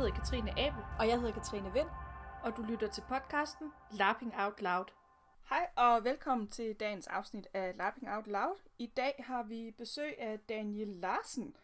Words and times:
hedder 0.00 0.14
Katrine 0.14 0.50
Abel, 0.50 0.82
Og 0.98 1.08
jeg 1.08 1.20
hedder 1.20 1.34
Katrine 1.34 1.72
Vind. 1.72 1.88
og 2.42 2.56
du 2.56 2.62
lytter 2.62 2.88
til 2.88 3.02
podcasten 3.08 3.72
Lapping 3.98 4.32
Out 4.38 4.62
Loud. 4.62 4.84
Hej 5.50 5.66
og 5.76 6.04
velkommen 6.04 6.48
til 6.48 6.76
dagens 6.80 7.06
afsnit 7.06 7.46
af 7.54 7.74
Lapping 7.78 8.10
Out 8.10 8.26
Loud. 8.26 8.56
I 8.78 8.86
dag 8.96 9.24
har 9.26 9.42
vi 9.42 9.74
besøg 9.78 10.20
af 10.20 10.38
Daniel 10.48 10.88
Larsen. 10.88 11.56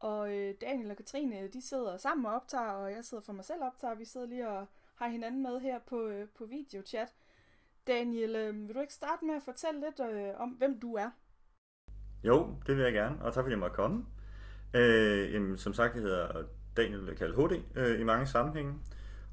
Og 0.00 0.36
øh, 0.36 0.54
Daniel 0.60 0.90
og 0.90 0.96
Katrine, 0.96 1.48
de 1.48 1.62
sidder 1.62 1.96
sammen 1.96 2.26
og 2.26 2.32
optager, 2.32 2.70
og 2.70 2.92
jeg 2.92 3.04
sidder 3.04 3.22
for 3.22 3.32
mig 3.32 3.44
selv 3.44 3.60
og 3.60 3.66
optager. 3.66 3.94
Vi 3.94 4.04
sidder 4.04 4.26
lige 4.26 4.48
og 4.48 4.66
har 4.94 5.08
hinanden 5.08 5.42
med 5.42 5.60
her 5.60 5.78
på, 5.78 6.06
øh, 6.06 6.28
på 6.38 6.44
videochat. 6.44 7.14
Daniel, 7.86 8.36
øh, 8.36 8.68
vil 8.68 8.74
du 8.74 8.80
ikke 8.80 8.94
starte 8.94 9.24
med 9.24 9.34
at 9.34 9.42
fortælle 9.42 9.80
lidt 9.80 10.00
øh, 10.00 10.40
om, 10.40 10.48
hvem 10.48 10.80
du 10.80 10.94
er? 10.94 11.10
Jo, 12.24 12.54
det 12.66 12.76
vil 12.76 12.84
jeg 12.84 12.92
gerne, 12.92 13.22
og 13.24 13.34
tak 13.34 13.44
fordi 13.44 13.52
jeg 13.52 13.58
måtte 13.58 13.76
komme. 13.76 14.06
Øh, 14.74 15.34
jamen, 15.34 15.56
som 15.56 15.72
sagt, 15.72 15.94
jeg 15.94 16.02
hedder 16.02 16.44
Daniel 16.76 17.16
kaldt 17.16 17.36
HD 17.36 17.62
øh, 17.76 18.00
i 18.00 18.04
mange 18.04 18.26
sammenhænge, 18.26 18.74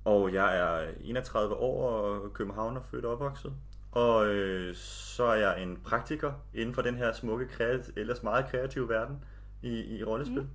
og 0.06 0.34
jeg 0.34 0.58
er 0.60 0.92
31 1.02 1.56
år 1.56 1.90
og 1.90 2.34
københavner 2.34 2.82
født 2.82 3.06
og 3.06 3.12
opvokset. 3.12 3.54
Og 3.92 4.28
øh, 4.28 4.76
så 4.76 5.24
er 5.24 5.36
jeg 5.36 5.64
en 5.64 5.78
praktiker 5.84 6.34
inden 6.54 6.76
for 6.76 6.82
den 6.82 6.96
her 6.96 7.14
smukke, 7.14 7.46
kreat- 7.46 7.92
ellers 7.96 8.24
meget 8.24 8.46
kreative 8.52 8.90
verden 8.90 9.24
i, 9.62 9.98
i 9.98 10.04
rollespil. 10.04 10.42
Mm. 10.42 10.50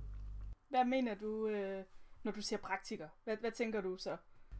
Hvad 0.69 0.85
mener 0.85 1.15
du, 1.15 1.47
øh, 1.47 1.83
når 2.23 2.31
du 2.31 2.41
siger 2.41 2.59
praktiker? 2.59 3.07
Hvad, 3.23 3.37
hvad 3.41 3.51
tænker 3.51 3.81
du 3.81 3.97
så? 3.97 4.17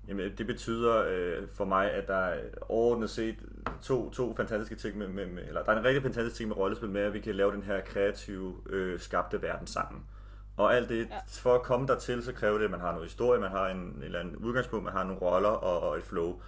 Jamen, 0.08 0.38
det 0.38 0.48
betyder 0.48 1.06
øh, 1.08 1.48
for 1.50 1.66
mig, 1.66 1.92
at 1.92 2.08
der 2.08 2.16
er 2.16 2.44
overordnet 2.70 3.10
set 3.10 3.36
to, 3.82 4.10
to 4.10 4.36
fantastiske 4.36 4.76
ting 4.76 4.98
med, 4.98 5.08
med, 5.08 5.26
med, 5.26 5.48
eller 5.48 5.64
der 5.64 5.72
er 5.72 5.80
en 5.80 5.86
rigtig 5.86 6.04
fantastisk 6.04 6.36
ting 6.36 6.48
med 6.48 6.58
rollespil 6.58 6.90
med, 6.90 7.02
at 7.02 7.14
vi 7.14 7.20
kan 7.20 7.36
lave 7.36 7.52
den 7.52 7.64
her 7.64 7.82
kreative, 7.82 8.56
øh, 8.70 9.00
skabte 9.00 9.42
verden 9.42 9.68
sammen. 9.68 10.06
Og 10.58 10.76
alt 10.76 10.90
det, 10.90 11.08
Ja. 11.12 11.20
for 11.28 11.56
at 11.56 11.62
komme 11.62 11.88
dertil, 11.88 12.24
så 12.24 12.34
kræver 12.34 12.58
det, 12.58 12.66
at 12.66 12.72
man 12.72 12.80
har 12.80 12.92
noget 12.92 13.06
historie, 13.06 13.40
man 13.40 13.52
har 13.52 13.68
en, 13.68 13.78
en 13.78 14.04
eller 14.04 14.20
anden 14.20 14.36
udgangspunkt, 14.36 14.84
man 14.86 14.94
har 14.94 15.04
nogle 15.04 15.22
roller 15.22 15.50
og, 15.50 15.90
og 15.90 15.98
et 15.98 16.04
flow. 16.04 16.42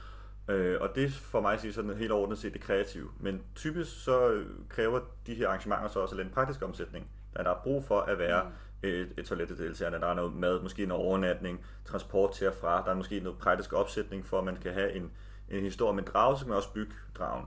Øh, 0.48 0.78
og 0.82 0.90
det 0.96 1.14
for 1.14 1.42
mig 1.42 1.54
at 1.54 1.62
sige 1.62 1.74
sådan 1.74 1.94
helt 1.94 2.12
overordnet 2.12 2.38
set 2.40 2.54
det 2.54 2.62
kreative. 2.62 3.10
Men 3.20 3.42
typisk 3.56 4.04
så 4.04 4.44
kræver 4.70 5.00
de 5.28 5.34
her 5.36 5.48
arrangementer 5.48 5.88
så 5.88 6.00
også 6.00 6.16
lidt 6.16 6.28
en 6.28 6.34
praktisk 6.34 6.62
omsætning. 6.62 7.08
Der 7.36 7.50
er 7.50 7.56
brug 7.64 7.84
for 7.84 8.00
at 8.00 8.20
være 8.20 8.44
mm. 8.44 8.50
et, 8.90 9.14
et 9.18 9.26
toilet 9.26 9.58
deltagerne. 9.58 10.00
Der 10.00 10.08
er 10.08 10.14
noget 10.14 10.34
mad, 10.34 10.62
måske 10.62 10.84
en 10.84 10.92
overnatning, 10.92 11.66
transport 11.86 12.32
til 12.32 12.48
og 12.48 12.54
fra. 12.62 12.84
Der 12.86 12.92
er 12.92 12.96
måske 12.96 13.20
noget 13.20 13.40
praktisk 13.40 13.74
opsætning 13.74 14.26
for, 14.26 14.38
at 14.38 14.44
man 14.44 14.56
kan 14.56 14.74
have 14.74 14.94
en, 14.94 15.12
en 15.50 15.64
historie 15.64 15.96
med 15.96 16.04
en 16.04 16.10
drage, 16.14 16.38
så 16.38 16.44
kan 16.44 16.50
man 16.50 16.58
også 16.58 16.74
bygge 16.74 16.94
dragen. 17.18 17.46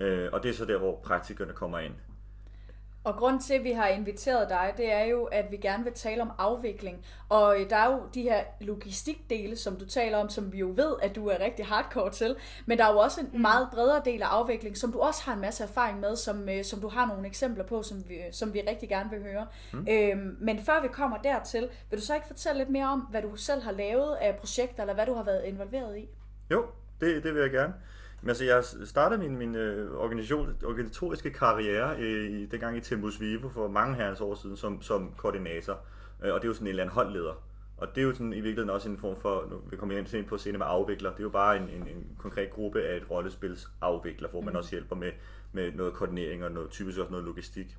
Øh, 0.00 0.28
og 0.32 0.42
det 0.42 0.48
er 0.50 0.54
så 0.54 0.64
der, 0.64 0.78
hvor 0.78 1.00
praktikerne 1.04 1.52
kommer 1.52 1.78
ind. 1.78 1.94
Og 3.04 3.16
grund 3.16 3.40
til, 3.40 3.54
at 3.54 3.64
vi 3.64 3.72
har 3.72 3.88
inviteret 3.88 4.48
dig, 4.48 4.74
det 4.76 4.92
er 4.92 5.04
jo, 5.04 5.24
at 5.24 5.50
vi 5.50 5.56
gerne 5.56 5.84
vil 5.84 5.92
tale 5.92 6.22
om 6.22 6.30
afvikling. 6.38 7.04
Og 7.28 7.60
øh, 7.60 7.70
der 7.70 7.76
er 7.76 7.92
jo 7.92 8.00
de 8.14 8.22
her 8.22 8.44
logistikdele, 8.60 9.56
som 9.56 9.76
du 9.76 9.86
taler 9.86 10.18
om, 10.18 10.28
som 10.28 10.52
vi 10.52 10.58
jo 10.58 10.72
ved, 10.76 10.94
at 11.02 11.16
du 11.16 11.28
er 11.28 11.40
rigtig 11.40 11.66
hardcore 11.66 12.10
til. 12.10 12.36
Men 12.66 12.78
der 12.78 12.84
er 12.84 12.92
jo 12.92 12.98
også 12.98 13.20
en 13.20 13.42
meget 13.42 13.68
bredere 13.72 14.02
del 14.04 14.22
af 14.22 14.26
afvikling, 14.26 14.76
som 14.76 14.92
du 14.92 14.98
også 14.98 15.22
har 15.24 15.34
en 15.34 15.40
masse 15.40 15.64
erfaring 15.64 16.00
med, 16.00 16.16
som, 16.16 16.48
øh, 16.48 16.64
som 16.64 16.80
du 16.80 16.88
har 16.88 17.06
nogle 17.06 17.26
eksempler 17.26 17.64
på, 17.64 17.82
som 17.82 18.08
vi, 18.08 18.18
som 18.32 18.54
vi 18.54 18.60
rigtig 18.68 18.88
gerne 18.88 19.10
vil 19.10 19.22
høre. 19.22 19.46
Mm. 19.72 19.86
Øhm, 19.90 20.36
men 20.40 20.58
før 20.58 20.82
vi 20.82 20.88
kommer 20.88 21.16
dertil, 21.16 21.68
vil 21.90 21.98
du 21.98 22.04
så 22.04 22.14
ikke 22.14 22.26
fortælle 22.26 22.58
lidt 22.58 22.70
mere 22.70 22.86
om, 22.86 23.00
hvad 23.00 23.22
du 23.22 23.36
selv 23.36 23.62
har 23.62 23.72
lavet 23.72 24.14
af 24.14 24.36
projekter, 24.36 24.82
eller 24.82 24.94
hvad 24.94 25.06
du 25.06 25.14
har 25.14 25.24
været 25.24 25.44
involveret 25.44 25.98
i? 25.98 26.08
Jo, 26.50 26.66
det, 27.00 27.24
det 27.24 27.34
vil 27.34 27.40
jeg 27.40 27.50
gerne. 27.50 27.74
Men 28.24 28.28
altså, 28.28 28.44
jeg 28.44 28.64
startede 28.84 29.20
min, 29.20 29.38
min 29.38 29.54
øh, 29.54 29.96
organisation, 29.96 30.56
organisatoriske 30.64 31.30
karriere 31.30 31.96
øh, 31.98 32.30
i, 32.30 32.46
dengang 32.46 32.76
i 32.76 32.80
Tempus 32.80 33.20
Vivo 33.20 33.48
for 33.48 33.68
mange 33.68 33.96
herrens 33.96 34.20
år 34.20 34.34
siden 34.34 34.56
som, 34.56 34.82
som 34.82 35.14
koordinator. 35.16 35.78
Øh, 36.22 36.34
og 36.34 36.40
det 36.40 36.44
er 36.44 36.48
jo 36.48 36.54
sådan 36.54 36.66
en 36.66 36.68
eller 36.68 36.82
anden 36.82 36.94
holdleder. 36.94 37.44
Og 37.76 37.88
det 37.94 37.98
er 37.98 38.02
jo 38.02 38.12
sådan 38.12 38.32
i 38.32 38.40
virkeligheden 38.40 38.70
også 38.70 38.88
en 38.88 38.98
form 38.98 39.16
for, 39.16 39.46
nu 39.50 39.60
vi 39.70 39.76
kommer 39.76 39.98
ind 39.98 40.26
på 40.26 40.38
scenen 40.38 40.58
med 40.58 40.66
afvikler, 40.68 41.10
det 41.10 41.18
er 41.18 41.22
jo 41.22 41.28
bare 41.28 41.56
en, 41.56 41.62
en, 41.62 41.88
en 41.88 42.16
konkret 42.18 42.50
gruppe 42.50 42.82
af 42.82 42.96
et 42.96 43.10
rollespils 43.10 43.68
afvikler, 43.80 44.28
hvor 44.28 44.40
man 44.40 44.56
også 44.56 44.70
hjælper 44.70 44.96
med, 44.96 45.12
med 45.52 45.72
noget 45.72 45.92
koordinering 45.92 46.44
og 46.44 46.52
noget, 46.52 46.70
typisk 46.70 46.98
også 46.98 47.10
noget 47.10 47.26
logistik. 47.26 47.76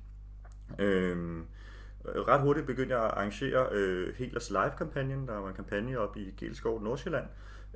Øhm, 0.78 1.44
ret 2.04 2.40
hurtigt 2.40 2.66
begyndte 2.66 2.94
jeg 2.94 3.04
at 3.04 3.10
arrangere 3.10 3.68
øh, 3.72 4.14
Helers 4.14 4.50
Live-kampagnen, 4.50 5.28
der 5.28 5.34
var 5.34 5.48
en 5.48 5.54
kampagne 5.54 5.98
op 5.98 6.16
i 6.16 6.34
Gelskov, 6.36 6.82
Nordsjælland, 6.82 7.26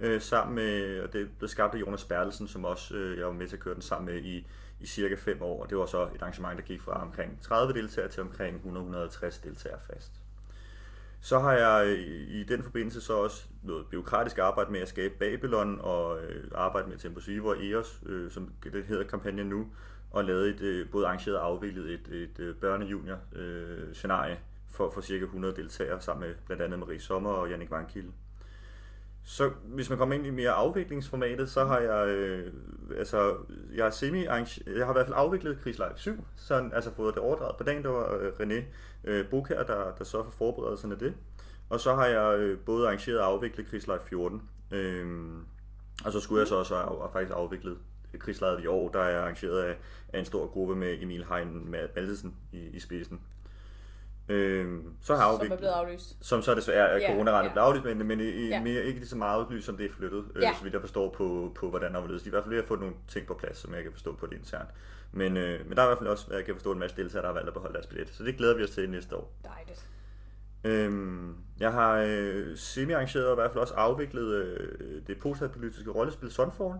øh, 0.00 0.20
sammen 0.20 0.54
med, 0.54 1.00
og 1.00 1.12
det 1.12 1.28
blev 1.38 1.48
skabt 1.48 1.74
af 1.74 1.80
Jonas 1.80 2.04
Bertelsen, 2.04 2.48
som 2.48 2.64
også 2.64 2.94
øh, 2.94 3.18
jeg 3.18 3.26
var 3.26 3.32
med 3.32 3.48
til 3.48 3.56
at 3.56 3.62
køre 3.62 3.74
den 3.74 3.82
sammen 3.82 4.14
med 4.14 4.22
i, 4.22 4.46
i 4.80 4.86
cirka 4.86 5.14
5 5.14 5.42
år. 5.42 5.62
Og 5.62 5.70
det 5.70 5.78
var 5.78 5.86
så 5.86 6.02
et 6.02 6.22
arrangement, 6.22 6.58
der 6.58 6.64
gik 6.64 6.80
fra 6.80 7.02
omkring 7.02 7.40
30 7.42 7.72
deltagere 7.72 8.10
til 8.10 8.22
omkring 8.22 8.60
100-150 8.64 9.44
deltagere 9.44 9.80
fast. 9.92 10.12
Så 11.20 11.38
har 11.38 11.52
jeg 11.52 11.86
øh, 11.86 11.98
i 12.28 12.44
den 12.44 12.62
forbindelse 12.62 13.00
så 13.00 13.12
også 13.12 13.46
noget 13.62 13.86
byråkratisk 13.86 14.38
arbejde 14.38 14.72
med 14.72 14.80
at 14.80 14.88
skabe 14.88 15.14
Babylon 15.18 15.78
og 15.80 16.22
øh, 16.22 16.50
arbejde 16.54 16.88
med 16.88 16.98
Tempus 16.98 17.28
Vivo 17.28 17.48
og 17.48 17.64
EOS, 17.64 18.02
øh, 18.06 18.30
som 18.30 18.52
det 18.64 18.84
hedder 18.84 19.04
kampagnen 19.04 19.46
nu, 19.46 19.66
og 20.10 20.24
lavet 20.24 20.48
et 20.48 20.60
øh, 20.60 20.90
både 20.90 21.06
arrangeret 21.06 21.38
og 21.38 21.46
afviklet 21.46 21.90
et, 21.90 22.08
et 22.08 22.40
øh, 22.40 22.54
børne-junior 22.54 23.18
øh, 23.32 23.94
scenarie 23.94 24.38
for, 24.68 24.90
for 24.90 25.00
cirka 25.00 25.24
100 25.24 25.56
deltagere 25.56 26.00
sammen 26.00 26.28
med 26.28 26.36
blandt 26.46 26.62
andet 26.62 26.78
Marie 26.78 27.00
Sommer 27.00 27.30
og 27.30 27.50
Jannik 27.50 27.70
Vankilde. 27.70 28.12
Så 29.30 29.50
hvis 29.64 29.88
man 29.90 29.98
kommer 29.98 30.14
ind 30.14 30.26
i 30.26 30.30
mere 30.30 30.50
afviklingsformatet, 30.50 31.50
så 31.50 31.64
har 31.64 31.78
jeg, 31.78 32.08
øh, 32.08 32.52
altså, 32.96 33.36
jeg 33.74 33.86
er 33.86 33.90
semi 33.90 34.24
jeg 34.24 34.86
har 34.86 34.90
i 34.90 34.92
hvert 34.92 35.06
fald 35.06 35.14
afviklet 35.16 35.60
Krigslive 35.62 35.90
7, 35.96 36.24
så 36.36 36.70
altså 36.72 36.94
fået 36.94 37.14
det 37.14 37.22
overdraget 37.22 37.56
på 37.56 37.64
dagen, 37.64 37.82
der 37.82 37.88
var 37.88 38.14
øh, 38.14 38.32
René 38.32 38.64
øh, 39.04 39.28
Bukær, 39.28 39.62
der, 39.62 39.94
der 39.98 40.04
så 40.04 40.24
for 40.24 40.30
forberedelserne 40.30 40.94
af 40.94 40.98
det. 40.98 41.14
Og 41.68 41.80
så 41.80 41.94
har 41.94 42.06
jeg 42.06 42.38
øh, 42.38 42.58
både 42.58 42.86
arrangeret 42.86 43.20
og 43.20 43.26
afviklet 43.26 43.66
Krigslive 43.66 44.00
14. 44.08 44.42
Øh, 44.70 45.28
og 46.04 46.12
så 46.12 46.20
skulle 46.20 46.40
jeg 46.40 46.48
så 46.48 46.56
også 46.56 46.76
have 46.76 46.98
have 46.98 47.10
faktisk 47.12 47.32
afviklet 47.36 47.78
Krigslejet 48.18 48.62
i 48.62 48.66
år, 48.66 48.88
der 48.88 49.00
er 49.00 49.20
arrangeret 49.20 49.62
af, 49.62 49.76
af 50.12 50.18
en 50.18 50.24
stor 50.24 50.46
gruppe 50.46 50.76
med 50.76 51.02
Emil 51.02 51.24
Hein 51.24 51.70
Maltesen 51.70 52.34
i, 52.52 52.58
i 52.58 52.80
spidsen. 52.80 53.20
Øhm, 54.28 54.94
så 55.02 55.16
har 55.16 55.36
Som 55.38 55.52
er 55.52 55.56
blevet 55.56 55.72
aflyst. 55.72 56.16
som 56.20 56.42
så 56.42 56.54
desværre 56.54 56.88
er 56.88 56.98
ja, 56.98 57.12
coronarettet 57.12 57.48
ja. 57.48 57.52
blevet 57.54 57.66
aflyst, 57.66 57.84
men, 57.96 58.06
men 58.06 58.20
i, 58.20 58.48
Ja. 58.48 58.62
mere, 58.62 58.82
ikke 58.84 58.98
lige 58.98 59.08
så 59.08 59.16
meget 59.16 59.46
udlyst, 59.46 59.66
som 59.66 59.76
det 59.76 59.86
er 59.86 59.90
flyttet, 59.92 60.24
øh, 60.34 60.42
Ja. 60.42 60.54
så 60.58 60.62
vidt 60.62 60.72
jeg 60.74 60.80
forstår 60.80 61.14
på, 61.16 61.52
på 61.54 61.70
hvordan 61.70 61.94
der. 61.94 62.06
De 62.06 62.18
i 62.26 62.30
hvert 62.30 62.42
fald 62.44 62.54
ved 62.54 62.62
at 62.62 62.68
få 62.68 62.76
nogle 62.76 62.94
ting 63.08 63.26
på 63.26 63.34
plads, 63.34 63.56
som 63.58 63.74
jeg 63.74 63.82
kan 63.82 63.92
forstå 63.92 64.14
på 64.16 64.26
det 64.26 64.36
internt. 64.36 64.68
Men, 65.12 65.36
øh, 65.36 65.66
men 65.68 65.76
der 65.76 65.82
er 65.82 65.86
i 65.86 65.88
hvert 65.88 65.98
fald 65.98 66.08
også, 66.08 66.26
jeg 66.34 66.44
kan 66.44 66.54
forstå, 66.54 66.72
en 66.72 66.78
masse 66.78 66.96
deltagere, 66.96 67.22
der 67.22 67.28
har 67.28 67.34
valgt 67.34 67.48
at 67.48 67.54
beholde 67.54 67.74
deres 67.74 67.86
billet. 67.86 68.08
Så 68.08 68.24
det 68.24 68.36
glæder 68.36 68.56
vi 68.56 68.64
os 68.64 68.70
til 68.70 68.90
næste 68.90 69.16
år. 69.16 69.32
Dejligt. 69.44 69.86
Øhm, 70.64 71.34
jeg 71.60 71.72
har 71.72 72.04
øh, 72.06 72.56
semi-arrangeret 72.56 73.26
og 73.26 73.32
i 73.32 73.34
hvert 73.34 73.50
fald 73.50 73.60
også 73.60 73.74
afviklet 73.74 74.34
øh, 74.34 75.02
det 75.06 75.18
postpolitiske 75.18 75.90
rollespil 75.90 76.30
Sunfall. 76.30 76.74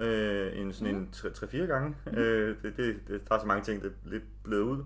Øh, 0.00 0.58
en 0.60 0.72
sådan 0.72 0.94
en 0.94 1.08
3-4 1.12 1.56
gange. 1.56 1.96
Øh, 2.12 2.56
det, 2.62 2.76
det, 2.76 2.96
det, 3.08 3.28
der 3.28 3.34
er 3.34 3.40
så 3.40 3.46
mange 3.46 3.64
ting, 3.64 3.82
der 3.82 3.88
er 3.88 3.92
lidt 4.04 4.22
blevet 4.44 4.62
ud. 4.62 4.84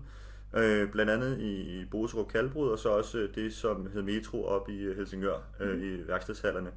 Øh, 0.53 0.91
blandt 0.91 1.11
andet 1.11 1.39
i, 1.39 1.79
i 1.79 1.85
Boserup 1.85 2.31
Kalbrud, 2.31 2.69
og 2.69 2.79
så 2.79 2.89
også 2.89 3.17
øh, 3.17 3.35
det, 3.35 3.53
som 3.53 3.89
hed 3.93 4.01
Metro 4.01 4.45
op 4.45 4.69
i 4.69 4.79
øh, 4.81 4.97
Helsingør, 4.97 5.37
øh, 5.59 5.81
i 5.81 6.07
værkstedshallerne. 6.07 6.71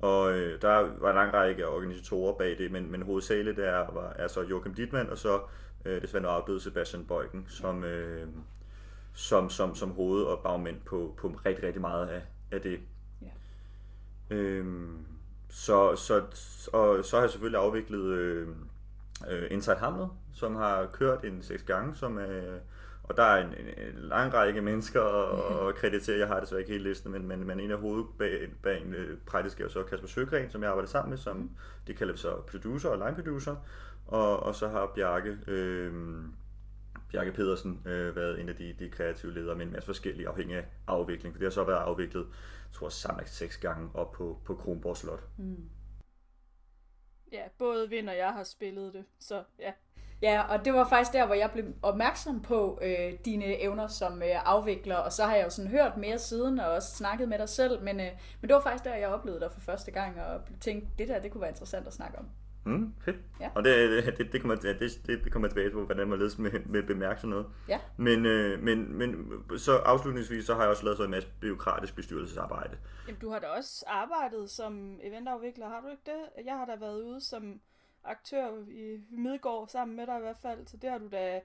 Og 0.00 0.32
øh, 0.32 0.62
der 0.62 1.00
var 1.00 1.10
en 1.10 1.14
lang 1.14 1.34
række 1.34 1.68
organisatorer 1.68 2.34
bag 2.38 2.58
det, 2.58 2.72
men, 2.72 2.90
men 2.92 3.02
hovedsageligt 3.02 3.58
er, 3.58 3.92
var, 3.92 4.12
er 4.16 4.28
så 4.28 4.42
Joachim 4.42 4.74
Dittmann, 4.74 5.10
og 5.10 5.18
så 5.18 5.40
øh, 5.84 6.02
desværre 6.02 6.26
afdøde 6.26 6.60
Sebastian 6.60 7.04
Beugen, 7.04 7.46
som, 7.48 7.84
øh, 7.84 8.26
som, 9.14 9.50
som, 9.50 9.74
som 9.74 9.90
hoved- 9.90 10.24
og 10.24 10.40
bagmænd 10.42 10.80
på, 10.86 11.14
på 11.18 11.28
rigtig, 11.46 11.64
rigtig 11.64 11.80
meget 11.80 12.08
af, 12.08 12.22
af 12.50 12.60
det. 12.60 12.80
Ja. 13.22 14.36
Øhm, 14.36 15.06
så, 15.48 15.96
så, 15.96 16.22
og 16.72 17.04
så 17.04 17.16
har 17.16 17.22
jeg 17.22 17.30
selvfølgelig 17.30 17.60
afviklet 17.60 18.04
øh, 18.04 18.48
øh, 19.30 19.42
Inside 19.50 19.76
Hamlet, 19.76 20.08
som 20.34 20.54
har 20.54 20.86
kørt 20.86 21.24
en 21.24 21.42
seks 21.42 21.62
gange, 21.62 21.94
som 21.94 22.18
er, 22.18 22.58
og 23.04 23.16
der 23.16 23.22
er 23.22 23.44
en, 23.44 23.54
en, 23.54 23.88
en 23.88 23.94
lang 23.94 24.34
række 24.34 24.60
mennesker 24.60 25.00
og, 25.00 25.74
kreditere, 25.74 26.18
jeg 26.18 26.28
har 26.28 26.40
desværre 26.40 26.60
ikke 26.60 26.72
hele 26.72 26.88
listen, 26.88 27.12
men, 27.12 27.26
men, 27.26 27.46
men 27.46 27.60
en 27.60 27.70
af 27.70 27.78
hovedet 27.78 28.06
bag, 28.18 28.48
bag 28.62 28.82
en 28.82 28.94
øh, 28.94 29.18
praktisk 29.26 29.60
er 29.60 29.64
jo 29.64 29.70
så 29.70 29.82
Kasper 29.82 30.08
Søgren, 30.08 30.50
som 30.50 30.62
jeg 30.62 30.70
arbejder 30.70 30.88
sammen 30.88 31.10
med, 31.10 31.18
som 31.18 31.50
det 31.86 31.96
kalder 31.96 32.12
vi 32.12 32.18
så 32.18 32.36
producer 32.36 32.88
og 32.88 32.98
line 32.98 33.14
producer, 33.14 33.56
og, 34.06 34.40
og 34.40 34.54
så 34.54 34.68
har 34.68 34.92
Bjarke, 34.94 35.38
øh, 35.46 35.92
Bjarke 37.10 37.32
Pedersen 37.32 37.82
øh, 37.86 38.16
været 38.16 38.40
en 38.40 38.48
af 38.48 38.56
de, 38.56 38.74
de 38.78 38.90
kreative 38.90 39.34
ledere 39.34 39.56
med 39.56 39.66
en 39.66 39.72
masse 39.72 39.86
forskellige 39.86 40.28
afhængige 40.28 40.58
af 40.58 40.66
afvikling, 40.86 41.34
for 41.34 41.38
det 41.38 41.46
har 41.46 41.50
så 41.50 41.64
været 41.64 41.80
afviklet, 41.80 42.22
jeg 42.22 42.74
tror 42.74 42.88
samlet 42.88 43.28
seks 43.28 43.56
gange 43.56 43.90
op 43.94 44.12
på, 44.12 44.40
på 44.44 44.54
Kronborg 44.54 44.96
Slot. 44.96 45.22
Ja, 47.32 47.42
både 47.58 47.88
Vind 47.88 48.08
og 48.08 48.16
jeg 48.16 48.32
har 48.32 48.44
spillet 48.44 48.92
det, 48.92 49.04
så 49.18 49.44
ja. 49.58 49.72
Ja, 50.22 50.42
og 50.42 50.64
det 50.64 50.72
var 50.72 50.88
faktisk 50.88 51.12
der, 51.12 51.26
hvor 51.26 51.34
jeg 51.34 51.50
blev 51.52 51.64
opmærksom 51.82 52.42
på 52.42 52.78
øh, 52.82 53.12
dine 53.24 53.62
evner 53.62 53.86
som 53.86 54.22
øh, 54.22 54.28
afvikler, 54.44 54.96
og 54.96 55.12
så 55.12 55.24
har 55.24 55.34
jeg 55.34 55.44
jo 55.44 55.50
sådan 55.50 55.70
hørt 55.70 55.96
mere 55.96 56.18
siden, 56.18 56.60
og 56.60 56.70
også 56.70 56.96
snakket 56.96 57.28
med 57.28 57.38
dig 57.38 57.48
selv, 57.48 57.82
men, 57.82 58.00
øh, 58.00 58.06
men 58.40 58.48
det 58.48 58.54
var 58.54 58.60
faktisk 58.60 58.84
der, 58.84 58.94
jeg 58.94 59.08
oplevede 59.08 59.40
dig 59.40 59.50
for 59.52 59.60
første 59.60 59.90
gang, 59.90 60.20
og 60.20 60.40
tænkte, 60.60 60.88
det 60.98 61.08
der, 61.08 61.20
det 61.20 61.30
kunne 61.30 61.40
være 61.40 61.50
interessant 61.50 61.86
at 61.86 61.92
snakke 61.92 62.18
om. 62.18 62.24
Mm, 62.64 62.94
fedt. 63.04 63.16
Ja. 63.40 63.50
Og 63.54 63.64
det, 63.64 64.04
det, 64.18 64.32
det, 64.32 64.40
kommer, 64.40 64.56
ja, 64.64 64.72
det, 64.72 65.00
det 65.06 65.32
kommer 65.32 65.48
tilbage 65.48 65.70
på, 65.70 65.84
hvordan 65.84 66.08
man 66.08 66.18
ledes 66.18 66.38
med, 66.38 66.50
med 66.66 66.82
bemærke 66.82 67.20
sådan 67.20 67.30
noget. 67.30 67.46
Ja. 67.68 67.78
Men, 67.96 68.26
øh, 68.26 68.62
men, 68.62 68.98
men 68.98 69.16
så 69.56 69.76
afslutningsvis, 69.76 70.46
så 70.46 70.54
har 70.54 70.60
jeg 70.60 70.70
også 70.70 70.84
lavet 70.84 70.96
så 70.96 71.04
en 71.04 71.10
masse 71.10 71.28
byråkratisk 71.40 71.96
bestyrelsesarbejde. 71.96 72.76
Jamen, 73.06 73.20
du 73.20 73.30
har 73.30 73.38
da 73.38 73.46
også 73.46 73.84
arbejdet 73.86 74.50
som 74.50 74.98
eventafvikler, 75.02 75.68
har 75.68 75.80
du 75.80 75.88
ikke 75.88 76.02
det? 76.06 76.44
Jeg 76.46 76.54
har 76.54 76.64
da 76.64 76.72
været 76.80 77.02
ude 77.02 77.20
som 77.20 77.60
aktør 78.04 78.46
i 78.68 79.00
Midgård 79.10 79.68
sammen 79.68 79.96
med 79.96 80.06
dig 80.06 80.16
i 80.18 80.20
hvert 80.20 80.38
fald, 80.42 80.66
så 80.66 80.76
det 80.76 80.90
har 80.90 80.98
du 80.98 81.08
da 81.12 81.40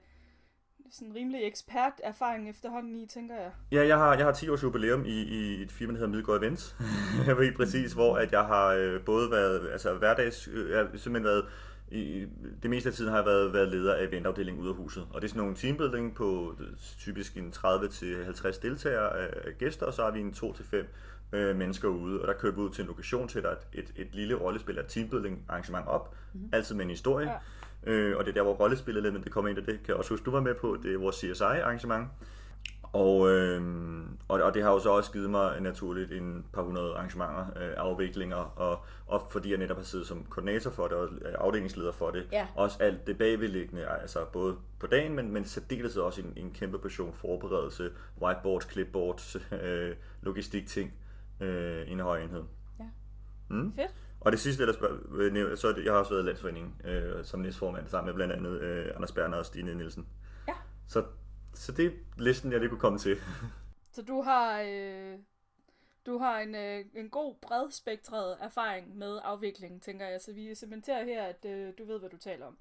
sådan 0.90 1.14
rimelig 1.14 1.46
ekspert 1.46 1.92
erfaring 2.02 2.50
efterhånden 2.50 2.96
i, 2.96 3.06
tænker 3.06 3.34
jeg. 3.34 3.50
Ja, 3.72 3.86
jeg 3.86 3.98
har, 3.98 4.14
jeg 4.16 4.24
har 4.24 4.32
10 4.32 4.48
års 4.48 4.62
jubilæum 4.62 5.04
i, 5.04 5.22
i 5.22 5.62
et 5.62 5.72
firma, 5.72 5.92
der 5.92 5.98
hedder 5.98 6.12
Midgård 6.12 6.42
Events. 6.42 6.76
jeg 7.26 7.36
ved 7.36 7.52
præcis, 7.56 7.92
hvor 7.92 8.16
at 8.16 8.32
jeg 8.32 8.44
har 8.44 8.66
øh, 8.66 9.04
både 9.04 9.30
været, 9.30 9.70
altså 9.72 9.94
hverdags, 9.94 10.48
øh, 10.48 10.70
jeg 10.70 10.78
har 10.78 10.84
simpelthen 10.84 11.24
været, 11.24 11.44
i, 11.90 12.26
det 12.62 12.70
meste 12.70 12.88
af 12.88 12.94
tiden 12.94 13.10
har 13.10 13.18
jeg 13.18 13.26
været, 13.26 13.52
været 13.52 13.68
leder 13.68 13.94
af 13.94 14.04
eventafdelingen 14.04 14.62
ude 14.62 14.70
af 14.70 14.76
huset. 14.76 15.06
Og 15.10 15.20
det 15.20 15.26
er 15.26 15.28
sådan 15.28 15.40
nogle 15.42 15.56
teambuilding 15.56 16.14
på 16.14 16.56
øh, 16.60 16.66
typisk 16.98 17.36
en 17.36 17.52
30-50 17.56 18.60
deltagere 18.62 19.18
af 19.18 19.58
gæster, 19.58 19.86
og 19.86 19.94
så 19.94 20.02
har 20.02 20.10
vi 20.10 20.20
en 20.20 20.34
2-5 20.36 20.76
øh, 21.32 21.56
mennesker 21.56 21.88
ude, 21.88 22.20
og 22.20 22.28
der 22.28 22.34
kører 22.34 22.52
vi 22.52 22.60
ud 22.60 22.70
til 22.70 22.82
en 22.82 22.88
lokation 22.88 23.28
til, 23.28 23.38
et, 23.38 23.58
et, 23.72 23.92
et 23.96 24.08
lille 24.12 24.34
rollespil 24.34 24.78
af 24.78 24.84
teambuilding 24.88 25.44
arrangement 25.48 25.86
op, 25.86 26.14
mm-hmm. 26.32 26.48
altid 26.52 26.74
med 26.74 26.84
en 26.84 26.90
historie. 26.90 27.30
Ja. 27.86 27.92
Øh, 27.92 28.16
og 28.16 28.24
det 28.24 28.30
er 28.30 28.34
der, 28.34 28.42
hvor 28.42 28.52
rollespillelementen 28.52 29.24
det 29.24 29.32
kommer 29.32 29.50
ind, 29.50 29.58
og 29.58 29.66
det 29.66 29.74
kan 29.74 29.88
jeg 29.88 29.96
også 29.96 30.10
huske, 30.10 30.24
du 30.24 30.30
var 30.30 30.40
med 30.40 30.54
på, 30.54 30.78
det 30.82 30.94
er 30.94 30.98
vores 30.98 31.16
CSI-arrangement. 31.16 32.08
Og, 32.92 33.28
øh, 33.30 33.62
og, 34.28 34.42
og 34.42 34.54
det 34.54 34.62
har 34.62 34.70
jo 34.70 34.78
så 34.78 34.90
også 34.90 35.12
givet 35.12 35.30
mig 35.30 35.60
naturligt 35.60 36.12
en 36.12 36.46
par 36.52 36.62
hundrede 36.62 36.94
arrangementer, 36.94 37.46
øh, 37.56 37.74
afviklinger, 37.76 38.36
og, 38.36 38.84
og 39.06 39.22
fordi 39.30 39.50
jeg 39.50 39.58
netop 39.58 39.76
har 39.76 39.84
siddet 39.84 40.06
som 40.06 40.24
koordinator 40.24 40.70
for 40.70 40.88
det, 40.88 40.96
og 40.96 41.08
er 41.24 41.38
afdelingsleder 41.38 41.92
for 41.92 42.10
det, 42.10 42.26
Ja. 42.32 42.46
også 42.54 42.82
alt 42.82 43.06
det 43.06 43.18
bagvedliggende, 43.18 43.86
altså 43.86 44.24
både 44.32 44.56
på 44.80 44.86
dagen, 44.86 45.14
men, 45.16 45.32
men 45.32 45.44
særdeleshed 45.44 46.02
også 46.02 46.20
en, 46.20 46.32
en 46.36 46.50
kæmpe 46.50 46.78
portion 46.78 47.12
forberedelse, 47.12 47.90
whiteboards, 48.22 48.72
clipboards, 48.72 49.36
øh, 49.62 49.94
logistikting 50.22 50.92
øh, 51.40 51.86
i 51.86 51.90
en 51.92 52.00
høj 52.00 52.22
enhed. 52.22 52.42
Ja. 52.80 52.84
Mm. 53.48 53.72
Fedt. 53.72 53.94
Og 54.20 54.32
det 54.32 54.40
sidste, 54.40 54.64
jeg 55.20 55.30
nævne, 55.30 55.56
så 55.56 55.68
det, 55.72 55.84
jeg 55.84 55.92
har 55.92 55.98
også 55.98 56.10
været 56.10 56.22
i 56.22 56.26
landsforeningen 56.26 56.74
øh, 56.84 57.24
som 57.24 57.40
næstformand 57.40 57.88
sammen 57.88 58.06
med 58.06 58.14
blandt 58.14 58.32
andet 58.32 58.60
øh, 58.60 58.86
Anders 58.94 59.12
Berner 59.12 59.36
og 59.36 59.46
Stine 59.46 59.74
Nielsen. 59.74 60.06
Ja. 60.48 60.52
Så, 60.86 61.04
så 61.58 61.72
det 61.72 61.86
er 61.86 61.90
listen, 62.16 62.52
jeg 62.52 62.60
lige 62.60 62.70
kunne 62.70 62.80
komme 62.80 62.98
til. 62.98 63.16
Så 63.92 64.02
du 64.02 64.22
har, 64.22 64.62
øh, 64.66 65.18
du 66.06 66.18
har 66.18 66.38
en, 66.38 66.54
øh, 66.54 66.84
en 66.94 67.10
god 67.10 67.34
bredspektret 67.34 68.36
erfaring 68.40 68.96
med 68.96 69.18
afvikling, 69.24 69.82
tænker 69.82 70.06
jeg. 70.06 70.20
Så 70.20 70.32
vi 70.32 70.54
cementerer 70.54 71.04
her, 71.04 71.22
at 71.22 71.44
øh, 71.44 71.72
du 71.78 71.84
ved, 71.84 71.98
hvad 71.98 72.10
du 72.10 72.16
taler 72.16 72.46
om. 72.46 72.56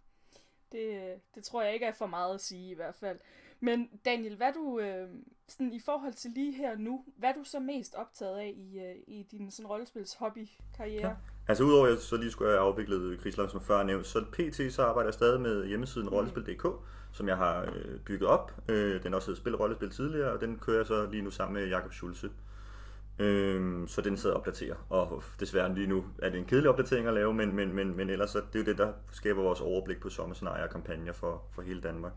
Det, 0.71 0.88
øh, 0.88 1.17
det 1.35 1.44
tror 1.44 1.61
jeg 1.61 1.73
ikke 1.73 1.85
er 1.85 1.91
for 1.91 2.07
meget 2.07 2.33
at 2.33 2.41
sige 2.41 2.71
i 2.71 2.75
hvert 2.75 2.95
fald. 2.95 3.19
Men 3.59 3.89
Daniel, 4.05 4.35
hvad 4.35 4.53
du, 4.53 4.79
øh, 4.79 5.09
sådan 5.47 5.73
i 5.73 5.79
forhold 5.79 6.13
til 6.13 6.31
lige 6.31 6.53
her 6.53 6.77
nu, 6.77 7.05
hvad 7.17 7.29
er 7.29 7.33
du 7.33 7.44
så 7.44 7.59
mest 7.59 7.95
optaget 7.95 8.38
af 8.38 8.53
i, 8.57 8.79
øh, 8.79 8.95
i 9.07 9.23
din 9.31 9.51
sådan 9.51 9.69
rollespils 9.69 10.13
hobby-karriere? 10.13 11.07
Ja. 11.07 11.15
Altså 11.47 11.63
udover 11.63 11.85
at 11.85 11.91
jeg 11.91 11.99
så 11.99 12.17
lige 12.17 12.31
skulle 12.31 12.51
have 12.51 12.59
afviklet 12.59 13.19
Krigsland, 13.19 13.49
som 13.49 13.61
før 13.61 13.83
nævnt, 13.83 14.07
så 14.07 14.25
pt. 14.31 14.73
så 14.73 14.83
arbejder 14.83 15.07
jeg 15.07 15.13
stadig 15.13 15.41
med 15.41 15.67
hjemmesiden 15.67 16.09
rollespil.dk, 16.09 16.65
som 17.18 17.28
jeg 17.28 17.38
har 17.38 17.62
øh, 17.62 18.00
bygget 18.06 18.30
op. 18.30 18.52
Øh, 18.69 19.04
den 19.04 19.14
også 19.14 19.31
hed 19.31 19.36
Spil 19.36 19.56
Rollespil 19.56 19.90
tidligere, 19.90 20.31
og 20.31 20.42
den 20.42 20.60
kører 20.60 20.78
jeg 20.78 20.86
så 20.86 21.08
lige 21.12 21.24
nu 21.24 21.31
sammen 21.31 21.62
med 21.62 21.69
Jakob 21.69 21.94
Schulze. 21.94 22.30
Øh, 23.19 23.88
så 23.88 24.02
den 24.02 24.18
sidder 24.18 24.36
og 24.36 24.40
opdaterer, 24.40 24.75
og 24.90 25.24
desværre 25.40 25.75
lige 25.75 25.88
nu 25.88 26.06
er 26.19 26.30
det 26.30 26.40
en 26.40 26.46
kedelig 26.46 26.69
opdatering 26.69 27.08
at 27.08 27.14
lave, 27.14 27.34
men, 27.34 27.56
men, 27.56 27.75
men, 27.75 27.98
men 27.98 28.10
ellers 28.10 28.30
så 28.30 28.42
det 28.54 28.60
er 28.60 28.64
jo 28.64 28.66
det, 28.66 28.78
der 28.78 28.94
skaber 29.12 29.42
vores 29.42 29.62
overblik 29.62 30.00
på 30.00 30.10
sommerscenarier 30.10 30.64
og 30.64 30.69
kampagner 30.69 31.14
for, 31.14 31.44
for 31.52 31.62
hele 31.62 31.81
Danmark. 31.81 32.14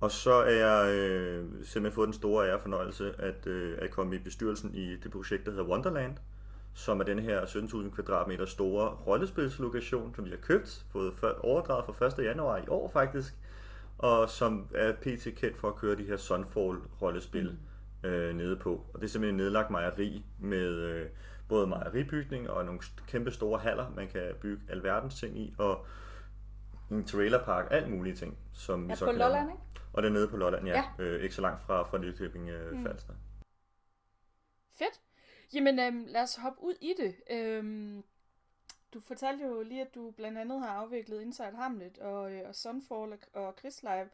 Og 0.00 0.10
så 0.10 0.32
er 0.32 0.50
jeg 0.66 0.94
øh, 0.94 1.44
simpelthen 1.44 1.92
fået 1.92 2.06
den 2.06 2.14
store 2.14 2.46
ære 2.46 2.54
og 2.54 2.60
fornøjelse 2.60 3.14
at, 3.18 3.46
øh, 3.46 3.78
at 3.80 3.90
komme 3.90 4.16
i 4.16 4.18
bestyrelsen 4.18 4.74
i 4.74 4.96
det 4.96 5.10
projekt, 5.12 5.46
der 5.46 5.50
hedder 5.50 5.66
Wonderland, 5.66 6.16
som 6.74 7.00
er 7.00 7.04
den 7.04 7.18
her 7.18 7.44
17.000 7.44 7.90
kvadratmeter 7.90 8.46
store 8.46 8.88
rollespilslokation, 8.88 10.14
som 10.14 10.24
vi 10.24 10.30
har 10.30 10.36
købt, 10.36 10.84
fået 10.92 11.12
overdraget 11.40 11.84
fra 11.96 12.06
1. 12.06 12.24
januar 12.24 12.56
i 12.56 12.68
år 12.68 12.90
faktisk, 12.92 13.34
og 13.98 14.30
som 14.30 14.68
er 14.74 14.92
pt. 14.92 15.28
kendt 15.36 15.56
for 15.56 15.68
at 15.68 15.76
køre 15.76 15.96
de 15.96 16.04
her 16.04 16.16
Sunfall-rollespil 16.16 17.56
mm. 18.02 18.08
øh, 18.08 18.36
nede 18.36 18.56
på. 18.56 18.86
Og 18.94 19.00
det 19.00 19.04
er 19.06 19.10
simpelthen 19.10 19.34
en 19.34 19.44
nedlagt 19.44 19.70
mejeri 19.70 20.24
med 20.38 20.74
øh, 20.76 21.06
både 21.48 21.66
mejeribygning 21.66 22.50
og 22.50 22.64
nogle 22.64 22.80
kæmpe 23.08 23.30
store 23.30 23.58
haller, 23.60 23.90
man 23.90 24.08
kan 24.08 24.22
bygge 24.40 24.62
alverdens 24.68 25.14
ting 25.20 25.38
i, 25.38 25.54
og 25.58 25.86
en 26.90 27.04
trailerpark, 27.04 27.68
alt 27.70 27.90
mulige 27.90 28.14
ting, 28.16 28.38
som 28.52 28.84
vi 28.84 28.88
Ja, 28.88 28.94
så 28.94 29.04
på 29.04 29.10
kan. 29.10 29.18
Lolland, 29.20 29.50
ikke? 29.50 29.62
Og 29.92 30.02
det 30.02 30.08
er 30.08 30.12
nede 30.12 30.28
på 30.28 30.36
Lolland, 30.36 30.66
ja. 30.66 30.84
Ja. 30.98 31.04
Øh, 31.04 31.22
ikke 31.22 31.34
så 31.34 31.42
langt 31.42 31.60
fra, 31.60 31.82
fra 31.82 31.98
Nykøbing 31.98 32.48
øh, 32.48 32.72
Mm. 32.72 32.82
Falster. 32.86 33.12
Fedt. 34.78 35.00
Jamen, 35.54 35.78
øhm, 35.78 36.04
lad 36.08 36.22
os 36.22 36.36
hoppe 36.36 36.62
ud 36.62 36.74
i 36.80 36.92
det. 36.98 37.14
Øhm, 37.30 38.02
du 38.94 39.00
fortalte 39.00 39.44
jo 39.44 39.62
lige, 39.62 39.80
at 39.80 39.94
du 39.94 40.10
blandt 40.10 40.38
andet 40.38 40.60
har 40.60 40.68
afviklet 40.68 41.22
Inside 41.22 41.56
Hamlet 41.56 41.98
og, 41.98 42.32
øh, 42.32 42.48
og 42.48 42.54
Sunfall 42.54 43.12
og, 43.12 43.18
og 43.32 43.56
Krigslive. 43.56 44.08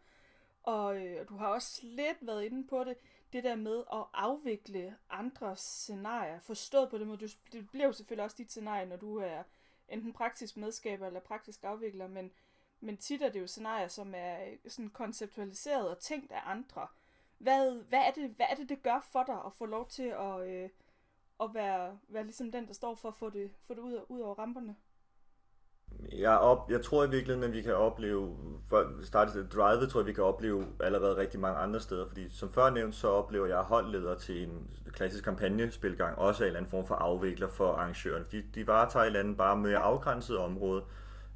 Og 0.62 0.96
øh, 0.96 1.28
du 1.28 1.36
har 1.36 1.46
også 1.46 1.80
lidt 1.82 2.16
været 2.20 2.44
inde 2.44 2.66
på 2.66 2.84
det, 2.84 2.96
det 3.32 3.44
der 3.44 3.56
med 3.56 3.78
at 3.92 4.04
afvikle 4.12 4.96
andre 5.10 5.56
scenarier. 5.56 6.40
Forstået 6.40 6.90
på 6.90 6.98
det 6.98 7.06
måde, 7.06 7.18
du, 7.18 7.28
det 7.52 7.70
bliver 7.70 7.86
jo 7.86 7.92
selvfølgelig 7.92 8.24
også 8.24 8.36
dit 8.36 8.50
scenarie, 8.50 8.86
når 8.86 8.96
du 8.96 9.16
er 9.16 9.42
enten 9.88 10.12
praktisk 10.12 10.56
medskaber 10.56 11.06
eller 11.06 11.20
praktisk 11.20 11.64
afvikler, 11.64 12.08
men, 12.08 12.30
men 12.80 12.96
tit 12.96 13.22
er 13.22 13.28
det 13.28 13.40
jo 13.40 13.46
scenarier, 13.46 13.88
som 13.88 14.14
er 14.16 14.44
øh, 14.44 14.70
sådan 14.70 14.90
konceptualiseret 14.90 15.88
og 15.88 15.98
tænkt 15.98 16.32
af 16.32 16.40
andre. 16.44 16.86
Hvad, 17.38 17.74
hvad, 17.74 17.98
er 17.98 18.10
det, 18.10 18.30
hvad 18.30 18.46
er 18.50 18.54
det, 18.54 18.68
det 18.68 18.82
gør 18.82 19.00
for 19.12 19.22
dig 19.22 19.38
at 19.46 19.52
få 19.52 19.66
lov 19.66 19.88
til 19.88 20.02
at, 20.02 20.48
øh, 20.48 20.70
at 21.42 21.50
være, 21.54 21.98
være 22.08 22.24
ligesom 22.24 22.52
den, 22.52 22.66
der 22.66 22.72
står 22.72 22.94
for 22.94 23.08
at 23.08 23.14
få 23.14 23.30
det, 23.30 23.50
få 23.66 23.74
det 23.74 23.80
ud, 23.80 23.98
ud 24.08 24.20
over 24.20 24.34
ramperne? 24.34 24.76
Jeg, 26.12 26.38
op, 26.38 26.70
jeg 26.70 26.82
tror 26.82 27.04
i 27.04 27.10
virkeligheden, 27.10 27.50
at 27.50 27.52
vi 27.52 27.62
kan 27.62 27.74
opleve, 27.74 28.36
for 28.68 28.98
vi 28.98 29.04
startede 29.04 29.48
til 29.48 29.50
tror 29.88 30.00
jeg, 30.00 30.06
vi 30.06 30.12
kan 30.12 30.24
opleve 30.24 30.66
allerede 30.80 31.16
rigtig 31.16 31.40
mange 31.40 31.58
andre 31.58 31.80
steder, 31.80 32.08
fordi 32.08 32.28
som 32.28 32.52
før 32.52 32.70
nævnt, 32.70 32.94
så 32.94 33.08
oplever 33.08 33.46
jeg 33.46 33.58
holdleder 33.58 34.14
til 34.14 34.42
en 34.42 34.70
klassisk 34.92 35.24
kampagnespilgang, 35.24 36.18
også 36.18 36.42
af 36.42 36.46
en 36.46 36.48
eller 36.48 36.58
anden 36.58 36.70
form 36.70 36.86
for 36.86 36.94
afvikler 36.94 37.48
for 37.48 37.72
arrangøren. 37.72 38.24
De, 38.32 38.42
de 38.54 38.66
varetager 38.66 39.02
et 39.02 39.06
eller 39.06 39.20
andet 39.20 39.36
bare 39.36 39.56
med 39.56 39.74
afgrænset 39.78 40.38
område 40.38 40.82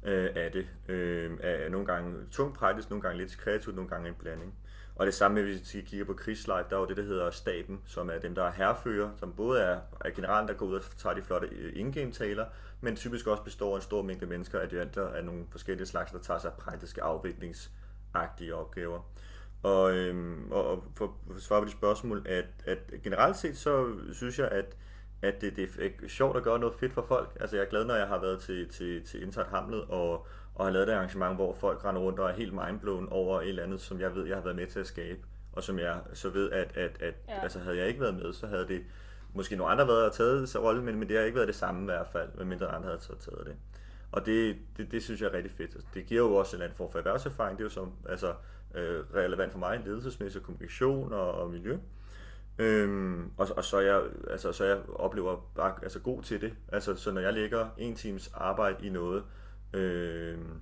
øh, 0.03 0.29
af 0.35 0.51
det. 0.51 0.67
Øh, 0.87 1.37
af 1.43 1.71
nogle 1.71 1.87
gange 1.87 2.25
tungt 2.31 2.57
praktisk, 2.57 2.89
nogle 2.89 3.01
gange 3.01 3.17
lidt 3.17 3.37
kreativt, 3.37 3.75
nogle 3.75 3.89
gange 3.89 4.09
en 4.09 4.15
blanding. 4.15 4.53
Og 4.95 5.05
det 5.05 5.13
samme, 5.13 5.41
hvis 5.41 5.75
vi 5.75 5.81
kigger 5.81 6.05
på 6.05 6.13
Krigslife, 6.13 6.65
der 6.69 6.75
er 6.75 6.79
jo 6.79 6.85
det, 6.85 6.97
der 6.97 7.03
hedder 7.03 7.31
staben, 7.31 7.81
som 7.85 8.09
er 8.09 8.19
dem, 8.19 8.35
der 8.35 8.43
er 8.43 8.51
herrefører, 8.51 9.09
som 9.17 9.33
både 9.33 9.61
er, 9.61 9.79
er 10.05 10.09
generalen, 10.09 10.47
der 10.47 10.53
går 10.53 10.65
ud 10.65 10.75
og 10.75 10.81
tager 10.97 11.13
de 11.15 11.21
flotte 11.21 11.47
øh, 11.47 11.71
indgame-taler, 11.75 12.45
men 12.81 12.95
typisk 12.95 13.27
også 13.27 13.43
består 13.43 13.71
af 13.71 13.75
en 13.75 13.81
stor 13.81 14.01
mængde 14.01 14.25
mennesker, 14.25 14.59
adjuvanter 14.59 15.07
af 15.07 15.25
nogle 15.25 15.45
forskellige 15.51 15.87
slags, 15.87 16.11
der 16.11 16.19
tager 16.19 16.39
sig 16.39 16.51
af 16.51 16.57
praktiske 16.57 17.03
afviklingsagtige 17.03 18.55
opgaver. 18.55 19.01
Og, 19.63 19.95
øhm, 19.95 20.51
og 20.51 20.67
og 20.67 20.83
for 20.95 21.17
at 21.35 21.41
svare 21.41 21.61
på 21.61 21.65
de 21.65 21.71
spørgsmål, 21.71 22.25
at, 22.25 22.45
at 22.65 22.79
generelt 23.03 23.37
set, 23.37 23.57
så 23.57 23.93
synes 24.13 24.39
jeg, 24.39 24.47
at, 24.47 24.75
at 25.21 25.41
det, 25.41 25.55
det 25.55 25.69
er 25.79 26.07
sjovt 26.07 26.37
at 26.37 26.43
gøre 26.43 26.59
noget 26.59 26.75
fedt 26.79 26.93
for 26.93 27.05
folk. 27.07 27.37
Altså 27.39 27.55
jeg 27.55 27.65
er 27.65 27.69
glad, 27.69 27.85
når 27.85 27.95
jeg 27.95 28.07
har 28.07 28.21
været 28.21 28.39
til, 28.39 28.69
til, 28.69 29.05
til 29.05 29.23
Inside 29.23 29.45
Hamlet 29.45 29.81
og, 29.81 30.27
og 30.55 30.65
har 30.65 30.71
lavet 30.71 30.89
et 30.89 30.93
arrangement, 30.93 31.35
hvor 31.35 31.53
folk 31.53 31.85
render 31.85 32.01
rundt 32.01 32.19
og 32.19 32.29
er 32.29 32.33
helt 32.33 32.53
mindblown 32.53 33.07
over 33.11 33.41
et 33.41 33.49
eller 33.49 33.63
andet, 33.63 33.81
som 33.81 33.99
jeg 33.99 34.15
ved, 34.15 34.25
jeg 34.27 34.35
har 34.37 34.43
været 34.43 34.55
med 34.55 34.67
til 34.67 34.79
at 34.79 34.87
skabe. 34.87 35.19
Og 35.53 35.63
som 35.63 35.79
jeg 35.79 35.99
så 36.13 36.29
ved, 36.29 36.51
at, 36.51 36.77
at, 36.77 37.01
at 37.01 37.13
Ja. 37.27 37.43
altså, 37.43 37.59
havde 37.59 37.77
jeg 37.77 37.87
ikke 37.87 38.01
været 38.01 38.15
med, 38.15 38.33
så 38.33 38.47
havde 38.47 38.67
det 38.67 38.81
måske 39.33 39.55
nogle 39.55 39.71
andre 39.71 39.87
været 39.87 40.05
og 40.05 40.13
taget 40.13 40.49
så 40.49 40.59
rolle, 40.61 40.83
men, 40.83 40.99
men 40.99 41.07
det 41.09 41.17
har 41.17 41.23
ikke 41.23 41.35
været 41.35 41.47
det 41.47 41.55
samme 41.55 41.81
i 41.81 41.85
hvert 41.85 42.07
fald, 42.07 42.29
medmindre 42.37 42.67
andre 42.67 42.87
havde 42.87 43.01
så 43.01 43.15
taget 43.19 43.45
det. 43.45 43.55
Og 44.11 44.25
det, 44.25 44.55
det, 44.77 44.91
det 44.91 45.03
synes 45.03 45.21
jeg 45.21 45.27
er 45.27 45.33
rigtig 45.33 45.51
fedt. 45.51 45.73
Altså, 45.73 45.87
Det 45.93 46.05
giver 46.05 46.21
jo 46.21 46.35
også 46.35 46.51
en 46.51 46.55
eller 46.55 46.65
anden 46.65 46.77
form 46.77 46.91
for 46.91 46.97
erhvervserfaring. 46.99 47.57
Det 47.57 47.63
er 47.63 47.65
jo 47.65 47.69
som, 47.69 47.91
altså, 48.09 48.33
øh, 48.75 49.03
relevant 49.15 49.51
for 49.51 49.59
mig, 49.59 49.81
ledelsesmæssig 49.85 50.41
kommunikation 50.41 51.13
og, 51.13 51.31
og 51.31 51.49
miljø. 51.49 51.77
Øhm, 52.57 53.31
og, 53.37 53.47
og 53.57 53.63
så 53.63 53.79
jeg, 53.79 54.01
altså, 54.29 54.51
så 54.51 54.65
jeg 54.65 54.77
oplever 54.95 55.49
bare 55.55 55.73
altså, 55.83 55.99
god 55.99 56.21
til 56.23 56.41
det. 56.41 56.53
Altså, 56.71 56.95
så 56.95 57.11
når 57.11 57.21
jeg 57.21 57.33
lægger 57.33 57.67
en 57.77 57.95
times 57.95 58.31
arbejde 58.33 58.85
i 58.85 58.89
noget, 58.89 59.23
øhm, 59.75 60.61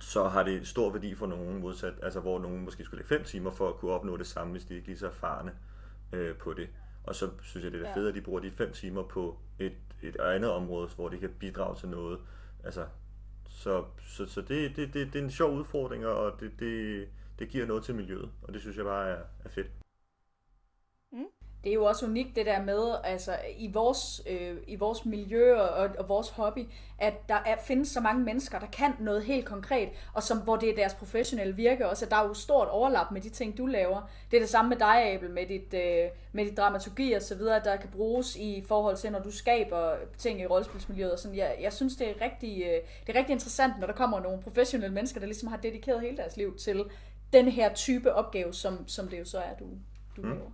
så 0.00 0.28
har 0.28 0.42
det 0.42 0.66
stor 0.68 0.90
værdi 0.92 1.14
for 1.14 1.26
nogen 1.26 1.60
modsat, 1.60 1.94
altså 2.02 2.20
hvor 2.20 2.38
nogen 2.38 2.64
måske 2.64 2.84
skulle 2.84 2.98
lægge 2.98 3.08
fem 3.18 3.24
timer 3.24 3.50
for 3.50 3.68
at 3.68 3.74
kunne 3.76 3.90
opnå 3.92 4.16
det 4.16 4.26
samme, 4.26 4.52
hvis 4.52 4.64
de 4.64 4.74
ikke 4.74 4.86
lige 4.86 4.98
så 4.98 5.06
erfarne 5.06 5.52
øh, 6.12 6.36
på 6.36 6.52
det. 6.52 6.68
Og 7.04 7.14
så 7.14 7.30
synes 7.42 7.64
jeg, 7.64 7.72
det 7.72 7.82
er 7.82 7.88
Ja. 7.88 7.94
fedt, 7.96 8.08
at 8.08 8.14
de 8.14 8.20
bruger 8.20 8.40
de 8.40 8.50
fem 8.50 8.72
timer 8.72 9.02
på 9.02 9.38
et, 9.58 9.72
et 10.02 10.16
andet 10.16 10.50
område, 10.50 10.88
hvor 10.96 11.08
de 11.08 11.18
kan 11.18 11.30
bidrage 11.38 11.76
til 11.76 11.88
noget. 11.88 12.18
Altså, 12.64 12.86
så, 13.48 13.84
så, 14.08 14.26
så 14.26 14.40
det, 14.40 14.76
det, 14.76 14.94
det, 14.94 15.12
det 15.12 15.18
er 15.18 15.22
en 15.24 15.30
sjov 15.30 15.54
udfordring, 15.54 16.06
og 16.06 16.40
det, 16.40 16.52
det, 16.60 17.08
det 17.38 17.48
giver 17.48 17.66
noget 17.66 17.84
til 17.84 17.94
miljøet, 17.94 18.30
og 18.42 18.52
det 18.52 18.60
synes 18.60 18.76
jeg 18.76 18.84
bare 18.84 19.08
er, 19.08 19.18
er 19.44 19.48
fedt. 19.48 19.66
Det 21.64 21.70
er 21.70 21.74
jo 21.74 21.84
også 21.84 22.06
unikt 22.06 22.36
det 22.36 22.46
der 22.46 22.62
med, 22.62 22.94
altså 23.04 23.36
i 23.58 23.70
vores, 23.72 24.22
øh, 24.26 24.56
i 24.66 24.76
vores 24.76 25.04
miljø 25.04 25.54
og, 25.56 25.88
og 25.98 26.08
vores 26.08 26.28
hobby, 26.28 26.66
at 26.98 27.28
der 27.28 27.34
er, 27.46 27.56
findes 27.64 27.88
så 27.88 28.00
mange 28.00 28.24
mennesker, 28.24 28.58
der 28.58 28.66
kan 28.66 28.92
noget 29.00 29.22
helt 29.22 29.46
konkret, 29.46 29.88
og 30.12 30.22
som, 30.22 30.38
hvor 30.38 30.56
det 30.56 30.70
er 30.70 30.74
deres 30.74 30.94
professionelle 30.94 31.56
virke 31.56 31.88
også, 31.88 32.04
at 32.04 32.10
der 32.10 32.16
er 32.16 32.28
jo 32.28 32.34
stort 32.34 32.68
overlap 32.68 33.10
med 33.12 33.20
de 33.20 33.28
ting, 33.28 33.58
du 33.58 33.66
laver. 33.66 34.10
Det 34.30 34.36
er 34.36 34.40
det 34.40 34.48
samme 34.48 34.68
med 34.68 34.76
dig, 34.76 35.12
Abel, 35.14 35.30
med 35.30 35.46
dit, 35.46 35.74
øh, 35.74 36.10
med 36.32 36.44
dit 36.46 36.56
dramaturgi 36.56 37.12
og 37.12 37.22
så 37.22 37.34
videre, 37.34 37.60
der 37.64 37.76
kan 37.76 37.90
bruges 37.90 38.36
i 38.36 38.64
forhold 38.68 38.96
til, 38.96 39.12
når 39.12 39.20
du 39.20 39.30
skaber 39.30 39.94
ting 40.18 40.40
i 40.40 40.46
rollespilsmiljøet. 40.46 41.12
Og 41.12 41.18
sådan. 41.18 41.36
Jeg, 41.36 41.56
jeg 41.60 41.72
synes, 41.72 41.96
det 41.96 42.08
er, 42.08 42.14
rigtig, 42.20 42.62
øh, 42.62 42.80
det 43.06 43.14
er 43.14 43.18
rigtig 43.18 43.32
interessant, 43.32 43.72
når 43.80 43.86
der 43.86 43.94
kommer 43.94 44.20
nogle 44.20 44.42
professionelle 44.42 44.94
mennesker, 44.94 45.20
der 45.20 45.26
ligesom 45.26 45.48
har 45.48 45.56
dedikeret 45.56 46.00
hele 46.00 46.16
deres 46.16 46.36
liv 46.36 46.56
til 46.56 46.84
den 47.32 47.48
her 47.48 47.74
type 47.74 48.14
opgave, 48.14 48.54
som, 48.54 48.88
som 48.88 49.08
det 49.08 49.18
jo 49.18 49.24
så 49.24 49.38
er, 49.38 49.54
du, 49.58 49.64
du 50.16 50.22
mm. 50.22 50.28
laver. 50.28 50.50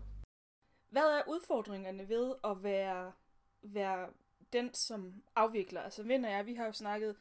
Hvad 0.91 1.03
er 1.03 1.29
udfordringerne 1.29 2.09
ved 2.09 2.35
at 2.45 2.63
være, 2.63 3.13
være 3.63 4.09
den, 4.53 4.75
som 4.75 5.23
afvikler? 5.37 5.81
Altså 5.81 6.03
Vind 6.03 6.27
og 6.27 6.33
jeg, 6.33 6.47
vi 6.47 6.55
har 6.55 6.67
jo 6.67 6.73
snakket, 6.73 7.17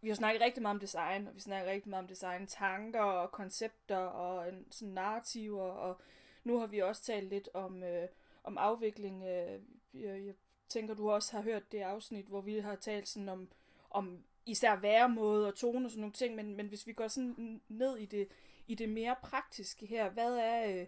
vi 0.00 0.08
har 0.08 0.16
snakket 0.16 0.42
rigtig 0.42 0.62
meget 0.62 0.74
om 0.74 0.80
design, 0.80 1.26
og 1.26 1.34
vi 1.34 1.40
snakker 1.40 1.72
rigtig 1.72 1.90
meget 1.90 2.02
om 2.02 2.08
design 2.08 2.46
tanker 2.46 3.00
og 3.00 3.32
koncepter 3.32 3.96
og 3.96 4.48
en, 4.48 4.66
sådan 4.70 4.94
narrativer, 4.94 5.62
og 5.62 6.00
nu 6.44 6.58
har 6.58 6.66
vi 6.66 6.78
også 6.78 7.02
talt 7.02 7.28
lidt 7.28 7.48
om, 7.54 7.82
øh, 7.82 8.08
om 8.44 8.58
afvikling. 8.58 9.24
Øh, 9.24 9.60
jeg, 9.94 10.26
jeg 10.26 10.34
tænker, 10.68 10.94
du 10.94 11.10
også 11.10 11.36
har 11.36 11.42
hørt 11.42 11.72
det 11.72 11.80
afsnit, 11.80 12.26
hvor 12.26 12.40
vi 12.40 12.58
har 12.58 12.74
talt 12.74 13.08
sådan 13.08 13.28
om, 13.28 13.48
om 13.90 14.24
især 14.46 14.76
væremåde 14.76 15.46
og 15.46 15.54
tone 15.54 15.86
og 15.86 15.90
sådan 15.90 16.00
nogle 16.00 16.12
ting, 16.12 16.34
men, 16.34 16.56
men 16.56 16.66
hvis 16.66 16.86
vi 16.86 16.92
går 16.92 17.08
sådan 17.08 17.60
ned 17.68 17.96
i 17.96 18.06
det, 18.06 18.28
i 18.66 18.74
det 18.74 18.88
mere 18.88 19.16
praktiske 19.22 19.86
her, 19.86 20.08
hvad 20.08 20.36
er... 20.36 20.80
Øh, 20.80 20.86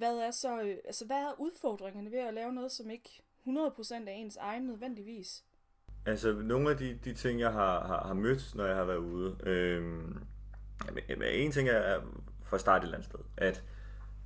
hvad 0.00 0.18
er 0.18 0.30
så, 0.30 0.60
øh, 0.60 0.76
altså 0.84 1.06
hvad 1.06 1.16
er 1.16 1.40
udfordringerne 1.40 2.10
ved 2.10 2.18
at 2.18 2.34
lave 2.34 2.52
noget, 2.52 2.72
som 2.72 2.90
ikke 2.90 3.22
100% 3.46 3.94
er 3.94 4.12
ens 4.12 4.36
egen 4.36 4.62
nødvendigvis? 4.62 5.44
Altså, 6.06 6.32
nogle 6.32 6.70
af 6.70 6.76
de, 6.76 6.98
de 7.04 7.14
ting, 7.14 7.40
jeg 7.40 7.52
har, 7.52 7.86
har, 7.86 8.06
har 8.06 8.14
mødt, 8.14 8.54
når 8.54 8.66
jeg 8.66 8.76
har 8.76 8.84
været 8.84 8.98
ude, 8.98 9.36
øh, 9.42 9.82
jamen, 11.08 11.28
en 11.32 11.52
ting 11.52 11.68
er 11.68 12.00
at 12.52 12.60
starte 12.60 12.82
et 12.82 12.84
eller 12.84 12.96
andet 12.96 13.10
sted, 13.10 13.20
at 13.36 13.64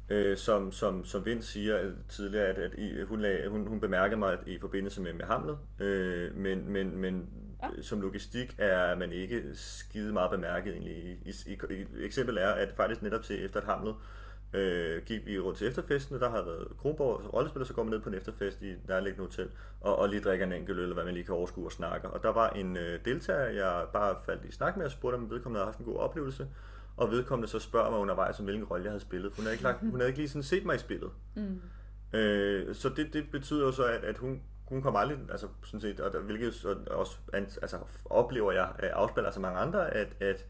øh, 0.09 0.37
som, 0.37 0.73
som, 0.73 1.05
som 1.05 1.25
Vind 1.25 1.43
siger 1.43 1.93
tidligere, 2.09 2.47
at, 2.47 2.59
at 2.59 2.75
I, 2.79 3.03
hun, 3.03 3.21
lag, 3.21 3.49
hun, 3.49 3.67
hun 3.67 3.81
bemærkede 3.81 4.19
mig 4.19 4.33
at 4.33 4.39
i 4.47 4.59
forbindelse 4.59 5.03
med, 5.03 5.13
med 5.13 5.25
Hamlet, 5.25 5.59
øh, 5.81 6.37
men, 6.37 6.69
men, 6.69 6.97
men 6.97 7.31
ja. 7.63 7.83
som 7.83 8.01
logistik 8.01 8.55
er 8.59 8.95
man 8.95 9.13
ikke 9.13 9.43
skide 9.55 10.13
meget 10.13 10.31
bemærket 10.31 10.73
egentlig. 10.73 10.97
I, 10.97 11.31
i, 11.47 11.59
i, 11.71 12.05
eksempel 12.05 12.39
er, 12.39 12.49
at 12.49 12.73
faktisk 12.77 13.03
netop 13.03 13.23
til 13.23 13.45
efter 13.45 13.61
et 13.61 13.67
Hamlet, 13.67 13.95
øh, 14.55 15.03
gik 15.03 15.27
vi 15.27 15.39
rundt 15.39 15.59
til 15.59 15.69
efterfesten, 15.69 16.15
og 16.15 16.21
der 16.21 16.31
havde 16.31 16.47
været 16.47 16.69
Kronborg 16.79 17.35
rollespiller, 17.35 17.67
så 17.67 17.75
går 17.75 17.83
man 17.83 17.91
ned 17.93 18.01
på 18.01 18.09
en 18.09 18.15
efterfest 18.15 18.63
i 18.63 18.75
nærliggende 18.89 19.27
hotel, 19.27 19.51
og, 19.81 19.99
og 19.99 20.09
lige 20.09 20.23
drikker 20.23 20.47
en 20.47 20.53
enkelt 20.53 20.79
øl, 20.79 20.83
eller 20.83 20.95
hvad 20.95 21.05
man 21.05 21.15
lige 21.15 21.25
kan 21.25 21.35
overskue 21.35 21.67
og 21.67 21.73
snakke. 21.73 22.09
Og 22.09 22.23
der 22.23 22.33
var 22.33 22.51
en 22.51 22.77
øh, 22.77 23.05
deltager, 23.05 23.45
jeg 23.45 23.87
bare 23.93 24.17
faldt 24.27 24.45
i 24.45 24.53
snak 24.53 24.77
med, 24.77 24.85
og 24.85 24.91
spurgte, 24.91 25.17
om 25.17 25.31
vedkommende 25.31 25.59
havde 25.59 25.73
haft 25.73 25.79
en 25.79 25.85
god 25.85 25.97
oplevelse, 25.97 26.49
og 26.97 27.11
vedkommende 27.11 27.49
så 27.49 27.59
spørger 27.59 27.91
mig 27.91 27.99
undervejs, 27.99 28.39
om 28.39 28.45
hvilken 28.45 28.65
rolle 28.65 28.85
jeg 28.85 28.91
havde 28.91 29.01
spillet. 29.01 29.33
Hun 29.37 29.45
havde 29.45 29.55
ikke, 29.55 29.65
lagt, 29.65 29.81
hun 29.81 29.95
havde 29.95 30.09
ikke 30.09 30.19
lige 30.19 30.29
sådan 30.29 30.43
set 30.43 30.67
mig 30.67 30.75
i 30.75 30.79
spillet. 30.79 31.11
Mm. 31.35 31.61
Øh, 32.19 32.75
så 32.75 32.89
det, 32.89 33.13
det 33.13 33.25
betyder 33.33 33.67
jo 33.67 33.73
så, 33.73 33.85
at, 33.85 34.05
at 34.05 34.19
hun, 34.19 34.43
hun 34.69 34.83
kommer 34.83 35.01
aldrig, 35.01 35.19
altså 35.31 35.47
sådan 35.65 35.81
set, 35.81 36.01
og 36.01 36.13
der, 36.13 36.21
hvilket 36.21 36.65
også 36.91 37.17
altså, 37.33 37.79
oplever 38.05 38.53
jeg, 38.53 38.69
afspiller 38.81 39.31
så 39.31 39.41
mange 39.41 39.59
andre, 39.59 39.95
at, 39.95 40.17
at 40.21 40.47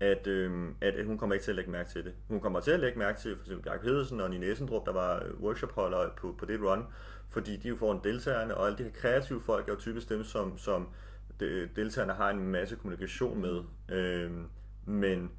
at, 0.00 0.26
øh, 0.26 0.68
at 0.80 1.04
hun 1.04 1.18
kommer 1.18 1.34
ikke 1.34 1.44
til 1.44 1.50
at 1.50 1.56
lægge 1.56 1.70
mærke 1.70 1.90
til 1.90 2.04
det. 2.04 2.12
Hun 2.28 2.40
kommer 2.40 2.60
til 2.60 2.70
at 2.70 2.80
lægge 2.80 2.98
mærke 2.98 3.20
til 3.20 3.36
for 3.36 3.42
eksempel 3.42 3.64
Bjarke 3.64 3.82
Pedersen 3.82 4.20
og 4.20 4.30
Nina 4.30 4.46
Essendrup, 4.46 4.86
der 4.86 4.92
var 4.92 5.22
øh, 5.24 5.40
workshopholder 5.40 6.10
på, 6.16 6.34
på 6.38 6.44
det 6.44 6.60
run, 6.60 6.84
fordi 7.30 7.56
de 7.56 7.68
jo 7.68 7.76
får 7.76 7.92
en 7.92 8.00
deltagerne, 8.04 8.54
og 8.54 8.66
alle 8.66 8.78
de 8.78 8.82
her 8.82 8.90
kreative 8.90 9.40
folk 9.40 9.68
er 9.68 9.72
jo 9.72 9.78
typisk 9.78 10.08
dem, 10.08 10.24
som, 10.24 10.58
som 10.58 10.88
deltagerne 11.76 12.12
har 12.12 12.30
en 12.30 12.48
masse 12.48 12.76
kommunikation 12.76 13.40
med. 13.40 13.62
Øh, 13.96 14.30
men 14.86 15.30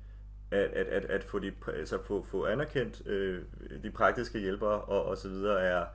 at, 0.52 0.60
at, 0.60 0.88
at, 0.88 1.06
at 1.06 1.24
få, 1.24 1.40
de, 1.40 1.52
altså 1.68 2.04
få, 2.04 2.24
få 2.24 2.46
anerkendt 2.46 3.08
øh, 3.08 3.42
de 3.84 3.92
praktiske 3.92 4.40
hjælpere 4.40 4.82
og, 4.82 5.06
og 5.06 5.18
så 5.18 5.30
videre 5.30 5.62
er, 5.62 5.86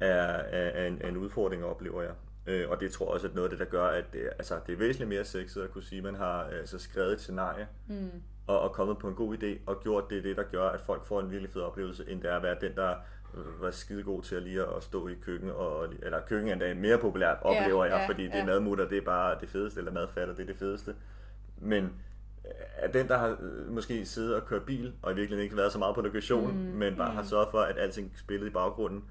er, 0.00 0.42
er, 0.50 0.86
en, 0.86 1.02
en 1.04 1.16
udfordring, 1.16 1.64
oplever 1.64 2.02
jeg. 2.02 2.12
Øh, 2.46 2.70
og 2.70 2.80
det 2.80 2.92
tror 2.92 3.06
jeg 3.06 3.12
også 3.14 3.26
er 3.26 3.30
noget 3.34 3.44
af 3.44 3.50
det, 3.50 3.58
der 3.58 3.64
gør, 3.64 3.86
at 3.86 4.04
det, 4.12 4.20
altså, 4.38 4.54
det 4.66 4.72
er 4.72 4.76
væsentligt 4.76 5.08
mere 5.08 5.24
sexet 5.24 5.62
at 5.62 5.70
kunne 5.70 5.82
sige, 5.82 5.98
at 5.98 6.04
man 6.04 6.14
har 6.14 6.44
altså, 6.44 6.78
skrevet 6.78 7.12
et 7.12 7.20
scenarie, 7.20 7.68
mm. 7.86 8.10
og, 8.46 8.60
og 8.60 8.72
kommet 8.72 8.98
på 8.98 9.08
en 9.08 9.14
god 9.14 9.36
idé, 9.36 9.58
og 9.66 9.82
gjort 9.82 10.10
det, 10.10 10.24
det, 10.24 10.36
der 10.36 10.42
gør, 10.42 10.68
at 10.68 10.80
folk 10.80 11.04
får 11.04 11.20
en 11.20 11.30
virkelig 11.30 11.52
fed 11.52 11.62
oplevelse, 11.62 12.04
end 12.08 12.22
det 12.22 12.30
er 12.30 12.36
at 12.36 12.42
være 12.42 12.56
den, 12.60 12.74
der 12.74 12.94
øh, 13.34 13.62
var 13.62 13.70
skide 13.70 14.02
god 14.02 14.22
til 14.22 14.34
at 14.34 14.42
lige 14.42 14.62
at 14.62 14.82
stå 14.82 15.08
i 15.08 15.14
køkken, 15.22 15.50
og, 15.50 15.88
eller 16.02 16.20
køkken 16.20 16.48
er 16.48 16.52
endda 16.52 16.74
mere 16.74 16.98
populært, 16.98 17.38
oplever 17.42 17.84
ja, 17.84 17.92
jeg, 17.92 18.00
ja, 18.00 18.08
fordi 18.08 18.22
ja. 18.22 18.32
det 18.32 18.40
er 18.40 18.46
madmutter, 18.46 18.88
det 18.88 18.98
er 18.98 19.04
bare 19.04 19.36
det 19.40 19.48
fedeste, 19.48 19.80
eller 19.80 19.92
madfatter, 19.92 20.34
det 20.34 20.42
er 20.42 20.46
det 20.46 20.56
fedeste. 20.56 20.94
Men 21.58 21.92
er 22.76 22.88
den, 22.88 23.08
der 23.08 23.18
har 23.18 23.36
øh, 23.40 23.72
måske 23.72 24.06
siddet 24.06 24.34
og 24.34 24.46
kørt 24.46 24.62
bil, 24.62 24.92
og 25.02 25.12
i 25.12 25.14
virkeligheden 25.14 25.44
ikke 25.44 25.56
været 25.56 25.72
så 25.72 25.78
meget 25.78 25.94
på 25.94 26.00
lokation, 26.00 26.52
mm, 26.52 26.58
men 26.58 26.96
bare 26.96 27.10
mm. 27.10 27.16
har 27.16 27.24
sørget 27.24 27.48
for, 27.50 27.58
at 27.58 27.78
alting 27.78 28.12
spillede 28.16 28.50
i 28.50 28.52
baggrunden, 28.52 29.04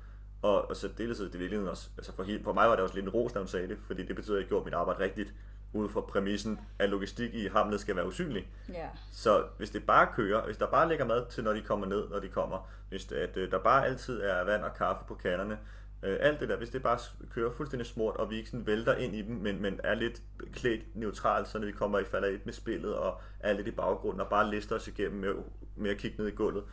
og, 0.45 0.69
og 0.69 0.75
så 0.75 0.87
det 0.97 1.17
det 1.33 1.39
virkelig 1.39 1.69
også, 1.69 1.89
altså 1.97 2.11
for, 2.15 2.23
helt, 2.23 2.43
for 2.43 2.53
mig 2.53 2.67
var 2.69 2.75
det 2.75 2.83
også 2.83 2.95
lidt 2.95 3.05
en 3.05 3.09
ros, 3.09 3.33
da 3.33 3.39
hun 3.39 3.47
sagde 3.47 3.67
det, 3.67 3.77
fordi 3.87 4.05
det 4.05 4.15
betyder, 4.15 4.35
at 4.35 4.41
jeg 4.41 4.47
gjorde 4.47 4.65
mit 4.65 4.73
arbejde 4.73 5.03
rigtigt, 5.03 5.33
ud 5.73 5.89
fra 5.89 6.01
præmissen, 6.01 6.59
at 6.79 6.89
logistik 6.89 7.33
i 7.33 7.47
hamlet 7.47 7.79
skal 7.79 7.95
være 7.95 8.07
usynlig. 8.07 8.47
Yeah. 8.69 8.89
Så 9.11 9.43
hvis 9.57 9.69
det 9.69 9.85
bare 9.85 10.07
kører, 10.15 10.45
hvis 10.45 10.57
der 10.57 10.67
bare 10.67 10.89
ligger 10.89 11.05
mad 11.05 11.25
til, 11.29 11.43
når 11.43 11.53
de 11.53 11.61
kommer 11.61 11.87
ned, 11.87 12.09
når 12.09 12.19
de 12.19 12.27
kommer, 12.27 12.69
hvis 12.89 13.05
det, 13.05 13.15
at 13.15 13.37
øh, 13.37 13.51
der 13.51 13.59
bare 13.59 13.85
altid 13.85 14.21
er 14.21 14.43
vand 14.43 14.63
og 14.63 14.73
kaffe 14.73 15.05
på 15.07 15.15
kanderne, 15.15 15.57
øh, 16.03 16.17
alt 16.19 16.39
det 16.39 16.49
der, 16.49 16.57
hvis 16.57 16.69
det 16.69 16.83
bare 16.83 16.99
kører 17.33 17.51
fuldstændig 17.51 17.85
smurt, 17.87 18.15
og 18.15 18.29
vi 18.29 18.37
ikke 18.37 18.49
sådan 18.49 18.67
vælter 18.67 18.95
ind 18.95 19.15
i 19.15 19.21
dem, 19.21 19.35
men, 19.35 19.61
men 19.61 19.79
er 19.83 19.93
lidt 19.95 20.21
klædt 20.53 20.95
neutralt, 20.95 21.47
så 21.47 21.59
når 21.59 21.65
vi 21.65 21.71
kommer 21.71 21.99
i 21.99 22.03
falder 22.03 22.27
et 22.27 22.45
med 22.45 22.53
spillet, 22.53 22.95
og 22.95 23.21
er 23.39 23.53
lidt 23.53 23.67
i 23.67 23.71
baggrunden, 23.71 24.21
og 24.21 24.27
bare 24.29 24.49
lister 24.49 24.75
os 24.75 24.87
igennem 24.87 25.19
med, 25.19 25.33
med 25.75 25.91
at 25.91 25.97
kigge 25.97 26.17
ned 26.17 26.27
i 26.27 26.35
gulvet, 26.35 26.63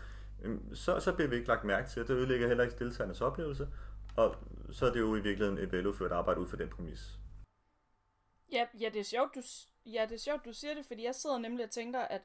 Øhm, 0.44 0.74
så, 0.74 1.00
så 1.00 1.12
bliver 1.12 1.28
vi 1.28 1.36
ikke 1.36 1.48
lagt 1.48 1.64
mærke 1.64 1.88
til, 1.88 2.02
det 2.02 2.10
ødelægger 2.10 2.48
heller 2.48 2.64
ikke 2.64 2.78
deltagernes 2.78 3.20
oplevelse, 3.20 3.68
og 4.16 4.36
så 4.72 4.86
er 4.86 4.92
det 4.92 5.00
jo 5.00 5.16
i 5.16 5.20
virkeligheden 5.20 5.58
et 5.58 5.72
veludført 5.72 6.12
arbejde 6.12 6.40
ud 6.40 6.46
fra 6.46 6.56
den 6.56 6.68
præmis. 6.68 7.18
Ja, 8.52 8.66
ja, 8.80 8.88
det 8.88 9.00
er 9.00 9.04
sjovt, 9.04 9.34
du, 9.34 9.42
ja, 9.86 10.06
det 10.08 10.14
er 10.14 10.18
sjovt, 10.18 10.44
du 10.44 10.52
siger 10.52 10.74
det, 10.74 10.86
fordi 10.86 11.04
jeg 11.04 11.14
sidder 11.14 11.38
nemlig 11.38 11.64
og 11.64 11.70
tænker, 11.70 12.00
at 12.00 12.22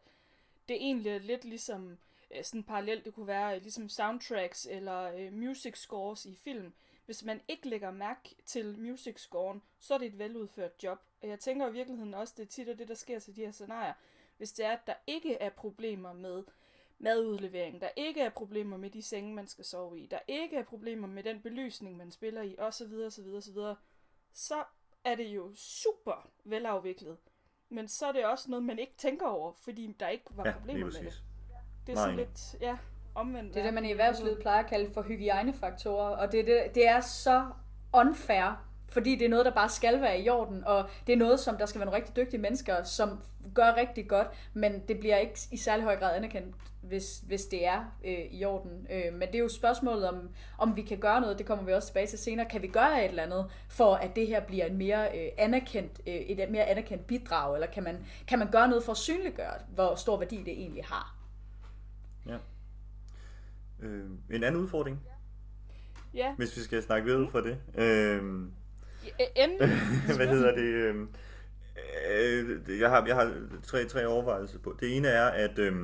det 0.69 0.75
egentlig 0.75 1.11
er 1.11 1.19
lidt 1.19 1.45
ligesom 1.45 1.97
øh, 2.35 2.43
sådan 2.43 2.63
parallelt, 2.63 3.05
det 3.05 3.13
kunne 3.13 3.27
være 3.27 3.55
øh, 3.55 3.61
ligesom 3.61 3.89
soundtracks 3.89 4.67
eller 4.71 5.01
øh, 5.03 5.33
music 5.33 5.77
scores 5.77 6.25
i 6.25 6.35
film. 6.35 6.73
Hvis 7.05 7.23
man 7.23 7.41
ikke 7.47 7.69
lægger 7.69 7.91
mærke 7.91 8.35
til 8.45 8.79
music 8.79 9.19
scoren, 9.19 9.61
så 9.79 9.93
er 9.93 9.97
det 9.97 10.07
et 10.07 10.19
veludført 10.19 10.83
job. 10.83 10.99
Og 11.21 11.27
jeg 11.27 11.39
tænker 11.39 11.67
i 11.67 11.73
virkeligheden 11.73 12.13
også, 12.13 12.33
det 12.37 12.43
er 12.43 12.47
tit 12.47 12.79
det, 12.79 12.87
der 12.87 12.93
sker 12.93 13.19
til 13.19 13.35
de 13.35 13.41
her 13.41 13.51
scenarier. 13.51 13.93
Hvis 14.37 14.51
det 14.51 14.65
er, 14.65 14.71
at 14.71 14.87
der 14.87 14.93
ikke 15.07 15.35
er 15.35 15.49
problemer 15.49 16.13
med 16.13 16.43
madudlevering, 16.99 17.81
der 17.81 17.89
ikke 17.95 18.21
er 18.21 18.29
problemer 18.29 18.77
med 18.77 18.89
de 18.89 19.01
senge, 19.01 19.33
man 19.33 19.47
skal 19.47 19.65
sove 19.65 19.99
i, 19.99 20.07
der 20.11 20.19
ikke 20.27 20.57
er 20.57 20.63
problemer 20.63 21.07
med 21.07 21.23
den 21.23 21.41
belysning, 21.41 21.97
man 21.97 22.11
spiller 22.11 22.41
i, 22.41 22.55
osv., 22.57 22.93
osv., 23.07 23.25
osv., 23.37 23.57
så 24.33 24.63
er 25.03 25.15
det 25.15 25.27
jo 25.27 25.51
super 25.55 26.29
velafviklet. 26.43 27.17
Men 27.69 27.87
så 27.87 28.05
er 28.05 28.11
det 28.11 28.25
også 28.25 28.49
noget, 28.49 28.65
man 28.65 28.79
ikke 28.79 28.93
tænker 28.97 29.27
over, 29.27 29.53
fordi 29.53 29.95
der 29.99 30.07
ikke 30.07 30.25
var 30.29 30.45
ja, 30.45 30.51
problemer 30.51 30.85
med 30.85 30.91
det. 30.91 31.23
Det 31.87 31.91
er 31.91 31.95
Nej. 31.95 32.03
sådan 32.03 32.15
lidt, 32.15 32.55
ja, 32.61 32.77
omvendt. 33.15 33.53
Det 33.53 33.59
er 33.59 33.63
det, 33.63 33.73
man 33.73 33.85
i 33.85 33.91
erhvervslivet 33.91 34.39
plejer 34.39 34.63
at 34.63 34.69
kalde 34.69 34.93
for 34.93 35.01
hygiejnefaktorer, 35.01 36.17
og 36.17 36.31
det, 36.31 36.47
det, 36.47 36.75
det 36.75 36.87
er 36.87 36.99
så 36.99 37.45
unfair 37.93 38.66
fordi 38.97 39.15
det 39.15 39.25
er 39.25 39.29
noget, 39.29 39.45
der 39.45 39.51
bare 39.51 39.69
skal 39.69 40.01
være 40.01 40.21
i 40.21 40.29
orden, 40.29 40.63
og 40.65 40.89
det 41.07 41.13
er 41.13 41.17
noget, 41.17 41.39
som 41.39 41.57
der 41.57 41.65
skal 41.65 41.79
være 41.79 41.85
nogle 41.85 41.97
rigtig 41.97 42.15
dygtige 42.15 42.41
mennesker, 42.41 42.83
som 42.83 43.19
gør 43.53 43.75
rigtig 43.77 44.07
godt, 44.07 44.27
men 44.53 44.81
det 44.87 44.99
bliver 44.99 45.17
ikke 45.17 45.39
i 45.51 45.57
særlig 45.57 45.83
høj 45.83 45.95
grad 45.95 46.15
anerkendt, 46.15 46.55
hvis, 46.81 47.19
hvis 47.27 47.45
det 47.45 47.67
er 47.67 47.97
øh, 48.05 48.25
i 48.31 48.45
orden. 48.45 48.87
Øh, 48.91 49.13
men 49.13 49.27
det 49.27 49.35
er 49.35 49.39
jo 49.39 49.49
spørgsmålet 49.49 50.09
om, 50.09 50.29
om 50.57 50.75
vi 50.75 50.81
kan 50.81 50.97
gøre 50.97 51.21
noget, 51.21 51.37
det 51.37 51.45
kommer 51.45 51.65
vi 51.65 51.73
også 51.73 51.87
tilbage 51.87 52.07
til 52.07 52.19
senere. 52.19 52.49
Kan 52.49 52.61
vi 52.61 52.67
gøre 52.67 53.05
et 53.05 53.09
eller 53.09 53.23
andet, 53.23 53.45
for 53.69 53.95
at 53.95 54.15
det 54.15 54.27
her 54.27 54.41
bliver 54.41 54.65
en 54.65 54.77
mere 54.77 55.17
øh, 55.17 55.29
anerkendt, 55.37 56.01
øh, 56.07 56.13
et 56.13 56.49
mere 56.51 56.65
anerkendt 56.65 57.07
bidrag, 57.07 57.53
eller 57.53 57.67
kan 57.67 57.83
man, 57.83 58.05
kan 58.27 58.39
man 58.39 58.51
gøre 58.51 58.67
noget 58.67 58.83
for 58.83 58.91
at 58.91 58.97
synliggøre, 58.97 59.53
hvor 59.75 59.95
stor 59.95 60.17
værdi 60.17 60.37
det 60.37 60.53
egentlig 60.53 60.83
har? 60.85 61.15
Ja. 62.25 62.37
Øh, 63.79 64.09
en 64.31 64.43
anden 64.43 64.61
udfordring, 64.61 65.01
ja. 66.13 66.35
hvis 66.35 66.57
vi 66.57 66.61
skal 66.61 66.83
snakke 66.83 67.05
videre 67.05 67.31
fra 67.31 67.41
det. 67.41 67.57
Øh, 67.75 68.47
Endelig. 69.35 69.69
Hvad 70.17 70.27
hedder 70.27 70.55
det? 70.55 70.61
Øh, 70.61 70.95
øh, 72.11 72.79
jeg 72.79 72.89
har, 72.89 73.05
jeg 73.05 73.15
har 73.15 73.33
tre, 73.63 73.85
tre 73.85 74.07
overvejelser 74.07 74.59
på. 74.59 74.77
Det 74.79 74.97
ene 74.97 75.07
er, 75.07 75.25
at 75.25 75.59
øh, 75.59 75.75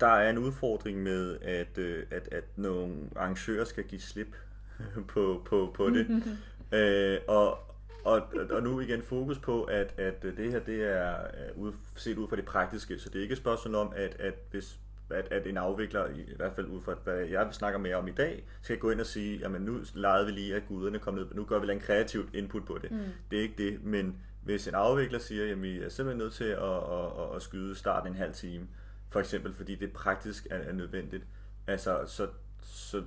der 0.00 0.06
er 0.06 0.30
en 0.30 0.38
udfordring 0.38 1.02
med, 1.02 1.38
at, 1.40 1.78
øh, 1.78 2.06
at, 2.10 2.28
at 2.32 2.44
nogle 2.56 2.94
arrangører 3.16 3.64
skal 3.64 3.84
give 3.84 4.00
slip 4.00 4.36
på, 5.14 5.42
på, 5.44 5.72
på 5.74 5.90
det. 5.90 6.06
øh, 6.78 7.18
og, 7.28 7.58
og, 8.04 8.22
og 8.50 8.62
nu 8.62 8.80
igen 8.80 9.02
fokus 9.02 9.38
på, 9.38 9.62
at, 9.62 9.94
at 9.98 10.22
det 10.22 10.52
her 10.52 10.60
det 10.60 10.84
er 10.84 11.14
ud, 11.56 11.72
set 11.96 12.18
ud 12.18 12.28
fra 12.28 12.36
det 12.36 12.44
praktiske, 12.44 12.98
så 12.98 13.08
det 13.08 13.18
er 13.18 13.22
ikke 13.22 13.32
et 13.32 13.38
spørgsmål 13.38 13.74
om, 13.74 13.92
at, 13.96 14.16
at 14.20 14.34
hvis 14.50 14.78
at, 15.10 15.28
at 15.30 15.46
en 15.46 15.56
afvikler, 15.56 16.06
i 16.06 16.34
hvert 16.36 16.52
fald 16.52 16.66
ud 16.66 16.80
fra 16.80 16.94
hvad 17.04 17.16
jeg 17.16 17.48
snakker 17.52 17.78
mere 17.78 17.96
om 17.96 18.08
i 18.08 18.12
dag, 18.12 18.44
skal 18.62 18.78
gå 18.78 18.90
ind 18.90 19.00
og 19.00 19.06
sige, 19.06 19.38
jamen 19.38 19.62
nu 19.62 19.80
legede 19.94 20.26
vi 20.26 20.32
lige, 20.32 20.54
at 20.54 20.62
guderne 20.68 20.98
kom 20.98 21.14
ned, 21.14 21.26
nu 21.34 21.44
gør 21.44 21.58
vi 21.58 21.72
en 21.72 21.80
kreativt 21.80 22.34
input 22.34 22.64
på 22.64 22.78
det. 22.82 22.90
Mm. 22.90 22.98
Det 23.30 23.38
er 23.38 23.42
ikke 23.42 23.70
det, 23.70 23.84
men 23.84 24.16
hvis 24.42 24.68
en 24.68 24.74
afvikler 24.74 25.18
siger, 25.18 25.52
at 25.52 25.62
vi 25.62 25.78
er 25.78 25.88
simpelthen 25.88 26.18
nødt 26.18 26.32
til 26.32 26.44
at, 26.44 26.62
at, 26.62 27.06
at, 27.18 27.36
at 27.36 27.42
skyde 27.42 27.74
starten 27.74 28.12
en 28.12 28.18
halv 28.18 28.32
time, 28.32 28.66
for 29.10 29.20
eksempel 29.20 29.52
fordi 29.52 29.74
det 29.74 29.92
praktisk 29.92 30.46
er, 30.50 30.56
er 30.56 30.72
nødvendigt, 30.72 31.26
altså 31.66 32.00
så, 32.06 32.28
så 32.62 33.02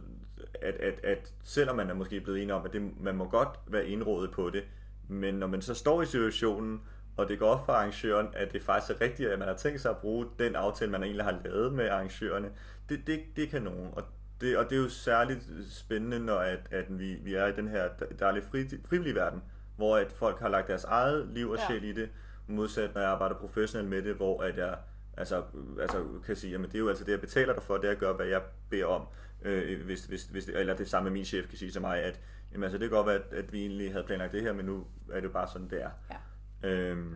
at, 0.62 0.76
at, 0.76 1.00
at 1.04 1.34
selvom 1.44 1.76
man 1.76 1.90
er 1.90 1.94
måske 1.94 2.22
blevet 2.22 2.42
enig 2.42 2.54
om, 2.54 2.66
at 2.66 2.74
det, 2.74 3.02
man 3.02 3.16
må 3.16 3.30
godt 3.30 3.50
være 3.68 3.88
indrådet 3.88 4.32
på 4.32 4.50
det, 4.50 4.64
men 5.08 5.36
når 5.36 5.48
man 5.48 5.62
så 5.62 5.74
står 5.74 6.02
i 6.02 6.06
situationen, 6.06 6.82
og 7.20 7.30
det 7.30 7.40
går 7.40 7.48
op 7.48 7.66
for 7.66 7.74
arrangøren, 7.74 8.28
at 8.34 8.54
det 8.54 8.62
faktisk 8.62 8.92
er 8.92 9.02
rigtigt, 9.02 9.30
at 9.30 9.40
man 9.40 9.48
har 9.48 9.56
tænkt 9.56 9.82
sig 9.82 9.92
at 9.92 9.98
bruge 9.98 10.28
den 10.40 10.56
aftale, 10.56 10.92
man 10.92 11.04
egentlig 11.04 11.26
har 11.26 11.40
lavet 11.46 11.74
med 11.74 11.90
arrangørerne, 11.90 12.50
det, 12.90 13.08
det, 13.08 13.20
det 13.36 13.50
kan 13.50 13.62
nogen. 13.62 13.90
Og 13.94 14.04
det, 14.42 14.58
og 14.58 14.70
det 14.70 14.78
er 14.78 14.82
jo 14.82 14.90
særligt 14.90 15.50
spændende, 15.70 16.20
når 16.20 16.38
at, 16.38 16.60
at 16.72 17.00
vi, 17.00 17.14
vi 17.14 17.34
er 17.34 17.48
i 17.48 17.52
den 17.52 17.68
her 17.68 17.90
dejlige 18.20 18.44
fri, 18.52 18.66
frivillige 18.90 19.16
verden, 19.16 19.44
hvor 19.76 19.98
at 19.98 20.12
folk 20.12 20.40
har 20.40 20.50
lagt 20.50 20.68
deres 20.68 20.84
eget 20.84 21.28
liv 21.28 21.50
og 21.50 21.60
sjæl 21.68 21.84
ja. 21.84 21.90
i 21.90 21.94
det, 21.94 22.10
modsat 22.48 22.94
når 22.94 23.02
jeg 23.02 23.10
arbejder 23.10 23.36
professionelt 23.36 23.90
med 23.90 24.02
det, 24.02 24.16
hvor 24.16 24.44
at 24.44 24.58
jeg 24.58 24.78
altså, 25.18 25.44
altså 25.82 26.06
kan 26.26 26.36
sige, 26.36 26.56
at 26.56 26.62
det 26.62 26.76
er 26.76 26.80
jo 26.80 26.90
altså 26.90 27.04
det, 27.04 27.12
jeg 27.12 27.22
betaler 27.22 27.54
dig 27.54 27.64
for, 27.64 27.78
det 27.78 27.88
er 27.88 27.92
at 27.92 27.98
gøre, 27.98 28.14
hvad 28.14 28.26
jeg 28.26 28.42
beder 28.70 28.86
om. 28.86 29.08
Øh, 29.42 29.86
hvis, 29.86 30.06
hvis, 30.06 30.24
hvis, 30.24 30.48
eller 30.48 30.76
det 30.76 30.90
samme 30.90 31.10
min 31.10 31.26
chef 31.26 31.48
kan 31.48 31.58
sige 31.58 31.72
til 31.72 31.82
mig, 31.82 32.04
at 32.04 32.20
jamen, 32.52 32.64
altså, 32.64 32.78
det 32.78 32.90
kan 32.90 32.98
godt 32.98 33.08
være, 33.08 33.16
at, 33.16 33.34
at 33.34 33.54
vi 33.54 33.60
egentlig 33.60 33.92
havde 33.92 34.04
planlagt 34.04 34.34
det 34.34 34.42
her, 34.42 34.54
men 34.54 34.66
nu 34.66 34.88
er 35.12 35.16
det 35.16 35.24
jo 35.24 35.30
bare 35.30 35.48
sådan, 35.48 35.70
det 35.70 35.84
er. 35.84 35.90
Ja. 36.12 36.16
Øhm, 36.64 37.16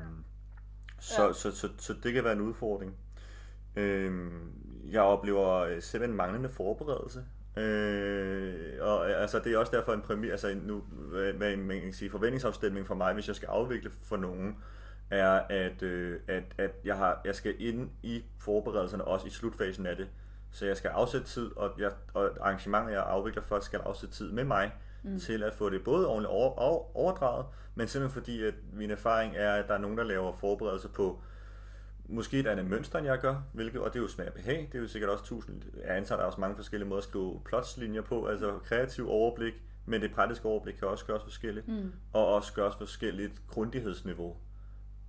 så, 0.99 1.23
ja. 1.23 1.33
så, 1.33 1.51
så, 1.51 1.57
så, 1.57 1.69
så 1.77 1.93
det 2.03 2.13
kan 2.13 2.23
være 2.23 2.33
en 2.33 2.41
udfordring. 2.41 2.95
Øhm, 3.75 4.51
jeg 4.91 5.01
oplever 5.01 5.53
øh, 5.53 5.81
simpelthen 5.81 6.17
manglende 6.17 6.49
forberedelse. 6.49 7.23
Øh, 7.57 8.77
og 8.81 9.09
altså, 9.09 9.39
det 9.39 9.53
er 9.53 9.57
også 9.57 9.75
derfor 9.75 9.93
en 9.93 10.01
præmis, 10.01 10.31
altså 10.31 10.55
nu, 10.63 10.79
hvad 11.37 11.57
man 11.57 11.81
kan 11.81 11.93
sige, 11.93 12.11
forventningsafstemning 12.11 12.87
for 12.87 12.95
mig, 12.95 13.13
hvis 13.13 13.27
jeg 13.27 13.35
skal 13.35 13.47
afvikle 13.47 13.91
for 14.01 14.17
nogen, 14.17 14.57
er, 15.09 15.41
at, 15.49 15.83
øh, 15.83 16.19
at, 16.27 16.43
at 16.57 16.71
jeg, 16.85 16.97
har, 16.97 17.21
jeg 17.25 17.35
skal 17.35 17.55
ind 17.59 17.89
i 18.03 18.23
forberedelserne, 18.39 19.05
også 19.05 19.27
i 19.27 19.29
slutfasen 19.29 19.85
af 19.85 19.95
det. 19.95 20.07
Så 20.51 20.65
jeg 20.65 20.77
skal 20.77 20.89
afsætte 20.89 21.27
tid, 21.27 21.51
og, 21.55 21.71
jeg, 21.79 21.91
og 22.13 22.29
arrangementet, 22.41 22.93
jeg 22.93 23.03
afvikler 23.03 23.41
for, 23.41 23.59
skal 23.59 23.79
afsætte 23.79 24.15
tid 24.15 24.31
med 24.31 24.43
mig, 24.43 24.71
mm. 25.03 25.19
til 25.19 25.43
at 25.43 25.53
få 25.53 25.69
det 25.69 25.83
både 25.83 26.07
ordentligt 26.07 26.31
over, 26.31 26.59
over, 26.59 26.97
overdraget, 26.97 27.45
men 27.75 27.87
simpelthen 27.87 28.21
fordi, 28.21 28.43
at 28.43 28.53
min 28.73 28.91
erfaring 28.91 29.35
er, 29.35 29.53
at 29.53 29.67
der 29.67 29.73
er 29.73 29.77
nogen, 29.77 29.97
der 29.97 30.03
laver 30.03 30.33
forberedelser 30.33 30.89
på 30.89 31.21
måske 32.05 32.39
et 32.39 32.47
andet 32.47 32.65
mønster, 32.65 32.99
end 32.99 33.07
jeg 33.07 33.19
gør, 33.19 33.35
hvilket, 33.53 33.81
og 33.81 33.93
det 33.93 33.99
er 33.99 34.03
jo 34.03 34.07
smag 34.07 34.27
og 34.27 34.33
behag, 34.33 34.69
det 34.71 34.77
er 34.77 34.81
jo 34.81 34.87
sikkert 34.87 35.11
også 35.11 35.25
tusind, 35.25 35.61
jeg 35.87 35.97
antager, 35.97 36.17
der 36.17 36.23
er 36.23 36.27
også 36.27 36.41
mange 36.41 36.55
forskellige 36.55 36.89
måder 36.89 37.01
at 37.01 37.07
skrive 37.07 37.41
plotslinjer 37.45 38.01
på, 38.01 38.25
altså 38.25 38.59
kreativ 38.65 39.09
overblik, 39.09 39.53
men 39.85 40.01
det 40.01 40.11
praktiske 40.11 40.45
overblik 40.45 40.73
kan 40.73 40.87
også 40.87 41.05
gøres 41.05 41.23
forskelligt, 41.23 41.67
mm. 41.67 41.91
og 42.13 42.27
også 42.27 42.53
gøres 42.53 42.75
forskelligt 42.75 43.47
grundighedsniveau. 43.47 44.35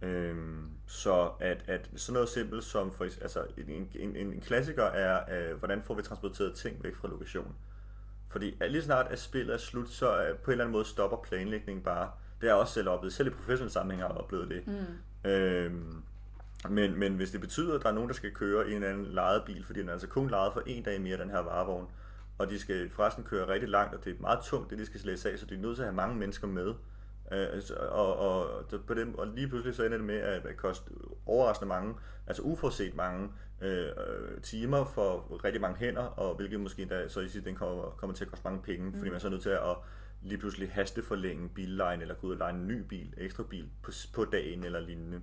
Øhm, 0.02 0.70
så 0.86 1.30
at, 1.40 1.64
at 1.66 1.90
sådan 1.96 2.12
noget 2.12 2.28
simpelt 2.28 2.64
som 2.64 2.92
for, 2.92 3.04
altså 3.04 3.46
en, 3.68 3.90
en, 3.94 4.16
en 4.16 4.40
klassiker 4.40 4.84
er, 4.84 5.50
øh, 5.50 5.58
hvordan 5.58 5.82
får 5.82 5.94
vi 5.94 6.02
transporteret 6.02 6.54
ting 6.54 6.84
væk 6.84 6.94
fra 6.94 7.08
lokationen. 7.08 7.54
Fordi 8.34 8.54
lige 8.68 8.82
snart 8.82 9.06
at 9.10 9.18
spillet 9.18 9.54
er 9.54 9.58
slut, 9.58 9.88
så 9.90 10.22
øh, 10.22 10.36
på 10.36 10.50
en 10.50 10.52
eller 10.52 10.64
anden 10.64 10.72
måde 10.72 10.84
stopper 10.84 11.16
planlægningen 11.16 11.84
bare. 11.84 12.10
Det 12.40 12.48
er 12.48 12.54
også 12.54 12.74
selv 12.74 12.88
oplevet. 12.88 13.12
Selv 13.12 13.28
i 13.28 13.30
professionelle 13.30 13.72
sammenhæng 13.72 14.02
har 14.02 14.08
jeg 14.08 14.18
oplevet 14.18 14.48
det. 14.48 14.66
Mm. 14.66 15.30
Øhm, 15.30 16.02
men, 16.68 16.98
men 16.98 17.14
hvis 17.14 17.30
det 17.30 17.40
betyder, 17.40 17.74
at 17.74 17.82
der 17.82 17.88
er 17.88 17.92
nogen, 17.92 18.08
der 18.08 18.14
skal 18.14 18.30
køre 18.30 18.68
i 18.68 18.70
en 18.70 18.74
eller 18.74 18.88
anden 18.88 19.06
lejet 19.06 19.42
bil, 19.46 19.64
fordi 19.64 19.80
den 19.80 19.88
er 19.88 19.92
altså 19.92 20.06
kun 20.06 20.30
lejet 20.30 20.52
for 20.52 20.62
en 20.66 20.82
dag 20.82 21.00
mere, 21.00 21.18
den 21.18 21.30
her 21.30 21.38
varevogn, 21.38 21.86
og 22.38 22.50
de 22.50 22.58
skal 22.58 22.90
forresten 22.90 23.24
køre 23.24 23.48
rigtig 23.48 23.68
langt, 23.68 23.94
og 23.94 24.04
det 24.04 24.16
er 24.16 24.20
meget 24.20 24.38
tungt, 24.44 24.70
det 24.70 24.78
de 24.78 24.86
skal 24.86 25.00
slæse 25.00 25.32
af, 25.32 25.38
så 25.38 25.46
de 25.46 25.54
er 25.54 25.58
nødt 25.58 25.76
til 25.76 25.82
at 25.82 25.86
have 25.86 25.96
mange 25.96 26.16
mennesker 26.16 26.46
med. 26.46 26.74
Øh, 27.32 27.62
og, 27.90 28.16
og, 28.16 28.64
på 28.86 28.94
dem, 28.94 29.14
og 29.14 29.26
lige 29.26 29.48
pludselig 29.48 29.74
så 29.74 29.84
ender 29.84 29.98
det 29.98 30.06
med 30.06 30.18
at, 30.18 30.46
at 30.46 30.56
koste 30.56 30.90
overraskende 31.26 31.68
mange, 31.68 31.94
altså 32.26 32.42
uforset 32.42 32.94
mange 32.94 33.32
øh, 33.60 33.92
timer 34.42 34.84
for 34.84 35.44
rigtig 35.44 35.60
mange 35.60 35.78
hænder, 35.78 36.02
og 36.02 36.34
hvilket 36.34 36.60
måske 36.60 36.82
endda 36.82 37.08
så 37.08 37.20
i 37.20 37.28
sidste 37.28 37.48
ende 37.48 37.58
kommer, 37.58 37.90
kommer 37.90 38.16
til 38.16 38.24
at 38.24 38.30
koste 38.30 38.44
mange 38.44 38.62
penge, 38.62 38.86
mm. 38.86 38.96
fordi 38.96 39.10
man 39.10 39.20
så 39.20 39.26
er 39.26 39.30
nødt 39.30 39.42
til 39.42 39.50
at 39.50 39.76
lige 40.22 40.38
pludselig 40.38 40.72
hasteforlænge 40.72 41.48
billejen, 41.48 42.00
eller 42.00 42.14
gå 42.14 42.26
ud 42.26 42.32
og 42.32 42.38
lege 42.38 42.54
en 42.54 42.68
ny 42.68 42.80
bil, 42.80 43.14
ekstra 43.16 43.42
bil 43.42 43.70
på, 43.82 43.90
på 44.14 44.24
dagen 44.24 44.64
eller 44.64 44.80
lignende. 44.80 45.22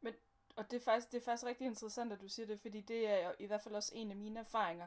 Men, 0.00 0.12
og 0.56 0.64
det 0.70 0.76
er, 0.76 0.84
faktisk, 0.84 1.12
det 1.12 1.20
er 1.20 1.24
faktisk 1.24 1.46
rigtig 1.46 1.66
interessant, 1.66 2.12
at 2.12 2.20
du 2.20 2.28
siger 2.28 2.46
det, 2.46 2.60
fordi 2.60 2.80
det 2.80 3.08
er 3.08 3.32
i 3.38 3.46
hvert 3.46 3.60
fald 3.62 3.74
også 3.74 3.92
en 3.94 4.10
af 4.10 4.16
mine 4.16 4.40
erfaringer. 4.40 4.86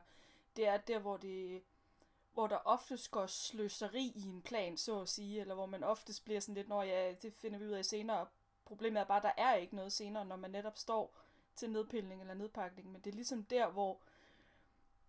Det 0.56 0.68
er 0.68 0.78
der, 0.78 1.00
hvor 1.00 1.18
det 1.18 1.62
hvor 2.34 2.48
der 2.48 2.58
oftest 2.66 3.12
går 3.12 3.26
sløseri 3.26 4.14
i 4.16 4.22
en 4.22 4.42
plan, 4.42 4.78
så 4.78 5.02
at 5.02 5.10
sige, 5.10 5.42
eller 5.42 5.56
hvor 5.56 5.66
man 5.66 5.84
oftest 5.84 6.26
bliver 6.26 6.40
sådan 6.40 6.56
lidt, 6.56 6.70
når 6.70 6.84
ja, 6.84 7.14
det 7.22 7.34
finder 7.34 7.60
vi 7.60 7.66
ud 7.66 7.72
af 7.72 7.86
senere. 7.86 8.28
Problemet 8.66 9.00
er 9.00 9.06
bare, 9.06 9.18
at 9.18 9.24
der 9.24 9.44
er 9.44 9.56
ikke 9.56 9.76
noget 9.76 9.94
senere, 9.94 10.26
når 10.26 10.36
man 10.36 10.52
netop 10.52 10.78
står 10.78 11.18
til 11.56 11.72
nedpilning 11.72 12.22
eller 12.22 12.34
nedpakning, 12.34 12.92
men 12.92 13.02
det 13.02 13.12
er 13.12 13.16
ligesom 13.16 13.44
der, 13.44 13.68
hvor 13.68 14.00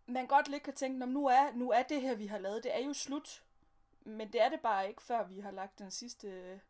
man 0.07 0.27
godt 0.27 0.49
lidt 0.49 0.63
kan 0.63 0.75
tænke, 0.75 1.07
nu 1.07 1.27
er, 1.27 1.53
nu 1.55 1.71
er 1.71 1.83
det 1.83 2.01
her, 2.01 2.15
vi 2.15 2.27
har 2.27 2.39
lavet, 2.39 2.63
det 2.63 2.75
er 2.75 2.85
jo 2.85 2.93
slut, 2.93 3.43
men 4.05 4.33
det 4.33 4.41
er 4.41 4.49
det 4.49 4.61
bare 4.61 4.89
ikke, 4.89 5.03
før 5.03 5.25
vi 5.27 5.41
har 5.41 5.51
lagt 5.51 5.79
den 5.79 5.91
sidste 5.91 6.61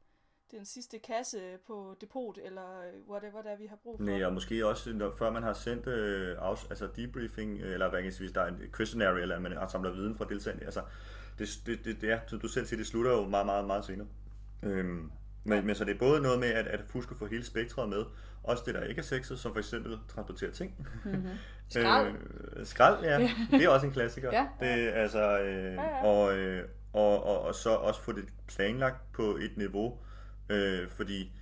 den 0.50 0.64
sidste 0.64 0.98
kasse 0.98 1.38
på 1.66 1.96
depot, 2.00 2.38
eller 2.44 2.82
whatever 3.08 3.42
der 3.42 3.56
vi 3.56 3.66
har 3.66 3.76
brug 3.76 3.98
for. 3.98 4.04
Nej, 4.04 4.24
og 4.24 4.32
måske 4.32 4.66
også, 4.66 4.92
når, 4.92 5.14
før 5.18 5.30
man 5.30 5.42
har 5.42 5.52
sendt 5.52 5.86
øh, 5.86 6.36
af, 6.40 6.64
altså 6.70 6.88
debriefing, 6.96 7.60
øh, 7.60 7.72
eller 7.72 7.90
hvad 7.90 8.02
hvis 8.02 8.32
der 8.32 8.40
er 8.40 8.48
en 8.48 8.60
questionnaire, 8.76 9.20
eller 9.20 9.40
man 9.40 9.52
har 9.52 9.68
samlet 9.68 9.96
viden 9.96 10.14
fra 10.14 10.24
deltagerne. 10.24 10.64
Altså, 10.64 10.82
det, 11.38 11.48
det, 11.66 11.84
det, 11.84 12.00
det 12.00 12.10
er, 12.10 12.18
som 12.26 12.40
du 12.40 12.48
selv 12.48 12.66
siger, 12.66 12.78
det 12.78 12.86
slutter 12.86 13.10
jo 13.10 13.26
meget, 13.28 13.46
meget, 13.46 13.66
meget 13.66 13.84
senere. 13.84 14.06
Øhm, 14.62 15.10
men, 15.44 15.66
men 15.66 15.74
så 15.74 15.84
det 15.84 15.94
er 15.94 15.98
både 15.98 16.20
noget 16.20 16.40
med 16.40 16.48
at, 16.48 16.66
at 16.66 16.80
huske 16.92 17.10
at 17.10 17.16
få 17.16 17.26
hele 17.26 17.44
spektret 17.44 17.88
med, 17.88 18.04
også 18.42 18.62
det, 18.66 18.74
der 18.74 18.84
ikke 18.84 18.98
er 18.98 19.02
sexet, 19.02 19.38
som 19.38 19.52
for 19.52 19.58
eksempel 19.58 19.98
transportere 20.08 20.50
ting. 20.50 20.88
Mm-hmm. 21.04 21.28
Skrald. 21.68 22.14
øh, 22.56 22.66
skrald, 22.66 23.04
ja. 23.04 23.30
Det 23.50 23.64
er 23.64 23.68
også 23.68 23.86
en 23.86 23.92
klassiker. 23.92 24.30
ja. 24.32 24.46
Det, 24.60 24.92
altså, 24.94 25.38
øh, 25.40 25.74
ja, 25.74 25.82
ja. 25.82 26.04
Og, 26.04 26.36
øh, 26.36 26.68
og, 26.92 27.24
og, 27.24 27.40
og 27.40 27.54
så 27.54 27.70
også 27.70 28.00
få 28.00 28.12
det 28.12 28.24
planlagt 28.46 29.12
på 29.12 29.36
et 29.36 29.56
niveau, 29.56 29.98
Øh, 29.98 30.10
Øh, 30.48 30.88
fordi 30.88 31.32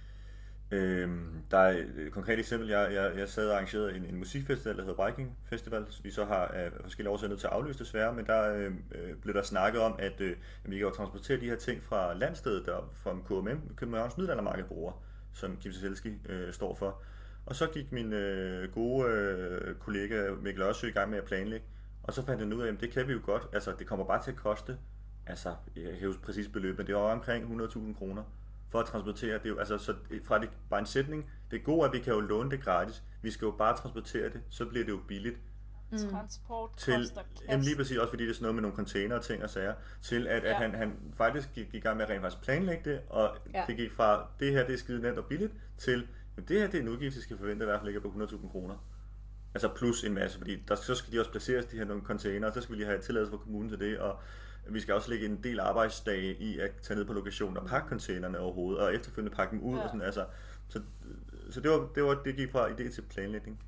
øh, 0.70 1.10
der 1.50 1.58
er 1.58 1.70
et 1.70 2.12
konkret 2.12 2.38
eksempel, 2.38 2.68
jeg, 2.68 2.92
jeg, 2.92 3.12
jeg 3.18 3.28
sad 3.28 3.48
og 3.48 3.54
arrangerede 3.54 3.96
en, 3.96 4.04
en 4.04 4.16
musikfestival, 4.16 4.76
der 4.76 4.84
hedder 4.84 5.06
Viking 5.06 5.36
Festival, 5.50 5.86
vi 6.02 6.10
så 6.10 6.24
har 6.24 6.46
af 6.46 6.70
forskellige 6.82 7.10
årsager 7.10 7.28
nødt 7.28 7.40
til 7.40 7.46
at 7.46 7.52
aflyse 7.52 7.78
desværre, 7.78 8.12
men 8.12 8.26
der 8.26 8.54
øh, 8.54 8.72
øh 8.94 9.16
blev 9.22 9.34
der 9.34 9.42
snakket 9.42 9.80
om, 9.80 9.96
at 9.98 10.20
øh, 10.20 10.36
vi 10.64 10.76
kan 10.76 10.86
jo 10.86 10.90
transportere 10.90 11.40
de 11.40 11.46
her 11.46 11.56
ting 11.56 11.82
fra 11.82 12.14
landstedet, 12.14 12.66
der 12.66 12.92
fra 12.94 13.16
KMM, 13.28 13.74
Københavns 13.76 14.16
Middelaldermarked 14.16 14.64
bruger, 14.64 14.92
som 15.32 15.56
Kim 15.56 15.72
Selski 15.72 16.12
øh, 16.28 16.52
står 16.52 16.74
for. 16.74 17.02
Og 17.46 17.56
så 17.56 17.66
gik 17.66 17.92
min 17.92 18.12
øh, 18.12 18.72
gode 18.72 19.08
øh, 19.08 19.74
kollega 19.74 20.30
Mikkel 20.42 20.62
Ørsø 20.62 20.88
i 20.88 20.90
gang 20.90 21.10
med 21.10 21.18
at 21.18 21.24
planlægge, 21.24 21.66
og 22.02 22.12
så 22.12 22.26
fandt 22.26 22.40
han 22.40 22.52
ud 22.52 22.62
af, 22.62 22.72
at 22.72 22.80
det 22.80 22.90
kan 22.90 23.08
vi 23.08 23.12
jo 23.12 23.20
godt, 23.24 23.42
altså 23.52 23.72
det 23.78 23.86
kommer 23.86 24.06
bare 24.06 24.22
til 24.22 24.30
at 24.30 24.36
koste, 24.36 24.76
altså 25.26 25.54
jeg 25.76 25.98
kan 25.98 26.14
præcis 26.22 26.48
beløb, 26.48 26.78
men 26.78 26.86
det 26.86 26.94
var 26.94 27.00
omkring 27.00 27.60
100.000 27.62 27.98
kroner 27.98 28.22
for 28.72 28.80
at 28.80 28.86
transportere. 28.86 29.34
Det 29.34 29.44
er 29.44 29.48
jo, 29.48 29.58
altså, 29.58 29.78
så 29.78 29.94
fra 30.24 30.38
det, 30.38 30.50
bare 30.70 30.80
en 30.80 30.86
sætning. 30.86 31.30
Det 31.50 31.58
er 31.58 31.62
godt, 31.62 31.88
at 31.88 31.92
vi 31.92 32.04
kan 32.04 32.12
jo 32.12 32.20
låne 32.20 32.50
det 32.50 32.64
gratis. 32.64 33.02
Vi 33.22 33.30
skal 33.30 33.46
jo 33.46 33.50
bare 33.50 33.76
transportere 33.76 34.24
det, 34.24 34.40
så 34.50 34.66
bliver 34.66 34.84
det 34.84 34.92
jo 34.92 35.00
billigt. 35.08 35.38
Mm. 35.90 35.98
Transport 35.98 36.70
til, 36.76 37.10
jamen 37.48 37.64
lige 37.64 37.76
præcis, 37.76 37.96
også 37.96 38.10
fordi 38.10 38.24
det 38.24 38.30
er 38.30 38.34
sådan 38.34 38.42
noget 38.42 38.54
med 38.54 38.62
nogle 38.62 38.76
container 38.76 39.16
og 39.16 39.24
ting 39.24 39.42
og 39.42 39.50
sager, 39.50 39.74
til 40.02 40.26
at, 40.26 40.42
ja. 40.42 40.48
at 40.50 40.56
han, 40.56 40.74
han 40.74 40.92
faktisk 41.14 41.48
gik 41.54 41.74
i 41.74 41.80
gang 41.80 41.96
med 41.96 42.04
at 42.04 42.10
rent 42.10 42.22
faktisk 42.22 42.42
planlægge 42.42 42.90
det, 42.90 43.00
og 43.08 43.36
ja. 43.54 43.64
det 43.66 43.76
gik 43.76 43.92
fra, 43.92 44.26
det 44.40 44.52
her 44.52 44.66
det 44.66 44.74
er 44.74 44.78
skide 44.78 45.02
nemt 45.02 45.18
og 45.18 45.24
billigt, 45.24 45.52
til, 45.78 46.08
jamen, 46.36 46.48
det 46.48 46.60
her 46.60 46.66
det 46.66 46.74
er 46.78 46.82
en 46.82 46.88
udgift, 46.88 47.16
vi 47.16 47.20
skal 47.20 47.38
forvente 47.38 47.64
i 47.64 47.66
hvert 47.66 47.80
fald 47.80 47.92
ligger 47.92 48.00
på 48.00 48.24
100.000 48.24 48.50
kroner. 48.50 48.74
Altså 49.54 49.68
plus 49.76 50.04
en 50.04 50.14
masse, 50.14 50.38
fordi 50.38 50.62
der, 50.68 50.74
så 50.74 50.94
skal 50.94 51.12
de 51.12 51.18
også 51.18 51.30
placeres, 51.30 51.64
de 51.64 51.76
her 51.76 51.84
nogle 51.84 52.02
container, 52.02 52.48
og 52.48 52.54
så 52.54 52.60
skal 52.60 52.72
vi 52.72 52.78
lige 52.78 52.86
have 52.86 53.00
tilladelse 53.00 53.30
fra 53.30 53.38
kommunen 53.38 53.68
til 53.68 53.78
det, 53.78 53.98
og 53.98 54.18
vi 54.66 54.80
skal 54.80 54.94
også 54.94 55.10
lægge 55.10 55.26
en 55.26 55.42
del 55.42 55.60
arbejdsdage 55.60 56.34
i 56.34 56.58
at 56.58 56.70
tage 56.82 56.98
ned 56.98 57.04
på 57.04 57.12
lokationen 57.12 57.56
og 57.56 57.66
pakke 57.66 57.88
containerne 57.88 58.38
overhovedet, 58.38 58.82
og 58.82 58.94
efterfølgende 58.94 59.36
pakke 59.36 59.56
dem 59.56 59.62
ud. 59.62 59.76
Ja. 59.76 59.82
Og 59.82 59.88
sådan, 59.88 60.02
altså, 60.02 60.24
så 60.68 60.80
så 61.50 61.60
det, 61.60 61.70
var, 61.70 61.88
det, 61.94 62.04
var, 62.04 62.14
det 62.24 62.36
gik 62.36 62.50
fra 62.50 62.68
idé 62.68 62.94
til 62.94 63.02
planlægning. 63.02 63.60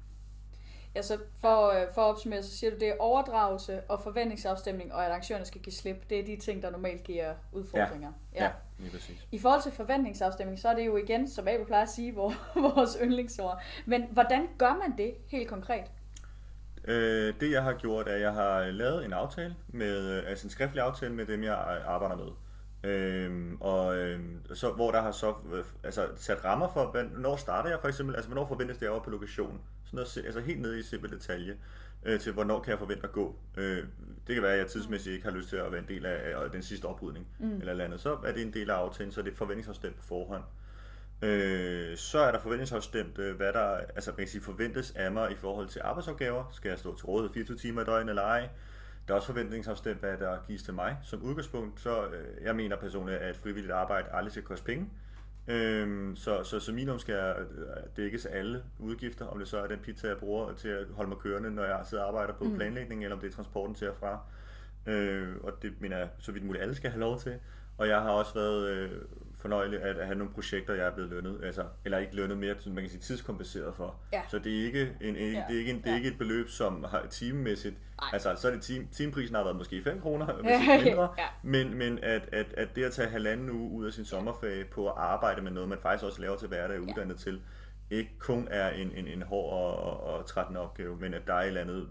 Ja, 0.94 1.02
så 1.02 1.18
for, 1.40 1.68
øh, 1.68 1.86
for 1.94 2.02
at 2.02 2.06
opsummere, 2.06 2.42
så 2.42 2.56
siger 2.56 2.70
du, 2.70 2.76
det 2.76 2.88
er 2.88 2.94
overdragelse 2.98 3.80
og 3.80 4.02
forventningsafstemning, 4.02 4.92
og 4.94 5.04
at 5.04 5.10
arrangørerne 5.10 5.44
skal 5.44 5.60
give 5.60 5.72
slip. 5.72 6.10
Det 6.10 6.20
er 6.20 6.24
de 6.24 6.36
ting, 6.36 6.62
der 6.62 6.70
normalt 6.70 7.02
giver 7.02 7.34
udfordringer. 7.52 8.12
Ja, 8.34 8.44
ja. 8.44 8.50
lige 8.78 8.90
præcis. 8.90 9.26
I 9.32 9.38
forhold 9.38 9.62
til 9.62 9.72
forventningsafstemning, 9.72 10.58
så 10.58 10.68
er 10.68 10.74
det 10.74 10.86
jo 10.86 10.96
igen, 10.96 11.28
som 11.28 11.48
Abel 11.48 11.66
plejer 11.66 11.82
at 11.82 11.88
sige, 11.88 12.14
vores 12.54 12.96
yndlingsord. 13.02 13.62
Men 13.86 14.04
hvordan 14.10 14.48
gør 14.58 14.74
man 14.74 14.98
det 14.98 15.14
helt 15.26 15.48
konkret? 15.48 15.84
Øh, 16.88 17.34
det 17.40 17.50
jeg 17.50 17.62
har 17.62 17.72
gjort, 17.72 18.08
er, 18.08 18.14
at 18.14 18.20
jeg 18.20 18.32
har 18.32 18.64
lavet 18.64 19.04
en 19.04 19.12
aftale, 19.12 19.56
med, 19.68 20.24
altså 20.26 20.46
en 20.46 20.50
skriftlig 20.50 20.82
aftale 20.82 21.14
med 21.14 21.26
dem, 21.26 21.42
jeg 21.42 21.82
arbejder 21.86 22.16
med. 22.16 22.28
Øhm, 22.90 23.56
og 23.60 23.96
øhm, 23.96 24.54
så, 24.54 24.70
hvor 24.72 24.90
der 24.90 25.02
har 25.02 25.12
så 25.12 25.34
øh, 25.52 25.64
altså, 25.84 26.08
sat 26.16 26.44
rammer 26.44 26.68
for, 26.72 26.90
hvornår 26.90 27.36
starter 27.36 27.70
jeg 27.70 27.78
for 27.80 27.88
eksempel, 27.88 28.14
altså 28.16 28.30
hvornår 28.30 28.46
forventes 28.46 28.78
det 28.78 28.88
over 28.88 29.02
på 29.02 29.10
lokationen. 29.10 29.60
Sådan 29.84 29.96
noget, 29.96 30.16
altså 30.26 30.40
helt 30.40 30.60
ned 30.60 30.76
i 30.76 30.82
simpel 30.82 31.10
detalje 31.10 31.56
øh, 32.04 32.20
til, 32.20 32.32
hvornår 32.32 32.60
kan 32.62 32.70
jeg 32.70 32.78
forvente 32.78 33.04
at 33.04 33.12
gå. 33.12 33.36
Øh, 33.56 33.84
det 34.26 34.34
kan 34.34 34.42
være, 34.42 34.52
at 34.52 34.58
jeg 34.58 34.66
tidsmæssigt 34.66 35.14
ikke 35.14 35.24
har 35.24 35.36
lyst 35.36 35.48
til 35.48 35.56
at 35.56 35.72
være 35.72 35.80
en 35.80 35.88
del 35.88 36.06
af, 36.06 36.42
af 36.44 36.50
den 36.50 36.62
sidste 36.62 36.84
oprydning 36.84 37.26
mm. 37.38 37.60
eller 37.60 37.84
andet. 37.84 38.00
Så 38.00 38.18
er 38.24 38.32
det 38.32 38.42
en 38.42 38.52
del 38.52 38.70
af 38.70 38.74
aftalen, 38.74 39.12
så 39.12 39.22
det 39.22 39.32
er 39.32 39.36
forventningsafstemt 39.36 39.96
på 39.96 40.02
forhånd. 40.02 40.42
Øh, 41.22 41.96
så 41.96 42.18
er 42.18 42.32
der 42.32 42.40
forventningsafstemt, 42.40 43.18
øh, 43.18 43.36
hvad 43.36 43.52
der 43.52 43.66
altså, 43.76 44.10
man 44.10 44.18
kan 44.18 44.28
sige, 44.28 44.42
forventes 44.42 44.90
af 44.96 45.12
mig 45.12 45.32
i 45.32 45.34
forhold 45.34 45.68
til 45.68 45.80
arbejdsopgaver. 45.84 46.44
Skal 46.52 46.68
jeg 46.68 46.78
stå 46.78 46.96
til 46.96 47.06
rådighed 47.06 47.34
24 47.34 47.56
timer 47.56 47.82
i 47.82 47.84
døgnet 47.84 48.08
eller 48.08 48.22
ej? 48.22 48.48
Der 49.08 49.14
er 49.14 49.16
også 49.16 49.26
forventningsafstemt, 49.26 50.00
hvad 50.00 50.16
der 50.18 50.38
gives 50.46 50.62
til 50.62 50.74
mig 50.74 50.96
som 51.02 51.22
udgangspunkt. 51.22 51.80
Så 51.80 52.06
øh, 52.06 52.44
jeg 52.44 52.56
mener 52.56 52.76
personligt, 52.76 53.18
at 53.18 53.36
frivilligt 53.36 53.72
arbejde 53.72 54.08
aldrig 54.12 54.32
skal 54.32 54.44
koste 54.44 54.64
penge. 54.64 54.90
Øhm, 55.48 56.16
så, 56.16 56.44
så, 56.44 56.60
så 56.60 56.72
minimum 56.72 56.98
skal 56.98 57.14
jeg 57.14 57.36
øh, 57.38 57.66
dækkes 57.96 58.26
alle 58.26 58.62
udgifter, 58.78 59.26
om 59.26 59.38
det 59.38 59.48
så 59.48 59.58
er 59.58 59.66
den 59.66 59.78
pizza, 59.78 60.08
jeg 60.08 60.18
bruger 60.18 60.54
til 60.54 60.68
at 60.68 60.86
holde 60.94 61.08
mig 61.08 61.18
kørende, 61.18 61.50
når 61.50 61.64
jeg 61.64 61.80
sidder 61.84 62.04
og 62.04 62.08
arbejder 62.08 62.32
på 62.32 62.44
mm. 62.44 62.54
planlægning, 62.54 63.02
eller 63.02 63.14
om 63.14 63.20
det 63.20 63.30
er 63.30 63.34
transporten 63.34 63.74
til 63.74 63.88
og 63.90 63.96
fra. 63.96 64.18
Øh, 64.86 65.36
og 65.42 65.52
det 65.62 65.80
mener 65.80 65.98
jeg, 65.98 66.08
så 66.18 66.32
vidt 66.32 66.44
muligt 66.44 66.62
alle 66.62 66.74
skal 66.74 66.90
have 66.90 67.00
lov 67.00 67.18
til. 67.20 67.38
Og 67.78 67.88
jeg 67.88 68.00
har 68.00 68.10
også 68.10 68.34
været 68.34 68.68
øh, 68.68 68.90
fornøjelig 69.44 69.82
at, 69.82 69.96
at 69.98 70.06
have 70.06 70.18
nogle 70.18 70.32
projekter, 70.32 70.74
jeg 70.74 70.86
er 70.86 70.90
blevet 70.90 71.10
lønnet, 71.10 71.40
altså, 71.44 71.64
eller 71.84 71.98
ikke 71.98 72.16
lønnet 72.16 72.38
mere, 72.38 72.54
man 72.66 72.82
kan 72.82 72.90
sige 72.90 73.00
tidskompenseret 73.00 73.74
for. 73.74 73.96
Ja. 74.12 74.22
Så 74.28 74.38
det 74.38 74.60
er 74.60 74.64
ikke, 74.64 74.92
en, 75.00 75.16
en, 75.16 75.32
ja. 75.32 75.44
det 75.48 75.54
er 75.54 75.58
ikke, 75.58 75.70
en, 75.70 75.82
det 75.82 75.92
er 75.92 75.96
ikke 75.96 76.08
et 76.08 76.18
beløb, 76.18 76.48
som 76.48 76.84
har 76.84 77.06
timemæssigt, 77.10 77.74
Ej. 78.02 78.08
altså 78.12 78.34
så 78.36 78.48
er 78.48 78.52
det 78.52 78.62
team, 78.62 78.88
teamprisen 78.92 79.34
har 79.34 79.42
været 79.42 79.56
måske 79.56 79.82
5 79.82 80.00
kroner, 80.00 80.26
hvis 80.42 80.84
mindre, 80.84 81.08
ja. 81.18 81.26
men, 81.42 81.74
men 81.74 81.98
at, 82.02 82.28
at, 82.32 82.46
at 82.56 82.68
det 82.76 82.84
at 82.84 82.92
tage 82.92 83.08
halvanden 83.08 83.50
uge 83.50 83.70
ud 83.70 83.86
af 83.86 83.92
sin 83.92 84.04
sommerferie 84.04 84.64
på 84.64 84.88
at 84.88 84.94
arbejde 84.96 85.42
med 85.42 85.50
noget, 85.50 85.68
man 85.68 85.78
faktisk 85.78 86.04
også 86.04 86.20
laver 86.20 86.36
til 86.36 86.48
hverdag, 86.48 86.76
er 86.76 86.80
uddannet 86.80 87.14
ja. 87.14 87.30
til, 87.30 87.40
ikke 87.90 88.10
kun 88.18 88.48
er 88.50 88.70
en, 88.70 88.92
en, 88.92 89.08
en 89.08 89.22
hård 89.22 89.52
og, 89.52 89.76
og, 89.76 90.00
og 90.00 90.26
trættende 90.26 90.60
opgave, 90.60 90.96
men 90.96 91.14
at 91.14 91.22
der 91.26 91.34
er 91.34 91.40
et 91.40 91.46
eller 91.46 91.60
andet 91.60 91.88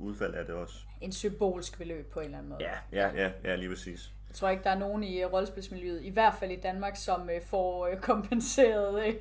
udfald 0.00 0.34
af 0.34 0.46
det 0.46 0.54
også. 0.54 0.74
En 1.00 1.12
symbolsk 1.12 1.78
beløb 1.78 2.12
på 2.12 2.20
en 2.20 2.24
eller 2.24 2.38
anden 2.38 2.50
måde. 2.50 2.60
Ja, 2.62 2.74
ja, 2.92 3.22
ja, 3.22 3.32
ja 3.44 3.56
lige 3.56 3.68
præcis. 3.68 4.12
Jeg 4.28 4.34
tror 4.34 4.48
ikke, 4.48 4.64
der 4.64 4.70
er 4.70 4.78
nogen 4.78 5.02
i 5.02 5.22
øh, 5.22 5.32
rollespilsmiljøet, 5.32 6.02
i 6.02 6.10
hvert 6.10 6.34
fald 6.34 6.50
i 6.50 6.60
Danmark, 6.60 6.96
som 6.96 7.30
øh, 7.30 7.42
får 7.42 7.86
øh, 7.86 8.00
kompenseret 8.10 9.06
øh, 9.06 9.14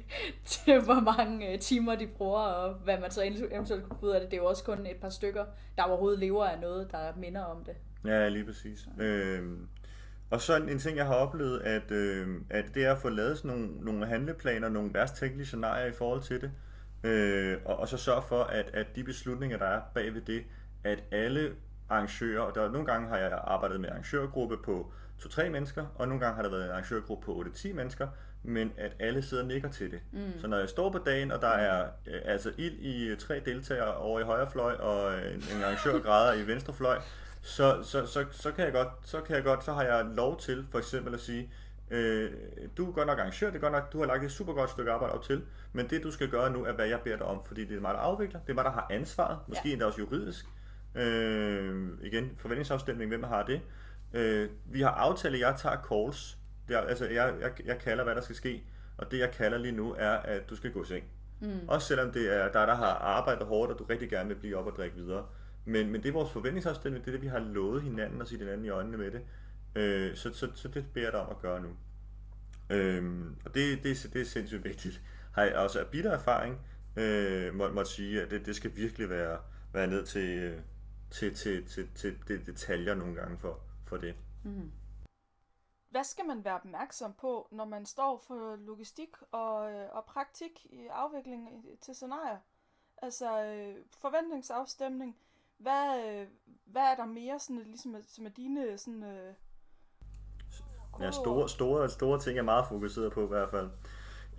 til, 0.46 0.82
hvor 0.82 1.02
mange 1.02 1.54
øh, 1.54 1.60
timer 1.60 1.96
de 1.96 2.08
bruger, 2.08 2.39
og 2.39 2.74
hvad 2.74 3.00
man 3.00 3.12
så 3.12 3.24
eventuelt 3.52 3.89
kunne 3.89 4.04
ud 4.04 4.10
af 4.10 4.22
det. 4.22 4.32
Det 4.32 4.38
er 4.38 4.41
jo 4.41 4.48
også 4.48 4.63
kun 4.63 4.86
et 4.86 4.98
par 5.02 5.10
stykker, 5.10 5.46
der 5.78 5.84
overhovedet 5.84 6.20
lever 6.20 6.46
af 6.46 6.60
noget, 6.60 6.91
der 6.91 7.15
minder 7.17 7.43
om 7.43 7.63
det. 7.63 7.76
Ja, 8.06 8.30
lige 8.30 8.46
præcis. 8.46 8.88
Øh, 9.00 9.43
og 10.30 10.41
så 10.41 10.56
en, 10.56 10.70
en 10.70 10.80
ting, 10.80 10.98
jeg 10.98 11.06
har 11.06 11.15
oplevet, 11.15 11.60
at, 11.60 11.91
øh, 11.91 12.28
at 12.50 12.65
det 12.74 12.86
er 12.86 12.91
at 12.91 12.98
få 12.98 13.10
lavet 13.10 13.38
sådan 13.38 13.52
nogle, 13.52 13.86
nogle 13.86 14.06
handleplaner, 14.06 14.70
nogle 14.70 14.93
værst 14.93 15.15
tænkelige 15.15 15.46
scenarier 15.46 15.86
i 15.86 15.91
forhold 15.93 16.22
til 16.22 16.41
det, 16.41 16.52
øh, 17.04 17.58
og, 17.65 17.78
og 17.78 17.88
så 17.88 17.98
sørge 17.98 18.22
for, 18.22 18.43
at, 18.43 18.70
at 18.74 18.96
de 18.96 19.04
beslutninger, 19.04 19.58
der 19.58 19.65
er 19.65 19.82
bagved 19.93 20.22
det, 20.22 20.43
at 20.84 21.04
alle 21.12 21.56
arrangører, 21.89 22.41
og 22.41 22.56
der, 22.56 22.71
nogle 22.71 22.88
gange 22.88 23.08
har 23.10 23.17
jeg 23.17 23.39
arbejdet 23.43 23.82
med 23.82 23.89
arrangørgruppe 23.89 24.58
på 24.58 24.91
2-3 25.21 25.50
mennesker, 25.50 25.86
og 25.95 26.08
nogle 26.08 26.26
gange 26.26 26.36
har 26.36 26.43
der 26.43 26.50
været 26.50 26.65
en 26.65 26.71
arrangørgruppe 26.71 27.26
på 27.26 27.43
8-10 27.56 27.73
mennesker, 27.73 28.08
men 28.43 28.73
at 28.78 28.91
alle 29.00 29.21
sidder 29.21 29.43
og 29.43 29.47
nikker 29.47 29.69
til 29.69 29.91
det. 29.91 30.00
Mm. 30.12 30.39
Så 30.41 30.47
når 30.47 30.58
jeg 30.58 30.69
står 30.69 30.89
på 30.89 30.97
dagen, 30.97 31.32
og 31.32 31.41
der 31.41 31.47
er 31.47 31.88
øh, 32.08 32.21
altså 32.26 32.52
ild 32.58 32.80
i 32.80 33.15
tre 33.15 33.41
deltagere 33.45 33.95
over 33.95 34.19
i 34.19 34.23
højre 34.23 34.52
fløj, 34.52 34.73
og 34.73 35.13
en, 35.13 35.43
en 35.56 35.63
arrangør 35.63 36.00
græder 36.00 36.34
i 36.34 36.47
venstre 36.47 36.73
fløj, 36.73 37.00
så, 37.41 37.84
så, 37.84 38.06
så, 38.06 38.26
så, 38.32 38.52
kan 38.52 38.65
jeg 38.65 38.73
godt, 38.73 38.88
så 39.04 39.21
kan 39.21 39.36
jeg 39.36 39.43
godt, 39.43 39.63
så 39.63 39.73
har 39.73 39.84
jeg 39.84 40.06
lov 40.06 40.39
til 40.39 40.65
for 40.71 40.78
eksempel 40.78 41.13
at 41.13 41.19
sige, 41.19 41.52
øh, 41.91 42.32
du 42.78 42.89
er 42.89 42.93
godt 42.93 43.08
nok 43.08 43.19
arrangør, 43.19 43.47
det 43.47 43.56
er 43.56 43.60
godt 43.60 43.73
nok, 43.73 43.93
du 43.93 44.00
har 44.00 44.06
lagt 44.06 44.23
et 44.23 44.32
super 44.32 44.54
godt 44.54 44.69
stykke 44.69 44.91
arbejde 44.91 45.13
op 45.13 45.23
til, 45.23 45.43
men 45.73 45.89
det 45.89 46.04
du 46.04 46.12
skal 46.12 46.30
gøre 46.30 46.52
nu 46.52 46.65
er, 46.65 46.71
hvad 46.71 46.88
jeg 46.88 47.02
beder 47.02 47.17
dig 47.17 47.26
om, 47.26 47.43
fordi 47.43 47.65
det 47.65 47.78
er 47.78 47.82
mig, 47.82 47.93
der 47.93 48.00
afvikler, 48.00 48.39
det 48.39 48.50
er 48.50 48.54
mig, 48.54 48.65
der 48.65 48.71
har 48.71 48.88
ansvaret, 48.89 49.39
måske 49.47 49.67
ja. 49.67 49.71
endda 49.71 49.86
også 49.86 50.00
juridisk, 50.00 50.45
Øh, 50.97 51.88
igen, 52.01 52.31
forventningsafstemning, 52.38 53.10
hvem 53.10 53.23
har 53.23 53.43
det? 53.43 53.62
Øh, 54.13 54.49
vi 54.65 54.81
har 54.81 54.89
aftalt, 54.89 55.36
at 55.36 55.41
jeg 55.41 55.55
tager 55.57 55.77
calls. 55.89 56.38
Det 56.67 56.75
er, 56.75 56.81
altså, 56.81 57.05
jeg, 57.05 57.33
jeg, 57.41 57.51
jeg 57.65 57.79
kalder, 57.79 58.03
hvad 58.03 58.15
der 58.15 58.21
skal 58.21 58.36
ske. 58.36 58.63
Og 58.97 59.12
det, 59.12 59.19
jeg 59.19 59.31
kalder 59.31 59.57
lige 59.57 59.71
nu, 59.71 59.95
er, 59.97 60.12
at 60.12 60.49
du 60.49 60.55
skal 60.55 60.71
gå 60.71 60.83
i 60.83 60.86
seng. 60.86 61.03
Mm. 61.39 61.60
Også 61.67 61.88
selvom 61.88 62.12
det 62.12 62.36
er 62.36 62.43
dig, 62.43 62.67
der 62.67 62.75
har 62.75 62.93
arbejdet 62.93 63.47
hårdt, 63.47 63.71
og 63.71 63.79
du 63.79 63.83
rigtig 63.83 64.10
gerne 64.10 64.27
vil 64.29 64.36
blive 64.36 64.57
op 64.57 64.65
og 64.65 64.73
drikke 64.77 64.95
videre. 64.95 65.25
Men, 65.65 65.91
men 65.91 66.03
det 66.03 66.10
er 66.10 66.13
vores 66.13 66.31
forventningsafstemning, 66.31 67.05
det 67.05 67.12
er 67.12 67.15
det, 67.15 67.21
vi 67.21 67.27
har 67.27 67.39
lovet 67.39 67.81
hinanden 67.81 68.21
og 68.21 68.27
sige 68.27 68.39
hinanden 68.39 68.65
i 68.65 68.69
øjnene 68.69 68.97
med 68.97 69.12
det. 69.12 69.21
Øh, 69.75 70.15
så, 70.15 70.33
så, 70.33 70.47
så 70.53 70.67
det 70.67 70.86
beder 70.93 71.05
jeg 71.05 71.13
dig 71.13 71.21
om 71.21 71.29
at 71.29 71.41
gøre 71.41 71.62
nu. 71.62 71.69
Øh, 72.69 73.21
og 73.45 73.55
det, 73.55 73.83
det, 73.83 74.10
det 74.13 74.21
er 74.21 74.25
sindssygt 74.25 74.63
vigtigt. 74.63 75.01
Har 75.31 75.43
jeg 75.43 75.55
også 75.55 75.79
af 75.79 75.88
bitter 75.88 76.12
erfaring, 76.12 76.57
øh, 76.95 77.55
må, 77.55 77.71
må 77.71 77.83
sige, 77.83 78.21
at 78.21 78.31
det, 78.31 78.45
det 78.45 78.55
skal 78.55 78.71
virkelig 78.75 79.10
være, 79.10 79.38
være 79.73 79.88
ned 79.88 80.05
til, 80.05 80.38
øh, 80.38 80.57
til, 81.12 81.36
til, 81.36 81.67
til, 81.67 81.89
til 81.96 82.17
det 82.28 82.46
detaljer 82.46 82.96
nogle 82.96 83.15
gange 83.15 83.38
for, 83.38 83.60
for 83.86 83.98
det. 83.98 84.15
Mm. 84.43 84.72
Hvad 85.89 86.04
skal 86.04 86.26
man 86.26 86.46
være 86.46 86.56
opmærksom 86.56 87.13
på, 87.13 87.48
når 87.52 87.65
man 87.65 87.86
står 87.86 88.24
for 88.28 88.56
logistik 88.56 89.10
og, 89.32 89.72
øh, 89.72 89.89
og 89.91 90.06
praktik 90.06 90.65
i 90.65 90.88
afvikling 90.88 91.65
til 91.82 91.96
scenarier? 91.96 92.38
Altså 92.98 93.43
øh, 93.43 93.76
forventningsafstemning. 94.02 95.17
Hvad, 95.58 96.06
øh, 96.08 96.28
hvad 96.65 96.82
er 96.82 96.96
der 96.96 97.06
mere, 97.06 97.39
sådan, 97.39 97.63
ligesom, 97.63 97.96
som 98.04 98.26
er 98.26 98.30
dine 98.30 98.78
sådan, 98.78 99.04
øh, 99.04 99.34
Ja, 101.00 101.12
store, 101.12 101.50
store, 101.50 101.89
store 101.89 102.20
ting 102.20 102.38
er 102.38 102.43
meget 102.43 102.65
fokuseret 102.67 103.12
på 103.12 103.24
i 103.24 103.28
hvert 103.28 103.50
fald. 103.50 103.70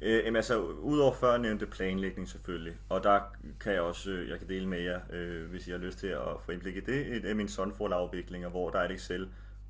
Øh, 0.02 0.24
jamen 0.24 0.36
altså, 0.36 0.60
udover 0.60 1.12
før 1.12 1.38
nævnte 1.38 1.66
planlægning 1.66 2.28
selvfølgelig, 2.28 2.76
og 2.88 3.02
der 3.02 3.20
kan 3.60 3.72
jeg 3.72 3.80
også, 3.80 4.10
øh, 4.10 4.28
jeg 4.28 4.38
kan 4.38 4.48
dele 4.48 4.68
med 4.68 4.80
jer, 4.80 5.00
øh, 5.12 5.50
hvis 5.50 5.68
I 5.68 5.70
har 5.70 5.78
lyst 5.78 5.98
til 5.98 6.06
at 6.06 6.40
få 6.44 6.52
indblik 6.52 6.76
i 6.76 6.80
det, 6.80 7.16
et 7.16 7.24
af 7.24 7.36
mine 7.36 7.48
afviklinger, 7.94 8.48
hvor 8.48 8.70
der 8.70 8.78
er 8.78 8.84
et 8.84 8.90
Excel 8.90 9.28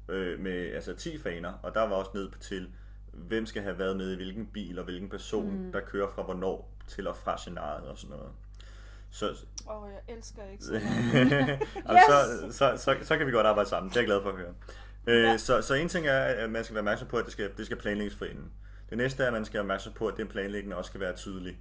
øh, 0.09 0.41
med 0.41 0.73
altså 0.75 0.95
10 0.95 1.19
faner, 1.19 1.53
og 1.63 1.75
der 1.75 1.81
var 1.81 1.97
også 1.97 2.11
ned 2.15 2.29
til, 2.41 2.69
hvem 3.13 3.47
skal 3.47 3.63
have 3.63 3.79
været 3.79 3.97
med 3.97 4.13
i 4.13 4.17
hvilken 4.17 4.47
bil, 4.47 4.79
og 4.79 4.85
hvilken 4.85 5.09
person, 5.09 5.65
mm. 5.65 5.73
der 5.73 5.81
kører 5.81 6.09
fra 6.15 6.23
hvornår 6.23 6.71
til 6.89 7.07
og 7.07 7.17
fra 7.17 7.39
scenariet 7.39 7.89
og 7.89 7.99
sådan 7.99 8.17
noget. 8.17 8.33
Så, 9.11 9.27
Åh, 9.69 9.83
oh, 9.83 9.91
jeg 9.93 10.17
elsker 10.17 10.43
ikke 10.53 10.65
så, 10.65 10.75
yes! 10.75 10.83
så, 12.09 12.53
så, 12.53 12.77
så, 12.77 12.97
så 13.03 13.17
kan 13.17 13.27
vi 13.27 13.33
godt 13.33 13.47
arbejde 13.47 13.69
sammen, 13.69 13.91
det 13.91 13.97
er 13.97 14.01
jeg 14.01 14.07
glad 14.07 14.23
for 14.23 14.31
at 14.31 14.37
høre. 14.37 14.55
Øh, 15.07 15.23
ja. 15.23 15.37
så, 15.37 15.63
så 15.63 15.75
en 15.75 15.89
ting 15.89 16.07
er, 16.07 16.21
at 16.21 16.51
man 16.51 16.65
skal 16.65 16.75
være 16.75 16.81
opmærksom 16.81 17.09
på, 17.09 17.17
at 17.17 17.25
det 17.25 17.33
skal, 17.33 17.51
det 17.57 17.67
skal 17.67 17.79
planlægges 17.79 18.17
for 18.17 18.25
inden. 18.25 18.53
Det 18.91 18.99
næste 18.99 19.23
er, 19.23 19.27
at 19.27 19.33
man 19.33 19.45
skal 19.45 19.55
være 19.55 19.63
opmærksom 19.63 19.93
på, 19.93 20.07
at 20.07 20.17
den 20.17 20.29
planlægning 20.29 20.75
også 20.75 20.89
skal 20.89 21.01
være 21.01 21.17
tydelig. 21.17 21.59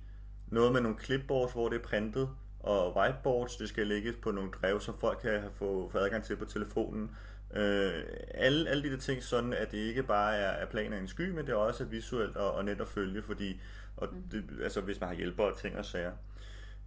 Noget 0.48 0.74
med 0.74 0.82
nogle 0.82 0.98
clipboards, 1.04 1.52
hvor 1.52 1.70
det 1.70 1.76
er 1.76 1.84
printet, 1.84 2.30
og 2.60 2.98
whiteboards, 2.98 3.56
det 3.56 3.70
skal 3.70 3.88
lægges 3.88 4.16
på 4.22 4.32
nogle 4.32 4.52
drev, 4.52 4.82
som 4.82 4.98
folk 5.00 5.20
kan 5.22 5.44
få, 5.54 5.90
få 5.92 5.98
adgang 5.98 6.24
til 6.24 6.36
på 6.36 6.46
telefonen. 6.46 7.12
Øh, 7.54 8.04
alle, 8.34 8.70
alle 8.70 8.84
de 8.84 8.92
der 8.92 8.98
ting, 8.98 9.24
sådan 9.24 9.54
at 9.54 9.72
det 9.72 9.78
ikke 9.78 10.04
bare 10.04 10.36
er, 10.36 10.50
er 10.50 10.66
planer 10.66 10.98
i 10.98 11.00
en 11.00 11.08
sky, 11.08 11.30
men 11.30 11.46
det 11.46 11.50
er 11.50 11.56
også 11.56 11.84
visuelt 11.84 12.38
og, 12.38 12.54
og 12.54 12.66
net 12.66 12.82
at 12.82 12.88
følge, 12.88 13.24
fordi 13.24 13.62
og 13.98 14.08
mm. 14.12 14.22
det, 14.32 14.44
altså, 14.64 14.82
hvis 14.82 15.00
man 15.00 15.10
har 15.10 15.16
hjælper 15.16 15.44
og 15.44 15.58
ting 15.58 15.78
og 15.78 15.86
sager. 15.86 16.12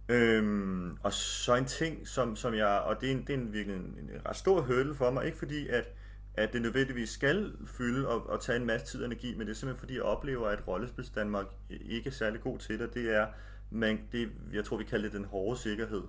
Øhm, 0.09 0.97
og 1.03 1.13
så 1.13 1.55
en 1.55 1.65
ting, 1.65 2.07
som, 2.07 2.35
som 2.35 2.53
jeg, 2.53 2.67
og 2.67 3.01
det 3.01 3.07
er, 3.09 3.13
en, 3.13 3.21
det 3.27 3.29
er 3.29 3.37
en, 3.37 3.53
virkelig 3.53 3.77
en, 3.77 3.83
en 3.83 4.21
ret 4.25 4.35
stor 4.35 4.61
hurdle 4.61 4.95
for 4.95 5.11
mig, 5.11 5.25
ikke 5.25 5.37
fordi 5.37 5.67
at 5.67 5.89
at 6.35 6.53
det 6.53 6.61
nødvendigvis 6.61 7.09
skal 7.09 7.51
fylde 7.65 8.07
og, 8.07 8.29
og 8.29 8.41
tage 8.41 8.59
en 8.59 8.65
masse 8.65 8.87
tid 8.87 8.99
og 8.99 9.05
energi, 9.05 9.35
men 9.37 9.47
det 9.47 9.53
er 9.53 9.55
simpelthen 9.55 9.79
fordi, 9.79 9.93
jeg 9.93 10.03
oplever, 10.03 10.47
at 10.47 10.67
rollespils 10.67 11.09
Danmark 11.09 11.45
ikke 11.69 12.09
er 12.09 12.13
særlig 12.13 12.41
god 12.41 12.57
til 12.57 12.79
det. 12.79 12.93
Det 12.93 13.15
er, 13.15 13.27
man, 13.69 13.99
det, 14.11 14.29
jeg 14.53 14.65
tror, 14.65 14.77
vi 14.77 14.83
kalder 14.83 15.09
det 15.09 15.17
den 15.17 15.25
hårde 15.25 15.59
sikkerhed. 15.59 16.01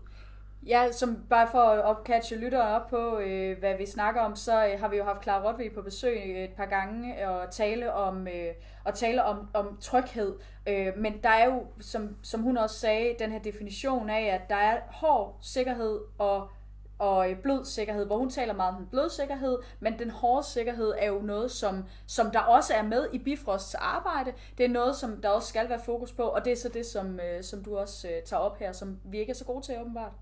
Ja, 0.66 0.92
som 0.92 1.18
bare 1.30 1.48
for 1.50 1.58
at 1.58 1.84
opcatche 1.84 2.36
lytteren 2.36 2.74
op 2.74 2.90
på, 2.90 3.18
øh, 3.18 3.58
hvad 3.58 3.76
vi 3.78 3.86
snakker 3.86 4.20
om, 4.20 4.36
så 4.36 4.66
øh, 4.66 4.80
har 4.80 4.88
vi 4.88 4.96
jo 4.96 5.04
haft 5.04 5.22
Clara 5.22 5.50
Rotvig 5.50 5.72
på 5.74 5.82
besøg 5.82 6.16
øh, 6.26 6.44
et 6.44 6.50
par 6.50 6.66
gange 6.66 7.22
øh, 7.22 7.30
og 7.30 7.50
tale 7.50 7.92
om, 7.92 8.28
øh, 8.28 8.54
og 8.84 8.94
tale 8.94 9.24
om, 9.24 9.48
om 9.54 9.76
tryghed. 9.80 10.34
Øh, 10.66 10.86
men 10.96 11.22
der 11.22 11.28
er 11.28 11.44
jo, 11.44 11.66
som, 11.80 12.16
som 12.22 12.42
hun 12.42 12.56
også 12.56 12.78
sagde, 12.78 13.16
den 13.18 13.32
her 13.32 13.38
definition 13.38 14.10
af, 14.10 14.34
at 14.34 14.48
der 14.48 14.56
er 14.56 14.80
hård 14.90 15.38
sikkerhed 15.40 16.00
og 16.18 16.50
og 17.02 17.30
øh, 17.30 17.36
blodsikkerhed, 17.36 17.42
blød 17.42 17.64
sikkerhed, 17.64 18.06
hvor 18.06 18.18
hun 18.18 18.30
taler 18.30 18.54
meget 18.54 18.74
om 18.74 18.76
den 18.76 18.86
bløde 18.86 19.10
sikkerhed, 19.10 19.58
men 19.80 19.98
den 19.98 20.10
hårde 20.10 20.46
sikkerhed 20.46 20.92
er 20.98 21.06
jo 21.06 21.18
noget, 21.22 21.50
som, 21.50 21.84
som 22.06 22.30
der 22.30 22.40
også 22.40 22.74
er 22.74 22.82
med 22.82 23.06
i 23.12 23.18
Bifrosts 23.18 23.74
arbejde. 23.74 24.32
Det 24.58 24.66
er 24.66 24.68
noget, 24.68 24.96
som 24.96 25.16
der 25.22 25.28
også 25.28 25.48
skal 25.48 25.68
være 25.68 25.80
fokus 25.84 26.12
på, 26.12 26.22
og 26.22 26.44
det 26.44 26.52
er 26.52 26.56
så 26.56 26.68
det, 26.68 26.86
som, 26.86 27.20
øh, 27.20 27.42
som 27.42 27.64
du 27.64 27.76
også 27.76 28.08
øh, 28.08 28.22
tager 28.24 28.40
op 28.40 28.58
her, 28.58 28.72
som 28.72 28.98
vi 29.04 29.18
ikke 29.18 29.30
er 29.30 29.34
så 29.34 29.44
gode 29.44 29.66
til 29.66 29.74
åbenbart. 29.80 30.12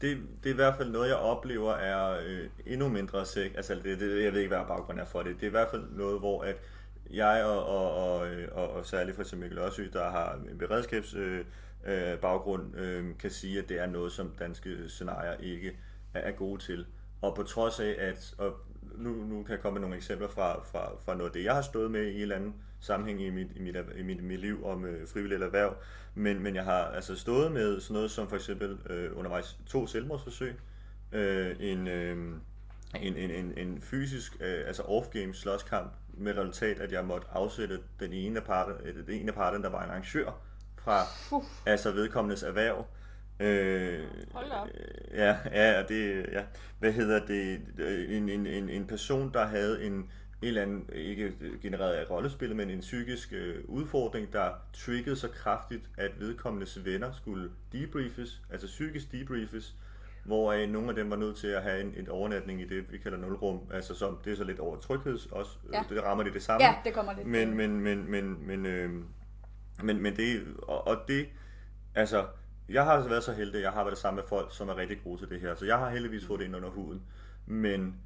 Det, 0.00 0.18
det 0.42 0.50
er 0.50 0.54
i 0.54 0.56
hvert 0.56 0.76
fald 0.76 0.90
noget, 0.90 1.08
jeg 1.08 1.16
oplever 1.16 1.72
er 1.72 2.20
øh, 2.26 2.48
endnu 2.66 2.88
mindre 2.88 3.26
sikkert. 3.26 3.56
Altså, 3.56 3.74
det, 3.74 4.00
det, 4.00 4.24
jeg 4.24 4.32
ved 4.32 4.40
ikke, 4.40 4.56
hvad 4.56 4.66
baggrunden 4.68 5.00
er 5.00 5.08
for 5.08 5.22
det. 5.22 5.34
Det 5.34 5.42
er 5.42 5.46
i 5.46 5.50
hvert 5.50 5.70
fald 5.70 5.84
noget, 5.90 6.18
hvor 6.18 6.42
at 6.42 6.56
jeg 7.10 7.44
og, 7.44 7.66
og, 7.66 7.90
og, 7.94 8.28
øh, 8.28 8.48
og, 8.52 8.70
og 8.70 8.86
særligt 8.86 9.14
for 9.14 9.22
eksempel 9.22 9.48
Mikkel 9.48 9.58
Ørsø, 9.58 9.86
der 9.92 10.10
har 10.10 10.38
en 10.50 10.58
beredskabs 10.58 11.14
øh, 11.14 11.44
øh, 11.86 12.18
baggrund, 12.18 12.76
øh, 12.76 13.04
kan 13.18 13.30
sige, 13.30 13.58
at 13.58 13.68
det 13.68 13.80
er 13.80 13.86
noget, 13.86 14.12
som 14.12 14.32
danske 14.38 14.76
scenarier 14.88 15.36
ikke 15.40 15.76
er 16.18 16.32
gode 16.32 16.62
til. 16.62 16.86
Og 17.22 17.34
på 17.34 17.42
trods 17.42 17.80
af, 17.80 17.96
at 17.98 18.34
og 18.38 18.54
nu, 18.96 19.10
nu 19.10 19.42
kan 19.42 19.52
jeg 19.52 19.60
komme 19.60 19.74
med 19.74 19.80
nogle 19.80 19.96
eksempler 19.96 20.28
fra, 20.28 20.62
fra, 20.64 20.90
fra 21.04 21.14
noget 21.14 21.30
af 21.30 21.32
det, 21.32 21.44
jeg 21.44 21.54
har 21.54 21.62
stået 21.62 21.90
med 21.90 22.06
i 22.06 22.14
en 22.14 22.22
eller 22.22 22.36
anden 22.36 22.54
sammenhæng 22.80 23.22
i 23.22 23.30
mit, 23.30 23.48
i 23.56 23.60
mit, 23.60 23.76
i 23.96 24.02
mit, 24.02 24.22
mit 24.22 24.40
liv 24.40 24.66
om 24.66 24.84
øh, 24.84 25.08
frivilligt 25.08 25.42
erhverv, 25.42 25.76
men, 26.14 26.42
men 26.42 26.54
jeg 26.54 26.64
har 26.64 26.84
altså 26.84 27.16
stået 27.16 27.52
med 27.52 27.80
sådan 27.80 27.94
noget 27.94 28.10
som 28.10 28.28
for 28.28 28.36
eksempel 28.36 28.78
øh, 28.90 29.18
undervejs 29.18 29.58
to 29.66 29.86
selvmordsforsøg, 29.86 30.54
øh, 31.12 31.56
en, 31.60 31.88
øh, 31.88 32.16
en, 33.00 33.16
en, 33.16 33.30
en, 33.30 33.52
en 33.58 33.80
fysisk, 33.80 34.36
øh, 34.40 34.66
altså 34.66 34.82
off-game 34.82 35.32
slåskamp, 35.32 35.92
med 36.18 36.36
resultat, 36.36 36.78
at 36.78 36.92
jeg 36.92 37.04
måtte 37.04 37.26
afsætte 37.32 37.78
den 38.00 38.12
ene 38.12 38.40
af 38.40 38.44
parterne, 38.44 39.02
den 39.06 39.14
ene 39.14 39.32
af 39.36 39.62
der 39.62 39.68
var 39.68 39.84
en 39.84 39.90
arrangør 39.90 40.32
fra 40.76 41.06
altså 41.66 41.90
vedkommendes 41.90 42.42
erhverv. 42.42 42.86
Øh, 43.40 44.00
Hold 44.32 44.50
op. 44.50 44.68
Ja, 45.14 45.36
ja, 45.52 45.82
og 45.82 45.88
det, 45.88 46.26
ja. 46.32 46.42
Hvad 46.78 46.92
hedder 46.92 47.26
det? 47.26 47.60
En, 48.16 48.28
en, 48.28 48.46
en, 48.46 48.68
en 48.68 48.86
person, 48.86 49.32
der 49.32 49.46
havde 49.46 49.84
en, 49.84 49.92
en 49.92 50.08
eller 50.42 50.62
anden, 50.62 50.88
ikke 50.92 51.32
genereret 51.62 51.92
af 51.94 52.10
rollespillet, 52.10 52.56
men 52.56 52.70
en 52.70 52.80
psykisk 52.80 53.32
øh, 53.32 53.54
udfordring, 53.64 54.32
der 54.32 54.50
triggede 54.72 55.16
så 55.16 55.28
kraftigt, 55.28 55.82
at 55.98 56.10
vedkommendes 56.20 56.84
venner 56.84 57.12
skulle 57.12 57.50
debriefes, 57.72 58.42
altså 58.50 58.66
psykisk 58.66 59.12
debriefes, 59.12 59.74
hvor 60.24 60.52
øh, 60.52 60.68
nogle 60.68 60.88
af 60.88 60.94
dem 60.94 61.10
var 61.10 61.16
nødt 61.16 61.36
til 61.36 61.46
at 61.46 61.62
have 61.62 61.80
en, 61.80 61.94
en 61.96 62.08
overnatning 62.08 62.60
i 62.60 62.64
det, 62.68 62.92
vi 62.92 62.98
kalder 62.98 63.18
nulrum, 63.18 63.60
altså 63.72 63.94
som, 63.94 64.18
det 64.24 64.32
er 64.32 64.36
så 64.36 64.44
lidt 64.44 64.58
over 64.58 64.76
trygheds 64.78 65.26
også, 65.26 65.50
Ja. 65.72 65.78
ja. 65.78 65.94
det 65.94 66.02
rammer 66.04 66.24
det 66.24 66.34
det 66.34 66.42
samme. 66.42 66.64
Ja, 66.66 66.74
det 66.84 66.94
kommer 66.94 67.12
lidt. 67.16 67.26
Men, 67.26 67.56
men, 67.56 67.80
men, 67.80 68.10
men, 68.10 68.46
men, 68.46 68.66
øh, 68.66 68.90
men, 69.82 70.02
men 70.02 70.16
det, 70.16 70.42
og, 70.62 70.86
og 70.86 70.96
det, 71.08 71.26
altså, 71.94 72.26
jeg 72.68 72.84
har 72.84 72.92
altså 72.92 73.08
været 73.08 73.24
så 73.24 73.32
heldig, 73.32 73.56
at 73.56 73.62
jeg 73.62 73.72
har 73.72 73.84
været 73.84 73.98
sammen 73.98 74.16
med 74.16 74.28
folk, 74.28 74.56
som 74.56 74.68
er 74.68 74.76
rigtig 74.76 74.98
gode 75.04 75.20
til 75.20 75.28
det 75.28 75.40
her, 75.40 75.54
så 75.54 75.64
jeg 75.64 75.78
har 75.78 75.90
heldigvis 75.90 76.26
fået 76.26 76.40
det 76.40 76.46
ind 76.46 76.56
under 76.56 76.70
huden. 76.70 77.02
Men 77.46 77.96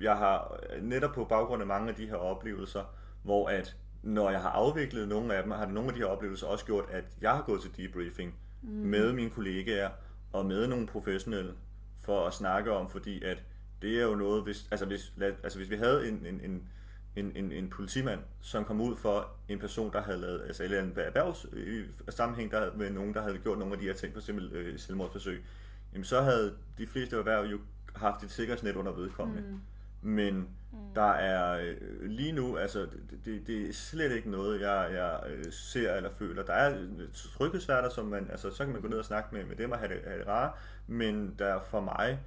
jeg 0.00 0.16
har 0.16 0.60
netop 0.82 1.14
på 1.14 1.24
baggrund 1.24 1.62
af 1.62 1.66
mange 1.68 1.88
af 1.88 1.94
de 1.94 2.06
her 2.06 2.16
oplevelser, 2.16 2.84
hvor 3.22 3.48
at 3.48 3.76
når 4.02 4.30
jeg 4.30 4.42
har 4.42 4.50
afviklet 4.50 5.08
nogle 5.08 5.34
af 5.34 5.42
dem, 5.42 5.52
har 5.52 5.66
nogle 5.66 5.88
af 5.88 5.94
de 5.94 6.00
her 6.00 6.06
oplevelser 6.06 6.46
også 6.46 6.64
gjort, 6.64 6.84
at 6.90 7.04
jeg 7.20 7.30
har 7.30 7.42
gået 7.42 7.60
til 7.62 7.76
debriefing 7.76 8.34
mm. 8.62 8.70
med 8.70 9.12
mine 9.12 9.30
kollegaer 9.30 9.90
og 10.32 10.46
med 10.46 10.66
nogle 10.66 10.86
professionelle 10.86 11.52
for 12.00 12.26
at 12.26 12.34
snakke 12.34 12.72
om, 12.72 12.90
fordi 12.90 13.22
at 13.22 13.42
det 13.82 14.00
er 14.00 14.02
jo 14.02 14.14
noget, 14.14 14.42
hvis, 14.42 14.68
altså 14.70 14.86
hvis, 14.86 15.12
lad, 15.16 15.32
altså 15.42 15.58
hvis 15.58 15.70
vi 15.70 15.76
havde 15.76 16.08
en, 16.08 16.26
en, 16.26 16.40
en, 16.40 16.68
en, 17.16 17.32
en, 17.36 17.52
en 17.52 17.70
politimand, 17.70 18.20
som 18.40 18.64
kom 18.64 18.80
ud 18.80 18.96
for 18.96 19.28
en 19.48 19.58
person, 19.58 19.92
der 19.92 20.02
havde 20.02 20.18
lavet, 20.18 20.42
altså 20.46 20.64
eller 20.64 20.82
en 20.82 20.92
erhvervs 20.96 21.46
øh, 21.52 21.86
sammenhæng 22.08 22.50
der, 22.50 22.70
med 22.76 22.90
nogen, 22.90 23.14
der 23.14 23.22
havde 23.22 23.38
gjort 23.38 23.58
nogle 23.58 23.74
af 23.74 23.80
de 23.80 23.86
her 23.86 23.94
ting, 23.94 24.12
for 24.12 24.20
eksempel 24.20 24.52
øh, 24.52 24.78
selvmordsforsøg, 24.78 25.44
jamen 25.92 26.04
så 26.04 26.20
havde 26.20 26.54
de 26.78 26.86
fleste 26.86 27.16
erhverv 27.16 27.44
jo 27.44 27.58
haft 27.96 28.22
et 28.22 28.30
sikkerhedsnet 28.30 28.76
under 28.76 28.92
vedkommende. 28.92 29.42
Mm. 29.42 29.60
Men 30.02 30.34
mm. 30.34 30.78
der 30.94 31.10
er 31.10 31.60
øh, 31.60 32.10
lige 32.10 32.32
nu, 32.32 32.56
altså 32.56 32.80
det, 32.80 33.20
det, 33.24 33.46
det 33.46 33.68
er 33.68 33.72
slet 33.72 34.12
ikke 34.12 34.30
noget, 34.30 34.60
jeg, 34.60 34.88
jeg 34.92 35.20
øh, 35.30 35.52
ser 35.52 35.94
eller 35.94 36.10
føler. 36.10 36.42
Der 36.42 36.52
er 36.52 36.78
øh, 36.78 37.08
tryghedsværter, 37.12 37.88
som 37.88 38.06
man, 38.06 38.30
altså 38.30 38.50
så 38.50 38.64
kan 38.64 38.72
man 38.72 38.82
gå 38.82 38.88
ned 38.88 38.98
og 38.98 39.04
snakke 39.04 39.34
med, 39.34 39.44
med 39.44 39.56
dem 39.56 39.70
og 39.70 39.78
have 39.78 39.94
det, 39.94 40.02
have 40.06 40.18
det 40.18 40.26
rare, 40.26 40.52
men 40.86 41.34
der 41.38 41.46
er 41.46 41.60
for 41.70 41.80
mig, 41.80 42.18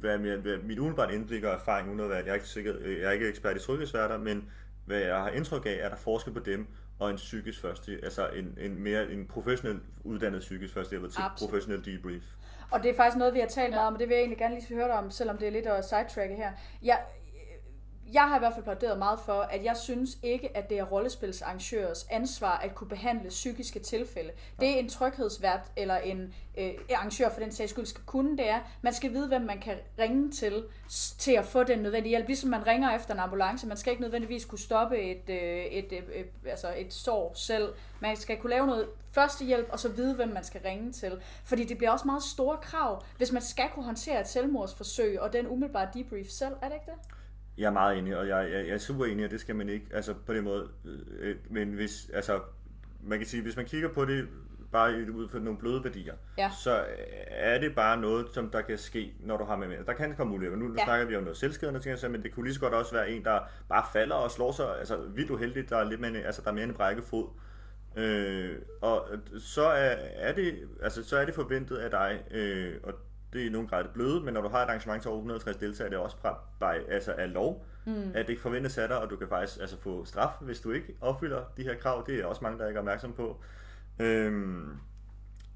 hvad, 0.00 0.18
hvad, 0.18 0.36
hvad 0.36 0.58
mit 0.58 0.78
umiddelbart 0.78 1.10
indblik 1.10 1.44
og 1.44 1.52
erfaring, 1.52 1.88
uden 1.88 2.00
at 2.00 2.08
være, 2.08 2.18
jeg 2.18 2.30
er 2.30 2.34
ikke, 2.34 2.48
sikker, 2.48 2.74
øh, 2.80 3.00
jeg 3.00 3.06
er 3.06 3.10
ikke 3.10 3.28
ekspert 3.28 3.56
i 3.56 3.60
tryghedsværter, 3.60 4.18
men 4.18 4.50
hvad 4.86 4.98
jeg 4.98 5.16
har 5.16 5.28
indtryk 5.28 5.66
af, 5.66 5.78
er 5.80 5.88
der 5.88 5.96
forskel 5.96 6.32
på 6.32 6.40
dem 6.40 6.66
og 6.98 7.10
en 7.10 7.16
psykisk 7.16 7.60
første, 7.60 8.00
altså 8.02 8.28
en, 8.28 8.58
en 8.60 8.82
mere 8.82 9.12
en 9.12 9.26
professionel 9.26 9.80
uddannet 10.04 10.40
psykisk 10.40 10.74
første 10.74 10.90
til 10.90 11.04
Absolut. 11.22 11.50
professionel 11.50 11.84
debrief. 11.84 12.22
Og 12.70 12.82
det 12.82 12.90
er 12.90 12.96
faktisk 12.96 13.16
noget, 13.16 13.34
vi 13.34 13.40
har 13.40 13.46
talt 13.46 13.70
meget 13.70 13.86
om, 13.86 13.94
og 13.94 14.00
det 14.00 14.08
vil 14.08 14.14
jeg 14.14 14.20
egentlig 14.20 14.38
gerne 14.38 14.54
lige 14.54 14.74
høre 14.74 14.88
dig 14.88 14.94
om, 14.94 15.10
selvom 15.10 15.38
det 15.38 15.48
er 15.48 15.52
lidt 15.52 15.66
at 15.66 15.84
sidetracke 15.84 16.34
her. 16.34 16.52
Jeg, 16.82 17.00
jeg 18.12 18.22
har 18.22 18.36
i 18.36 18.38
hvert 18.38 18.52
fald 18.54 18.64
plæderet 18.64 18.98
meget 18.98 19.18
for, 19.26 19.40
at 19.40 19.64
jeg 19.64 19.76
synes 19.76 20.18
ikke, 20.22 20.56
at 20.56 20.70
det 20.70 20.78
er 20.78 20.84
rollespilsarrangørers 20.84 22.06
ansvar 22.10 22.58
at 22.58 22.74
kunne 22.74 22.88
behandle 22.88 23.28
psykiske 23.28 23.78
tilfælde. 23.78 24.30
Det 24.60 24.70
er 24.70 24.78
en 24.78 24.88
tryghedsvært 24.88 25.60
eller 25.76 25.96
en 25.96 26.34
øh, 26.58 26.72
arrangør 26.90 27.28
for 27.28 27.40
den 27.40 27.52
sags 27.52 27.70
skyld 27.70 27.86
skal 27.86 28.04
kunne, 28.06 28.36
det 28.36 28.48
er, 28.48 28.60
man 28.82 28.92
skal 28.92 29.12
vide, 29.12 29.28
hvem 29.28 29.42
man 29.42 29.60
kan 29.60 29.76
ringe 29.98 30.30
til, 30.30 30.64
til 31.18 31.32
at 31.32 31.44
få 31.44 31.64
den 31.64 31.78
nødvendige 31.78 32.10
hjælp. 32.10 32.26
Ligesom 32.26 32.50
man 32.50 32.66
ringer 32.66 32.96
efter 32.96 33.14
en 33.14 33.20
ambulance, 33.20 33.66
man 33.66 33.76
skal 33.76 33.90
ikke 33.90 34.02
nødvendigvis 34.02 34.44
kunne 34.44 34.58
stoppe 34.58 34.98
et, 34.98 35.30
øh, 35.30 35.64
et, 35.64 35.92
øh, 35.92 36.02
øh, 36.14 36.24
altså 36.46 36.74
et 36.76 36.94
sår 36.94 37.32
selv. 37.34 37.74
Man 38.00 38.16
skal 38.16 38.36
kunne 38.36 38.50
lave 38.50 38.66
noget 38.66 38.88
førstehjælp, 39.12 39.68
og 39.72 39.80
så 39.80 39.88
vide, 39.88 40.14
hvem 40.14 40.28
man 40.28 40.44
skal 40.44 40.60
ringe 40.64 40.92
til. 40.92 41.22
Fordi 41.44 41.64
det 41.64 41.78
bliver 41.78 41.90
også 41.90 42.06
meget 42.06 42.22
store 42.22 42.56
krav, 42.62 43.02
hvis 43.16 43.32
man 43.32 43.42
skal 43.42 43.68
kunne 43.74 43.84
håndtere 43.84 44.20
et 44.20 44.28
selvmordsforsøg, 44.28 45.20
og 45.20 45.32
den 45.32 45.46
umiddelbare 45.46 45.88
debrief 45.94 46.26
selv, 46.28 46.54
er 46.62 46.68
det 46.68 46.74
ikke 46.74 46.86
det? 46.86 47.14
Jeg 47.58 47.66
er 47.66 47.70
meget 47.70 47.98
enig, 47.98 48.16
og 48.16 48.28
jeg, 48.28 48.50
jeg, 48.52 48.66
jeg 48.66 48.74
er 48.74 48.78
super 48.78 49.04
enig, 49.04 49.24
og 49.24 49.30
det 49.30 49.40
skal 49.40 49.56
man 49.56 49.68
ikke, 49.68 49.86
altså 49.92 50.14
på 50.26 50.34
den 50.34 50.44
måde, 50.44 50.68
øh, 51.18 51.36
men 51.50 51.72
hvis, 51.72 52.10
altså, 52.14 52.40
man 53.02 53.18
kan 53.18 53.26
sige, 53.28 53.42
hvis 53.42 53.56
man 53.56 53.64
kigger 53.64 53.88
på 53.88 54.04
det 54.04 54.28
bare 54.72 54.92
ud 55.12 55.28
fra 55.28 55.38
nogle 55.38 55.58
bløde 55.58 55.84
værdier, 55.84 56.14
Ja. 56.38 56.50
så 56.64 56.84
er 57.26 57.58
det 57.58 57.74
bare 57.74 58.00
noget, 58.00 58.26
som 58.32 58.50
der 58.50 58.60
kan 58.60 58.78
ske, 58.78 59.14
når 59.20 59.36
du 59.36 59.44
har 59.44 59.56
med 59.56 59.68
med. 59.68 59.76
Der 59.86 59.92
kan 59.92 60.14
komme 60.16 60.34
ulykker. 60.34 60.56
Nu 60.56 60.66
Ja. 60.66 60.74
ja. 60.78 60.84
snakker 60.84 61.06
vi 61.06 61.16
om 61.16 61.22
noget 61.22 61.36
selvskadende 61.36 61.80
ting, 61.80 61.90
altså, 61.90 62.08
men 62.08 62.22
det 62.22 62.32
kunne 62.34 62.44
lige 62.44 62.54
så 62.54 62.60
godt 62.60 62.74
også 62.74 62.92
være 62.94 63.10
en, 63.10 63.24
der 63.24 63.40
bare 63.68 63.84
falder 63.92 64.14
og 64.14 64.30
slår 64.30 64.52
sig, 64.52 64.78
altså 64.78 64.96
vildt 65.14 65.30
uheldigt, 65.30 65.70
der 65.70 65.76
er 65.76 65.84
lidt 65.90 66.00
mere, 66.00 66.10
en- 66.10 66.16
altså 66.16 66.42
der 66.42 66.50
er 66.50 66.54
mere 66.54 66.64
en 66.64 66.74
brækket 66.74 67.04
fod. 67.04 67.28
Øh, 67.96 68.56
og 68.82 69.08
så 69.38 69.64
er, 69.64 69.94
er 70.14 70.32
det, 70.34 70.68
altså 70.82 71.04
så 71.04 71.16
er 71.16 71.24
det 71.24 71.34
forventet 71.34 71.76
af 71.76 71.90
dig, 71.90 72.22
øh, 72.30 72.74
og 72.82 72.94
det 73.34 73.42
er 73.42 73.46
i 73.46 73.48
nogen 73.48 73.68
grad 73.68 73.84
det 73.84 73.92
bløde, 73.92 74.20
men 74.20 74.34
når 74.34 74.40
du 74.40 74.48
har 74.48 74.58
et 74.58 74.68
arrangement 74.68 75.02
til 75.02 75.08
over 75.08 75.18
160 75.18 75.56
deltagere, 75.56 75.86
er 75.86 75.90
det 75.90 75.98
også 75.98 76.16
fra, 76.16 76.38
by, 76.60 76.92
altså 76.92 77.12
af 77.12 77.32
lov, 77.32 77.66
mm. 77.86 78.10
at 78.14 78.26
det 78.26 78.28
ikke 78.28 78.42
forventes 78.42 78.78
af 78.78 78.88
dig, 78.88 78.98
og 78.98 79.10
du 79.10 79.16
kan 79.16 79.28
faktisk 79.28 79.60
altså, 79.60 79.76
få 79.80 80.04
straf, 80.04 80.30
hvis 80.40 80.60
du 80.60 80.70
ikke 80.70 80.96
opfylder 81.00 81.44
de 81.56 81.62
her 81.62 81.74
krav. 81.74 82.04
Det 82.06 82.20
er 82.20 82.26
også 82.26 82.40
mange, 82.42 82.58
der 82.58 82.66
ikke 82.66 82.76
er 82.78 82.80
opmærksom 82.80 83.12
på. 83.12 83.40
Øhm, 83.98 84.76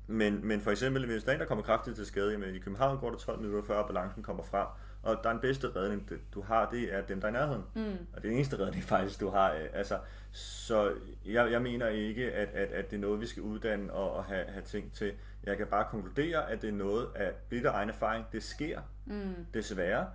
men, 0.06 0.46
men 0.46 0.60
for 0.60 0.70
eksempel, 0.70 1.06
hvis 1.06 1.24
der 1.24 1.30
er 1.30 1.34
en, 1.34 1.40
der 1.40 1.46
kommer 1.46 1.64
kraftigt 1.64 1.96
til 1.96 2.06
skade, 2.06 2.32
jamen 2.32 2.54
i 2.54 2.58
København 2.58 2.98
går 2.98 3.10
det 3.10 3.18
12 3.18 3.40
minutter 3.40 3.62
før 3.66 3.86
balancen 3.86 4.22
kommer 4.22 4.42
frem, 4.42 4.66
og 5.08 5.22
der 5.22 5.28
er 5.28 5.32
den 5.32 5.40
bedste 5.40 5.76
redning, 5.76 6.10
du 6.34 6.42
har, 6.42 6.70
det 6.70 6.94
er 6.94 7.00
dem, 7.02 7.20
der 7.20 7.28
er 7.28 7.32
i 7.32 7.34
nærheden. 7.34 7.62
Mm. 7.74 7.82
Og 7.82 7.96
det 8.14 8.16
er 8.16 8.20
den 8.20 8.32
eneste 8.32 8.58
redning 8.58 8.84
faktisk, 8.94 9.20
du 9.20 9.28
har. 9.30 9.52
øh, 9.52 9.68
Altså, 9.72 9.98
så 10.32 10.92
jeg, 11.26 11.52
jeg 11.52 11.62
mener 11.62 11.88
ikke, 11.88 12.32
at, 12.32 12.48
at, 12.48 12.68
at 12.68 12.90
det 12.90 12.96
er 12.96 13.00
noget, 13.00 13.20
vi 13.20 13.26
skal 13.26 13.42
uddanne 13.42 13.92
og, 13.92 14.12
og 14.12 14.24
have, 14.24 14.44
have 14.48 14.64
ting 14.64 14.92
til. 14.92 15.12
Jeg 15.44 15.56
kan 15.56 15.66
bare 15.66 15.86
konkludere, 15.90 16.50
at 16.50 16.62
det 16.62 16.68
er 16.68 16.72
noget 16.72 17.08
af 17.14 17.32
bitter 17.48 17.72
egen 17.72 17.88
erfaring. 17.88 18.24
Det 18.32 18.42
sker, 18.42 18.80
mm. 19.06 19.46
desværre. 19.54 20.06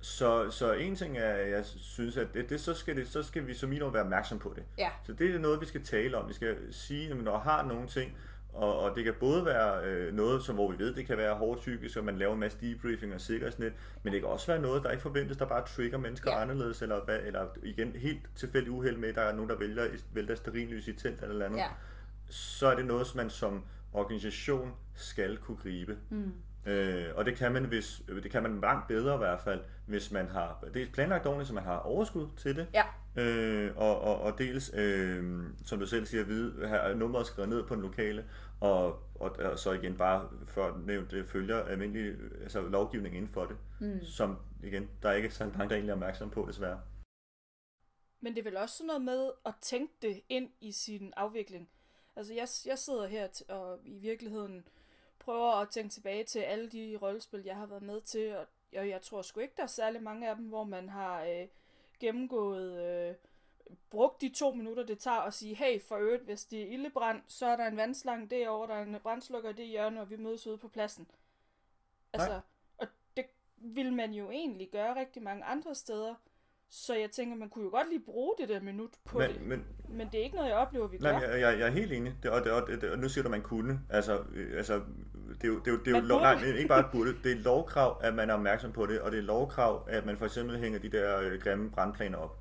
Så, 0.00 0.50
så 0.50 0.72
en 0.72 0.96
ting 0.96 1.18
er, 1.18 1.34
jeg 1.34 1.64
synes, 1.64 2.16
at 2.16 2.34
det, 2.34 2.50
det, 2.50 2.60
så, 2.60 2.74
skal 2.74 2.96
det, 2.96 3.08
så 3.08 3.22
skal 3.22 3.46
vi 3.46 3.54
som 3.54 3.68
minimum 3.68 3.94
være 3.94 4.02
opmærksom 4.02 4.38
på 4.38 4.52
det. 4.56 4.64
Ja. 4.78 4.88
Så 5.06 5.12
det 5.12 5.34
er 5.34 5.38
noget, 5.38 5.60
vi 5.60 5.66
skal 5.66 5.84
tale 5.84 6.16
om. 6.16 6.28
Vi 6.28 6.34
skal 6.34 6.56
sige, 6.70 7.10
at 7.10 7.16
når 7.16 7.38
har 7.38 7.64
nogle 7.64 7.86
ting, 7.86 8.16
og, 8.58 8.78
og 8.78 8.96
det 8.96 9.04
kan 9.04 9.14
både 9.20 9.44
være 9.44 9.84
øh, 9.84 10.14
noget, 10.14 10.42
som, 10.42 10.54
hvor 10.54 10.70
vi 10.72 10.78
ved, 10.78 10.94
det 10.94 11.06
kan 11.06 11.18
være 11.18 11.34
hårdt 11.34 11.60
psykisk, 11.60 11.96
og 11.96 12.04
man 12.04 12.18
laver 12.18 12.34
en 12.34 12.40
masse 12.40 12.58
debriefing 12.60 13.14
og 13.14 13.20
sikkerhedsnet, 13.20 13.72
men 14.02 14.12
det 14.12 14.20
kan 14.20 14.30
også 14.30 14.46
være 14.46 14.60
noget, 14.62 14.82
der 14.82 14.90
ikke 14.90 15.02
forventes, 15.02 15.36
der 15.36 15.44
bare 15.46 15.66
trigger 15.66 15.98
mennesker 15.98 16.30
Ja. 16.30 16.42
anderledes, 16.42 16.82
eller, 16.82 17.04
hvad, 17.04 17.18
eller 17.24 17.46
igen 17.62 17.92
helt 17.92 18.20
tilfældig 18.36 18.70
uheld 18.72 18.96
med, 18.96 19.08
at 19.08 19.14
der 19.14 19.22
er 19.22 19.34
nogen, 19.34 19.50
der 19.50 19.56
vælger, 19.56 19.84
vælter 20.12 20.34
stearinlys 20.34 20.88
i 20.88 20.92
telt 20.92 21.22
eller 21.22 21.46
andet. 21.46 21.58
Ja. 21.58 21.68
Så 22.30 22.66
er 22.66 22.76
det 22.76 22.86
noget, 22.86 23.06
som 23.06 23.16
man 23.16 23.30
som 23.30 23.64
organisation 23.92 24.72
skal 24.94 25.36
kunne 25.36 25.56
gribe. 25.56 25.96
Mm. 26.10 26.32
Øh, 26.66 27.04
og 27.14 27.24
det 27.24 27.36
kan 27.36 27.52
man 27.52 27.64
hvis 27.64 28.02
det 28.22 28.30
kan 28.30 28.42
man 28.42 28.60
langt 28.60 28.88
bedre 28.88 29.14
i 29.14 29.18
hvert 29.18 29.40
fald, 29.40 29.60
hvis 29.86 30.12
man 30.12 30.28
har 30.28 30.64
det 30.74 30.82
er 30.82 30.86
planlagt 30.92 31.26
ordentligt, 31.26 31.48
så 31.48 31.54
man 31.54 31.64
har 31.64 31.78
overskud 31.78 32.26
til 32.36 32.56
det. 32.56 32.66
Ja. 32.74 32.82
Øh, 33.22 33.70
og, 33.76 34.00
og, 34.00 34.20
og 34.20 34.38
dels, 34.38 34.70
øh, 34.74 35.42
som 35.66 35.78
du 35.78 35.86
selv 35.86 36.06
siger, 36.06 36.24
vide, 36.24 36.68
have 36.68 36.94
nummeret 36.98 37.26
skrevet 37.26 37.48
ned 37.48 37.62
på 37.62 37.74
den 37.74 37.82
lokale, 37.82 38.24
og, 38.60 39.02
og, 39.14 39.30
og 39.30 39.58
så 39.58 39.72
igen 39.72 39.96
bare 39.96 40.28
for 40.46 40.82
nævnt, 40.86 41.10
det 41.10 41.28
følger 41.28 41.64
almindelig 41.64 42.16
altså, 42.42 42.60
lovgivning 42.60 43.16
inden 43.16 43.30
for 43.30 43.44
det, 43.44 43.56
mm. 43.80 44.04
som 44.04 44.36
igen, 44.62 44.90
der 45.02 45.08
er 45.08 45.14
ikke 45.14 45.30
så 45.30 45.44
mange, 45.44 45.68
der 45.68 45.74
egentlig 45.74 45.90
er 45.90 45.94
opmærksom 45.94 46.30
på, 46.30 46.44
desværre. 46.48 46.80
Men 48.20 48.34
det 48.34 48.40
er 48.40 48.44
vel 48.44 48.56
også 48.56 48.76
sådan 48.76 48.86
noget 48.86 49.02
med 49.02 49.30
at 49.46 49.54
tænke 49.60 49.94
det 50.02 50.22
ind 50.28 50.50
i 50.60 50.72
sin 50.72 51.12
afvikling. 51.16 51.68
Altså 52.16 52.34
jeg, 52.34 52.48
jeg 52.66 52.78
sidder 52.78 53.06
her 53.06 53.28
t- 53.28 53.52
og 53.52 53.78
i 53.84 53.98
virkeligheden 53.98 54.68
prøver 55.18 55.52
at 55.52 55.68
tænke 55.68 55.92
tilbage 55.92 56.24
til 56.24 56.38
alle 56.38 56.68
de 56.68 56.98
rollespil, 57.02 57.42
jeg 57.44 57.56
har 57.56 57.66
været 57.66 57.82
med 57.82 58.00
til, 58.00 58.36
og 58.36 58.46
jeg, 58.72 58.88
jeg 58.88 59.02
tror 59.02 59.22
sgu 59.22 59.40
ikke, 59.40 59.54
der 59.56 59.62
er 59.62 59.66
særlig 59.66 60.02
mange 60.02 60.30
af 60.30 60.36
dem, 60.36 60.44
hvor 60.44 60.64
man 60.64 60.88
har 60.88 61.24
øh, 61.24 61.48
gennemgået, 62.00 62.82
øh, 62.82 63.14
brugt 63.90 64.20
de 64.20 64.28
to 64.28 64.52
minutter, 64.54 64.86
det 64.86 64.98
tager 64.98 65.20
at 65.20 65.34
sige, 65.34 65.54
hey, 65.54 65.82
for 65.82 65.96
øvrigt, 65.96 66.24
hvis 66.24 66.44
det 66.44 66.62
er 66.62 66.66
ildebrand, 66.66 67.22
så 67.26 67.46
er 67.46 67.56
der 67.56 67.66
en 67.66 67.76
vandslange 67.76 68.26
derovre, 68.26 68.68
der 68.68 68.74
er 68.74 68.82
en 68.82 68.96
brandslukker 69.02 69.50
i 69.50 69.52
det 69.52 69.66
hjørne, 69.66 70.00
og 70.00 70.10
vi 70.10 70.16
mødes 70.16 70.46
ude 70.46 70.58
på 70.58 70.68
pladsen. 70.68 71.06
Altså, 72.12 72.40
og 72.78 72.86
det 73.16 73.24
vil 73.56 73.92
man 73.92 74.12
jo 74.12 74.30
egentlig 74.30 74.68
gøre 74.72 75.00
rigtig 75.00 75.22
mange 75.22 75.44
andre 75.44 75.74
steder, 75.74 76.14
Så 76.70 76.94
jeg 76.94 77.10
tænker, 77.10 77.36
man 77.36 77.48
kunne 77.48 77.64
jo 77.64 77.70
godt 77.70 77.88
lige 77.88 78.00
bruge 78.00 78.34
det 78.38 78.48
der 78.48 78.60
minut 78.60 78.90
på 79.04 79.18
Men, 79.18 79.30
det. 79.30 79.40
men, 79.42 79.66
Men 79.88 80.08
det 80.12 80.20
er 80.20 80.24
ikke 80.24 80.36
noget, 80.36 80.48
jeg 80.48 80.56
oplever, 80.58 80.86
vi 80.88 80.98
gør. 80.98 81.12
nej, 81.12 81.20
jeg, 81.22 81.40
jeg, 81.40 81.58
jeg 81.58 81.66
er 81.66 81.70
helt 81.70 81.92
enig. 81.92 82.14
Det, 82.22 82.30
og, 82.30 82.44
det, 82.44 82.52
og, 82.52 82.66
det, 82.66 82.90
og 82.90 82.98
nu 82.98 83.08
siger 83.08 83.22
du, 83.22 83.26
at 83.26 83.30
man 83.30 83.42
kunne. 83.42 83.80
Altså, 83.90 84.24
øh, 84.34 84.56
altså 84.58 84.74
det 85.28 85.44
er 85.44 85.48
jo, 85.48 85.58
det 85.58 85.68
er 85.68 85.72
jo, 85.72 85.78
det 85.78 85.88
er 85.88 86.00
jo 86.00 86.06
lov, 86.06 86.20
nej, 86.20 86.44
ikke 86.44 86.68
bare 86.68 86.80
et 86.80 86.86
burde. 86.92 87.22
Det 87.24 87.32
er 87.32 87.36
lovkrav, 87.36 88.00
at 88.02 88.14
man 88.14 88.30
er 88.30 88.34
opmærksom 88.34 88.72
på 88.72 88.86
det, 88.86 89.00
og 89.00 89.10
det 89.12 89.18
er 89.18 89.22
lovkrav, 89.22 89.86
at 89.88 90.06
man 90.06 90.16
for 90.18 90.24
eksempel 90.24 90.58
hænger 90.58 90.78
de 90.78 90.88
der 90.88 91.18
øh, 91.20 91.40
grimme 91.40 91.70
brandplaner 91.70 92.18
op. 92.18 92.38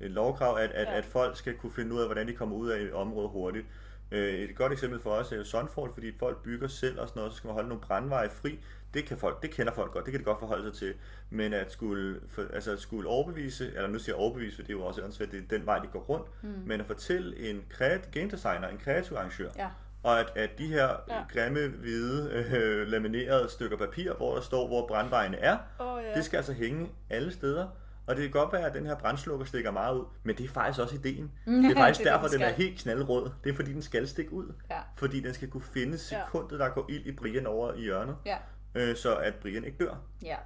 Det 0.00 0.06
er 0.06 0.10
lovkrav, 0.10 0.56
at, 0.58 0.70
at, 0.70 0.86
Ja. 0.86 0.98
at 0.98 1.04
folk 1.04 1.36
skal 1.36 1.54
kunne 1.54 1.72
finde 1.72 1.94
ud 1.94 2.00
af, 2.00 2.06
hvordan 2.06 2.28
de 2.28 2.32
kommer 2.32 2.56
ud 2.56 2.68
af 2.70 2.80
et 2.80 2.92
område 2.92 3.28
hurtigt. 3.28 3.66
Øh, 4.10 4.34
Et 4.34 4.56
godt 4.56 4.72
eksempel 4.72 5.00
for 5.00 5.10
os 5.10 5.32
er 5.32 5.36
jo 5.36 5.44
Sunfall, 5.44 5.90
fordi 5.94 6.12
folk 6.18 6.42
bygger 6.42 6.68
selv 6.68 7.00
og 7.00 7.08
sådan 7.08 7.20
noget, 7.20 7.32
så 7.32 7.36
skal 7.36 7.48
man 7.48 7.54
holde 7.54 7.68
nogle 7.68 7.82
brandveje 7.82 8.30
fri. 8.30 8.58
Det, 8.94 9.04
kan 9.04 9.18
folk, 9.18 9.42
det 9.42 9.50
kender 9.50 9.72
folk 9.72 9.92
godt, 9.92 10.04
det 10.04 10.10
kan 10.12 10.20
de 10.20 10.24
godt 10.24 10.38
forholde 10.38 10.64
sig 10.64 10.74
til. 10.74 10.94
Men 11.30 11.52
at 11.52 11.72
skulle, 11.72 12.20
for, 12.28 12.42
altså 12.54 12.72
at 12.72 12.78
skulle 12.80 13.08
overbevise, 13.08 13.66
eller 13.76 13.88
nu 13.88 13.98
siger 13.98 14.16
jeg 14.16 14.20
overbevise, 14.20 14.56
for 14.56 14.62
det 14.62 14.70
er 14.70 14.78
jo 14.78 14.84
også 14.84 15.02
åndssvagt, 15.04 15.32
det 15.32 15.38
er 15.52 15.58
den 15.58 15.66
vej, 15.66 15.78
de 15.78 15.86
går 15.86 15.98
rundt, 16.00 16.26
mm. 16.42 16.48
men 16.66 16.80
at 16.80 16.86
fortælle 16.86 17.50
en 17.50 17.64
kreativ 17.70 18.10
game 18.12 18.30
designer, 18.30 18.68
en 18.68 18.78
kreativ 18.78 19.16
arrangør, 19.16 19.48
Ja. 19.56 19.68
og 20.02 20.20
at, 20.20 20.32
at 20.36 20.50
de 20.58 20.66
her 20.66 20.88
Ja. 21.08 21.22
grimme, 21.32 21.68
hvide, 21.68 22.30
øh, 22.54 22.86
laminerede 22.88 23.48
stykker 23.50 23.76
papir, 23.76 24.12
hvor 24.12 24.34
der 24.34 24.40
står, 24.42 24.66
hvor 24.66 24.86
brandvejene 24.86 25.36
er, 25.38 25.58
Åh, 25.80 26.02
ja. 26.04 26.14
det 26.14 26.24
skal 26.24 26.36
altså 26.36 26.52
hænge 26.52 26.90
alle 27.10 27.32
steder. 27.32 27.68
Og 28.10 28.16
det 28.16 28.22
kan 28.22 28.30
godt 28.30 28.52
være, 28.52 28.66
at 28.66 28.74
den 28.74 28.86
her 28.86 28.94
brændslukker 28.96 29.46
stikker 29.46 29.70
meget 29.70 29.96
ud, 29.98 30.04
men 30.22 30.36
det 30.36 30.44
er 30.44 30.48
faktisk 30.48 30.80
også 30.80 30.94
ideen. 30.94 31.32
Det 31.46 31.70
er 31.70 31.74
faktisk 31.74 32.00
det 32.00 32.06
er 32.06 32.12
derfor, 32.12 32.28
den 32.28 32.40
den 32.40 32.48
er 32.48 32.52
helt 32.52 32.78
knaldrød. 32.80 33.30
Det 33.44 33.50
er 33.50 33.54
fordi, 33.54 33.72
den 33.72 33.82
skal 33.82 34.08
stikke 34.08 34.32
ud. 34.32 34.52
Ja. 34.70 34.80
Fordi 34.96 35.20
den 35.20 35.34
skal 35.34 35.50
kunne 35.50 35.62
finde 35.62 35.92
Ja. 35.92 35.96
sekundet, 35.96 36.60
der 36.60 36.68
går 36.68 36.86
ild 36.88 37.06
i 37.06 37.12
Brian 37.12 37.46
over 37.46 37.72
i 37.74 37.80
hjørnet, 37.80 38.16
Ja. 38.26 38.36
øh, 38.74 38.96
så 38.96 39.16
at 39.16 39.34
Brian 39.34 39.64
ikke 39.64 39.78
dør. 39.84 39.94
Ja. 40.22 40.36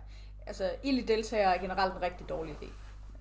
Altså, 0.47 0.71
ild 0.83 0.99
i 0.99 1.03
deltagere 1.03 1.57
er 1.57 1.61
generelt 1.61 1.95
en 1.95 2.03
rigtig 2.03 2.29
dårlig 2.29 2.55
idé. 2.63 2.67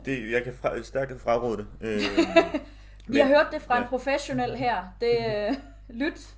Det, 0.06 0.32
jeg 0.32 0.44
kan 0.44 0.54
fra, 0.54 0.82
stærkt 0.84 1.22
fraråde 1.22 1.58
det. 1.58 1.68
Øh, 1.82 2.00
Vi 3.14 3.20
har 3.20 3.28
hørt 3.28 3.48
det 3.52 3.62
fra 3.62 3.78
en 3.78 3.84
ja. 3.84 3.90
professionel 3.90 4.56
her. 4.56 4.84
Det 5.02 5.18
øh, 5.50 5.56
lyt. 6.04 6.36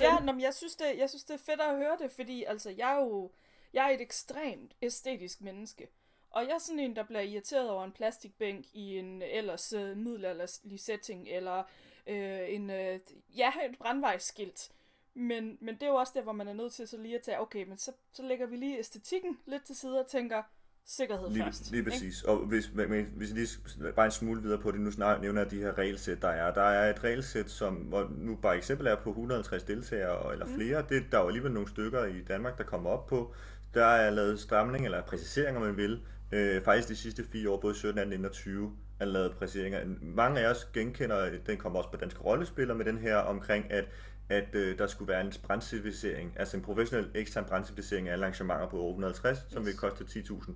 Ja, 0.00 0.18
nå, 0.24 0.32
men 0.32 0.40
jeg 0.40 0.54
synes, 0.54 0.74
det, 0.76 0.86
jeg 0.98 1.08
synes, 1.08 1.24
det 1.24 1.34
er 1.34 1.38
fedt 1.52 1.60
at 1.60 1.76
høre 1.76 1.96
det, 2.02 2.10
fordi 2.14 2.44
altså, 2.48 2.70
jeg 2.78 2.92
er 2.92 2.96
jo 2.96 3.30
jeg 3.74 3.84
er 3.84 3.94
et 3.94 4.00
ekstremt 4.00 4.72
æstetisk 4.82 5.40
menneske. 5.40 5.86
Og 6.34 6.42
jeg 6.42 6.50
er 6.54 6.58
sådan 6.58 6.78
en, 6.78 6.96
der 6.96 7.02
bliver 7.04 7.20
irriteret 7.20 7.70
over 7.70 7.84
en 7.84 7.92
plastikbænk 7.92 8.64
i 8.72 8.98
en 8.98 9.22
ellers 9.22 9.72
øh, 9.72 9.96
middelalderlig 9.96 10.80
setting, 10.80 11.28
eller 11.28 11.58
øh, 12.06 12.40
en, 12.54 12.70
øh, 12.70 12.98
ja, 13.36 13.48
et 13.70 13.78
brandvejsskilt. 13.78 14.68
Men, 15.14 15.58
men 15.60 15.74
det 15.74 15.82
er 15.82 15.86
jo 15.88 15.94
også 15.94 16.12
der, 16.16 16.22
hvor 16.22 16.32
man 16.32 16.48
er 16.48 16.52
nødt 16.52 16.72
til 16.72 16.88
så 16.88 16.96
lige 16.96 17.14
at 17.14 17.22
tage, 17.22 17.40
okay, 17.40 17.68
men 17.68 17.78
så, 17.78 17.92
så 18.12 18.22
lægger 18.22 18.46
vi 18.46 18.56
lige 18.56 18.78
æstetikken 18.78 19.38
lidt 19.46 19.64
til 19.64 19.76
side 19.76 20.00
og 20.00 20.06
tænker, 20.06 20.42
sikkerhed 20.86 21.30
Lige, 21.30 21.44
først. 21.44 21.70
lige 21.70 21.78
ikke? 21.80 21.90
præcis. 21.90 22.22
Og 22.22 22.36
hvis, 22.36 22.70
men- 22.74 23.12
hvis 23.16 23.28
jeg 23.28 23.36
lige 23.36 23.92
bare 23.92 24.06
en 24.06 24.12
smule 24.12 24.42
videre 24.42 24.58
på 24.60 24.70
det, 24.70 24.80
nu 24.80 24.90
snart 24.90 25.20
nævner 25.20 25.40
jeg 25.42 25.50
de 25.50 25.58
her 25.58 25.78
regelsæt, 25.78 26.22
der 26.22 26.28
er. 26.28 26.54
Der 26.54 26.62
er 26.62 26.90
et 26.90 27.04
regelsæt, 27.04 27.50
som 27.50 27.74
hvor 27.74 28.10
nu 28.18 28.36
bare 28.36 28.56
eksempel 28.56 28.86
er 28.86 28.96
på 28.96 29.10
150 29.10 29.62
deltagere 29.62 30.32
eller 30.32 30.46
flere. 30.46 30.84
Det, 30.88 31.04
der 31.12 31.18
er 31.18 31.22
jo 31.22 31.28
alligevel 31.28 31.52
nogle 31.52 31.68
stykker 31.68 32.04
i 32.04 32.20
Danmark, 32.22 32.58
der 32.58 32.64
kommer 32.64 32.90
op 32.90 33.06
på. 33.06 33.34
Der 33.74 33.84
er 33.86 34.10
lavet 34.10 34.40
stramning 34.40 34.84
eller 34.84 35.02
præciseringer, 35.02 35.60
man 35.60 35.76
vil. 35.76 36.00
Øh, 36.32 36.62
faktisk 36.62 36.88
de 36.88 36.96
sidste 36.96 37.24
fire 37.32 37.50
år, 37.50 37.60
både 37.60 37.74
17, 37.74 37.98
18 37.98 38.24
og 38.24 38.32
20, 38.32 38.72
er 39.00 39.04
lavet 39.04 39.32
præciseringer. 39.32 39.80
Mange 40.02 40.40
af 40.40 40.50
os 40.50 40.64
genkender, 40.74 41.30
den 41.46 41.56
kommer 41.58 41.78
også 41.78 41.90
på 41.90 41.96
danske 41.96 42.20
rollespillere 42.20 42.76
med 42.76 42.84
den 42.84 42.98
her 42.98 43.16
omkring, 43.16 43.72
at 43.72 43.84
at 44.28 44.48
øh, 44.54 44.78
der 44.78 44.86
skulle 44.86 45.08
være 45.08 45.20
en 45.20 45.32
brandcertificering, 45.42 46.32
altså 46.36 46.56
en 46.56 46.62
professionel 46.62 47.10
ekstern 47.14 47.44
brandcertificering 47.44 48.08
af 48.08 48.12
alle 48.12 48.24
arrangementer 48.24 48.68
på 48.68 48.76
850, 48.82 49.38
som 49.48 49.62
Yes. 49.62 49.66
vil 49.66 49.76
koste 49.76 50.04
10.000 50.04 50.52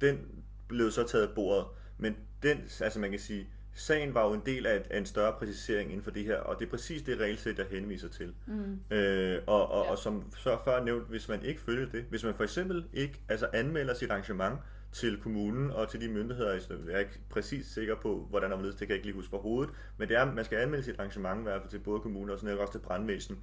den 0.00 0.18
blev 0.68 0.90
så 0.90 1.06
taget 1.06 1.26
af 1.28 1.34
bordet, 1.34 1.64
men 1.98 2.16
den, 2.42 2.58
altså 2.80 2.98
man 2.98 3.10
kan 3.10 3.18
sige, 3.18 3.46
sagen 3.74 4.14
var 4.14 4.26
jo 4.26 4.32
en 4.32 4.42
del 4.46 4.66
af, 4.66 4.76
et, 4.76 4.82
af 4.90 4.98
en 4.98 5.06
større 5.06 5.32
præcisering 5.38 5.90
inden 5.90 6.04
for 6.04 6.10
det 6.10 6.24
her, 6.24 6.36
og 6.36 6.58
det 6.58 6.66
er 6.66 6.70
præcis 6.70 7.02
det 7.02 7.18
regelsæt, 7.20 7.58
jeg 7.58 7.66
henviser 7.70 8.08
til. 8.08 8.34
Mm. 8.46 8.96
Øh, 8.96 9.42
og, 9.46 9.70
og, 9.70 9.84
Ja. 9.84 9.90
og 9.90 9.98
som 9.98 10.32
så 10.36 10.58
før 10.64 10.84
nævnt, 10.84 11.08
hvis 11.08 11.28
man 11.28 11.44
ikke 11.44 11.60
følger 11.60 11.88
det, 11.90 12.04
hvis 12.10 12.24
man 12.24 12.34
for 12.34 12.44
eksempel 12.44 12.84
ikke 12.92 13.20
altså 13.28 13.48
anmelder 13.52 13.94
sit 13.94 14.10
arrangement 14.10 14.58
til 14.92 15.20
kommunen 15.20 15.70
og 15.70 15.88
til 15.88 16.00
de 16.00 16.08
myndigheder, 16.08 16.52
jeg 16.52 16.94
er 16.94 16.98
ikke 16.98 17.20
præcis 17.28 17.66
sikker 17.66 17.94
på, 17.94 18.26
hvordan 18.30 18.52
og 18.52 18.58
hvorledes, 18.58 18.76
det 18.76 18.88
kan 18.88 18.94
jeg 18.94 18.96
ikke 18.96 19.06
lige 19.06 19.14
huske 19.14 19.30
på 19.30 19.38
hovedet, 19.38 19.74
men 19.96 20.08
det 20.08 20.16
er, 20.16 20.32
man 20.32 20.44
skal 20.44 20.58
anmelde 20.58 20.84
sit 20.84 20.98
arrangement 20.98 21.40
i 21.40 21.42
hvert 21.42 21.60
fald 21.60 21.70
til 21.70 21.78
både 21.78 22.00
kommunen 22.00 22.30
og 22.30 22.38
sådan 22.38 22.46
noget, 22.46 22.60
også 22.60 22.72
til 22.72 22.86
brandvæsen. 22.86 23.38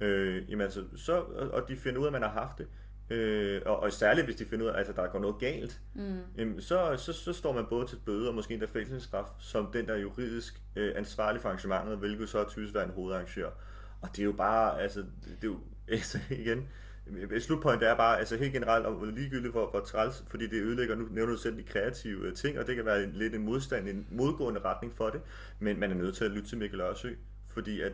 Øh, 0.00 0.50
jamen 0.50 0.60
altså, 0.60 0.84
så, 0.96 1.20
og 1.52 1.68
de 1.68 1.76
finder 1.76 2.00
ud 2.00 2.04
af, 2.04 2.08
at 2.08 2.12
man 2.12 2.22
har 2.22 2.30
haft 2.30 2.58
det, 2.58 2.66
Øh, 3.10 3.62
og, 3.66 3.80
og 3.80 3.92
særligt 3.92 4.26
hvis 4.26 4.36
de 4.36 4.44
finder 4.44 4.64
ud 4.64 4.70
af, 4.70 4.72
at 4.72 4.78
altså, 4.78 4.92
der 4.92 5.08
går 5.08 5.18
noget 5.18 5.38
galt, 5.38 5.80
mm. 5.94 6.18
jamen, 6.38 6.60
så, 6.60 6.96
så, 6.96 7.12
så 7.12 7.32
står 7.32 7.52
man 7.52 7.66
både 7.70 7.86
til 7.86 7.98
bøde 8.06 8.28
og 8.28 8.34
måske 8.34 8.54
endda 8.54 8.66
fængselsstraf, 8.66 9.26
som 9.38 9.72
den 9.72 9.86
der 9.86 9.94
er 9.94 9.98
juridisk 9.98 10.62
øh, 10.76 10.92
ansvarlig 10.96 11.40
for 11.40 11.48
arrangementet, 11.48 11.98
hvilket 11.98 12.28
så 12.28 12.38
er 12.38 12.44
typisk 12.48 12.74
være 12.74 12.84
en 12.84 12.90
hovedarrangør. 12.90 13.50
Og 14.00 14.08
det 14.12 14.18
er 14.18 14.24
jo 14.24 14.32
bare, 14.32 14.80
altså, 14.80 15.00
det 15.00 15.42
er 15.42 15.46
jo, 15.46 15.58
altså 15.88 16.18
igen, 16.30 16.68
slutpoint 17.38 17.82
er 17.82 17.96
bare, 17.96 18.18
altså 18.18 18.36
helt 18.36 18.52
generelt, 18.52 18.86
og 18.86 19.06
ligegyldigt 19.06 19.52
hvor, 19.52 19.70
hvor 19.70 19.80
træls, 19.80 20.24
fordi 20.28 20.46
det 20.46 20.62
ødelægger, 20.62 20.94
nu 20.94 21.08
nævner 21.10 21.32
du 21.32 21.38
selv 21.38 21.56
de 21.56 21.62
kreative 21.62 22.32
ting, 22.32 22.58
og 22.58 22.66
det 22.66 22.76
kan 22.76 22.84
være 22.84 23.02
en, 23.04 23.10
lidt 23.12 23.34
en 23.34 23.42
modstand, 23.42 23.88
en 23.88 24.06
modgående 24.10 24.60
retning 24.60 24.94
for 24.96 25.10
det, 25.10 25.20
men 25.58 25.80
man 25.80 25.90
er 25.90 25.94
nødt 25.94 26.16
til 26.16 26.24
at 26.24 26.30
lytte 26.30 26.48
til 26.48 26.58
Mikkel 26.58 26.80
Ørsø, 26.80 27.10
fordi 27.52 27.80
at 27.80 27.92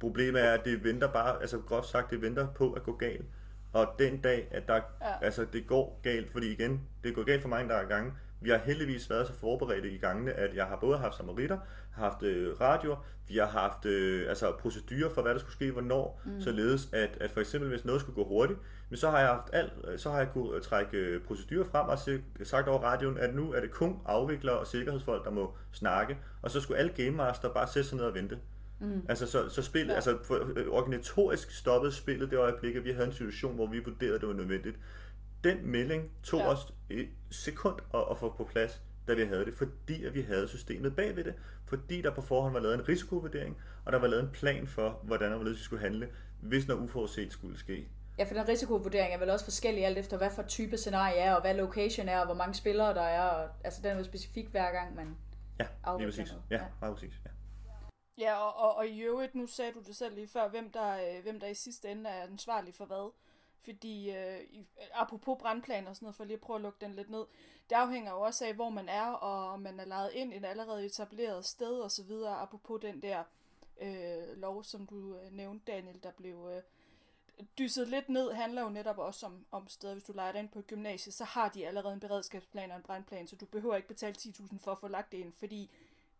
problemet 0.00 0.44
er, 0.44 0.52
at 0.52 0.64
det 0.64 0.84
venter 0.84 1.12
bare, 1.12 1.40
altså 1.40 1.58
groft 1.58 1.88
sagt, 1.88 2.10
det 2.10 2.22
venter 2.22 2.46
på 2.54 2.72
at 2.72 2.82
gå 2.82 2.92
galt. 2.96 3.24
Og 3.72 3.94
den 3.98 4.20
dag, 4.20 4.48
at 4.50 4.68
der, 4.68 4.74
Ja. 4.74 4.80
ja. 5.08 5.14
altså, 5.22 5.46
det 5.52 5.66
går 5.66 6.00
galt, 6.02 6.32
fordi 6.32 6.52
igen, 6.52 6.80
det 7.04 7.14
går 7.14 7.24
galt 7.24 7.42
for 7.42 7.48
mange, 7.48 7.68
der 7.68 7.74
er 7.74 7.88
gange. 7.88 8.12
Vi 8.44 8.50
har 8.50 8.58
heldigvis 8.58 9.10
været 9.10 9.26
så 9.26 9.32
forberedte 9.32 9.90
i 9.90 9.98
gangene, 9.98 10.32
at 10.32 10.56
jeg 10.56 10.64
har 10.64 10.76
både 10.76 10.98
haft 10.98 11.16
samaritter, 11.16 11.58
haft 11.90 12.22
øh, 12.22 12.60
radio, 12.60 12.96
vi 13.28 13.36
har 13.36 13.46
haft 13.46 13.86
øh, 13.86 14.28
altså, 14.28 14.52
procedurer 14.52 15.10
for, 15.10 15.22
hvad 15.22 15.32
der 15.32 15.38
skulle 15.38 15.52
ske, 15.52 15.70
hvornår, 15.70 16.20
mm. 16.24 16.40
således 16.40 16.88
at, 16.92 17.18
at 17.20 17.30
for 17.30 17.40
eksempel, 17.40 17.70
hvis 17.70 17.84
noget 17.84 18.00
skulle 18.00 18.16
gå 18.16 18.24
hurtigt, 18.24 18.58
men 18.90 18.96
så 18.96 19.10
har 19.10 19.18
jeg 19.18 19.28
haft 19.28 19.50
alt, 19.52 20.00
så 20.00 20.10
har 20.10 20.18
jeg 20.18 20.28
kunne 20.32 20.60
trække 20.60 20.96
øh, 20.96 21.22
procedurer 21.22 21.64
frem 21.64 21.88
og 21.88 21.98
sagt 22.46 22.68
over 22.68 22.78
radioen, 22.78 23.18
at 23.18 23.34
nu 23.34 23.52
er 23.52 23.60
det 23.60 23.70
kun 23.70 23.98
afviklere 24.06 24.58
og 24.58 24.66
sikkerhedsfolk, 24.66 25.24
der 25.24 25.30
må 25.30 25.54
snakke, 25.72 26.18
og 26.42 26.50
så 26.50 26.60
skulle 26.60 26.78
alle 26.78 26.92
game 26.92 27.10
master 27.10 27.52
bare 27.52 27.68
sætte 27.68 27.88
sig 27.88 27.96
ned 27.96 28.04
og 28.04 28.14
vente. 28.14 28.38
Mm. 28.80 29.02
Altså, 29.08 29.26
så, 29.26 29.48
så 29.48 29.62
spillet, 29.62 29.90
ja. 29.90 29.94
altså, 29.94 30.10
øh, 30.56 30.66
organisatorisk 30.68 31.50
stoppede 31.50 31.92
spillet 31.92 32.30
det 32.30 32.38
øjeblik, 32.38 32.76
at 32.76 32.84
vi 32.84 32.90
havde 32.90 33.06
en 33.06 33.12
situation, 33.12 33.54
hvor 33.54 33.66
vi 33.66 33.78
vurderede, 33.78 34.14
at 34.14 34.20
det 34.20 34.28
var 34.28 34.34
nødvendigt. 34.34 34.76
Den 35.44 35.66
melding 35.66 36.10
tog 36.22 36.40
Ja. 36.40 36.46
os 36.48 36.74
et 36.90 37.08
sekund 37.30 37.78
at, 37.94 38.04
at 38.10 38.18
få 38.18 38.34
på 38.36 38.44
plads, 38.44 38.82
da 39.08 39.14
vi 39.14 39.24
havde 39.24 39.44
det, 39.44 39.54
fordi 39.54 40.04
at 40.04 40.14
vi 40.14 40.22
havde 40.22 40.48
systemet 40.48 40.96
bagved 40.96 41.24
det, 41.24 41.34
fordi 41.66 42.02
der 42.02 42.14
på 42.14 42.20
forhånd 42.22 42.52
var 42.52 42.60
lavet 42.60 42.74
en 42.74 42.88
risikovurdering, 42.88 43.56
og 43.84 43.92
der 43.92 43.98
var 43.98 44.06
lavet 44.06 44.22
en 44.24 44.30
plan 44.30 44.66
for, 44.66 45.00
hvordan 45.02 45.30
og 45.32 45.36
hvorledes 45.36 45.58
vi 45.58 45.64
skulle 45.64 45.82
handle, 45.82 46.08
hvis 46.42 46.68
noget 46.68 46.80
uforudset 46.82 47.32
skulle 47.32 47.58
ske. 47.58 47.88
Ja, 48.18 48.24
for 48.24 48.34
den 48.34 48.48
risikovurdering 48.48 49.14
er 49.14 49.18
vel 49.18 49.30
også 49.30 49.44
forskellig 49.44 49.84
alt 49.86 49.98
efter, 49.98 50.16
hvad 50.16 50.30
for 50.30 50.42
type 50.42 50.76
scenarie 50.76 51.16
er, 51.18 51.34
og 51.34 51.40
hvad 51.40 51.54
location 51.54 52.08
er, 52.08 52.18
og 52.18 52.26
hvor 52.26 52.34
mange 52.34 52.54
spillere 52.54 52.94
der 52.94 53.02
er. 53.02 53.22
Og, 53.22 53.48
altså, 53.64 53.82
den 53.82 53.90
er 53.90 53.96
jo 53.98 54.04
specifik 54.04 54.48
hver 54.48 54.72
gang, 54.72 54.94
man 54.94 55.16
Ja, 55.60 55.66
lige 55.98 56.06
præcis. 56.08 56.28
noget. 56.32 56.42
Ja, 56.50 56.56
Ja. 56.56 56.62
meget 56.80 56.94
præcis. 56.94 57.14
Ja. 57.24 57.30
Ja, 58.18 58.34
og, 58.34 58.56
og, 58.56 58.76
og 58.76 58.86
i 58.86 59.00
øvrigt, 59.00 59.34
nu 59.34 59.46
sagde 59.46 59.72
du 59.72 59.80
det 59.86 59.96
selv 59.96 60.14
lige 60.14 60.28
før, 60.28 60.48
hvem 60.48 60.70
der, 60.72 60.92
øh, 60.94 61.22
hvem 61.22 61.40
der 61.40 61.46
i 61.46 61.54
sidste 61.54 61.88
ende 61.88 62.10
er 62.10 62.22
ansvarlig 62.22 62.74
for 62.74 62.84
hvad. 62.84 63.12
Fordi, 63.64 64.10
øh, 64.10 64.40
apropos 64.92 65.38
brandplan 65.38 65.86
og 65.86 65.96
sådan 65.96 66.06
noget, 66.06 66.16
for 66.16 66.24
lige 66.24 66.34
at 66.34 66.40
prøve 66.40 66.56
at 66.56 66.62
lukke 66.62 66.78
den 66.80 66.94
lidt 66.94 67.10
ned, 67.10 67.24
det 67.70 67.76
afhænger 67.76 68.12
jo 68.12 68.20
også 68.20 68.46
af, 68.46 68.54
hvor 68.54 68.68
man 68.68 68.88
er, 68.88 69.06
og 69.06 69.50
om 69.50 69.60
man 69.60 69.80
er 69.80 69.84
lejet 69.84 70.12
ind 70.12 70.32
i 70.32 70.36
et 70.36 70.44
allerede 70.44 70.86
etableret 70.86 71.44
sted 71.44 71.80
og 71.80 71.90
så 71.90 72.02
videre. 72.02 72.36
Apropos 72.36 72.80
den 72.80 73.02
der 73.02 73.24
øh, 73.80 74.36
lov, 74.36 74.64
som 74.64 74.86
du 74.86 75.16
øh, 75.16 75.32
nævnte, 75.32 75.72
Daniel, 75.72 76.02
der 76.02 76.10
blev 76.10 76.50
øh, 76.54 76.62
dysset 77.58 77.88
lidt 77.88 78.08
ned, 78.08 78.32
handler 78.32 78.62
jo 78.62 78.68
netop 78.68 78.98
også 78.98 79.26
om, 79.26 79.46
om 79.50 79.68
steder, 79.68 79.92
hvis 79.92 80.04
du 80.04 80.12
leger 80.12 80.32
dig 80.32 80.38
ind 80.38 80.48
på 80.48 80.58
et 80.58 80.66
gymnasie, 80.66 81.12
så 81.12 81.24
har 81.24 81.48
de 81.48 81.66
allerede 81.66 81.94
en 81.94 82.00
beredskabsplan 82.00 82.70
og 82.70 82.76
en 82.76 82.82
brandplan, 82.82 83.26
så 83.26 83.36
du 83.36 83.46
behøver 83.46 83.76
ikke 83.76 83.88
betale 83.88 84.14
10.000 84.18 84.58
for 84.58 84.72
at 84.72 84.78
få 84.78 84.88
lagt 84.88 85.12
det 85.12 85.18
ind, 85.18 85.32
fordi 85.32 85.70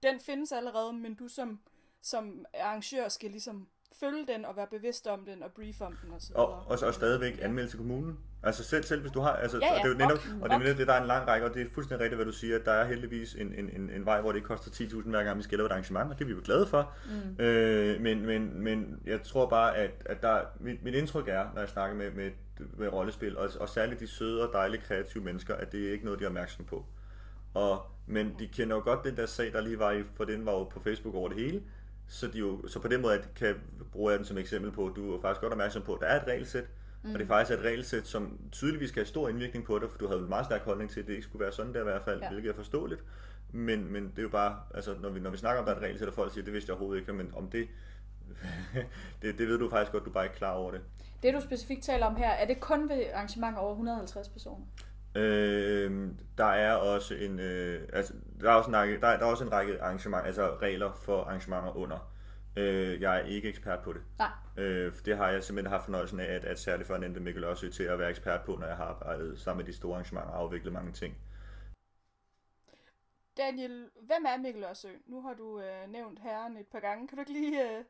den 0.02 0.20
findes 0.20 0.52
allerede, 0.52 0.92
men 0.92 1.14
du 1.14 1.28
som, 1.28 1.60
som 2.00 2.46
arrangør 2.54 3.08
skal 3.08 3.30
ligesom 3.30 3.68
følge 4.00 4.26
den 4.26 4.44
og 4.44 4.56
være 4.56 4.66
bevidst 4.70 5.06
om 5.06 5.24
den 5.24 5.42
og 5.42 5.50
brief 5.52 5.80
om 5.80 5.96
den 6.02 6.12
og 6.12 6.20
så 6.20 6.28
videre. 6.28 6.46
Og, 6.46 6.66
og, 6.66 6.78
og 6.82 6.94
stadigvæk 6.94 7.38
anmelde 7.42 7.70
til 7.70 7.78
kommunen. 7.78 8.18
Altså 8.42 8.64
selv, 8.64 8.84
selv 8.84 9.00
hvis 9.00 9.12
du 9.12 9.20
har, 9.20 9.32
altså, 9.32 9.58
Ja, 9.58 9.66
ja, 9.66 9.72
og 9.72 9.76
det 9.76 9.84
er 9.84 9.88
jo 9.88 9.98
netop, 9.98 10.26
nok, 10.32 10.42
og 10.42 10.48
det 10.48 10.54
er 10.54 10.58
netop 10.58 10.78
det, 10.78 10.86
der 10.86 10.92
er 10.92 11.00
en 11.00 11.06
lang 11.06 11.28
række, 11.28 11.46
og 11.46 11.54
det 11.54 11.62
er 11.62 11.70
fuldstændig 11.74 12.04
rigtigt, 12.04 12.16
hvad 12.16 12.26
du 12.26 12.32
siger, 12.32 12.58
at 12.58 12.64
der 12.64 12.72
er 12.72 12.84
heldigvis 12.84 13.34
en, 13.34 13.54
en, 13.54 13.70
en, 13.70 13.90
en 13.90 14.06
vej, 14.06 14.20
hvor 14.20 14.32
det 14.32 14.36
ikke 14.36 14.46
koster 14.46 14.70
10.000 14.70 15.10
hver 15.10 15.24
gang, 15.24 15.38
vi 15.38 15.42
skal 15.42 15.58
lave 15.58 15.66
et 15.66 15.72
arrangement, 15.72 16.10
og 16.10 16.18
det 16.18 16.24
er 16.24 16.28
vi 16.28 16.32
jo 16.32 16.40
glade 16.44 16.66
for. 16.66 16.92
Mm. 17.06 17.44
Øh, 17.44 18.00
men, 18.00 18.26
men, 18.26 18.62
men 18.62 19.00
jeg 19.06 19.22
tror 19.22 19.48
bare, 19.48 19.76
at, 19.76 19.90
at 20.06 20.22
der, 20.22 20.40
mit, 20.60 20.82
mit 20.82 20.94
indtryk 20.94 21.28
er, 21.28 21.46
når 21.54 21.60
jeg 21.60 21.68
snakker 21.68 21.96
med, 21.96 22.10
med, 22.10 22.30
med 22.76 22.88
rollespil, 22.92 23.38
og, 23.38 23.50
og 23.60 23.68
særligt 23.68 24.00
de 24.00 24.06
søde 24.06 24.48
og 24.48 24.52
dejlige 24.52 24.80
kreative 24.80 25.24
mennesker, 25.24 25.54
at 25.54 25.72
det 25.72 25.88
er 25.88 25.92
ikke 25.92 26.04
noget, 26.04 26.20
de 26.20 26.24
er 26.24 26.28
opmærksom 26.28 26.64
på. 26.64 26.86
Og, 27.54 27.82
men 28.06 28.34
de 28.38 28.48
kender 28.48 28.76
jo 28.76 28.82
godt 28.82 29.04
den 29.04 29.16
der 29.16 29.26
sag, 29.26 29.52
der 29.52 29.60
lige 29.60 29.78
var 29.78 29.92
i, 29.92 30.02
for 30.14 30.24
den 30.24 30.46
var 30.46 30.52
jo 30.52 30.64
på 30.64 30.80
Facebook 30.80 31.14
over 31.14 31.28
det 31.28 31.38
hele, 31.38 31.62
så, 32.08 32.26
de 32.26 32.38
jo, 32.38 32.68
så 32.68 32.80
på 32.80 32.88
den 32.88 33.02
måde 33.02 33.22
kan 33.36 33.54
bruge 33.92 34.10
jeg 34.10 34.18
den 34.18 34.26
som 34.26 34.38
eksempel 34.38 34.72
på, 34.72 34.86
at 34.86 34.96
du 34.96 35.14
er 35.16 35.20
faktisk 35.20 35.40
godt 35.40 35.52
opmærksom 35.52 35.82
på, 35.82 35.94
at 35.94 36.00
der 36.00 36.06
er 36.06 36.20
et 36.20 36.26
regelsæt, 36.26 36.64
Mm. 37.04 37.12
Og 37.12 37.18
det 37.18 37.24
er 37.24 37.28
faktisk 37.28 37.58
et 37.58 37.64
regelsæt, 37.64 38.06
som 38.06 38.38
tydeligvis 38.52 38.88
skal 38.88 39.00
have 39.00 39.06
stor 39.06 39.28
indvirkning 39.28 39.64
på 39.64 39.78
dig, 39.78 39.90
for 39.90 39.98
du 39.98 40.06
havde 40.06 40.20
en 40.20 40.28
meget 40.28 40.46
stærk 40.46 40.62
holdning 40.62 40.90
til, 40.90 41.00
at 41.00 41.06
det 41.06 41.12
ikke 41.12 41.22
skulle 41.22 41.44
være 41.44 41.52
sådan 41.52 41.74
der 41.74 41.80
i 41.80 41.84
hvert 41.84 42.02
fald, 42.02 42.22
ja. 42.22 42.28
hvilket 42.30 42.50
er 42.50 42.54
forståeligt. 42.54 43.04
Men, 43.52 43.92
men 43.92 44.04
det 44.04 44.18
er 44.18 44.22
jo 44.22 44.28
bare, 44.28 44.56
altså 44.74 44.94
når 45.02 45.08
vi, 45.08 45.20
når 45.20 45.30
vi 45.30 45.36
snakker 45.36 45.60
om, 45.60 45.66
der 45.66 45.72
er 45.72 45.76
et 45.76 45.82
regelsæt, 45.82 46.08
og 46.08 46.14
folk 46.14 46.32
siger, 46.32 46.44
det 46.44 46.52
vidste 46.52 46.70
jeg 46.70 46.74
overhovedet 46.74 47.00
ikke, 47.00 47.12
men 47.12 47.32
om 47.36 47.50
det, 47.50 47.68
det, 49.22 49.38
det 49.38 49.48
ved 49.48 49.58
du 49.58 49.70
faktisk 49.70 49.92
godt, 49.92 50.04
du 50.04 50.10
er 50.10 50.14
bare 50.14 50.24
ikke 50.24 50.36
klar 50.36 50.52
over 50.52 50.70
det. 50.70 50.80
Det 51.22 51.34
du 51.34 51.40
specifikt 51.40 51.84
taler 51.84 52.06
om 52.06 52.16
her, 52.16 52.30
er 52.30 52.46
det 52.46 52.60
kun 52.60 52.88
ved 52.88 53.04
arrangementer 53.14 53.58
over 53.58 53.72
150 53.72 54.28
personer? 54.28 54.64
Øh, 55.14 56.10
der 56.38 56.44
er 56.44 56.74
også 56.74 57.14
en, 57.14 57.40
øh, 57.40 57.88
altså, 57.92 58.14
der 58.40 58.50
er 58.50 58.54
også 58.54 58.70
en 58.70 58.76
række, 58.76 59.00
der 59.00 59.06
er, 59.06 59.18
der 59.18 59.26
er 59.26 59.30
også 59.30 59.44
en 59.44 59.52
række 59.52 59.82
arrangementer, 59.82 60.26
altså 60.26 60.56
regler 60.62 60.92
for 60.92 61.20
arrangementer 61.24 61.76
under. 61.76 62.14
Øh, 62.56 63.00
jeg 63.00 63.16
er 63.20 63.24
ikke 63.24 63.48
ekspert 63.48 63.78
på 63.84 63.92
det. 63.92 64.02
Nej. 64.18 64.30
Øh, 64.64 64.92
for 64.92 65.02
det 65.02 65.16
har 65.16 65.30
jeg 65.30 65.44
simpelthen 65.44 65.72
haft 65.72 65.84
fornøjelsen 65.84 66.20
af, 66.20 66.34
at, 66.34 66.44
at 66.44 66.58
særligt 66.58 66.86
for 66.86 66.96
Nente 66.96 67.20
Mikkel 67.20 67.44
også 67.44 67.70
til 67.70 67.82
at 67.82 67.98
være 67.98 68.10
ekspert 68.10 68.40
på, 68.46 68.56
når 68.56 68.66
jeg 68.66 68.76
har 68.76 68.84
arbejdet 68.84 69.40
sammen 69.40 69.64
med 69.64 69.72
de 69.72 69.76
store 69.76 69.94
arrangementer 69.94 70.30
og 70.30 70.38
afviklet 70.38 70.72
mange 70.72 70.92
ting. 70.92 71.16
Daniel, 73.36 73.90
hvem 74.00 74.24
er 74.26 74.36
Mikkel 74.36 74.64
Ørsø? 74.64 74.88
Nu 75.06 75.22
har 75.22 75.34
du 75.34 75.60
øh, 75.60 75.92
nævnt 75.92 76.18
herren 76.22 76.56
et 76.56 76.66
par 76.66 76.80
gange. 76.80 77.08
Kan 77.08 77.16
du 77.16 77.20
ikke 77.20 77.32
lige... 77.32 77.78
Øh... 77.78 77.84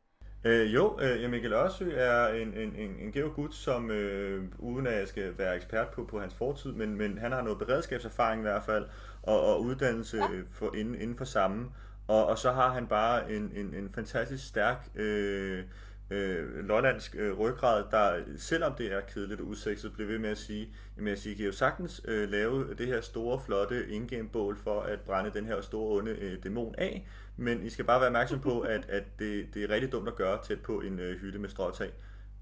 Øh, 0.44 0.74
jo, 0.74 0.98
øh, 1.02 1.30
Mikkel 1.30 1.52
Ørsø 1.52 1.90
er 1.96 2.26
en, 2.26 2.54
en, 2.54 2.74
en, 2.76 2.96
en 3.00 3.12
geo 3.12 3.32
gut, 3.34 3.54
som 3.54 3.90
øh, 3.90 4.44
uden 4.58 4.86
at 4.86 4.98
jeg 4.98 5.08
skal 5.08 5.38
være 5.38 5.56
ekspert 5.56 5.88
på, 5.88 6.04
på 6.04 6.20
hans 6.20 6.34
fortid, 6.34 6.72
men, 6.72 6.96
men 6.96 7.18
han 7.18 7.32
har 7.32 7.42
noget 7.42 7.58
beredskabserfaring 7.58 8.40
i 8.40 8.42
hvert 8.42 8.62
fald, 8.62 8.84
og, 9.22 9.46
og 9.46 9.62
uddannelse 9.62 10.16
ja. 10.16 10.28
for, 10.50 10.74
inden, 10.74 10.94
inden 10.94 11.16
for 11.16 11.24
samme. 11.24 11.70
Og, 12.08 12.26
og 12.26 12.38
så 12.38 12.52
har 12.52 12.72
han 12.72 12.86
bare 12.86 13.32
en, 13.32 13.52
en, 13.54 13.74
en 13.74 13.90
fantastisk 13.94 14.48
stærk 14.48 14.88
øh, 14.94 15.64
øh, 16.10 16.64
lollandsk 16.64 17.16
øh, 17.18 17.38
ryggrad, 17.38 17.84
der 17.90 18.20
selvom 18.36 18.74
det 18.74 18.92
er 18.92 19.00
kedeligt 19.00 19.40
og 19.40 19.46
usekset, 19.46 19.92
bliver 19.92 20.08
ved 20.08 20.18
med 20.18 20.30
at 20.30 20.38
sige, 20.38 20.68
jamen 20.96 21.08
jeg 21.08 21.18
siger, 21.18 21.34
I 21.34 21.36
kan 21.36 21.46
jo 21.46 21.52
sagtens 21.52 22.02
øh, 22.04 22.30
lave 22.30 22.74
det 22.74 22.86
her 22.86 23.00
store, 23.00 23.40
flotte 23.40 23.88
indgame-bål 23.88 24.58
for 24.58 24.80
at 24.80 25.00
brænde 25.00 25.30
den 25.34 25.46
her 25.46 25.60
store, 25.60 25.96
onde 25.96 26.10
øh, 26.10 26.42
dæmon 26.42 26.74
af, 26.78 27.06
men 27.36 27.62
I 27.62 27.70
skal 27.70 27.84
bare 27.84 28.00
være 28.00 28.08
opmærksom 28.08 28.40
på, 28.40 28.60
at, 28.60 28.86
at 28.88 29.04
det, 29.18 29.46
det 29.54 29.64
er 29.64 29.70
rigtig 29.70 29.92
dumt 29.92 30.08
at 30.08 30.16
gøre 30.16 30.38
tæt 30.44 30.60
på 30.60 30.80
en 30.80 30.98
øh, 30.98 31.20
hytte 31.20 31.38
med 31.38 31.48
stråtag. 31.48 31.90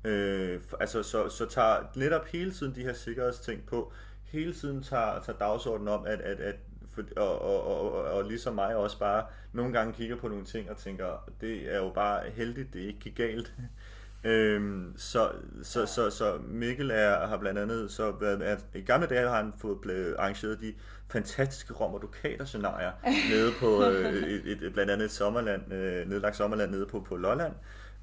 Øh, 0.04 0.60
altså, 0.80 1.02
så, 1.02 1.28
så 1.28 1.46
tager 1.46 1.76
netop 1.96 2.26
hele 2.26 2.52
tiden 2.52 2.74
de 2.74 2.82
her 2.82 2.92
sikkerhedsting 2.92 3.66
på, 3.66 3.92
hele 4.24 4.52
tiden 4.52 4.82
tager, 4.82 5.20
tager 5.20 5.38
dagsordenen 5.38 5.88
om, 5.88 6.06
at, 6.06 6.20
at, 6.20 6.40
at 6.40 6.56
for, 6.94 7.02
og, 7.16 7.42
og, 7.42 7.66
og, 7.66 7.92
og, 7.92 8.04
og 8.04 8.24
ligesom 8.24 8.54
mig 8.54 8.76
også 8.76 8.98
bare 8.98 9.24
nogle 9.52 9.72
gange 9.72 9.92
kigger 9.92 10.16
på 10.16 10.28
nogle 10.28 10.44
ting 10.44 10.70
og 10.70 10.76
tænker, 10.76 11.30
det 11.40 11.74
er 11.74 11.78
jo 11.78 11.90
bare 11.94 12.30
heldigt, 12.30 12.74
det 12.74 12.80
ikke 12.80 12.98
gik 12.98 13.16
galt. 13.16 13.54
øhm, 14.24 14.94
så, 14.96 15.30
så, 15.62 15.86
så, 15.86 16.10
så 16.10 16.38
Mikkel 16.48 16.90
er, 16.90 17.26
har 17.26 17.36
blandt 17.36 17.58
andet 17.58 17.90
så 17.90 18.10
været, 18.20 18.42
at 18.42 18.64
i 18.74 18.80
gamle 18.80 19.06
dage 19.06 19.28
har 19.28 19.36
han 19.36 19.52
fået 19.58 19.80
blevet 19.80 20.16
arrangeret 20.18 20.60
de 20.60 20.74
fantastiske 21.08 21.74
rom- 21.74 21.94
og 21.94 22.48
scenarier 22.48 22.92
nede 23.32 23.52
på 23.60 23.84
øh, 23.84 24.14
et, 24.28 24.52
et, 24.52 24.62
et, 24.62 24.72
blandt 24.72 24.90
andet 24.90 25.04
et 25.04 25.10
sommerland, 25.10 25.72
øh, 25.72 26.08
nedlagt 26.08 26.36
sommerland 26.36 26.70
nede 26.70 26.86
på, 26.86 27.00
på 27.00 27.16
Lolland, 27.16 27.52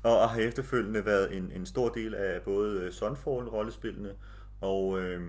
og, 0.03 0.19
og 0.19 0.29
har 0.29 0.39
efterfølgende 0.39 1.05
været 1.05 1.37
en, 1.37 1.51
en 1.55 1.65
stor 1.65 1.89
del 1.89 2.15
af 2.15 2.41
både 2.41 2.91
Sunfall-rollespillene 2.91 4.09
og, 4.61 5.01
øh, 5.01 5.21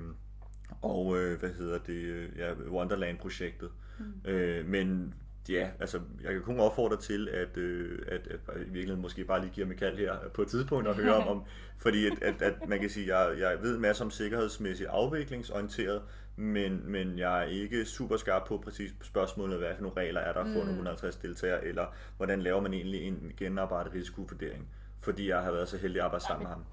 og 0.82 1.18
øh, 1.18 1.40
hvad 1.40 1.50
hedder 1.50 1.78
det, 1.78 1.92
øh, 1.94 2.28
ja, 2.38 2.52
Wonderland-projektet. 2.70 3.70
Mm. 3.98 4.30
Øh, 4.30 4.66
men 4.66 5.14
ja, 5.48 5.68
altså, 5.80 6.00
jeg 6.22 6.32
kan 6.32 6.42
kun 6.42 6.60
opfordre 6.60 6.96
til, 6.96 7.28
at, 7.28 7.56
øh, 7.56 7.98
at, 8.08 8.26
at, 8.26 8.56
i 8.56 8.58
virkeligheden 8.58 9.02
måske 9.02 9.24
bare 9.24 9.40
lige 9.40 9.50
give 9.54 9.66
mig 9.66 9.76
kald 9.76 9.98
her 9.98 10.14
på 10.34 10.42
et 10.42 10.48
tidspunkt 10.48 10.88
og 10.88 10.94
høre 10.94 11.14
om, 11.14 11.28
om 11.28 11.44
fordi 11.84 12.06
at, 12.06 12.22
at, 12.22 12.42
at 12.42 12.68
man 12.68 12.80
kan 12.80 12.90
sige, 12.90 13.14
at 13.14 13.30
jeg, 13.30 13.40
jeg 13.40 13.62
ved 13.62 13.78
masser 13.78 14.04
om 14.04 14.10
sikkerhedsmæssigt 14.10 14.88
afviklingsorienteret, 14.88 16.02
men, 16.36 16.82
men 16.84 17.18
jeg 17.18 17.40
er 17.40 17.46
ikke 17.46 17.84
super 17.84 18.16
skarp 18.16 18.46
på 18.46 18.58
præcis 18.64 18.94
spørgsmålet, 19.02 19.58
hvad 19.58 19.74
for 19.74 19.82
nogle 19.82 19.96
regler 19.96 20.20
er 20.20 20.32
der 20.32 20.44
for 20.44 20.62
mm. 20.62 20.68
150 20.68 21.16
deltagere, 21.16 21.64
eller 21.64 21.86
hvordan 22.16 22.42
laver 22.42 22.60
man 22.60 22.74
egentlig 22.74 23.02
en 23.02 23.32
genarbejdet 23.36 23.94
risikovurdering, 23.94 24.68
fordi 25.00 25.28
jeg 25.28 25.42
har 25.42 25.50
været 25.52 25.68
så 25.68 25.76
heldig 25.76 26.00
at 26.00 26.04
arbejde 26.04 26.24
sammen 26.24 26.42
med 26.42 26.50
ham. 26.50 26.64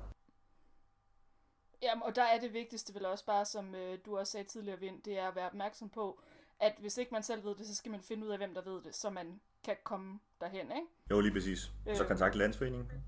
Jamen, 1.81 2.03
og 2.03 2.15
der 2.15 2.23
er 2.23 2.39
det 2.39 2.53
vigtigste 2.53 2.95
vel 2.95 3.05
også 3.05 3.25
bare, 3.25 3.45
som 3.45 3.75
øh, 3.75 3.99
du 4.05 4.17
også 4.17 4.31
sagde 4.31 4.47
tidligere, 4.47 4.79
Vind, 4.79 5.01
det 5.01 5.19
er 5.19 5.27
at 5.27 5.35
være 5.35 5.45
opmærksom 5.45 5.89
på, 5.89 6.21
at 6.59 6.75
hvis 6.79 6.97
ikke 6.97 7.11
man 7.11 7.23
selv 7.23 7.43
ved 7.43 7.55
det, 7.55 7.67
så 7.67 7.75
skal 7.75 7.91
man 7.91 8.01
finde 8.01 8.25
ud 8.25 8.31
af, 8.31 8.37
hvem 8.37 8.53
der 8.53 8.61
ved 8.61 8.81
det, 8.81 8.95
så 8.95 9.09
man 9.09 9.39
kan 9.63 9.75
komme 9.83 10.19
derhen, 10.41 10.71
ikke? 10.71 10.87
Jo, 11.09 11.19
lige 11.19 11.33
præcis. 11.33 11.71
Øh, 11.87 11.95
så 11.95 12.05
kontakte 12.05 12.37
landsforeningen 12.37 13.03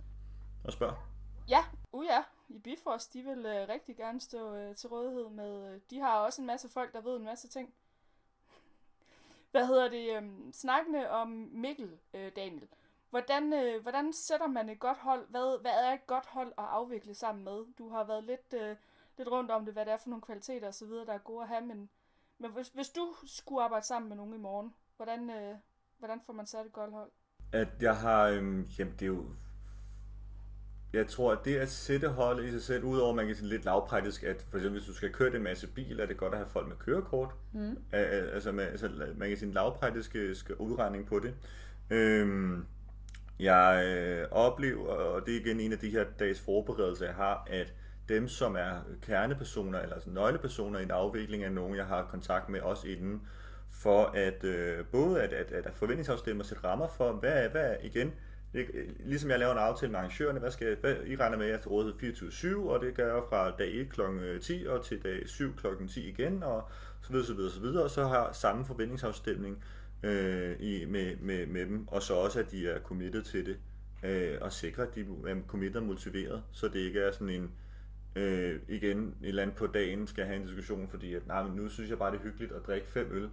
og 0.63 0.73
spørg. 0.73 0.95
Ja, 1.49 1.65
uh 1.91 2.05
ja. 2.05 2.23
I 2.49 2.59
Bifrost, 2.59 3.13
de 3.13 3.23
vil 3.23 3.45
øh, 3.45 3.69
rigtig 3.69 3.97
gerne 3.97 4.21
stå 4.21 4.55
øh, 4.55 4.75
til 4.75 4.89
rådighed 4.89 5.29
med... 5.29 5.73
Øh, 5.73 5.81
de 5.89 5.99
har 5.99 6.19
også 6.19 6.41
en 6.41 6.47
masse 6.47 6.69
folk, 6.69 6.93
der 6.93 7.01
ved 7.01 7.15
en 7.15 7.25
masse 7.25 7.47
ting. 7.47 7.73
Hvad 9.51 9.67
hedder 9.67 9.89
det? 9.89 10.17
Øh, 10.17 10.53
snakkende 10.53 11.09
om 11.09 11.27
Mikkel, 11.51 11.97
øh, 12.13 12.31
Daniel. 12.35 12.67
Hvordan, 13.09 13.53
øh, 13.53 13.81
hvordan 13.81 14.13
sætter 14.13 14.47
man 14.47 14.69
et 14.69 14.79
godt 14.79 14.97
hold? 14.97 15.27
Hvad, 15.29 15.61
hvad 15.61 15.71
er 15.71 15.93
et 15.93 16.07
godt 16.07 16.25
hold 16.25 16.47
at 16.57 16.63
afvikle 16.63 17.13
sammen 17.13 17.43
med? 17.43 17.65
Du 17.77 17.89
har 17.89 18.03
været 18.03 18.23
lidt, 18.23 18.53
øh, 18.61 18.75
lidt 19.17 19.31
rundt 19.31 19.51
om 19.51 19.65
det, 19.65 19.73
hvad 19.73 19.85
det 19.85 19.93
er 19.93 19.97
for 19.97 20.09
nogle 20.09 20.21
kvaliteter 20.21 20.67
og 20.67 20.73
så 20.73 20.85
videre, 20.85 21.05
der 21.05 21.13
er 21.13 21.17
gode 21.17 21.41
at 21.41 21.47
have, 21.47 21.65
men, 21.65 21.89
men 22.39 22.51
hvis, 22.51 22.67
hvis 22.67 22.89
du 22.89 23.15
skulle 23.25 23.63
arbejde 23.63 23.85
sammen 23.85 24.09
med 24.09 24.17
nogen 24.17 24.33
i 24.33 24.37
morgen, 24.37 24.73
hvordan, 24.97 25.29
øh, 25.29 25.55
hvordan 25.99 26.21
får 26.25 26.33
man 26.33 26.45
sat 26.45 26.65
et 26.65 26.73
godt 26.73 26.91
hold? 26.91 27.11
At 27.51 27.67
jeg 27.81 27.97
har, 27.97 28.27
øh, 28.27 28.79
jamen 28.79 28.93
det 28.93 29.01
er 29.01 29.07
jo, 29.07 29.25
jeg 30.93 31.07
tror, 31.07 31.31
at 31.31 31.45
det 31.45 31.57
at 31.57 31.69
sætte 31.69 32.09
holdet 32.09 32.45
i 32.45 32.51
sig 32.51 32.63
selv, 32.63 32.83
udover 32.83 33.15
man 33.15 33.27
kan 33.27 33.35
sige 33.35 33.47
lidt 33.47 33.65
lavpraktisk, 33.65 34.23
at 34.23 34.41
for 34.49 34.57
eksempel 34.57 34.79
hvis 34.79 34.87
du 34.87 34.93
skal 34.93 35.13
køre 35.13 35.35
en 35.35 35.43
masse 35.43 35.67
bil, 35.67 35.99
er 35.99 36.05
det 36.05 36.17
godt 36.17 36.33
at 36.33 36.39
have 36.39 36.49
folk 36.49 36.67
med 36.67 36.77
kørekort. 36.77 37.29
Mm. 37.53 37.77
Altså, 37.91 38.51
med, 38.51 38.63
altså 38.63 38.89
man 39.15 39.29
kan 39.29 39.37
sige 39.37 39.47
en 39.47 39.53
lavpraktisk 39.53 40.15
udregning 40.59 41.05
på 41.05 41.19
det. 41.19 41.35
Øhm, 41.89 42.65
jeg 43.39 43.85
øh, 43.85 44.27
oplever, 44.31 44.87
og 44.87 45.25
det 45.25 45.35
er 45.35 45.39
igen 45.39 45.59
en 45.59 45.71
af 45.71 45.79
de 45.79 45.89
her 45.89 46.05
dags 46.19 46.39
forberedelser, 46.39 47.05
jeg 47.05 47.15
har, 47.15 47.47
at 47.49 47.73
dem, 48.09 48.27
som 48.27 48.55
er 48.55 48.71
kernepersoner, 49.01 49.79
eller 49.79 49.93
altså 49.93 50.09
nøglepersoner 50.09 50.79
i 50.79 50.83
en 50.83 50.91
afvikling 50.91 51.43
af 51.43 51.51
nogen, 51.51 51.75
jeg 51.75 51.85
har 51.85 52.07
kontakt 52.11 52.49
med, 52.49 52.61
også 52.61 52.87
inden, 52.87 53.21
for 53.71 54.05
at 54.05 54.43
øh, 54.43 54.85
både 54.85 55.21
at, 55.21 55.33
at, 55.33 55.51
at 55.51 55.71
forventningsafstemme 55.75 56.41
og 56.41 56.45
sætte 56.45 56.63
rammer 56.63 56.87
for, 56.87 57.11
hvad 57.11 57.43
er, 57.43 57.49
hvad 57.49 57.63
er 57.63 57.75
igen, 57.83 58.13
ligesom 58.99 59.29
jeg 59.29 59.39
laver 59.39 59.51
en 59.51 59.57
aftale 59.57 59.91
med 59.91 59.99
arrangørerne, 59.99 60.39
hvad 60.39 60.51
skal 60.51 60.77
hvad, 60.81 60.95
I 61.05 61.15
regner 61.15 61.37
med, 61.37 61.45
at 61.45 61.51
jeg 61.51 61.59
til 61.59 61.69
rådighed 61.69 62.13
24-7, 62.13 62.69
og 62.69 62.81
det 62.81 62.95
gør 62.95 63.13
jeg 63.13 63.23
fra 63.29 63.51
dag 63.51 63.73
1 63.73 63.89
kl. 63.89 64.01
10 64.41 64.65
og 64.69 64.85
til 64.85 65.03
dag 65.03 65.29
7 65.29 65.55
kl. 65.55 65.67
10 65.87 66.09
igen, 66.09 66.43
og 66.43 66.69
så 67.01 67.11
videre, 67.11 67.25
så 67.25 67.33
videre, 67.33 67.51
så 67.51 67.59
videre, 67.59 67.83
og 67.83 67.89
så 67.89 68.07
har 68.07 68.31
samme 68.31 68.65
forventningsafstemning 68.65 69.63
øh, 70.03 70.55
i, 70.59 70.85
med, 70.85 71.15
med, 71.15 71.45
med 71.45 71.65
dem, 71.65 71.87
og 71.87 72.01
så 72.01 72.13
også, 72.13 72.39
at 72.39 72.51
de 72.51 72.69
er 72.69 72.79
committed 72.79 73.23
til 73.23 73.45
det, 73.45 73.57
øh, 74.03 74.37
og 74.41 74.53
sikre, 74.53 74.83
at 74.83 74.95
de 74.95 75.01
er 75.01 75.35
committed 75.47 75.81
og 75.81 75.87
motiveret, 75.87 76.43
så 76.51 76.67
det 76.67 76.79
ikke 76.79 76.99
er 76.99 77.11
sådan 77.11 77.29
en, 77.29 77.51
øh, 78.15 78.59
igen, 78.67 78.97
et 79.21 79.27
eller 79.27 79.41
andet 79.41 79.57
på 79.57 79.67
dagen 79.67 80.07
skal 80.07 80.25
have 80.25 80.37
en 80.37 80.45
diskussion, 80.45 80.87
fordi 80.87 81.13
at, 81.13 81.27
nej, 81.27 81.43
men 81.43 81.55
nu 81.55 81.69
synes 81.69 81.89
jeg 81.89 81.97
bare, 81.97 82.11
det 82.11 82.17
er 82.17 82.23
hyggeligt 82.23 82.51
at 82.51 82.67
drikke 82.67 82.87
fem 82.87 83.07
øl 83.11 83.29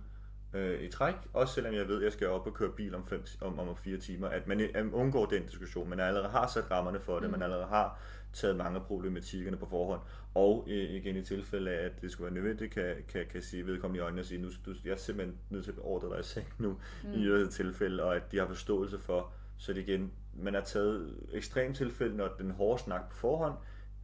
øh, 0.55 0.81
i 0.81 0.89
træk, 0.89 1.15
også 1.33 1.55
selvom 1.55 1.75
jeg 1.75 1.89
ved, 1.89 1.97
at 1.97 2.05
jeg 2.05 2.13
skal 2.13 2.29
op 2.29 2.47
og 2.47 2.55
køre 2.55 2.71
bil 2.77 2.95
om, 2.95 3.07
fem, 3.07 3.25
om, 3.41 3.59
om 3.59 3.77
fire 3.77 3.99
timer, 3.99 4.29
at 4.29 4.47
man, 4.47 4.61
at 4.61 4.85
man 4.85 4.93
undgår 4.93 5.27
den 5.27 5.43
diskussion, 5.43 5.89
man 5.89 6.01
allerede 6.01 6.29
har 6.29 6.47
sat 6.47 6.71
rammerne 6.71 7.01
for 7.01 7.15
det, 7.19 7.25
mm. 7.25 7.31
man 7.31 7.43
allerede 7.43 7.67
har 7.67 8.01
taget 8.37 8.57
mange 8.57 8.79
af 8.79 8.87
problematikkerne 8.87 9.57
på 9.57 9.67
forhånd, 9.67 10.01
og 10.35 10.67
øh, 10.71 10.91
igen 10.91 11.17
i 11.17 11.23
tilfælde 11.23 11.71
af, 11.71 11.85
at 11.85 12.01
det 12.03 12.11
skulle 12.11 12.25
være 12.25 12.35
nødvendigt, 12.35 12.73
kan, 12.73 12.95
kan, 13.09 13.27
kan 13.31 13.43
sige 13.43 13.67
vedkommende 13.67 13.99
i 13.99 14.03
øjnene 14.03 14.23
og 14.23 14.27
sige, 14.27 14.43
nu 14.43 14.49
du, 14.67 14.75
jeg 14.85 14.93
er 14.93 14.97
simpelthen 14.97 15.39
nødt 15.51 15.65
til 15.65 15.73
at 15.73 15.79
ordre 15.79 16.09
dig 16.09 16.21
i 16.21 16.23
seng 16.23 16.47
nu, 16.59 16.77
mm. 17.05 17.13
i 17.13 17.17
yderligere 17.17 17.51
tilfælde, 17.51 18.03
og 18.03 18.17
at 18.17 18.33
de 18.33 18.39
har 18.39 18.47
forståelse 18.47 18.99
for, 18.99 19.33
så 19.59 19.73
det 19.73 19.89
igen, 19.89 20.13
man 20.35 20.55
har 20.55 20.61
taget 20.61 21.17
ekstremt 21.33 21.77
tilfælde, 21.77 22.17
når 22.17 22.35
den 22.39 22.51
hårde 22.51 22.83
snak 22.83 23.11
på 23.11 23.17
forhånd, 23.17 23.55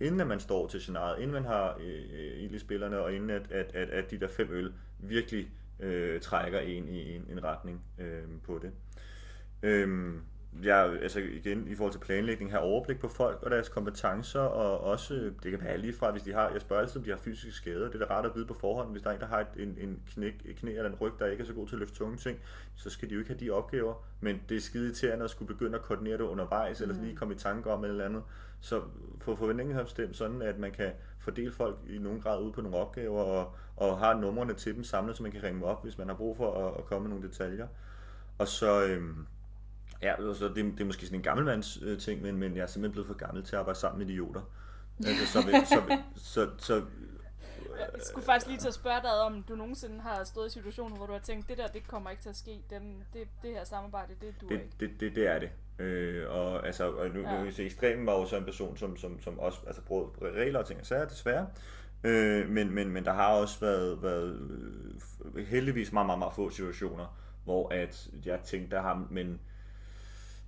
inden 0.00 0.28
man 0.28 0.40
står 0.40 0.68
til 0.68 0.80
scenariet, 0.80 1.22
inden 1.22 1.32
man 1.32 1.44
har 1.44 1.78
øh, 1.80 2.58
spillerne, 2.58 2.98
og 2.98 3.14
inden 3.14 3.30
at, 3.30 3.50
at, 3.50 3.74
at, 3.74 3.90
at 3.90 4.10
de 4.10 4.20
der 4.20 4.28
fem 4.28 4.48
øl 4.50 4.72
virkelig 4.98 5.50
øh, 5.80 6.20
trækker 6.20 6.60
en 6.60 6.88
i 6.88 7.16
en, 7.16 7.26
en 7.30 7.44
retning 7.44 7.84
øh, 7.98 8.22
på 8.44 8.60
det. 8.62 8.72
Øh, 9.62 10.14
jeg, 10.62 10.98
altså 11.02 11.20
igen, 11.20 11.68
i 11.68 11.74
forhold 11.74 11.92
til 11.92 11.98
planlægning, 11.98 12.50
have 12.50 12.62
overblik 12.62 13.00
på 13.00 13.08
folk 13.08 13.42
og 13.42 13.50
deres 13.50 13.68
kompetencer, 13.68 14.40
og 14.40 14.80
også, 14.80 15.14
det 15.42 15.50
kan 15.50 15.62
være 15.62 15.78
lige 15.78 15.92
fra, 15.92 16.10
hvis 16.10 16.22
de 16.22 16.32
har, 16.32 16.50
jeg 16.50 16.60
spørger 16.60 16.82
altid, 16.82 16.96
om 16.96 17.04
de 17.04 17.10
har 17.10 17.16
fysiske 17.16 17.52
skader, 17.52 17.90
det 17.90 18.02
er 18.02 18.06
da 18.06 18.14
rart 18.14 18.26
at 18.26 18.32
vide 18.34 18.46
på 18.46 18.54
forhånd, 18.54 18.90
hvis 18.90 19.02
der 19.02 19.10
er 19.10 19.14
en, 19.14 19.20
der 19.20 19.26
har 19.26 19.40
et, 19.40 19.46
en, 19.56 19.76
en 19.80 20.02
knæk, 20.14 20.34
et 20.44 20.56
knæ 20.56 20.70
eller 20.70 20.90
en 20.90 20.96
ryg, 21.00 21.12
der 21.18 21.26
ikke 21.26 21.42
er 21.42 21.46
så 21.46 21.52
god 21.52 21.66
til 21.66 21.74
at 21.74 21.80
løfte 21.80 21.94
tunge 21.94 22.16
ting, 22.16 22.38
så 22.76 22.90
skal 22.90 23.08
de 23.08 23.14
jo 23.14 23.20
ikke 23.20 23.30
have 23.30 23.40
de 23.40 23.50
opgaver, 23.50 23.94
men 24.20 24.42
det 24.48 24.56
er 24.56 24.60
skide 24.60 24.84
irriterende 24.84 25.24
at 25.24 25.30
skulle 25.30 25.54
begynde 25.54 25.78
at 25.78 25.82
koordinere 25.82 26.18
det 26.18 26.24
undervejs, 26.24 26.80
mm. 26.80 26.90
eller 26.90 27.02
lige 27.02 27.16
komme 27.16 27.34
i 27.34 27.38
tanke 27.38 27.70
om 27.70 27.84
eller 27.84 28.04
andet, 28.04 28.22
så 28.60 28.82
få 29.20 29.36
forventningsafstemt 29.36 30.16
sådan, 30.16 30.42
at 30.42 30.58
man 30.58 30.72
kan 30.72 30.92
fordele 31.18 31.52
folk 31.52 31.78
i 31.88 31.98
nogen 31.98 32.20
grad 32.20 32.42
ud 32.42 32.52
på 32.52 32.60
nogle 32.60 32.76
opgaver, 32.76 33.22
og, 33.22 33.54
og 33.76 33.98
har 33.98 34.14
numrene 34.14 34.54
til 34.54 34.74
dem 34.74 34.84
samlet, 34.84 35.16
så 35.16 35.22
man 35.22 35.32
kan 35.32 35.42
ringe 35.42 35.54
dem 35.54 35.62
op, 35.62 35.82
hvis 35.82 35.98
man 35.98 36.08
har 36.08 36.14
brug 36.14 36.36
for 36.36 36.68
at, 36.68 36.78
at 36.78 36.84
komme 36.84 37.08
med 37.08 37.16
nogle 37.16 37.28
detaljer. 37.28 37.66
Og 38.38 38.48
så, 38.48 38.86
øhm, 38.86 39.26
Ja, 40.02 40.28
altså 40.28 40.48
det, 40.48 40.56
det 40.56 40.80
er 40.80 40.84
måske 40.84 41.06
sådan 41.06 41.18
en 41.18 41.22
gammelmands 41.22 41.78
øh, 41.82 41.98
ting, 41.98 42.22
men, 42.22 42.36
men 42.36 42.56
jeg 42.56 42.62
er 42.62 42.66
simpelthen 42.66 42.92
blevet 42.92 43.06
for 43.06 43.14
gammel 43.14 43.44
til 43.44 43.56
at 43.56 43.60
arbejde 43.60 43.78
sammen 43.78 43.98
med 43.98 44.06
idioter. 44.06 44.40
Altså, 45.06 45.26
så, 45.26 45.46
vil, 45.46 45.54
så, 45.66 45.80
vil, 45.80 45.98
så, 46.16 46.50
så, 46.58 46.74
Jeg 47.78 47.88
skulle 48.00 48.24
faktisk 48.24 48.46
lige 48.46 48.58
til 48.58 48.68
at 48.68 48.74
spørge 48.74 49.02
dig 49.02 49.20
om, 49.20 49.42
du 49.42 49.54
nogensinde 49.54 50.00
har 50.00 50.24
stået 50.24 50.46
i 50.46 50.50
situationer, 50.50 50.96
hvor 50.96 51.06
du 51.06 51.12
har 51.12 51.20
tænkt, 51.20 51.48
det 51.48 51.58
der, 51.58 51.66
det 51.66 51.88
kommer 51.88 52.10
ikke 52.10 52.22
til 52.22 52.28
at 52.28 52.36
ske. 52.36 52.62
Den, 52.70 53.04
det, 53.12 53.28
det 53.42 53.50
her 53.50 53.64
samarbejde, 53.64 54.12
det 54.20 54.34
du 54.40 54.48
det, 54.48 54.54
ikke. 54.54 54.70
det, 54.80 54.90
det, 55.00 55.16
det 55.16 55.26
er 55.26 55.38
det. 55.38 55.50
Øh, 55.78 56.30
og 56.30 56.66
altså, 56.66 56.90
og 56.90 57.08
nu, 57.08 57.20
ja. 57.20 57.44
nu 57.44 57.50
se, 57.50 57.64
Ekstremen 57.64 58.06
var 58.06 58.12
jo 58.12 58.26
så 58.26 58.36
en 58.36 58.44
person, 58.44 58.76
som, 58.76 58.96
som, 58.96 59.22
som 59.22 59.38
også 59.38 59.58
altså, 59.66 59.82
brød 59.82 60.06
regler 60.22 60.58
og 60.58 60.66
ting 60.66 60.80
og 60.80 60.86
sager, 60.86 61.08
desværre. 61.08 61.46
Øh, 62.04 62.48
men, 62.48 62.70
men, 62.70 62.88
men 62.88 63.04
der 63.04 63.12
har 63.12 63.28
også 63.28 63.60
været, 63.60 64.02
været 64.02 64.40
øh, 65.34 65.46
heldigvis 65.46 65.92
meget, 65.92 66.06
meget, 66.06 66.18
meget 66.18 66.34
få 66.34 66.50
situationer, 66.50 67.18
hvor 67.44 67.68
at 67.68 68.08
jeg 68.24 68.40
tænkte 68.40 68.76
ham, 68.76 69.06
men 69.10 69.40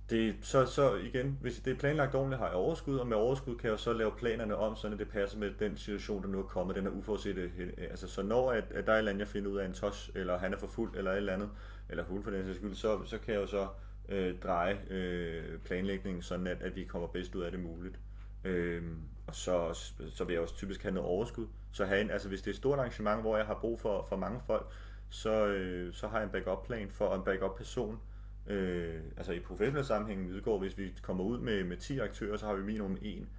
det, 0.09 0.35
så, 0.41 0.65
så 0.65 0.95
igen, 0.95 1.37
hvis 1.41 1.59
det 1.59 1.73
er 1.73 1.77
planlagt 1.77 2.15
ordentligt, 2.15 2.39
har 2.39 2.47
jeg 2.47 2.55
overskud, 2.55 2.97
og 2.97 3.07
med 3.07 3.17
overskud 3.17 3.55
kan 3.55 3.69
jeg 3.69 3.79
så 3.79 3.93
lave 3.93 4.11
planerne 4.17 4.55
om, 4.55 4.75
så 4.75 4.89
det 4.89 5.09
passer 5.09 5.37
med 5.37 5.51
den 5.59 5.77
situation, 5.77 6.23
der 6.23 6.29
nu 6.29 6.39
er 6.39 6.43
kommet, 6.43 6.75
den 6.75 6.87
er 6.87 6.91
uforudsete. 6.91 7.51
Altså, 7.77 8.07
så 8.07 8.23
når 8.23 8.51
at, 8.51 8.63
at 8.71 8.85
der 8.85 8.91
er 8.91 8.95
et 8.95 8.99
eller 8.99 9.11
andet, 9.11 9.19
jeg 9.19 9.27
finder 9.27 9.51
ud 9.51 9.57
af 9.57 9.65
en 9.65 9.73
tos, 9.73 10.11
eller 10.15 10.37
han 10.37 10.53
er 10.53 10.57
for 10.57 10.67
fuld, 10.67 10.95
eller 10.95 11.11
et 11.11 11.17
eller 11.17 11.33
andet, 11.33 11.49
eller 11.89 12.03
hun 12.03 12.23
for 12.23 12.31
den 12.31 12.45
sags 12.45 12.57
skyld, 12.57 12.75
så, 12.75 13.05
så 13.05 13.17
kan 13.17 13.33
jeg 13.33 13.41
jo 13.41 13.47
så 13.47 13.67
øh, 14.09 14.39
dreje 14.39 14.79
øh, 14.89 15.59
planlægningen, 15.59 16.21
sådan 16.21 16.47
at, 16.47 16.61
at 16.61 16.75
vi 16.75 16.83
kommer 16.83 17.07
bedst 17.07 17.35
ud 17.35 17.41
af 17.41 17.51
det 17.51 17.59
muligt. 17.59 17.99
Øh, 18.43 18.83
og 19.27 19.35
så, 19.35 19.73
så 20.09 20.23
vil 20.23 20.33
jeg 20.33 20.41
også 20.41 20.55
typisk 20.55 20.83
have 20.83 20.93
noget 20.93 21.09
overskud. 21.09 21.47
Så 21.71 21.85
have 21.85 22.01
en, 22.01 22.11
altså 22.11 22.27
hvis 22.27 22.41
det 22.41 22.47
er 22.47 22.51
et 22.51 22.57
stort 22.57 22.79
arrangement, 22.79 23.21
hvor 23.21 23.37
jeg 23.37 23.45
har 23.45 23.57
brug 23.61 23.79
for, 23.79 24.05
for 24.09 24.15
mange 24.15 24.41
folk, 24.47 24.67
så, 25.09 25.45
øh, 25.45 25.93
så 25.93 26.07
har 26.07 26.17
jeg 26.17 26.25
en 26.25 26.31
backup-plan 26.31 26.89
for 26.89 27.15
en 27.15 27.23
backup-person. 27.23 27.99
Øh, 28.47 29.01
altså 29.17 29.33
i 29.33 29.39
professionel 29.39 29.85
sammenhæng 29.85 30.33
udgår, 30.33 30.59
hvis 30.59 30.77
vi 30.77 30.93
kommer 31.01 31.23
ud 31.23 31.39
med, 31.39 31.63
med 31.63 31.77
10 31.77 31.99
aktører, 31.99 32.37
så 32.37 32.45
har 32.45 32.53
vi 32.53 32.63
minimum 32.63 32.97
en 33.01 33.29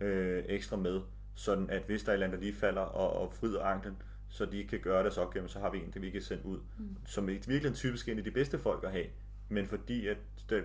øh, 0.00 0.44
ekstra 0.46 0.76
med, 0.76 1.00
sådan 1.34 1.70
at 1.70 1.82
hvis 1.86 2.02
der 2.02 2.08
er 2.08 2.12
et 2.12 2.16
eller 2.16 2.26
andet, 2.26 2.38
der 2.40 2.44
lige 2.44 2.54
falder 2.54 2.80
og, 2.80 3.22
og 3.22 3.32
frider 3.32 3.62
anklen, 3.62 3.96
så 4.28 4.44
de 4.46 4.58
ikke 4.58 4.70
kan 4.70 4.80
gøre 4.80 5.02
deres 5.02 5.18
opgave, 5.18 5.48
så 5.48 5.58
har 5.58 5.70
vi 5.70 5.78
en, 5.78 5.90
det 5.94 6.02
vi 6.02 6.10
kan 6.10 6.22
sende 6.22 6.46
ud, 6.46 6.58
mm. 6.78 6.96
som 7.06 7.28
er 7.28 7.38
virkelig 7.46 7.74
typisk 7.74 8.08
en 8.08 8.18
af 8.18 8.24
de 8.24 8.30
bedste 8.30 8.58
folk 8.58 8.84
at 8.84 8.92
have, 8.92 9.06
men 9.48 9.66
fordi, 9.66 10.06
at, 10.06 10.16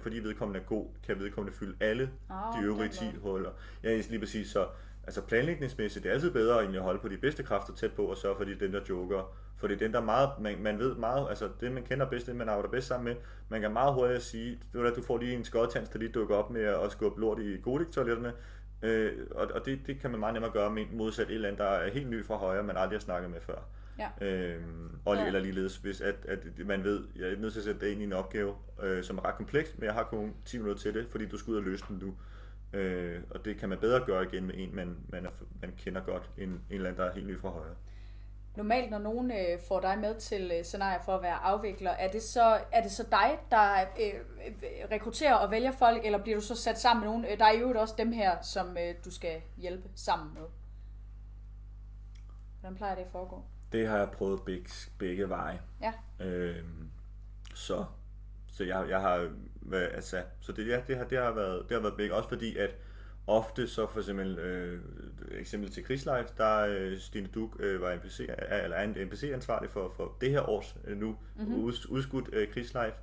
fordi 0.02 0.20
vedkommende 0.20 0.60
er 0.60 0.64
god, 0.64 0.88
kan 1.04 1.20
vedkommende 1.20 1.58
fylde 1.58 1.76
alle 1.80 2.12
Ah, 2.30 2.60
de 2.60 2.66
øvrige 2.66 2.90
den 2.90 2.92
10 2.92 3.06
måde. 3.06 3.18
huller. 3.18 3.52
Ja, 3.84 4.02
lige 4.10 4.20
præcis, 4.20 4.48
så 4.48 4.68
altså 5.08 5.22
planlægningsmæssigt, 5.22 6.04
det 6.04 6.10
er 6.10 6.14
altid 6.14 6.32
bedre 6.32 6.60
egentlig 6.60 6.78
at 6.78 6.84
holde 6.84 7.00
på 7.00 7.08
de 7.08 7.18
bedste 7.18 7.44
kræfter 7.44 7.74
tæt 7.74 7.92
på, 7.92 8.06
og 8.06 8.18
sørge 8.18 8.36
for, 8.36 8.42
at 8.42 8.48
det 8.48 8.56
er 8.56 8.60
den, 8.60 8.74
der 8.74 8.82
joker. 8.90 9.38
For 9.58 9.68
det 9.68 9.74
er 9.76 9.80
den, 9.80 9.94
der 9.94 10.00
er 10.00 10.04
meget, 10.04 10.30
man, 10.42 10.60
man 10.60 10.80
ved 10.80 10.96
meget, 10.96 11.30
altså 11.30 11.50
det, 11.62 11.72
man 11.72 11.84
kender 11.84 12.06
bedst, 12.06 12.28
det 12.28 12.36
man 12.36 12.50
arbejder 12.50 12.70
bedst 12.70 12.88
sammen 12.88 13.06
med, 13.06 13.16
man 13.50 13.62
kan 13.62 13.74
meget 13.74 13.94
hurtigt 13.94 14.24
sige, 14.24 14.60
du, 14.74 14.90
du 14.96 15.02
får 15.02 15.18
lige 15.18 15.34
en 15.34 15.44
skodtans, 15.44 15.90
der 15.90 16.00
lige 16.00 16.12
dukker 16.12 16.36
op 16.36 16.50
med 16.50 16.62
at 16.62 16.92
skubbe 16.92 17.22
lort 17.22 17.40
i 17.40 17.58
Godik-toiletterne, 17.58 18.34
øh, 18.82 19.12
og, 19.32 19.48
og 19.54 19.66
det, 19.66 19.80
det 19.88 20.00
kan 20.00 20.12
man 20.12 20.20
meget 20.20 20.34
nemmere 20.34 20.52
gøre 20.52 20.72
med 20.72 20.86
modsat 20.92 21.30
et 21.30 21.36
eller 21.36 21.48
andet, 21.48 21.60
der 21.60 21.70
er 21.70 21.92
helt 21.92 22.10
ny 22.10 22.26
fra 22.26 22.36
højre, 22.36 22.64
man 22.64 22.78
aldrig 22.78 22.98
har 22.98 23.02
snakket 23.02 23.32
med 23.32 23.42
før. 23.42 23.68
Ja. 24.00 24.28
Øhm, 24.28 24.90
og, 25.06 25.16
Ja. 25.16 25.26
Eller 25.26 25.40
ligeledes, 25.40 25.78
hvis 25.78 26.02
at, 26.02 26.16
at 26.28 26.40
man 26.66 26.84
ved, 26.84 27.08
jeg 27.16 27.32
er 27.32 27.38
nødt 27.38 27.54
til 27.54 27.60
at 27.60 27.66
sætte 27.66 27.80
dig 27.80 27.92
ind 27.92 28.02
i 28.02 28.04
en 28.04 28.14
opgave, 28.14 28.56
øh, 28.84 29.04
som 29.04 29.18
er 29.18 29.26
ret 29.26 29.36
kompleks, 29.36 29.76
men 29.78 29.86
jeg 29.86 29.94
har 29.94 30.04
kun 30.04 30.34
10 30.46 30.58
minutter 30.58 30.82
til 30.82 30.94
det, 30.94 31.08
fordi 31.08 31.26
du 31.26 31.38
skal 31.38 31.52
ud 31.52 31.58
og 31.58 31.64
løse 31.64 31.86
den 31.88 31.98
nu. 32.02 32.14
Øh, 32.74 33.24
og 33.30 33.46
det 33.46 33.58
kan 33.58 33.70
man 33.70 33.78
bedre 33.78 34.06
gøre 34.06 34.24
igen 34.24 34.46
med 34.46 34.56
en, 34.58 34.76
man, 34.76 34.98
man, 35.10 35.26
er, 35.26 35.30
man 35.62 35.74
kender 35.78 36.02
godt, 36.02 36.30
end 36.38 36.52
en 36.52 36.62
eller 36.70 36.90
anden, 36.90 37.02
der 37.04 37.10
er 37.10 37.14
helt 37.14 37.28
ny 37.28 37.40
fra 37.40 37.50
højre. 37.50 37.76
Normalt, 38.56 38.92
når 38.92 38.98
nogen 38.98 39.32
øh, 39.32 39.60
får 39.68 39.80
dig 39.80 39.98
med 40.00 40.16
til 40.20 40.52
øh, 40.58 40.64
scenarier 40.66 41.00
for 41.06 41.16
at 41.16 41.22
være 41.22 41.36
afvikler, 41.36 41.92
er 41.92 42.12
det 42.12 42.24
så, 42.24 42.60
er 42.72 42.82
det 42.82 42.92
så 42.92 43.04
dig, 43.12 43.40
der 43.52 43.74
øh, 44.00 44.14
øh, 44.48 44.54
rekrutterer 44.92 45.34
og 45.34 45.52
vælger 45.52 45.72
folk, 45.72 46.06
eller 46.06 46.24
bliver 46.24 46.38
du 46.38 46.44
så 46.44 46.56
sat 46.56 46.80
sammen 46.80 47.02
med 47.02 47.10
nogen? 47.10 47.26
Øh, 47.26 47.40
Der 47.40 47.46
er 47.46 47.60
jo 47.60 47.80
også 47.80 47.96
dem 47.98 48.12
her, 48.12 48.42
som 48.42 48.78
øh, 48.78 48.96
du 49.06 49.12
skal 49.12 49.42
hjælpe 49.58 49.90
sammen 49.96 50.34
med. 50.34 50.44
Hvordan 52.60 52.76
plejer 52.76 52.96
det 52.96 53.02
at 53.02 53.12
foregå? 53.12 53.44
Det 53.72 53.88
har 53.88 53.98
jeg 53.98 54.12
prøvet 54.12 54.42
begge, 54.46 54.70
begge 54.98 55.30
veje. 55.30 55.60
Ja. 55.82 55.94
Øhm, 56.26 56.90
så 57.56 57.86
så 58.58 58.64
jeg, 58.64 58.86
jeg 58.90 59.02
har 59.02 59.30
været, 59.62 59.90
altså, 59.94 60.24
så 60.40 60.52
det, 60.52 60.68
ja, 60.68 60.82
det, 60.88 60.98
har, 60.98 61.04
det, 61.04 61.18
har 61.18 61.32
været, 61.32 61.64
det 61.70 61.76
har 61.76 61.82
været 61.82 61.98
begge, 61.98 62.16
også 62.16 62.30
fordi 62.30 62.58
at 62.58 62.76
ofte 63.28 63.68
så 63.68 63.88
for 63.88 64.00
eksempel, 64.00 64.40
øh, 64.40 64.82
eksempel 65.32 65.72
til 65.72 65.84
Krigslife, 65.84 66.30
der 66.38 66.60
øh, 66.60 66.98
Stine 66.98 67.28
Duk 67.28 67.58
øh, 67.60 67.82
var 67.82 67.96
NPC, 67.96 68.20
eller 68.20 68.78
er 68.78 68.84
en 68.84 69.08
NPC-ansvarlig 69.08 69.70
for, 69.70 69.94
for 69.96 70.18
det 70.22 70.32
her 70.32 70.50
års 70.50 70.76
øh, 70.88 70.98
nu 70.98 71.18
mm-hmm. 71.36 71.56
ud, 71.56 71.74
udskudt 71.90 72.30
øh, 72.34 72.48
Krigslife, 72.48 72.96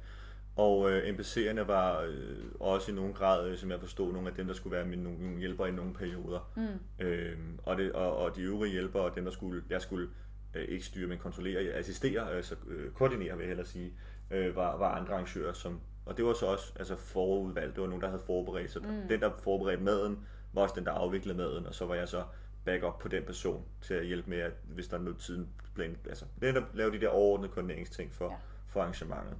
og 0.56 0.90
øh, 0.90 1.14
NPC'erne 1.14 1.60
var 1.60 2.00
øh, 2.00 2.44
også 2.60 2.92
i 2.92 2.94
nogen 2.94 3.12
grad, 3.12 3.48
øh, 3.48 3.58
som 3.58 3.70
jeg 3.70 3.80
forstod, 3.80 4.12
nogle 4.12 4.28
af 4.28 4.34
dem, 4.34 4.46
der 4.46 4.54
skulle 4.54 4.76
være 4.76 4.86
mine 4.86 5.02
nogle, 5.02 5.38
hjælpere 5.38 5.68
i 5.68 5.72
nogle 5.72 5.94
perioder. 5.94 6.52
Mm. 6.56 7.04
Øhm, 7.06 7.58
og, 7.62 7.76
det, 7.76 7.92
og, 7.92 8.16
og 8.16 8.36
de 8.36 8.42
øvrige 8.42 8.72
hjælpere, 8.72 9.12
dem 9.14 9.24
der 9.24 9.30
skulle, 9.30 9.62
jeg 9.70 9.82
skulle 9.82 10.08
øh, 10.54 10.64
ikke 10.68 10.84
styre, 10.84 11.08
men 11.08 11.18
kontrollere, 11.18 11.72
assistere, 11.72 12.32
altså 12.32 12.54
øh, 12.68 12.90
koordinere 12.90 13.36
vil 13.36 13.42
jeg 13.42 13.48
hellere 13.48 13.66
sige, 13.66 13.92
øh, 14.30 14.56
var, 14.56 14.76
var 14.76 14.90
andre 14.94 15.12
arrangører, 15.14 15.52
som, 15.52 15.80
og 16.06 16.16
det 16.16 16.24
var 16.24 16.32
så 16.32 16.46
også 16.46 16.72
altså 16.78 16.96
forudvalgt, 16.96 17.74
det 17.74 17.82
var 17.82 17.88
nogen, 17.88 18.02
der 18.02 18.08
havde 18.08 18.22
forberedt, 18.26 18.70
så 18.70 18.80
mm. 18.80 19.08
den, 19.08 19.20
der 19.20 19.30
forberedte 19.38 19.82
maden, 19.82 20.26
var 20.52 20.62
også 20.62 20.74
den, 20.74 20.84
der 20.84 20.92
afviklede 20.92 21.38
maden, 21.38 21.66
og 21.66 21.74
så 21.74 21.86
var 21.86 21.94
jeg 21.94 22.08
så 22.08 22.24
backup 22.64 22.98
på 22.98 23.08
den 23.08 23.24
person 23.24 23.64
til 23.82 23.94
at 23.94 24.06
hjælpe 24.06 24.30
med, 24.30 24.38
at 24.38 24.52
hvis 24.64 24.88
der 24.88 24.96
er 24.98 25.02
noget 25.02 25.18
tiden, 25.18 25.48
plan, 25.74 25.96
altså 26.08 26.24
den, 26.40 26.54
der 26.54 26.62
lavede 26.74 26.96
de 26.96 27.00
der 27.00 27.08
overordnede 27.08 27.52
koordineringsting 27.52 28.12
for, 28.12 28.30
Ja. 28.30 28.36
for 28.68 28.80
arrangementet. 28.80 29.36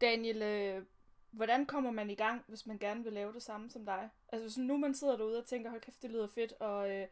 Daniel, 0.00 0.42
øh, 0.42 0.82
hvordan 1.30 1.66
kommer 1.66 1.90
man 1.90 2.10
i 2.10 2.14
gang, 2.14 2.44
hvis 2.48 2.66
man 2.66 2.78
gerne 2.78 3.04
vil 3.04 3.12
lave 3.12 3.32
det 3.32 3.42
samme 3.42 3.70
som 3.70 3.84
dig? 3.84 4.08
Altså 4.28 4.44
hvis 4.44 4.58
nu 4.58 4.76
man 4.76 4.94
sidder 4.94 5.16
derude 5.16 5.38
og 5.38 5.44
tænker, 5.46 5.70
hold 5.70 5.80
kæft, 5.80 6.02
det 6.02 6.10
lyder 6.10 6.26
fedt 6.26 6.52
at 6.60 7.00
øh, 7.00 7.06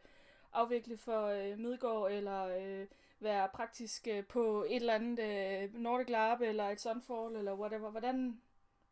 afvikle 0.53 0.97
for 0.97 1.25
øh, 1.27 1.59
Midgård, 1.59 2.11
eller 2.11 2.43
øh, 2.45 2.85
være 3.25 3.49
praktisk 3.53 4.07
øh, 4.11 4.23
på 4.25 4.65
et 4.69 4.75
eller 4.75 4.93
andet 4.93 5.19
øh, 5.19 5.81
Nordic 5.81 6.09
Lab, 6.09 6.41
eller 6.41 6.69
et 6.69 6.81
Sunfall, 6.81 7.35
eller 7.35 7.53
whatever. 7.53 7.91
Hvordan, 7.91 8.37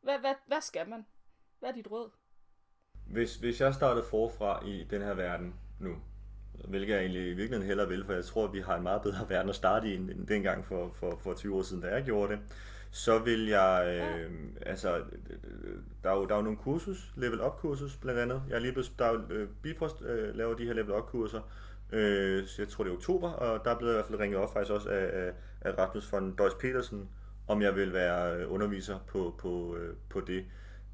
hvad, 0.02 0.20
hvad, 0.20 0.34
hvad 0.48 0.62
skal 0.62 0.90
man? 0.90 1.06
Hvad 1.60 1.70
er 1.70 1.74
dit 1.74 1.92
råd? 1.92 2.10
Hvis, 3.08 3.36
hvis 3.36 3.62
jeg 3.62 3.74
startede 3.74 4.06
forfra 4.10 4.66
i 4.66 4.84
den 4.90 5.02
her 5.02 5.14
verden 5.14 5.56
nu, 5.80 5.96
hvilket 6.68 6.94
jeg 6.94 7.02
egentlig 7.02 7.22
i 7.22 7.34
virkeligheden 7.34 7.68
hellere 7.68 7.88
vil, 7.88 8.06
for 8.06 8.14
jeg 8.14 8.26
tror, 8.26 8.48
at 8.48 8.54
vi 8.54 8.62
har 8.62 8.76
en 8.76 8.84
meget 8.84 9.02
bedre 9.02 9.30
verden 9.30 9.50
at 9.50 9.56
starte 9.56 9.88
i, 9.88 9.96
end 9.96 10.28
dengang 10.28 10.66
for, 10.66 10.92
for, 10.94 11.20
for 11.24 11.34
20 11.34 11.56
år 11.56 11.62
siden, 11.62 11.84
da 11.84 11.88
jeg 11.88 12.04
gjorde 12.04 12.34
det, 12.34 12.40
så 12.92 13.20
vil 13.20 13.48
jeg, 13.48 14.02
øh, 14.02 14.32
altså, 14.66 15.04
der 16.04 16.10
er, 16.10 16.16
jo, 16.16 16.26
der 16.26 16.34
er 16.34 16.38
jo 16.38 16.44
nogle 16.44 16.58
kursus, 16.58 17.14
level 17.16 17.42
up 17.42 17.58
kursus 17.58 17.98
blandt 17.98 18.20
andet. 18.20 18.44
Jeg 18.50 18.56
er 18.56 18.60
lige 18.60 18.72
blevet, 18.72 18.92
der 19.00 19.06
er 19.06 19.14
jo, 19.14 19.22
øh, 19.30 19.50
Bifrost 19.62 20.02
øh, 20.02 20.36
laver 20.36 20.54
de 20.54 20.66
her 20.66 20.74
level 20.74 20.94
up 20.96 21.06
kurser, 21.06 21.42
øh, 21.94 22.48
så 22.48 22.62
jeg 22.62 22.70
tror 22.70 22.84
det 22.84 22.92
er 22.92 22.96
oktober, 22.96 23.30
og 23.30 23.66
der 23.66 23.72
er 23.72 23.78
blevet 23.78 23.94
i 23.94 23.96
hvert 23.96 24.06
fald 24.06 24.20
ringet 24.20 24.40
op 24.40 24.54
faktisk 24.54 24.72
også 24.72 24.90
af, 24.90 25.10
af, 25.14 25.32
af 25.62 25.78
Rasmus 25.78 26.12
von 26.12 26.36
Deutsch 26.38 26.58
Petersen, 26.58 27.10
om 27.48 27.62
jeg 27.62 27.76
vil 27.76 27.94
være 27.94 28.36
øh, 28.36 28.52
underviser 28.52 29.00
på, 29.08 29.36
på, 29.40 29.76
øh, 29.76 29.96
på 30.10 30.22
det. 30.22 30.46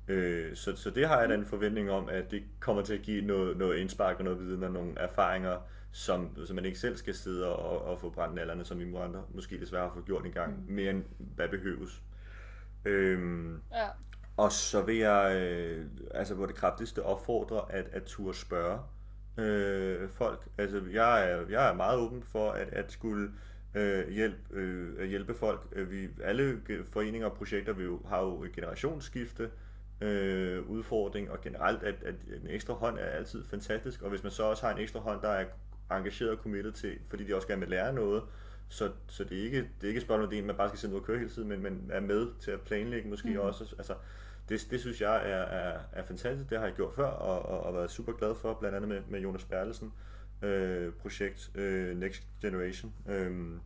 Øh, 0.08 0.56
så, 0.56 0.76
så 0.76 0.89
det 0.89 1.08
har 1.08 1.20
jeg 1.20 1.30
da 1.30 1.34
en 1.34 1.45
forventning 1.45 1.91
om, 1.91 2.10
at 2.10 2.32
det 2.32 2.43
kommer 2.60 2.84
til 2.84 2.93
at 2.93 3.02
give 3.02 3.26
noget, 3.26 3.58
noget 3.58 3.78
indspark 3.78 4.18
og 4.18 4.24
noget 4.24 4.39
viden 4.39 4.64
og 4.64 4.72
nogle 4.72 4.93
erfaringer, 4.97 5.58
som, 5.91 6.45
som 6.45 6.56
man 6.56 6.66
ikke 6.66 6.80
selv 6.80 6.97
skal 6.97 7.16
sidde 7.16 7.56
og, 7.56 7.82
og 7.82 8.00
få 8.00 8.10
brændt 8.10 8.36
nallerne, 8.36 8.66
som 8.66 8.80
vi 8.80 8.95
andre 8.95 9.24
måske 9.34 9.60
desværre 9.60 9.84
har 9.84 9.93
fået 9.93 10.06
gjort 10.06 10.26
en 10.26 10.32
gang, 10.32 10.66
mm. 10.68 10.74
mere 10.74 10.89
end 10.89 11.04
hvad 11.18 11.50
behøves. 11.50 12.02
Øhm, 12.86 13.62
Ja. 13.72 13.88
og 14.38 14.52
så 14.52 14.82
vil 14.82 14.97
jeg, 14.97 15.36
øh, 15.36 15.86
altså 16.12 16.36
hvor 16.36 16.45
det 16.45 16.56
kraftigste 16.56 17.04
opfordre, 17.04 17.72
at, 17.72 17.86
at 17.91 18.04
turde 18.04 18.38
spørge 18.38 18.80
øh, 19.40 20.10
folk. 20.10 20.48
Altså 20.58 20.82
jeg 20.94 21.32
er, 21.32 21.42
jeg 21.50 21.70
er 21.70 21.74
meget 21.74 22.00
åben 22.00 22.24
for 22.24 22.52
at, 22.52 22.68
at 22.72 22.92
skulle 22.92 23.32
øh, 23.76 24.10
hjælpe, 24.10 24.38
øh, 24.52 24.94
at 25.00 25.08
hjælpe 25.08 25.34
folk. 25.34 25.68
Øh, 25.72 25.92
Vi, 25.92 26.10
alle 26.24 26.62
ge- 26.70 26.84
foreninger 26.92 27.28
og 27.28 27.38
projekter 27.38 27.74
vi 27.74 27.84
jo, 27.84 28.02
har 28.08 28.22
jo 28.22 28.44
et 28.44 28.52
generationsskifte 28.52 29.50
øh, 30.02 30.70
udfordring, 30.70 31.32
og 31.32 31.42
generelt 31.42 31.84
at, 31.84 31.96
at 32.06 32.16
en 32.42 32.48
ekstra 32.50 32.74
hånd 32.74 32.98
er 33.00 33.06
altid 33.06 33.44
fantastisk, 33.46 34.02
og 34.02 34.10
hvis 34.10 34.24
man 34.24 34.32
så 34.32 34.44
også 34.44 34.66
har 34.66 34.74
en 34.74 34.82
ekstra 34.82 35.00
hånd, 35.00 35.22
der 35.22 35.30
er 35.30 35.46
engageret 35.92 36.32
og 36.32 36.38
committed 36.38 36.72
til, 36.72 36.98
fordi 37.08 37.24
de 37.24 37.36
også 37.36 37.48
gerne 37.48 37.60
vil 37.62 37.70
lære 37.70 37.94
noget, 37.94 38.24
så, 38.70 38.92
så 39.08 39.24
det 39.24 39.40
er 39.40 39.44
ikke, 39.44 39.58
det 39.58 39.84
er 39.84 39.88
ikke 39.88 39.98
et 39.98 40.04
spørgsmål, 40.04 40.34
en, 40.34 40.46
man 40.46 40.56
bare 40.56 40.68
skal 40.68 40.80
sidde 40.80 40.96
og 40.96 41.04
køre 41.04 41.18
hele 41.18 41.30
tiden, 41.30 41.50
men 41.50 41.64
man 41.64 41.90
er 41.92 42.00
med 42.00 42.28
til 42.40 42.52
at 42.52 42.62
planlægge 42.62 43.10
måske 43.10 43.30
mm. 43.30 43.40
også. 43.40 43.76
Altså, 43.78 43.94
det, 44.50 44.68
det 44.72 44.80
synes 44.80 45.02
jeg 45.02 45.16
er, 45.16 45.41
er, 45.41 45.80
er 45.91 46.04
fantastisk. 46.04 46.50
Det 46.50 46.58
har 46.60 46.66
jeg 46.66 46.76
gjort 46.76 46.93
før, 46.93 47.08
og, 47.08 47.45
og, 47.45 47.64
og 47.64 47.74
været 47.74 47.91
super 47.91 48.14
glad 48.14 48.36
for, 48.36 48.54
blandt 48.54 48.76
andet 48.76 48.89
med, 48.89 49.02
med 49.08 49.20
Jonas 49.20 49.45
Berlesen 49.45 49.93
øh, 50.41 50.93
projekt 50.93 51.52
øh, 51.56 51.97
Next 51.97 52.24
Generation. 52.41 52.93
Øh, 53.10 53.60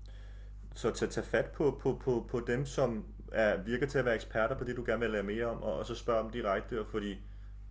så 0.75 0.91
til 0.91 1.05
at 1.05 1.11
tage 1.11 1.25
fat 1.25 1.45
på, 1.45 1.79
på, 1.81 2.01
på, 2.03 2.27
på 2.29 2.39
dem, 2.47 2.65
som 2.65 3.05
er, 3.31 3.57
virker 3.57 3.87
til 3.87 3.99
at 3.99 4.05
være 4.05 4.15
eksperter 4.15 4.57
på 4.57 4.63
det, 4.63 4.75
du 4.75 4.83
gerne 4.85 4.99
vil 4.99 5.09
lære 5.09 5.23
mere 5.23 5.45
om, 5.45 5.63
og, 5.63 5.77
og 5.77 5.85
så 5.85 5.95
spørge 5.95 6.23
dem 6.23 6.31
direkte, 6.31 6.85
fordi 6.91 7.17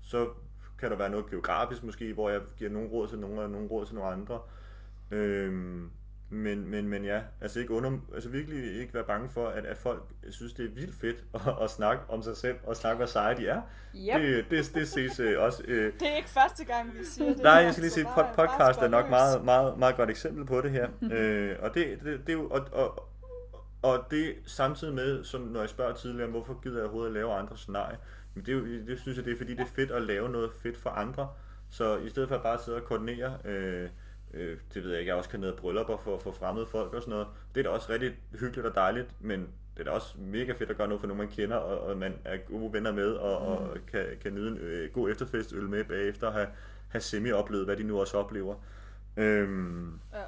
så 0.01 0.29
kan 0.79 0.91
der 0.91 0.97
være 0.97 1.11
noget 1.11 1.31
geografisk 1.31 1.83
måske, 1.83 2.13
hvor 2.13 2.31
jeg 2.31 2.41
giver 2.57 2.71
nogle 2.71 2.89
råd 2.89 3.09
til 3.09 3.19
nogle 3.19 3.41
og 3.41 3.51
nogle 3.51 3.69
råd 3.69 3.87
til 3.87 3.95
nogle 3.95 4.11
andre. 4.11 4.41
Øhm, 5.11 5.91
men, 6.33 6.71
men, 6.71 6.89
men 6.89 7.05
ja, 7.05 7.21
altså, 7.41 7.61
ikke 7.61 7.73
under, 7.73 7.99
altså 8.15 8.29
virkelig 8.29 8.81
ikke 8.81 8.95
være 8.95 9.05
bange 9.05 9.29
for, 9.29 9.47
at, 9.49 9.67
at 9.67 9.77
folk 9.79 10.03
synes, 10.31 10.53
det 10.53 10.65
er 10.65 10.71
vildt 10.75 10.95
fedt 11.01 11.17
at, 11.35 11.41
at 11.63 11.71
snakke 11.71 12.03
om 12.09 12.23
sig 12.23 12.37
selv, 12.37 12.57
og 12.65 12.77
snakke, 12.77 12.97
hvor 12.97 13.07
seje 13.07 13.37
de 13.37 13.47
er. 13.49 13.63
Yep. 13.95 14.23
Det, 14.23 14.45
det, 14.51 14.75
det 14.75 14.89
ses 14.89 15.21
øh, 15.21 15.41
også... 15.43 15.63
Øh, 15.69 15.93
Det 16.01 16.13
er 16.13 16.17
ikke 16.17 16.29
første 16.29 16.65
gang, 16.65 16.95
vi 16.99 17.05
siger 17.05 17.29
det. 17.35 17.43
Nej, 17.43 17.53
jeg 17.53 17.73
skal 17.73 17.83
lige 17.83 17.91
sige, 17.91 18.05
bare- 18.05 18.31
pod- 18.33 18.47
podcast 18.47 18.81
er 18.81 18.89
nok 18.89 19.09
meget, 19.11 19.45
meget, 19.45 19.79
meget 19.79 19.97
godt 19.97 20.11
eksempel 20.11 20.45
på 20.47 20.61
det 20.61 20.71
her. 20.71 20.89
øh, 21.13 21.57
og 21.61 21.75
det, 21.75 21.99
det, 22.05 22.21
det 22.27 22.29
er 22.29 22.33
jo, 22.33 22.49
og, 22.49 22.61
og, 22.73 23.09
og 23.83 24.07
det 24.11 24.35
samtidig 24.47 24.95
med, 24.95 25.25
som 25.25 25.41
når 25.41 25.61
jeg 25.61 25.69
spørger 25.69 25.95
tidligere, 25.95 26.31
hvorfor 26.31 26.61
gider 26.63 26.77
jeg 26.77 26.83
overhovedet 26.85 27.09
at 27.11 27.15
lave 27.15 27.33
andre 27.33 27.57
scenarier, 27.57 27.97
men 28.35 28.45
det, 28.47 28.53
er 28.53 28.59
jo, 28.59 28.65
det 28.87 28.99
synes 29.01 29.17
jeg, 29.19 29.25
det 29.25 29.33
er 29.33 29.37
fordi, 29.37 29.53
det 29.53 29.61
er 29.61 29.67
fedt 29.77 29.91
at 29.91 30.03
lave 30.03 30.29
noget 30.29 30.51
fedt 30.63 30.77
for 30.77 30.91
andre. 30.91 31.29
Så 31.71 31.97
i 31.97 32.09
stedet 32.09 32.29
for 32.29 32.37
at 32.37 32.43
bare 32.43 32.59
sidde 32.59 32.77
og 32.79 32.85
koordinere, 32.85 33.39
øh, 33.45 33.89
øh, 34.35 34.59
det 34.75 34.83
ved 34.85 34.91
jeg 34.91 35.01
ikke, 35.01 35.09
jeg 35.11 35.17
også 35.17 35.31
kan 35.31 35.41
ned 35.41 35.49
og 35.49 35.57
bryllupper 35.59 35.97
for, 35.97 36.19
for 36.19 36.33
fremmede 36.33 36.67
folk 36.67 36.95
og 36.95 37.03
sådan 37.03 37.13
noget. 37.13 37.27
Det 37.55 37.61
er 37.61 37.65
da 37.65 37.71
også 37.71 37.93
rigtig 37.93 38.17
hyggeligt 38.41 38.67
og 38.67 38.75
dejligt, 38.75 39.09
men 39.21 39.41
det 39.77 39.81
er 39.81 39.85
da 39.85 39.91
også 39.91 40.15
mega 40.19 40.53
fedt 40.53 40.71
at 40.71 40.77
gøre 40.77 40.89
noget 40.89 41.01
for 41.01 41.07
nogen, 41.09 41.19
man 41.19 41.29
kender, 41.29 41.57
og, 41.57 41.81
og 41.81 41.97
man 41.97 42.15
er 42.25 42.37
gode 42.37 42.73
venner 42.73 42.93
med, 42.93 43.13
og, 43.13 43.39
og 43.39 43.77
kan, 43.93 44.07
kan 44.23 44.35
nyde 44.35 44.49
en 44.49 44.59
øh, 44.59 44.93
god 44.93 45.11
efterfestøl 45.11 45.69
med 45.69 45.85
bagefter, 45.85 46.27
og 46.27 46.33
have, 46.33 46.49
have 46.89 47.01
semi-oplevet, 47.03 47.65
hvad 47.65 47.77
de 47.77 47.83
nu 47.83 48.01
også 48.01 48.19
oplever. 48.19 48.55
Øhm, 49.17 49.99
Ja. 50.13 50.23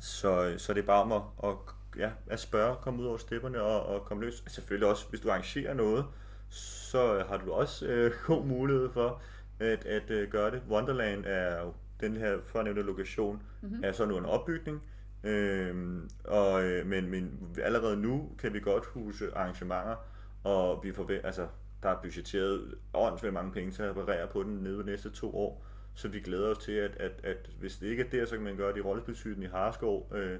så, 0.00 0.54
så 0.58 0.74
det 0.74 0.82
er 0.82 0.86
bare 0.86 1.02
om 1.02 1.12
at, 1.12 1.22
at, 1.44 1.56
ja, 1.98 2.10
at 2.30 2.40
spørge, 2.40 2.76
komme 2.82 3.02
ud 3.02 3.06
over 3.06 3.16
stepperne 3.18 3.62
og, 3.62 3.86
og 3.86 4.04
komme 4.04 4.24
løs. 4.24 4.42
Selvfølgelig 4.46 4.88
også, 4.88 5.08
hvis 5.08 5.20
du 5.20 5.30
arrangerer 5.30 5.74
noget, 5.74 6.04
så 6.48 7.24
har 7.28 7.36
du 7.36 7.52
også 7.52 7.86
øh, 7.86 8.12
god 8.26 8.44
mulighed 8.44 8.90
for 8.92 9.20
at, 9.60 9.86
at 9.86 10.10
øh, 10.10 10.28
gøre 10.30 10.50
det. 10.50 10.62
Wonderland 10.68 11.24
er 11.26 11.60
jo 11.62 11.72
den 12.02 12.16
her 12.16 12.38
fornævnte 12.44 12.82
lokation, 12.82 13.42
mm-hmm. 13.62 13.84
er 13.84 13.92
så 13.92 14.06
nu 14.06 14.18
en 14.18 14.24
opbygning, 14.24 14.82
øhm, 15.24 16.10
og, 16.24 16.64
øh, 16.64 16.86
men, 16.86 17.10
men 17.10 17.38
allerede 17.62 17.96
nu 17.96 18.30
kan 18.38 18.52
vi 18.52 18.60
godt 18.60 18.84
huse 18.86 19.34
arrangementer, 19.34 19.96
og 20.44 20.84
vi 20.84 20.92
forventer, 20.92 21.26
altså, 21.26 21.46
der 21.82 21.88
er 21.88 22.02
budgetteret 22.02 22.74
åndssvagt 22.94 23.34
mange 23.34 23.52
penge 23.52 23.70
til 23.70 23.82
at 23.82 23.90
reparere 23.90 24.28
på 24.28 24.42
den 24.42 24.54
nede 24.54 24.78
de 24.78 24.84
næste 24.84 25.10
to 25.10 25.36
år. 25.36 25.64
Så 25.94 26.08
vi 26.08 26.20
glæder 26.20 26.50
os 26.50 26.58
til, 26.58 26.72
at, 26.72 26.96
at, 26.96 27.12
at 27.24 27.50
hvis 27.60 27.76
det 27.76 27.86
ikke 27.86 28.02
er 28.02 28.10
der, 28.10 28.24
så 28.24 28.34
kan 28.34 28.44
man 28.44 28.56
gøre 28.56 28.72
det 28.72 28.78
i 28.78 28.80
Rollespilshytten 28.80 29.42
i 29.42 29.46
Harskov, 29.46 30.12
øh, 30.14 30.38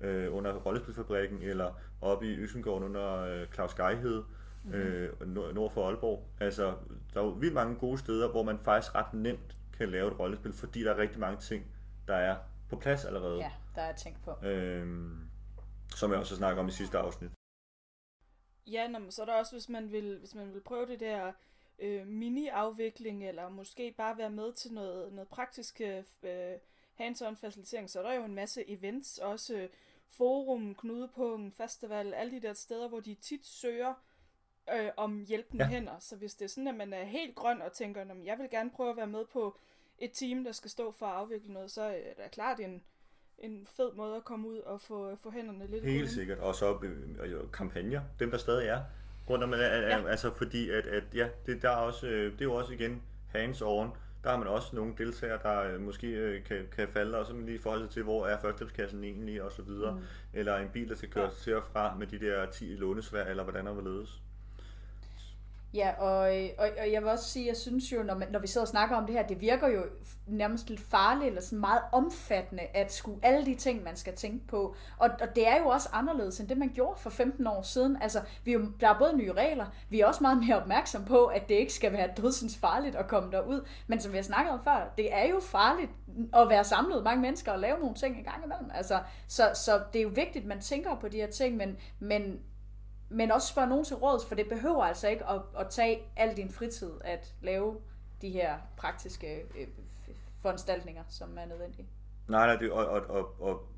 øh, 0.00 0.34
under 0.34 0.52
Rollespilfabrikken, 0.52 1.42
eller 1.42 1.80
oppe 2.00 2.26
i 2.26 2.36
Øsengården 2.36 2.84
under 2.84 3.20
øh, 3.20 3.46
Claus 3.54 3.74
Geihed, 3.74 4.22
øh, 4.72 5.08
nord, 5.26 5.54
nord 5.54 5.72
for 5.72 5.88
Aalborg. 5.88 6.26
Altså, 6.40 6.74
der 7.14 7.20
er 7.20 7.24
jo 7.24 7.30
vildt 7.30 7.54
mange 7.54 7.74
gode 7.74 7.98
steder, 7.98 8.28
hvor 8.30 8.42
man 8.42 8.58
faktisk 8.58 8.94
ret 8.94 9.14
nemt 9.14 9.56
kan 9.76 9.90
lave 9.90 10.12
et 10.12 10.18
rollespil, 10.18 10.52
fordi 10.52 10.84
der 10.84 10.92
er 10.92 10.98
rigtig 10.98 11.20
mange 11.20 11.40
ting, 11.40 11.66
der 12.08 12.14
er 12.14 12.36
på 12.70 12.76
plads 12.76 13.04
allerede. 13.04 13.38
Ja, 13.38 13.52
der 13.74 13.82
er 13.82 13.96
tænkt 13.96 14.22
på. 14.22 14.46
Øhm, 14.46 15.30
som 15.96 16.10
jeg 16.10 16.18
også 16.18 16.36
snakker 16.36 16.62
om 16.62 16.68
i 16.68 16.70
sidste 16.70 16.98
afsnit. 16.98 17.30
Ja, 18.66 18.88
nå, 18.88 18.98
så 19.10 19.22
er 19.22 19.26
der 19.26 19.34
også, 19.34 19.52
hvis 19.52 19.68
man 19.68 19.92
vil, 19.92 20.18
hvis 20.18 20.34
man 20.34 20.54
vil 20.54 20.60
prøve 20.60 20.86
det 20.86 21.00
der 21.00 21.32
øh, 21.78 22.06
mini-afvikling, 22.06 23.28
eller 23.28 23.48
måske 23.48 23.94
bare 23.96 24.18
være 24.18 24.30
med 24.30 24.52
til 24.52 24.72
noget, 24.72 25.12
noget 25.12 25.28
praktisk 25.28 25.80
øh, 25.80 26.54
hands-on 27.00 27.36
facilitering, 27.36 27.90
så 27.90 27.98
er 27.98 28.02
der 28.02 28.14
jo 28.14 28.24
en 28.24 28.34
masse 28.34 28.70
events, 28.70 29.18
også 29.18 29.56
øh, 29.56 29.68
forum, 30.08 30.74
knudepunkt, 30.74 31.56
festival, 31.56 32.14
alle 32.14 32.32
de 32.32 32.42
der 32.42 32.52
steder, 32.52 32.88
hvor 32.88 33.00
de 33.00 33.14
tit 33.14 33.46
søger 33.46 33.94
øh, 34.76 34.88
om 34.96 35.24
hjælpende 35.28 35.64
Ja. 35.64 35.70
hænder. 35.70 35.92
Så 36.00 36.16
hvis 36.16 36.34
det 36.34 36.44
er 36.44 36.48
sådan, 36.48 36.68
at 36.68 36.74
man 36.74 36.92
er 36.92 37.04
helt 37.04 37.34
grøn 37.34 37.62
og 37.62 37.72
tænker, 37.72 38.00
at 38.00 38.08
jeg 38.24 38.38
vil 38.38 38.50
gerne 38.50 38.70
prøve 38.70 38.90
at 38.90 38.96
være 38.96 39.06
med 39.06 39.24
på 39.32 39.58
et 39.98 40.10
team, 40.12 40.44
der 40.44 40.52
skal 40.52 40.70
stå 40.70 40.90
for 40.92 41.06
at 41.06 41.12
afvikle 41.14 41.52
noget, 41.52 41.70
så 41.70 41.82
er 41.82 42.22
det 42.22 42.30
klart 42.32 42.60
en, 42.60 42.82
en 43.38 43.66
fed 43.76 43.92
måde 43.92 44.16
at 44.16 44.24
komme 44.24 44.48
ud 44.48 44.58
og 44.58 44.80
få, 44.80 45.16
få 45.16 45.30
hænderne 45.30 45.66
lidt 45.66 45.84
Helt 45.84 45.94
rullen. 45.94 46.08
sikkert. 46.08 46.38
Og 46.38 46.54
så 46.54 46.78
øh, 46.82 47.36
og 47.42 47.52
kampagner, 47.52 48.00
dem 48.18 48.30
der 48.30 48.38
stadig 48.38 48.68
er 48.68 48.80
rundt 49.30 49.44
om, 49.44 49.52
ja. 49.52 49.80
Ja. 49.80 50.08
altså 50.08 50.30
fordi 50.34 50.70
at, 50.70 50.86
at 50.86 51.04
ja, 51.14 51.28
det, 51.46 51.62
der 51.62 51.70
er 51.70 51.76
også, 51.76 52.06
øh, 52.06 52.32
det 52.32 52.40
er 52.40 52.44
jo 52.44 52.54
også 52.54 52.72
igen 52.72 53.02
hands-on. 53.34 53.96
Der 54.24 54.30
har 54.30 54.36
man 54.38 54.46
også 54.48 54.76
nogle 54.76 54.94
deltagere, 54.98 55.38
der 55.42 55.60
øh, 55.74 55.80
måske 55.80 56.06
øh, 56.06 56.44
kan, 56.44 56.68
kan 56.76 56.88
falde, 56.88 57.18
og 57.18 57.26
så 57.26 57.34
man 57.34 57.46
lige 57.46 57.58
forhold 57.58 57.80
sig 57.82 57.90
til, 57.90 58.02
hvor 58.02 58.26
er 58.26 58.40
førstehjælpskassen 58.40 59.04
egentlig, 59.04 59.42
og 59.42 59.52
så 59.52 59.62
videre. 59.62 59.94
Mm. 59.94 60.00
Eller 60.32 60.56
en 60.56 60.68
bil, 60.68 60.88
der 60.88 60.94
skal 60.94 61.10
køre 61.10 61.24
Ja. 61.24 61.30
til 61.30 61.56
og 61.56 61.64
fra 61.64 61.94
med 61.96 62.06
de 62.06 62.18
der 62.20 62.50
10 62.50 62.64
lånesvær, 62.76 63.24
eller 63.24 63.42
hvordan 63.42 63.66
der 63.66 63.72
vil 63.74 63.84
ledes. 63.84 64.20
Ja, 65.74 65.92
og, 65.98 66.20
og, 66.58 66.68
og 66.80 66.92
jeg 66.92 67.02
vil 67.02 67.10
også 67.10 67.24
sige, 67.24 67.46
jeg 67.46 67.56
synes 67.56 67.92
jo, 67.92 68.02
når, 68.02 68.14
man, 68.14 68.28
når 68.32 68.38
vi 68.38 68.46
sidder 68.46 68.64
og 68.64 68.68
snakker 68.68 68.96
om 68.96 69.06
det 69.06 69.14
her, 69.14 69.26
det 69.26 69.40
virker 69.40 69.68
jo 69.68 69.82
nærmest 70.26 70.68
lidt 70.68 70.80
farligt, 70.80 71.28
eller 71.28 71.40
sådan 71.40 71.58
meget 71.58 71.80
omfattende, 71.92 72.62
at 72.62 72.92
skulle 72.92 73.18
alle 73.22 73.46
de 73.46 73.54
ting, 73.54 73.82
man 73.82 73.96
skal 73.96 74.14
tænke 74.14 74.46
på. 74.46 74.74
Og, 74.98 75.10
og 75.20 75.36
det 75.36 75.48
er 75.48 75.58
jo 75.58 75.66
også 75.66 75.88
anderledes, 75.92 76.40
end 76.40 76.48
det 76.48 76.58
man 76.58 76.70
gjorde 76.74 77.00
for 77.00 77.10
15 77.10 77.46
år 77.46 77.62
siden. 77.62 77.96
Altså, 78.02 78.20
vi 78.44 78.52
er 78.52 78.58
jo, 78.58 78.66
der 78.80 78.88
er 78.88 78.98
både 78.98 79.16
nye 79.16 79.32
regler, 79.32 79.66
vi 79.88 80.00
er 80.00 80.06
også 80.06 80.22
meget 80.22 80.38
mere 80.38 80.60
opmærksom 80.60 81.04
på, 81.04 81.24
at 81.24 81.48
det 81.48 81.54
ikke 81.54 81.72
skal 81.72 81.92
være 81.92 82.10
dødsens 82.16 82.56
farligt 82.56 82.96
at 82.96 83.08
komme 83.08 83.32
derud. 83.32 83.68
Men 83.86 84.00
som 84.00 84.12
vi 84.12 84.16
har 84.16 84.24
snakket 84.24 84.52
om 84.52 84.64
før, 84.64 84.92
det 84.96 85.14
er 85.14 85.28
jo 85.28 85.40
farligt 85.40 85.90
at 86.34 86.48
være 86.48 86.64
samlet 86.64 87.04
mange 87.04 87.22
mennesker 87.22 87.52
og 87.52 87.58
lave 87.58 87.78
nogle 87.78 87.94
ting 87.94 88.18
en 88.18 88.24
gang 88.24 88.44
imellem. 88.44 88.70
Altså, 88.74 88.98
så, 89.28 89.50
så 89.54 89.80
det 89.92 89.98
er 89.98 90.02
jo 90.02 90.10
vigtigt, 90.14 90.42
at 90.42 90.48
man 90.48 90.60
tænker 90.60 90.96
på 90.96 91.08
de 91.08 91.16
her 91.16 91.30
ting, 91.30 91.56
men, 91.56 91.76
men 91.98 92.40
men 93.14 93.30
også 93.30 93.48
spørge 93.48 93.68
nogen 93.68 93.84
til 93.84 93.96
råds, 93.96 94.26
for 94.26 94.34
det 94.34 94.48
behøver 94.48 94.84
altså 94.84 95.08
ikke 95.08 95.26
at, 95.26 95.40
at 95.58 95.66
tage 95.70 96.02
al 96.16 96.36
din 96.36 96.50
fritid 96.50 96.90
at 97.00 97.34
lave 97.42 97.76
de 98.22 98.30
her 98.30 98.56
praktiske 98.76 99.40
øh, 99.40 99.66
foranstaltninger, 100.42 101.02
som 101.08 101.38
er 101.38 101.46
nødvendige. 101.46 101.88
Nej, 102.28 102.46
nej, 102.46 102.56
det, 102.56 102.72
og, 102.72 102.86
og, 102.86 103.10
og, 103.10 103.40
og 103.40 103.68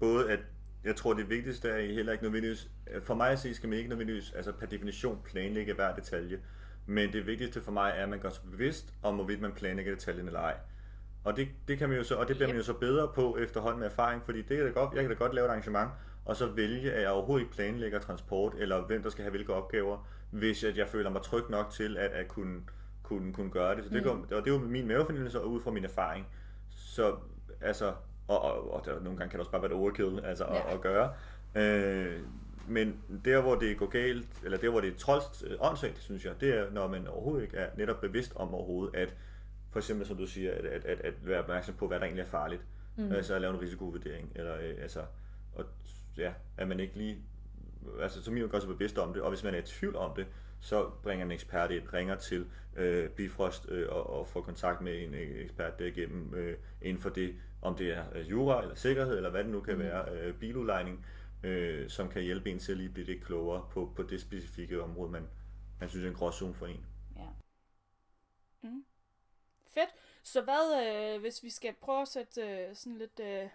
både 0.00 0.30
at, 0.30 0.40
jeg 0.84 0.96
tror 0.96 1.14
det 1.14 1.30
vigtigste 1.30 1.68
er 1.68 1.94
heller 1.94 2.12
ikke 2.12 2.24
nødvendigvis, 2.24 2.70
for 3.02 3.14
mig 3.14 3.30
at 3.30 3.38
se 3.38 3.54
skal 3.54 3.68
man 3.68 3.78
ikke 3.78 3.90
nødvendigvis, 3.90 4.32
altså 4.32 4.52
per 4.52 4.66
definition 4.66 5.20
planlægge 5.24 5.74
hver 5.74 5.94
detalje, 5.94 6.40
men 6.86 7.12
det 7.12 7.26
vigtigste 7.26 7.62
for 7.62 7.72
mig 7.72 7.92
er, 7.96 8.02
at 8.02 8.08
man 8.08 8.18
gør 8.18 8.30
sig 8.30 8.42
bevidst 8.50 8.94
om, 9.02 9.14
hvorvidt 9.14 9.40
man 9.40 9.52
planlægger 9.52 9.94
detaljen 9.94 10.26
eller 10.26 10.40
ej. 10.40 10.54
Og 11.24 11.36
det, 11.36 11.48
det 11.68 11.78
kan 11.78 11.88
man 11.88 11.98
jo 11.98 12.04
så, 12.04 12.14
og 12.14 12.28
det 12.28 12.36
bliver 12.36 12.48
man 12.48 12.56
jo 12.56 12.62
så 12.62 12.74
bedre 12.74 13.08
på 13.14 13.36
efterhånden 13.36 13.80
med 13.80 13.86
erfaring, 13.86 14.22
fordi 14.24 14.38
det 14.38 14.56
kan 14.56 14.66
da 14.66 14.72
godt, 14.72 14.94
jeg 14.94 15.02
kan 15.02 15.10
da 15.10 15.16
godt 15.16 15.34
lave 15.34 15.44
et 15.44 15.50
arrangement, 15.50 15.90
og 16.28 16.36
så 16.36 16.46
vælge, 16.46 16.92
at 16.92 17.02
jeg 17.02 17.10
overhovedet 17.10 17.44
ikke 17.44 17.54
planlægger 17.54 17.98
transport, 17.98 18.54
eller 18.58 18.80
hvem 18.86 19.02
der 19.02 19.10
skal 19.10 19.22
have 19.22 19.30
hvilke 19.30 19.54
opgaver, 19.54 20.08
hvis 20.30 20.64
at 20.64 20.76
jeg 20.76 20.88
føler 20.88 21.10
mig 21.10 21.22
tryg 21.22 21.50
nok 21.50 21.70
til 21.70 21.96
at, 21.96 22.10
at 22.10 22.28
kunne, 22.28 22.60
kunne, 23.02 23.32
kunne 23.32 23.50
gøre 23.50 23.76
det. 23.76 23.84
Så 23.84 23.90
det, 23.90 24.04
mm. 24.04 24.10
og 24.10 24.44
det 24.44 24.46
er 24.46 24.54
jo 24.54 24.58
min 24.58 24.88
mavefornemmelse 24.88 25.40
og 25.40 25.50
ud 25.50 25.60
fra 25.60 25.70
min 25.70 25.84
erfaring. 25.84 26.26
Så 26.70 27.16
altså, 27.60 27.92
og, 28.28 28.42
og, 28.42 28.74
og 28.74 28.84
der, 28.84 29.00
nogle 29.00 29.18
gange 29.18 29.30
kan 29.30 29.30
det 29.30 29.38
også 29.38 29.50
bare 29.50 29.62
være 29.62 29.70
et 29.70 29.76
overkill 29.76 30.24
altså, 30.24 30.44
ja. 30.44 30.68
At, 30.68 30.74
at 30.74 30.80
gøre. 30.80 31.12
Øh, 31.54 32.20
men 32.66 32.96
der, 33.24 33.40
hvor 33.40 33.54
det 33.54 33.78
går 33.78 33.86
galt, 33.86 34.28
eller 34.44 34.58
der, 34.58 34.70
hvor 34.70 34.80
det 34.80 34.94
er 34.94 34.98
trådst 34.98 35.44
øh, 35.46 35.56
åndssvagt, 35.60 35.98
synes 35.98 36.24
jeg, 36.24 36.40
det 36.40 36.54
er, 36.54 36.70
når 36.70 36.88
man 36.88 37.06
overhovedet 37.06 37.42
ikke 37.42 37.56
er 37.56 37.70
netop 37.76 38.00
bevidst 38.00 38.32
om 38.36 38.54
overhovedet, 38.54 38.96
at 38.96 39.14
for 39.70 39.78
eksempel, 39.78 40.06
som 40.06 40.16
du 40.16 40.26
siger, 40.26 40.52
at, 40.52 40.64
at, 40.64 40.84
at, 40.84 41.00
at 41.00 41.14
være 41.22 41.38
opmærksom 41.38 41.74
på, 41.74 41.86
hvad 41.86 41.98
der 41.98 42.04
egentlig 42.04 42.22
er 42.22 42.28
farligt. 42.28 42.62
Mm. 42.96 43.12
Altså 43.12 43.34
at 43.34 43.40
lave 43.40 43.54
en 43.54 43.60
risikovurdering, 43.60 44.32
eller 44.34 44.54
øh, 44.54 44.74
altså, 44.82 45.00
og, 45.54 45.64
ja, 46.18 46.32
at 46.56 46.68
man 46.68 46.80
ikke 46.80 46.96
lige, 46.96 47.18
altså 48.00 48.22
som 48.22 48.34
minimum 48.34 48.50
gør 48.50 48.58
sig 48.58 48.68
bevidst 48.68 48.98
om 48.98 49.12
det, 49.12 49.22
og 49.22 49.28
hvis 49.28 49.44
man 49.44 49.54
er 49.54 49.58
i 49.58 49.62
tvivl 49.62 49.96
om 49.96 50.14
det, 50.16 50.26
så 50.60 50.90
bringer 51.02 51.26
en 51.26 51.32
ekspert 51.32 51.70
ind, 51.70 51.92
ringer 51.92 52.16
til 52.16 52.46
øh, 52.76 53.10
Bifrost 53.10 53.68
øh, 53.68 53.88
og, 53.88 54.10
og 54.10 54.26
får 54.26 54.40
kontakt 54.40 54.80
med 54.80 55.02
en 55.02 55.14
øh, 55.14 55.44
ekspert 55.44 55.78
derigennem 55.78 56.34
øh, 56.34 56.58
inden 56.82 57.02
for 57.02 57.10
det, 57.10 57.34
om 57.62 57.74
det 57.74 57.92
er 57.92 58.04
øh, 58.14 58.30
jura 58.30 58.62
eller 58.62 58.74
sikkerhed, 58.74 59.16
eller 59.16 59.30
hvad 59.30 59.44
det 59.44 59.52
nu 59.52 59.60
kan 59.60 59.74
mm. 59.74 59.80
være, 59.80 60.12
øh, 60.12 60.34
biludlejning, 60.34 61.06
øh, 61.42 61.90
som 61.90 62.08
kan 62.08 62.22
hjælpe 62.22 62.50
en 62.50 62.58
til 62.58 62.72
at 62.72 62.78
lige 62.78 62.88
blive 62.88 63.06
lidt 63.06 63.24
klogere 63.24 63.66
på, 63.70 63.92
på 63.96 64.02
det 64.02 64.20
specifikke 64.20 64.82
område, 64.82 65.10
man, 65.10 65.28
man 65.80 65.88
synes 65.88 66.04
er 66.04 66.08
en 66.08 66.14
gråzone 66.14 66.54
for 66.54 66.66
en. 66.66 66.86
Ja. 67.16 67.26
Fedt. 69.66 69.90
Så 70.22 70.42
hvad, 70.42 70.86
øh, 70.86 71.20
hvis 71.20 71.42
vi 71.42 71.50
skal 71.50 71.74
prøve 71.80 72.02
at 72.02 72.08
sætte 72.08 72.42
øh, 72.42 72.76
sådan 72.76 72.98
lidt, 72.98 73.20
øh, 73.20 73.48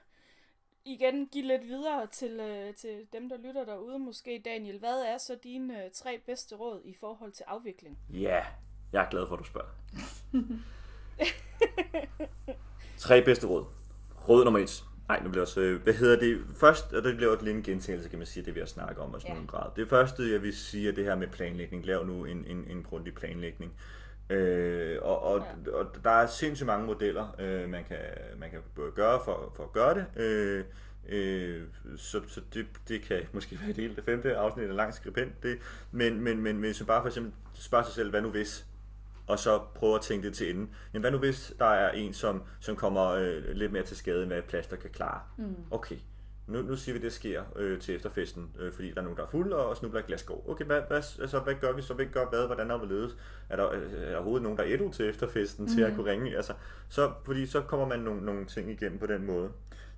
igen 0.85 1.27
give 1.27 1.47
lidt 1.47 1.63
videre 1.63 2.07
til, 2.07 2.39
øh, 2.39 2.73
til 2.73 3.07
dem, 3.13 3.29
der 3.29 3.37
lytter 3.37 3.65
derude 3.65 3.99
måske, 3.99 4.41
Daniel, 4.45 4.79
hvad 4.79 5.01
er 5.01 5.17
så 5.17 5.37
dine 5.43 5.85
øh, 5.85 5.91
tre 5.93 6.21
bedste 6.25 6.55
råd 6.55 6.81
i 6.85 6.95
forhold 6.99 7.31
til 7.31 7.43
afvikling? 7.47 7.99
Ja, 8.09 8.43
jeg 8.93 9.03
er 9.03 9.09
glad 9.09 9.27
for, 9.27 9.33
at 9.33 9.39
du 9.39 9.43
spørger. 9.45 9.69
Tre 12.97 13.21
bedste 13.21 13.47
råd. 13.47 13.65
Råd 14.29 14.43
nummer 14.43 14.59
et. 14.59 14.83
Nej, 15.07 15.23
nu 15.23 15.29
bliver 15.29 15.41
også, 15.41 15.59
øh, 15.59 15.81
hvad 15.81 15.93
hedder 15.93 16.19
det? 16.19 16.41
Først, 16.59 16.93
og 16.93 17.03
det 17.03 17.15
bliver 17.15 17.31
også 17.31 17.45
lidt 17.45 17.57
en 17.57 17.63
gentagelse, 17.63 18.09
kan 18.09 18.17
man 18.17 18.27
sige, 18.27 18.45
det 18.45 18.55
vi 18.55 18.59
har 18.59 18.67
snakket 18.67 18.97
om 18.97 19.13
også 19.13 19.27
ja. 19.27 19.33
nogen 19.33 19.47
grad. 19.47 19.71
Det 19.75 19.89
første, 19.89 20.31
jeg 20.31 20.41
vil 20.41 20.57
sige, 20.57 20.89
er 20.89 20.91
det 20.91 21.05
her 21.05 21.15
med 21.15 21.27
planlægning. 21.27 21.85
Lav 21.85 22.05
nu 22.05 22.25
en, 22.25 22.45
en, 22.47 22.65
en 22.69 22.83
grundig 22.83 23.15
planlægning. 23.15 23.73
Øh, 24.29 24.97
og, 25.01 25.23
og, 25.23 25.45
og, 25.73 25.85
der 26.03 26.09
er 26.09 26.27
sindssygt 26.27 26.67
mange 26.67 26.85
modeller, 26.85 27.35
øh, 27.39 27.69
man, 27.69 27.83
kan, 27.83 27.99
man 28.37 28.49
kan 28.49 28.59
både 28.75 28.91
gøre 28.91 29.19
for, 29.25 29.53
for 29.55 29.63
at 29.63 29.71
gøre 29.71 29.95
det. 29.95 30.21
Øh, 30.21 30.63
øh, 31.09 31.63
så 31.97 32.21
så 32.27 32.41
det, 32.53 32.65
det 32.87 33.01
kan 33.01 33.21
måske 33.31 33.59
være 33.59 33.67
det 33.67 33.75
hele 33.75 33.95
det 33.95 34.03
femte 34.03 34.35
afsnit 34.35 34.69
af 34.69 34.75
lang 34.75 34.93
skribent. 34.93 35.43
Det, 35.43 35.59
men, 35.91 36.21
men, 36.21 36.41
men 36.41 36.55
hvis 36.55 36.79
man 36.79 36.87
bare 36.87 37.01
for 37.01 37.07
eksempel 37.07 37.33
spørger 37.53 37.85
sig 37.85 37.93
selv, 37.93 38.09
hvad 38.09 38.21
nu 38.21 38.29
hvis? 38.29 38.65
og 39.27 39.39
så 39.39 39.59
prøve 39.75 39.95
at 39.95 40.01
tænke 40.01 40.27
det 40.27 40.35
til 40.35 40.49
enden. 40.49 40.69
Men 40.91 41.01
hvad 41.01 41.11
nu 41.11 41.17
hvis 41.17 41.53
der 41.59 41.65
er 41.65 41.91
en, 41.91 42.13
som, 42.13 42.43
som 42.59 42.75
kommer 42.75 43.07
øh, 43.07 43.43
lidt 43.53 43.71
mere 43.71 43.83
til 43.83 43.97
skade, 43.97 44.23
end 44.23 44.31
hvad 44.31 44.41
plaster 44.41 44.75
kan 44.75 44.89
klare? 44.89 45.21
Mm. 45.37 45.55
Okay, 45.71 45.95
nu, 46.47 46.61
nu 46.61 46.75
siger 46.75 46.97
vi, 46.97 47.05
det 47.05 47.13
sker 47.13 47.43
øh, 47.55 47.79
til 47.79 47.95
efterfesten, 47.95 48.51
øh, 48.59 48.73
fordi 48.73 48.91
der 48.91 48.97
er 48.97 49.01
nogen, 49.01 49.17
der 49.17 49.23
er 49.23 49.27
fuld 49.27 49.53
og 49.53 49.77
snubler 49.77 49.99
et 49.99 50.05
glas 50.05 50.23
går. 50.23 50.49
Okay, 50.49 50.65
hvad, 50.65 50.81
hvad, 50.87 50.97
altså, 50.97 51.39
hvad 51.39 51.55
gør 51.55 51.71
vi 51.71 51.81
så? 51.81 51.93
Hvem 51.93 52.09
gør 52.09 52.25
hvad? 52.29 52.45
Hvordan 52.45 52.71
er 52.71 52.77
vi 52.77 52.93
ledes? 52.93 53.17
Er 53.49 53.55
der, 53.55 53.71
øh, 53.71 53.81
er 53.93 54.09
der 54.09 54.15
overhovedet 54.15 54.43
nogen, 54.43 54.57
der 54.57 54.63
er 54.63 54.91
til 54.91 55.09
efterfesten 55.09 55.65
mm. 55.65 55.71
til 55.71 55.81
at 55.81 55.95
kunne 55.95 56.11
ringe? 56.11 56.35
Altså, 56.35 56.53
så, 56.89 57.11
fordi 57.25 57.45
så 57.45 57.61
kommer 57.61 57.87
man 57.87 57.99
nogle, 57.99 58.25
nogle 58.25 58.45
ting 58.45 58.71
igennem 58.71 58.99
på 58.99 59.05
den 59.05 59.25
måde. 59.25 59.49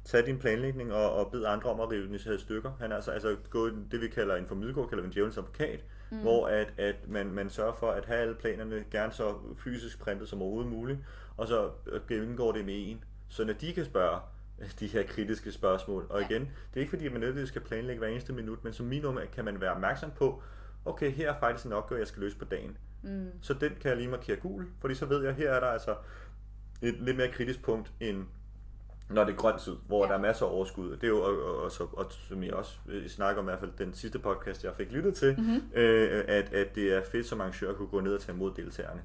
Tag 0.04 0.26
din 0.26 0.40
planlægning 0.40 0.94
og, 0.94 1.14
og 1.14 1.32
bed 1.32 1.46
andre 1.46 1.70
om 1.70 1.80
at 1.80 1.92
rive 1.92 2.08
den 2.08 2.16
i 2.16 2.38
stykker. 2.38 2.72
Han 2.80 2.92
er 2.92 2.96
altså, 2.96 3.12
altså 3.12 3.36
gå 3.50 3.70
det, 3.70 4.02
vi 4.02 4.08
kalder 4.08 4.36
en 4.36 4.48
formiddelgård, 4.48 4.90
kalder 4.90 5.02
vi 5.02 5.08
en 5.08 5.14
djævelens 5.14 5.38
advokat, 5.38 5.84
mm. 6.12 6.18
hvor 6.18 6.48
at, 6.48 6.74
at 6.78 6.96
man, 7.08 7.32
man 7.32 7.50
sørger 7.50 7.74
for 7.74 7.92
at 7.92 8.06
have 8.06 8.20
alle 8.20 8.36
planerne 8.36 8.86
gerne 8.92 9.14
så 9.14 9.36
fysisk 9.58 10.00
printet 10.00 10.30
som 10.30 10.42
overhovedet 10.42 10.72
muligt, 10.72 11.00
og 11.38 11.48
så 11.48 11.70
gennemgår 12.08 12.52
det 12.52 12.66
med 12.66 12.74
en, 12.78 13.04
så 13.30 13.46
når 13.46 13.54
de 13.54 13.74
kan 13.74 13.86
spørge, 13.86 14.20
de 14.80 14.88
her 14.88 15.04
kritiske 15.04 15.52
spørgsmål. 15.52 16.06
Og 16.10 16.22
igen, 16.22 16.42
det 16.42 16.76
er 16.76 16.80
ikke 16.80 16.90
fordi, 16.90 17.08
man 17.08 17.20
nødvendigvis 17.20 17.50
skal 17.50 17.62
planlægge 17.62 18.00
hver 18.00 18.08
eneste 18.08 18.34
minut, 18.34 18.64
men 18.64 18.74
som 18.74 18.86
minimum 18.86 19.20
kan 19.34 19.46
man 19.46 19.62
være 19.62 19.72
opmærksom 19.72 20.12
på, 20.12 20.42
okay, 20.86 21.12
her 21.12 21.32
er 21.32 21.40
faktisk 21.40 21.66
en 21.66 21.74
opgave, 21.74 22.00
jeg 22.00 22.08
skal 22.08 22.22
løse 22.22 22.38
på 22.38 22.46
dagen. 22.46 22.78
Mm. 23.02 23.30
Så 23.42 23.54
den 23.54 23.72
kan 23.82 23.90
jeg 23.90 23.98
lige 23.98 24.10
markere 24.10 24.36
gul, 24.36 24.68
fordi 24.82 24.96
så 24.96 25.06
ved 25.06 25.24
jeg, 25.24 25.34
her 25.34 25.52
er 25.52 25.60
der 25.60 25.68
altså 25.68 25.96
et 26.82 26.96
lidt 27.00 27.18
mere 27.18 27.32
kritisk 27.32 27.64
punkt, 27.64 27.92
end 28.00 28.26
når 29.10 29.24
det 29.24 29.34
er 29.34 29.38
grønt 29.38 29.62
tid, 29.62 29.76
hvor 29.88 30.06
ja. 30.06 30.12
der 30.12 30.18
er 30.18 30.22
masser 30.22 30.46
af 30.46 30.50
overskud. 30.50 30.92
Det 30.92 31.04
er 31.04 31.08
jo, 31.08 31.22
og, 31.22 31.44
og, 31.44 31.72
og, 31.80 31.98
og 31.98 32.06
som 32.10 32.44
jeg 32.44 32.54
også 32.54 32.78
snakker 33.08 33.42
om, 33.42 33.48
i 33.48 33.50
hvert 33.50 33.60
fald 33.60 33.72
den 33.78 33.94
sidste 33.94 34.20
podcast, 34.20 34.64
jeg 34.64 34.74
fik 34.78 34.92
lyttet 34.92 35.16
til, 35.16 35.36
mm-hmm. 35.38 35.62
øh, 35.74 36.24
at, 36.28 36.54
at 36.54 36.76
det 36.76 36.94
er 36.94 37.02
fedt 37.12 37.26
som 37.26 37.42
arrangør 37.42 37.70
at 37.70 37.76
kunne 37.76 37.88
gå 37.88 38.00
ned 38.00 38.14
og 38.14 38.22
tage 38.22 38.36
imod 38.36 38.52
deltagerne. 38.56 39.02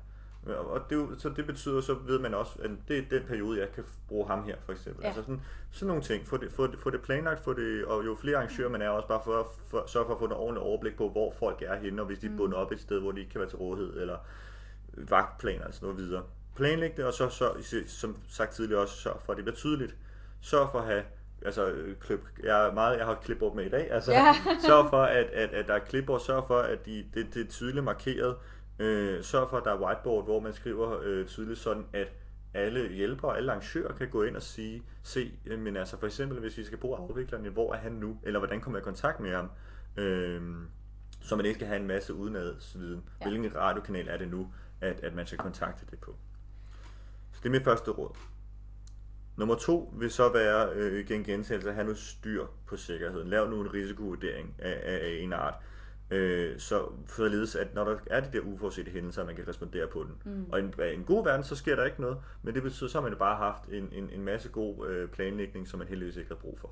Og 0.47 0.80
det, 0.91 1.09
så 1.18 1.28
det 1.28 1.47
betyder, 1.47 1.80
så 1.80 1.95
ved 1.95 2.18
man 2.18 2.34
også, 2.34 2.53
at 2.62 2.70
det 2.88 2.99
er 2.99 3.03
den 3.11 3.22
periode, 3.28 3.61
jeg 3.61 3.72
kan 3.72 3.84
bruge 4.09 4.26
ham 4.26 4.45
her, 4.45 4.57
for 4.64 4.72
eksempel. 4.72 5.03
Ja. 5.03 5.07
Altså 5.07 5.22
sådan, 5.22 5.41
sådan 5.70 5.88
nogle 5.88 6.03
ting. 6.03 6.26
Få 6.26 6.36
det, 6.36 6.53
få, 6.53 6.66
det, 6.66 6.78
få 6.78 6.91
det 6.91 7.03
planlagt, 7.03 7.45
få 7.45 7.53
det, 7.53 7.84
og 7.84 8.07
jo 8.07 8.14
flere 8.14 8.36
arrangører 8.36 8.68
man 8.68 8.82
er, 8.82 8.88
også 8.88 9.09
bare 9.09 9.20
for 9.24 9.41
at 9.41 9.47
for, 9.68 9.84
sørge 9.86 10.07
for 10.07 10.12
at 10.12 10.18
få 10.18 10.24
et 10.24 10.32
ordentligt 10.32 10.64
overblik 10.64 10.97
på, 10.97 11.09
hvor 11.09 11.34
folk 11.38 11.62
er 11.62 11.76
henne, 11.76 12.03
og 12.03 12.07
hvis 12.07 12.18
de 12.18 12.26
er 12.26 12.36
bundet 12.36 12.59
op 12.59 12.72
et 12.72 12.80
sted, 12.80 13.01
hvor 13.01 13.12
de 13.12 13.20
ikke 13.20 13.32
kan 13.32 13.41
være 13.41 13.49
til 13.49 13.59
rådighed, 13.59 14.01
eller 14.01 14.16
vagtplaner 14.93 15.66
og 15.66 15.74
sådan 15.74 15.88
noget 15.88 16.03
videre. 16.03 16.22
Planlæg 16.57 16.97
det, 16.97 17.05
og 17.05 17.12
så, 17.12 17.28
så 17.28 17.53
som 17.86 18.16
sagt 18.28 18.53
tidligere 18.53 18.82
også, 18.82 18.97
sørg 18.97 19.20
for, 19.24 19.32
at 19.32 19.36
det 19.36 19.45
bliver 19.45 19.57
tydeligt. 19.57 19.97
Sørg 20.41 20.68
for 20.72 20.78
at 20.78 20.84
have 20.84 21.03
altså 21.45 21.74
klip, 22.01 22.20
jeg, 22.43 22.66
er 22.68 22.72
meget, 22.72 22.99
jeg 22.99 23.07
har 23.07 23.14
klipbord 23.14 23.55
med 23.55 23.66
i 23.66 23.68
dag, 23.68 23.91
altså 23.91 24.12
ja. 24.12 24.34
sørg 24.66 24.91
for, 24.91 25.03
at, 25.03 25.26
at, 25.26 25.51
at 25.51 25.66
der 25.66 25.74
er 25.74 25.78
klipbord, 25.78 26.20
sørg 26.20 26.45
for, 26.47 26.59
at 26.59 26.86
de, 26.86 27.05
det, 27.14 27.34
det 27.34 27.47
er 27.47 27.51
tydeligt 27.51 27.84
markeret, 27.84 28.36
Øh, 28.81 29.24
sørg 29.24 29.51
for, 29.51 29.57
at 29.57 29.64
der 29.64 29.72
er 29.72 29.81
whiteboard, 29.81 30.24
hvor 30.24 30.41
man 30.41 30.53
skriver 30.53 31.01
øh, 31.03 31.26
tydeligt 31.26 31.59
sådan, 31.59 31.87
at 31.93 32.12
alle 32.55 32.89
hjælpere, 32.89 33.37
alle 33.37 33.53
arrangører 33.53 33.93
kan 33.93 34.09
gå 34.09 34.22
ind 34.22 34.37
og 34.37 34.43
sige, 34.43 34.83
se, 35.03 35.33
øh, 35.47 35.59
men 35.59 35.76
altså 35.76 35.99
for 35.99 36.07
eksempel, 36.07 36.41
hvis 36.41 36.59
vi 36.59 36.64
skal 36.64 36.78
bruge 36.78 36.99
afviklerne, 36.99 37.49
hvor 37.49 37.74
er 37.74 37.78
han 37.78 37.93
nu, 37.93 38.18
eller 38.22 38.39
hvordan 38.39 38.61
kommer 38.61 38.78
jeg 38.78 38.83
i 38.83 38.85
kontakt 38.85 39.20
med 39.20 39.35
ham, 39.35 39.51
øh, 39.97 40.43
så 41.20 41.37
man 41.37 41.47
ikke 41.47 41.59
skal 41.59 41.66
have 41.66 41.81
en 41.81 41.87
masse 41.87 42.14
udenadsviden. 42.14 43.03
Ja. 43.20 43.28
Hvilken 43.28 43.57
radiokanal 43.57 44.09
er 44.09 44.16
det 44.16 44.28
nu, 44.28 44.53
at, 44.81 45.01
at 45.01 45.14
man 45.14 45.26
skal 45.26 45.39
kontakte 45.39 45.87
det 45.91 45.99
på. 45.99 46.16
Så 47.33 47.41
det 47.43 47.47
er 47.47 47.51
mit 47.51 47.64
første 47.64 47.91
råd. 47.91 48.16
Nummer 49.37 49.55
to 49.55 49.95
vil 49.97 50.11
så 50.11 50.33
være, 50.33 50.70
øh, 50.74 51.01
igen 51.01 51.24
gentagelse, 51.24 51.68
at 51.68 51.74
have 51.74 51.87
nu 51.87 51.95
styr 51.95 52.47
på 52.66 52.76
sikkerheden. 52.76 53.28
Lav 53.28 53.51
nu 53.51 53.61
en 53.61 53.74
risikovurdering 53.74 54.55
af, 54.59 54.81
af, 54.85 55.07
af 55.07 55.18
en 55.20 55.33
art 55.33 55.55
øh, 56.11 56.58
så 56.58 56.84
således 57.06 57.56
at 57.56 57.74
når 57.74 57.84
der 57.84 57.96
er 58.06 58.20
de 58.20 58.28
der 58.32 58.40
uforudsete 58.40 58.90
hændelser, 58.90 59.26
man 59.26 59.36
kan 59.36 59.48
respondere 59.48 59.86
på 59.86 60.02
den. 60.02 60.32
Mm. 60.32 60.46
Og 60.52 60.61
i 60.61 60.62
en, 60.62 60.74
en 60.94 61.04
god 61.04 61.24
verden, 61.24 61.44
så 61.44 61.56
sker 61.56 61.76
der 61.76 61.84
ikke 61.84 62.00
noget, 62.00 62.18
men 62.42 62.54
det 62.54 62.62
betyder 62.62 62.90
så, 62.90 62.98
at 62.98 63.04
man 63.04 63.16
bare 63.16 63.36
haft 63.36 63.64
en, 63.68 63.88
en, 63.92 64.11
en 64.11 64.24
masse 64.24 64.48
god 64.48 64.88
øh, 64.88 65.08
planlægning, 65.08 65.68
som 65.68 65.78
man 65.78 65.88
heldigvis 65.88 66.16
ikke 66.16 66.28
har 66.28 66.36
brug 66.36 66.58
for. 66.61 66.70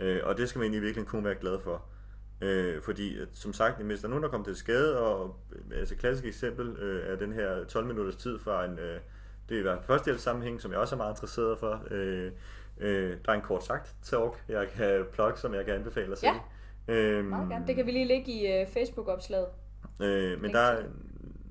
Øh, 0.00 0.20
og 0.22 0.36
det 0.36 0.48
skal 0.48 0.58
man 0.58 0.64
egentlig 0.64 0.82
virkelig 0.82 1.06
kun 1.06 1.24
være 1.24 1.34
glad 1.34 1.60
for. 1.60 1.84
Øh, 2.40 2.82
fordi, 2.82 3.18
at, 3.18 3.28
som 3.32 3.52
sagt, 3.52 3.82
hvis 3.82 4.00
der 4.00 4.06
er 4.06 4.10
nogen, 4.10 4.22
der 4.22 4.30
kommer 4.30 4.44
til 4.44 4.56
skade, 4.56 4.98
og 4.98 5.36
altså 5.74 5.96
klassisk 5.96 6.26
eksempel 6.26 6.68
øh, 6.68 7.12
er 7.12 7.16
den 7.16 7.32
her 7.32 7.64
12 7.64 7.86
minutters 7.86 8.16
tid 8.16 8.38
fra 8.38 8.64
en, 8.64 8.78
øh, 8.78 9.00
det 9.48 9.54
er 9.54 9.58
i 9.58 9.62
hvert 9.62 9.78
fald 9.78 9.86
første 9.86 10.18
sammenhæng, 10.18 10.60
som 10.60 10.70
jeg 10.70 10.80
også 10.80 10.94
er 10.94 10.96
meget 10.96 11.12
interesseret 11.12 11.58
for. 11.58 11.82
Øh, 11.90 12.32
øh, 12.80 13.16
der 13.24 13.32
er 13.32 13.36
en 13.36 13.42
kort 13.42 13.64
sagt 13.64 13.94
talk, 14.02 14.44
jeg 14.48 14.68
kan 14.68 15.04
plugge, 15.12 15.38
som 15.38 15.54
jeg 15.54 15.64
kan 15.64 15.74
anbefale 15.74 16.12
at 16.12 16.18
se. 16.18 16.26
Ja. 16.26 16.34
Øhm, 16.90 17.24
Meget 17.24 17.48
gerne. 17.48 17.66
Det 17.66 17.76
kan 17.76 17.86
vi 17.86 17.90
lige 17.90 18.04
lægge 18.04 18.32
i 18.32 18.62
uh, 18.62 18.68
Facebook-opslaget. 18.68 19.46
Øh, 20.02 20.42
men 20.42 20.52
der, 20.52 20.82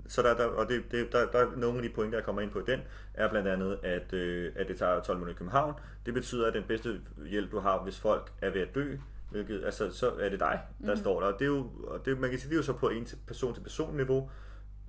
så 0.07 0.21
der, 0.21 0.33
der, 0.33 0.45
og 0.45 0.69
det, 0.69 0.91
det, 0.91 1.11
der, 1.11 1.31
der 1.31 1.39
er 1.39 1.55
nogle 1.57 1.77
af 1.77 1.83
de 1.83 1.89
pointer, 1.89 2.17
jeg 2.17 2.25
kommer 2.25 2.41
ind 2.41 2.51
på 2.51 2.59
i 2.59 2.63
den, 2.67 2.79
er 3.13 3.29
blandt 3.29 3.47
andet, 3.47 3.79
at, 3.83 4.13
øh, 4.13 4.51
at 4.55 4.67
det 4.67 4.77
tager 4.77 5.01
12 5.01 5.17
minutter 5.17 5.35
i 5.35 5.37
København. 5.37 5.73
Det 6.05 6.13
betyder, 6.13 6.47
at 6.47 6.53
den 6.53 6.63
bedste 6.63 7.01
hjælp, 7.29 7.51
du 7.51 7.59
har, 7.59 7.83
hvis 7.83 7.99
folk 7.99 8.31
er 8.41 8.49
ved 8.49 8.61
at 8.61 8.75
dø, 8.75 8.95
hvilket, 9.31 9.65
altså, 9.65 9.91
så 9.91 10.11
er 10.19 10.29
det 10.29 10.39
dig, 10.39 10.59
der 10.85 10.95
mm. 10.95 11.01
står 11.01 11.19
der. 11.19 11.27
Og 11.27 11.39
det 11.39 11.45
er 11.45 11.49
jo, 11.49 11.69
og 11.87 12.05
det, 12.05 12.19
man 12.19 12.29
kan 12.29 12.39
sige, 12.39 12.49
det 12.49 12.55
er 12.55 12.59
jo 12.59 12.63
så 12.63 12.73
på 12.73 12.89
en 12.89 13.05
til 13.05 13.17
person 13.27 13.53
til 13.53 13.61
person 13.61 13.95
niveau, 13.95 14.29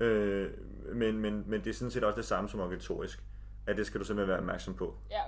øh, 0.01 0.51
men, 0.93 1.19
men, 1.19 1.45
men 1.47 1.61
det 1.65 1.71
er 1.71 1.75
sådan 1.75 1.91
set 1.91 2.05
også 2.05 2.17
det 2.17 2.25
samme 2.25 2.51
som 2.51 2.61
organisatorisk, 2.61 3.23
at 3.67 3.77
det 3.77 3.87
skal 3.87 4.01
du 4.01 4.05
simpelthen 4.05 4.29
være 4.29 4.39
opmærksom 4.39 4.75
på. 4.75 4.95
Ja, 5.11 5.21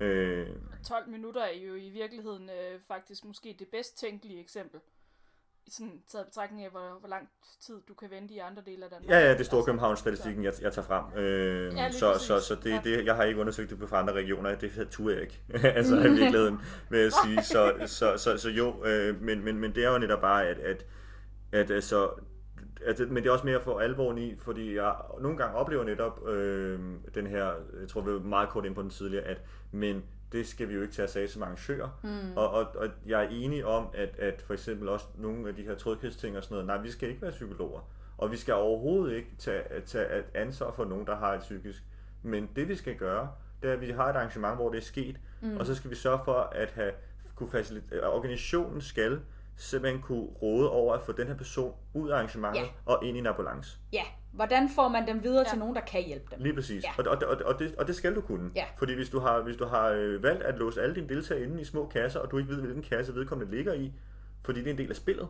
Øh, 0.00 0.46
12 0.84 1.08
minutter 1.08 1.42
er 1.42 1.52
jo 1.52 1.74
i 1.74 1.88
virkeligheden 1.88 2.50
øh, 2.50 2.80
faktisk 2.88 3.24
måske 3.24 3.56
det 3.58 3.68
bedst 3.68 3.98
tænkelige 3.98 4.40
eksempel. 4.40 4.80
Sådan 5.68 6.02
taget 6.08 6.26
betragtning 6.26 6.64
af, 6.64 6.70
hvor, 6.70 6.98
hvor 7.00 7.08
lang 7.08 7.28
tid 7.60 7.80
du 7.88 7.94
kan 7.94 8.10
vente 8.10 8.34
i 8.34 8.38
andre 8.38 8.62
dele 8.66 8.84
af 8.84 8.90
Danmark. 8.90 9.10
Ja, 9.10 9.18
ja, 9.18 9.32
det 9.32 9.40
er 9.40 9.44
Storkøbenhavns-statistikken, 9.44 10.44
jeg, 10.44 10.52
jeg 10.62 10.72
tager 10.72 10.86
frem. 10.86 11.18
Øh, 11.18 11.74
ja, 11.74 11.90
så, 11.90 12.18
så, 12.18 12.40
så 12.40 12.54
det, 12.54 12.70
ja. 12.70 12.80
det, 12.84 13.06
jeg 13.06 13.16
har 13.16 13.24
ikke 13.24 13.40
undersøgt 13.40 13.70
det 13.70 13.78
på 13.78 13.96
andre 13.96 14.12
regioner, 14.12 14.54
det 14.54 14.88
turde 14.90 15.14
jeg 15.14 15.22
ikke, 15.22 15.42
altså 15.78 15.96
i 15.96 16.08
virkeligheden, 16.08 16.58
vil 16.90 17.00
jeg 17.00 17.12
sige. 17.24 17.42
Så, 17.42 17.74
så, 17.86 18.16
så, 18.16 18.38
så 18.38 18.48
jo, 18.50 18.84
øh, 18.84 19.22
men, 19.22 19.44
men, 19.44 19.58
men 19.58 19.74
det 19.74 19.84
er 19.84 19.92
jo 19.92 19.98
netop 19.98 20.20
bare, 20.20 20.46
at, 20.46 20.58
at, 20.58 20.86
at 21.52 21.70
altså, 21.70 22.10
at, 22.84 22.98
men 22.98 23.16
det 23.16 23.26
er 23.26 23.32
også 23.32 23.46
mere 23.46 23.60
for 23.60 23.80
alvoren 23.80 24.18
i, 24.18 24.36
fordi 24.38 24.76
jeg 24.76 24.94
nogle 25.20 25.38
gange 25.38 25.56
oplever 25.56 25.84
netop 25.84 26.28
øh, 26.28 26.80
den 27.14 27.26
her, 27.26 27.44
jeg 27.80 27.88
tror 27.88 28.00
vi 28.00 28.12
var 28.12 28.18
meget 28.18 28.48
kort 28.48 28.64
ind 28.64 28.74
på 28.74 28.82
den 28.82 28.90
tidligere, 28.90 29.24
at 29.24 29.42
men 29.72 30.04
det 30.32 30.46
skal 30.46 30.68
vi 30.68 30.74
jo 30.74 30.82
ikke 30.82 30.94
tage 30.94 31.08
sig 31.08 31.22
af 31.22 31.28
som 31.28 31.42
arrangører. 31.42 32.00
Mm. 32.02 32.36
Og, 32.36 32.50
og, 32.50 32.66
og 32.76 32.88
jeg 33.06 33.24
er 33.24 33.28
enig 33.28 33.64
om, 33.64 33.88
at, 33.94 34.18
at 34.18 34.42
for 34.46 34.52
eksempel 34.52 34.88
også 34.88 35.06
nogle 35.14 35.48
af 35.48 35.54
de 35.54 35.62
her 35.62 35.74
tryghedsting 35.74 36.36
og 36.36 36.44
sådan 36.44 36.54
noget, 36.54 36.66
nej, 36.66 36.76
vi 36.76 36.90
skal 36.90 37.08
ikke 37.08 37.22
være 37.22 37.30
psykologer. 37.30 37.80
Og 38.18 38.32
vi 38.32 38.36
skal 38.36 38.54
overhovedet 38.54 39.16
ikke 39.16 39.30
tage, 39.38 39.62
tage 39.86 40.22
ansvar 40.34 40.72
for 40.72 40.84
nogen, 40.84 41.06
der 41.06 41.16
har 41.16 41.34
et 41.34 41.40
psykisk. 41.40 41.82
Men 42.22 42.48
det 42.56 42.68
vi 42.68 42.76
skal 42.76 42.96
gøre, 42.96 43.28
det 43.62 43.70
er, 43.70 43.74
at 43.74 43.80
vi 43.80 43.90
har 43.90 44.10
et 44.10 44.16
arrangement, 44.16 44.56
hvor 44.56 44.70
det 44.70 44.78
er 44.78 44.82
sket, 44.82 45.16
mm. 45.40 45.56
og 45.56 45.66
så 45.66 45.74
skal 45.74 45.90
vi 45.90 45.94
sørge 45.94 46.18
for 46.24 46.50
at 46.52 46.70
have 46.70 46.92
kunne 47.34 47.50
facilitere, 47.50 48.12
organisationen 48.12 48.80
skal 48.80 49.20
simpelthen 49.56 50.02
kunne 50.02 50.26
råde 50.42 50.70
over 50.70 50.94
at 50.94 51.02
få 51.02 51.12
den 51.12 51.26
her 51.26 51.34
person 51.36 51.74
ud 51.94 52.10
af 52.10 52.14
arrangementet 52.14 52.60
ja. 52.60 52.68
og 52.86 53.04
ind 53.04 53.16
i 53.16 53.20
en 53.20 53.26
ambulance. 53.26 53.78
Ja, 53.92 54.02
hvordan 54.32 54.68
får 54.68 54.88
man 54.88 55.06
dem 55.06 55.22
videre 55.22 55.44
ja. 55.46 55.50
til 55.50 55.58
nogen, 55.58 55.74
der 55.74 55.80
kan 55.80 56.02
hjælpe 56.02 56.26
dem? 56.30 56.42
Lige 56.42 56.54
præcis, 56.54 56.84
ja. 56.84 56.90
og, 56.98 57.04
og, 57.06 57.28
og, 57.28 57.36
og, 57.44 57.58
det, 57.58 57.74
og 57.78 57.86
det 57.86 57.96
skal 57.96 58.14
du 58.14 58.20
kunne. 58.20 58.50
Ja. 58.54 58.64
Fordi 58.78 58.94
hvis 58.94 59.10
du 59.10 59.18
har, 59.18 59.40
hvis 59.40 59.56
du 59.56 59.64
har 59.64 59.88
øh, 59.88 60.22
valgt 60.22 60.42
at 60.42 60.58
låse 60.58 60.82
alle 60.82 60.94
dine 60.94 61.08
deltagere 61.08 61.44
inde 61.44 61.60
i 61.60 61.64
små 61.64 61.86
kasser, 61.86 62.20
og 62.20 62.30
du 62.30 62.38
ikke 62.38 62.50
ved, 62.50 62.60
hvilken 62.60 62.82
kasse 62.82 63.14
vedkommende 63.14 63.56
ligger 63.56 63.72
i, 63.72 63.92
fordi 64.44 64.60
det 64.60 64.66
er 64.66 64.70
en 64.70 64.78
del 64.78 64.90
af 64.90 64.96
spillet, 64.96 65.28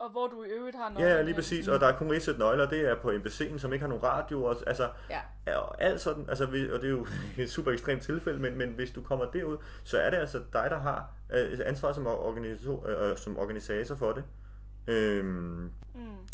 og 0.00 0.10
hvor 0.10 0.26
du 0.26 0.42
i 0.44 0.48
øvrigt 0.48 0.76
har 0.76 0.88
nøgler. 0.88 1.08
Ja, 1.08 1.22
lige 1.22 1.34
præcis. 1.34 1.68
Og 1.68 1.80
der 1.80 1.86
er 1.86 1.96
kun 1.96 2.14
et 2.14 2.22
sæt 2.22 2.38
nøgler, 2.38 2.68
det 2.68 2.88
er 2.88 2.94
på 2.94 3.10
MBC'en, 3.10 3.58
som 3.58 3.72
ikke 3.72 3.82
har 3.82 3.88
nogen 3.88 4.04
radio. 4.04 4.44
Og, 4.44 4.56
altså, 4.66 4.90
ja. 5.10 5.56
og 5.58 5.82
alt 5.82 6.00
sådan, 6.00 6.24
altså, 6.28 6.44
og 6.44 6.80
det 6.80 6.84
er 6.84 6.88
jo 6.88 7.06
et 7.38 7.50
super 7.50 7.72
ekstremt 7.72 8.02
tilfælde, 8.02 8.38
men, 8.38 8.58
men 8.58 8.68
hvis 8.68 8.90
du 8.90 9.02
kommer 9.02 9.24
derud, 9.24 9.56
så 9.84 9.98
er 9.98 10.10
det 10.10 10.16
altså 10.16 10.38
dig, 10.52 10.66
der 10.70 10.78
har 10.78 11.10
øh, 11.32 11.58
ansvar 11.64 11.92
som, 11.92 12.06
organisator, 12.06 12.88
øh, 12.88 13.16
som 13.16 13.38
organisator 13.38 13.94
for 13.94 14.12
det. 14.12 14.24
Øhm, 14.86 15.26
mm. 15.26 15.70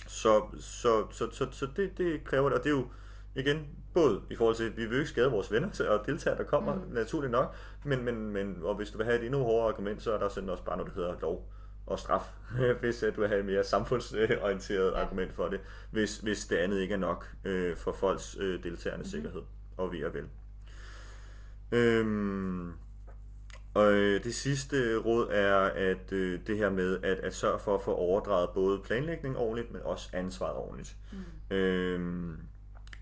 Så, 0.07 0.42
så, 0.61 1.07
så, 1.11 1.30
så, 1.32 1.47
så 1.51 1.68
det, 1.76 1.99
det 1.99 2.24
kræver 2.24 2.49
det, 2.49 2.59
og 2.59 2.64
det 2.64 2.70
er 2.70 2.76
jo 2.76 2.86
igen, 3.34 3.66
både 3.94 4.20
i 4.30 4.36
forhold 4.36 4.57
til, 4.57 4.64
at 4.64 4.76
vi 4.76 4.86
vil 4.86 4.99
ikke 4.99 5.11
skade 5.11 5.30
vores 5.30 5.53
venner 5.53 5.68
og 5.99 6.07
deltagere, 6.07 6.38
der 6.38 6.44
kommer, 6.44 6.74
mm. 6.74 6.80
naturligt 6.92 7.30
nok, 7.30 7.55
men, 7.84 8.05
men, 8.05 8.30
men 8.30 8.59
og 8.62 8.74
hvis 8.74 8.90
du 8.90 8.97
vil 8.97 9.07
have 9.07 9.18
et 9.18 9.24
endnu 9.24 9.42
hårdere 9.42 9.68
argument, 9.68 10.03
så 10.03 10.12
er 10.12 10.18
der 10.18 10.28
sådan 10.28 10.49
også 10.49 10.64
bare 10.64 10.76
noget, 10.76 10.94
der 10.94 11.01
hedder 11.01 11.20
lov 11.20 11.53
og 11.86 11.99
straf, 11.99 12.22
hvis 12.80 13.03
at 13.03 13.16
du 13.16 13.26
har 13.26 13.34
et 13.34 13.44
mere 13.44 13.64
samfundsorienteret 13.64 14.92
ja. 14.92 15.01
argument 15.01 15.32
for 15.32 15.49
det, 15.49 15.61
hvis, 15.90 16.18
hvis 16.18 16.47
det 16.47 16.57
andet 16.57 16.80
ikke 16.80 16.94
er 16.94 16.99
nok 16.99 17.26
øh, 17.44 17.76
for 17.76 17.92
folks 17.92 18.36
øh, 18.40 18.62
deltagerne 18.62 18.97
mm-hmm. 18.97 19.11
sikkerhed 19.11 19.42
og 19.76 19.92
ved 19.92 20.05
og 20.05 20.14
vel. 20.14 20.24
Øhm, 21.72 22.72
og 23.76 23.92
øh, 23.92 24.24
det 24.24 24.34
sidste 24.34 24.96
råd 24.98 25.28
er 25.30 25.56
at 25.56 26.12
øh, 26.12 26.40
det 26.46 26.58
her 26.58 26.70
med 26.70 26.98
at, 27.02 27.18
at 27.18 27.34
sørge 27.34 27.58
for 27.58 27.74
at 27.74 27.80
få 27.80 27.94
overdraget 27.94 28.50
både 28.50 28.78
planlægning 28.78 29.36
ordentligt, 29.36 29.72
men 29.72 29.82
også 29.82 30.08
ansvaret 30.12 30.56
ordentligt. 30.56 30.96
Mm. 31.12 31.56
Øhm, 31.56 32.36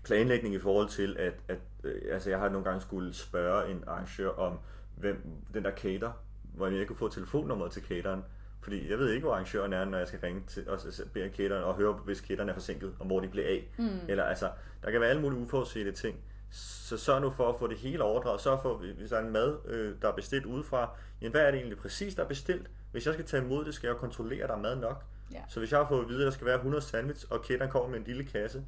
planlægning 0.03 0.55
i 0.55 0.59
forhold 0.59 0.89
til, 0.89 1.15
at, 1.19 1.33
at 1.47 1.59
øh, 1.83 2.01
altså 2.11 2.29
jeg 2.29 2.39
har 2.39 2.49
nogle 2.49 2.65
gange 2.65 2.81
skulle 2.81 3.13
spørge 3.13 3.71
en 3.71 3.83
arrangør 3.87 4.29
om, 4.29 4.59
hvem 4.97 5.27
den 5.53 5.63
der 5.63 5.71
cater, 5.71 6.11
hvor 6.53 6.67
jeg 6.67 6.87
kunne 6.87 6.95
få 6.95 7.07
telefonnummeret 7.07 7.71
til 7.71 7.81
cateren, 7.81 8.23
fordi 8.61 8.89
jeg 8.89 8.97
ved 8.97 9.09
ikke, 9.11 9.23
hvor 9.23 9.33
arrangøren 9.33 9.73
er, 9.73 9.85
når 9.85 9.97
jeg 9.97 10.07
skal 10.07 10.19
ringe 10.23 10.41
til 10.47 10.69
og 10.69 10.79
bede 11.13 11.29
kætteren 11.29 11.63
og 11.63 11.75
høre, 11.75 11.93
hvis 11.93 12.21
kætteren 12.21 12.49
er 12.49 12.53
forsinket, 12.53 12.93
og 12.99 13.05
hvor 13.05 13.19
de 13.19 13.27
bliver 13.27 13.47
af. 13.47 13.67
Mm. 13.77 13.89
Eller 14.07 14.23
altså, 14.23 14.49
der 14.83 14.91
kan 14.91 15.01
være 15.01 15.09
alle 15.09 15.21
mulige 15.21 15.39
uforudsete 15.39 15.91
ting. 15.91 16.17
Så 16.55 16.97
sørg 16.97 17.21
nu 17.21 17.31
for 17.31 17.49
at 17.49 17.55
få 17.59 17.67
det 17.67 17.77
hele 17.77 18.03
overdraget. 18.03 18.41
Sørg 18.41 18.61
for, 18.61 18.77
hvis 18.77 19.09
der 19.09 19.17
er 19.17 19.25
en 19.25 19.31
mad, 19.31 19.57
øh, 19.65 19.95
der 20.01 20.07
er 20.07 20.15
bestilt 20.15 20.45
udefra, 20.45 20.89
jamen 21.21 21.31
hvad 21.31 21.41
er 21.41 21.51
det 21.51 21.57
egentlig 21.57 21.77
præcis, 21.77 22.15
der 22.15 22.23
er 22.23 22.27
bestilt? 22.27 22.67
Hvis 22.91 23.05
jeg 23.05 23.13
skal 23.13 23.25
tage 23.25 23.43
imod 23.43 23.65
det, 23.65 23.73
skal 23.73 23.87
jeg 23.87 23.95
kontrollere, 23.95 24.43
at 24.43 24.49
der 24.49 24.55
er 24.55 24.59
mad 24.61 24.75
nok. 24.75 25.03
Ja. 25.31 25.41
Så 25.49 25.59
hvis 25.59 25.71
jeg 25.71 25.79
har 25.79 25.87
fået 25.87 26.01
at 26.01 26.09
vide, 26.09 26.21
at 26.21 26.25
der 26.25 26.31
skal 26.31 26.45
være 26.47 26.55
100 26.55 26.83
sandwich, 26.83 27.25
og 27.29 27.41
kætteren 27.41 27.71
kommer 27.71 27.89
med 27.89 27.99
en 27.99 28.05
lille 28.05 28.23
kasse, 28.23 28.63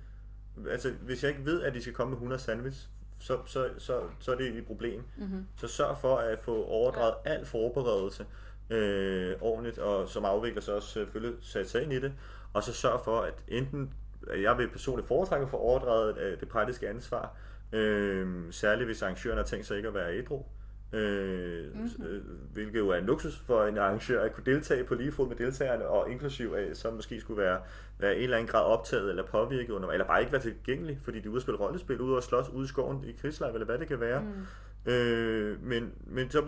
altså 0.69 0.91
hvis 1.01 1.23
jeg 1.23 1.31
ikke 1.31 1.45
ved, 1.45 1.63
at 1.63 1.73
de 1.73 1.81
skal 1.81 1.93
komme 1.93 2.11
med 2.11 2.17
100 2.17 2.41
sandwich, 2.41 2.87
så, 3.19 3.39
så, 3.45 3.69
så, 3.77 4.01
så 4.19 4.31
er 4.31 4.35
det 4.35 4.47
et 4.47 4.65
problem. 4.65 5.03
Mm-hmm. 5.17 5.47
Så 5.55 5.67
sørg 5.67 5.97
for 5.97 6.17
at 6.17 6.39
få 6.39 6.65
overdraget 6.65 7.15
ja. 7.25 7.31
al 7.31 7.45
forberedelse 7.45 8.25
øh, 8.69 9.35
ordentligt, 9.41 9.79
og 9.79 10.09
som 10.09 10.25
afvikler 10.25 10.61
så 10.61 10.75
også 10.75 10.87
selvfølgelig 10.89 11.35
sat 11.41 11.69
sig 11.69 11.83
ind 11.83 11.93
i 11.93 11.99
det, 11.99 12.13
og 12.53 12.63
så 12.63 12.73
sørg 12.73 13.01
for, 13.03 13.21
at 13.21 13.33
enten, 13.47 13.93
jeg 14.41 14.57
vil 14.57 14.69
personligt 14.69 15.07
foretrække 15.07 15.47
få 15.47 15.57
overdraget 15.57 16.17
øh, 16.17 16.39
det 16.39 16.49
praktiske 16.49 16.89
ansvar, 16.89 17.35
øh, 17.71 18.27
særligt 18.51 18.87
hvis 18.87 19.01
arrangøren 19.01 19.37
har 19.37 19.45
tænkt 19.45 19.65
sig 19.65 19.77
ikke 19.77 19.87
at 19.87 19.93
være 19.93 20.17
ædru, 20.17 20.45
øh, 20.93 21.65
mm-hmm. 21.75 22.21
hvilket 22.53 22.79
jo 22.79 22.89
er 22.89 22.95
en 22.95 23.05
luksus 23.05 23.37
for 23.37 23.65
en 23.65 23.77
arrangør 23.77 24.23
at 24.23 24.33
kunne 24.33 24.45
deltage 24.45 24.83
på 24.83 24.95
lige 24.95 25.11
fod 25.11 25.27
med 25.27 25.35
deltagerne, 25.35 25.87
og 25.87 26.11
inklusiv 26.11 26.55
af, 26.57 26.75
så 26.75 26.91
måske 26.91 27.21
skulle 27.21 27.41
være, 27.41 27.59
være 27.99 28.15
en 28.15 28.23
eller 28.23 28.37
anden 28.37 28.51
grad 28.51 28.63
optaget 28.63 29.09
eller 29.09 29.23
påvirket, 29.25 29.69
under, 29.69 29.89
eller 29.89 30.07
bare 30.07 30.19
ikke 30.19 30.31
være 30.31 30.41
tilgængelig, 30.41 30.99
fordi 31.03 31.19
de 31.19 31.25
er 31.25 31.29
ude 31.29 31.35
at 31.35 31.41
spille 31.41 31.59
rollespil, 31.59 32.01
ude 32.01 32.15
og 32.15 32.23
slås 32.23 32.49
ude 32.49 32.65
i 32.65 32.67
skoven 32.67 33.03
i 33.03 33.11
krigslejr, 33.21 33.53
eller 33.53 33.65
hvad 33.65 33.77
det 33.77 33.87
kan 33.87 33.99
være. 33.99 34.21
Mm. 34.21 34.91
Øh, 34.91 35.63
men, 35.63 35.93
men 36.05 36.29
så 36.29 36.41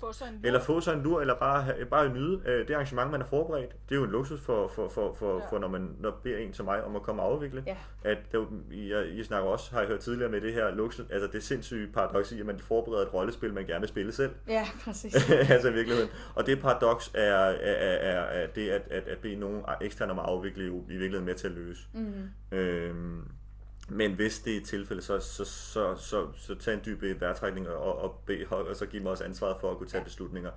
få 0.00 0.12
sig 0.12 0.28
en 0.28 0.34
lur. 0.34 0.46
Eller 0.46 0.60
få 0.60 0.80
sig 0.80 0.94
en 0.94 1.02
lur, 1.02 1.20
eller 1.20 1.34
bare, 1.34 1.74
bare 1.90 2.08
nyde 2.08 2.42
øh, 2.46 2.68
det 2.68 2.74
arrangement, 2.74 3.10
man 3.10 3.20
har 3.20 3.28
forberedt. 3.28 3.72
Det 3.88 3.94
er 3.94 3.98
jo 3.98 4.04
en 4.04 4.10
luksus 4.10 4.40
for, 4.40 4.68
for, 4.68 4.88
for, 4.88 5.14
for, 5.14 5.38
ja. 5.38 5.50
for 5.50 5.58
når 5.58 5.68
man 5.68 5.96
når 5.98 6.20
beder 6.22 6.38
en 6.38 6.52
til 6.52 6.64
mig 6.64 6.84
om 6.84 6.96
at 6.96 7.02
komme 7.02 7.22
og 7.22 7.32
afvikle. 7.32 7.64
Ja. 7.66 7.76
At 8.04 8.18
det, 8.32 8.46
jeg, 8.70 9.08
I 9.08 9.24
snakker 9.24 9.50
også, 9.50 9.70
har 9.72 9.80
jeg 9.80 9.88
hørt 9.88 10.00
tidligere 10.00 10.30
med 10.30 10.40
det 10.40 10.52
her 10.52 10.74
luksus, 10.74 11.06
altså 11.10 11.28
det 11.32 11.42
sindssyge 11.42 11.92
paradoks 11.92 12.32
i, 12.32 12.40
at 12.40 12.46
man 12.46 12.58
forbereder 12.58 13.06
et 13.06 13.14
rollespil, 13.14 13.54
man 13.54 13.66
gerne 13.66 13.80
vil 13.80 13.88
spille 13.88 14.12
selv. 14.12 14.30
Ja, 14.48 14.66
præcis. 14.84 15.30
altså 15.50 15.68
i 15.68 15.72
virkeligheden. 15.72 16.10
Og 16.34 16.46
det 16.46 16.60
paradoks 16.60 17.10
er, 17.14 17.34
er, 17.34 17.54
er, 17.54 18.20
er 18.20 18.46
det, 18.46 18.70
at, 18.70 18.82
at, 18.90 19.08
at 19.08 19.18
bede 19.18 19.36
nogen 19.36 19.62
eksterne 19.80 20.12
om 20.12 20.18
at 20.18 20.24
afvikle, 20.24 20.64
jo 20.64 20.84
i 20.88 20.96
virkeligheden 20.96 21.26
med 21.26 21.34
til 21.34 21.46
at 21.46 21.52
løse. 21.52 21.82
Mm. 21.92 22.56
Øhm, 22.58 23.28
men 23.88 24.12
hvis 24.12 24.40
det 24.40 24.52
er 24.52 24.56
et 24.56 24.64
tilfælde, 24.64 25.02
så, 25.02 25.18
så, 25.18 25.44
så, 25.44 25.96
så, 25.96 26.26
så 26.36 26.54
tag 26.54 26.74
en 26.74 26.80
dyb 26.86 27.02
vejrtrækning 27.20 27.68
og, 27.68 27.98
og, 27.98 28.22
bed, 28.26 28.52
og 28.52 28.76
så 28.76 28.86
giv 28.86 29.02
mig 29.02 29.10
også 29.10 29.24
ansvaret 29.24 29.56
for 29.60 29.70
at 29.70 29.78
kunne 29.78 29.88
tage 29.88 30.04
beslutninger. 30.04 30.50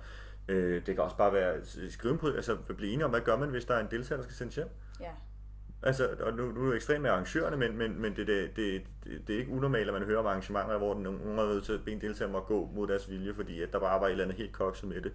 Øh, 0.48 0.86
det 0.86 0.94
kan 0.94 0.98
også 0.98 1.16
bare 1.16 1.32
være 1.32 1.54
skrive 1.90 2.18
på, 2.18 2.26
altså 2.26 2.56
blive 2.56 2.92
enige 2.92 3.04
om, 3.04 3.10
hvad 3.10 3.20
gør 3.20 3.36
man, 3.36 3.48
hvis 3.48 3.64
der 3.64 3.74
er 3.74 3.80
en 3.80 3.90
deltager, 3.90 4.16
der 4.16 4.22
skal 4.22 4.34
sendes 4.34 4.54
hjem? 4.54 4.68
Ja. 5.00 5.10
Altså, 5.82 6.08
og 6.20 6.32
nu, 6.32 6.52
nu 6.52 6.60
er 6.60 6.66
det 6.66 6.76
ekstremt 6.76 7.02
med 7.02 7.10
arrangørerne, 7.10 7.56
men, 7.56 7.78
men, 7.78 8.00
men 8.00 8.16
det, 8.16 8.26
det, 8.26 8.56
det, 8.56 8.82
det, 9.26 9.34
er 9.34 9.38
ikke 9.38 9.52
unormalt, 9.52 9.88
at 9.88 9.94
man 9.94 10.02
hører 10.02 10.18
om 10.18 10.26
arrangementer, 10.26 10.78
hvor 10.78 10.94
nogen 10.94 11.38
er 11.38 11.46
nødt 11.46 11.64
til 11.64 11.72
at 11.72 11.84
bede 11.84 11.94
en 11.94 12.00
deltager 12.00 12.36
at 12.36 12.46
gå 12.46 12.70
mod 12.74 12.86
deres 12.86 13.10
vilje, 13.10 13.34
fordi 13.34 13.62
at 13.62 13.72
der 13.72 13.80
bare 13.80 14.00
var 14.00 14.06
et 14.06 14.10
eller 14.10 14.24
andet 14.24 14.38
helt 14.38 14.52
kokset 14.52 14.88
med 14.88 15.00
det. 15.00 15.12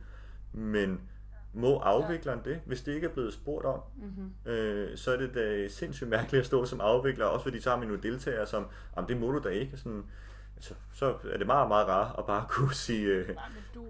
Men 0.54 1.02
må 1.54 1.80
afvikleren 1.80 2.40
det, 2.46 2.62
hvis 2.66 2.82
det 2.82 2.94
ikke 2.94 3.08
er 3.08 3.12
blevet 3.12 3.34
spurgt 3.34 3.66
om, 3.66 3.80
mm-hmm. 3.96 4.52
øh, 4.52 4.98
så 4.98 5.14
er 5.14 5.18
det 5.18 5.34
da 5.36 5.68
sindssygt 5.68 6.10
mærkeligt 6.10 6.40
at 6.40 6.46
stå 6.46 6.66
som 6.66 6.82
afvikler, 6.82 7.26
også 7.26 7.44
fordi 7.44 7.62
så 7.62 7.70
har 7.70 7.78
man 7.78 7.88
nogle 7.88 8.04
deltagere, 8.04 8.48
som, 8.48 8.68
om 8.96 9.06
det 9.06 9.18
må 9.18 9.32
du 9.32 9.40
da 9.44 9.50
ikke, 9.50 9.78
sådan, 9.78 10.04
altså, 10.56 10.74
så 10.94 11.16
er 11.32 11.38
det 11.38 11.48
meget, 11.48 11.68
meget 11.68 11.88
rart 11.88 12.16
at 12.18 12.26
bare 12.26 12.46
kunne 12.56 12.74
sige... 12.74 13.08
Øh, 13.08 13.36
Nej, 13.36 13.50
men 13.50 13.64
du, 13.74 13.86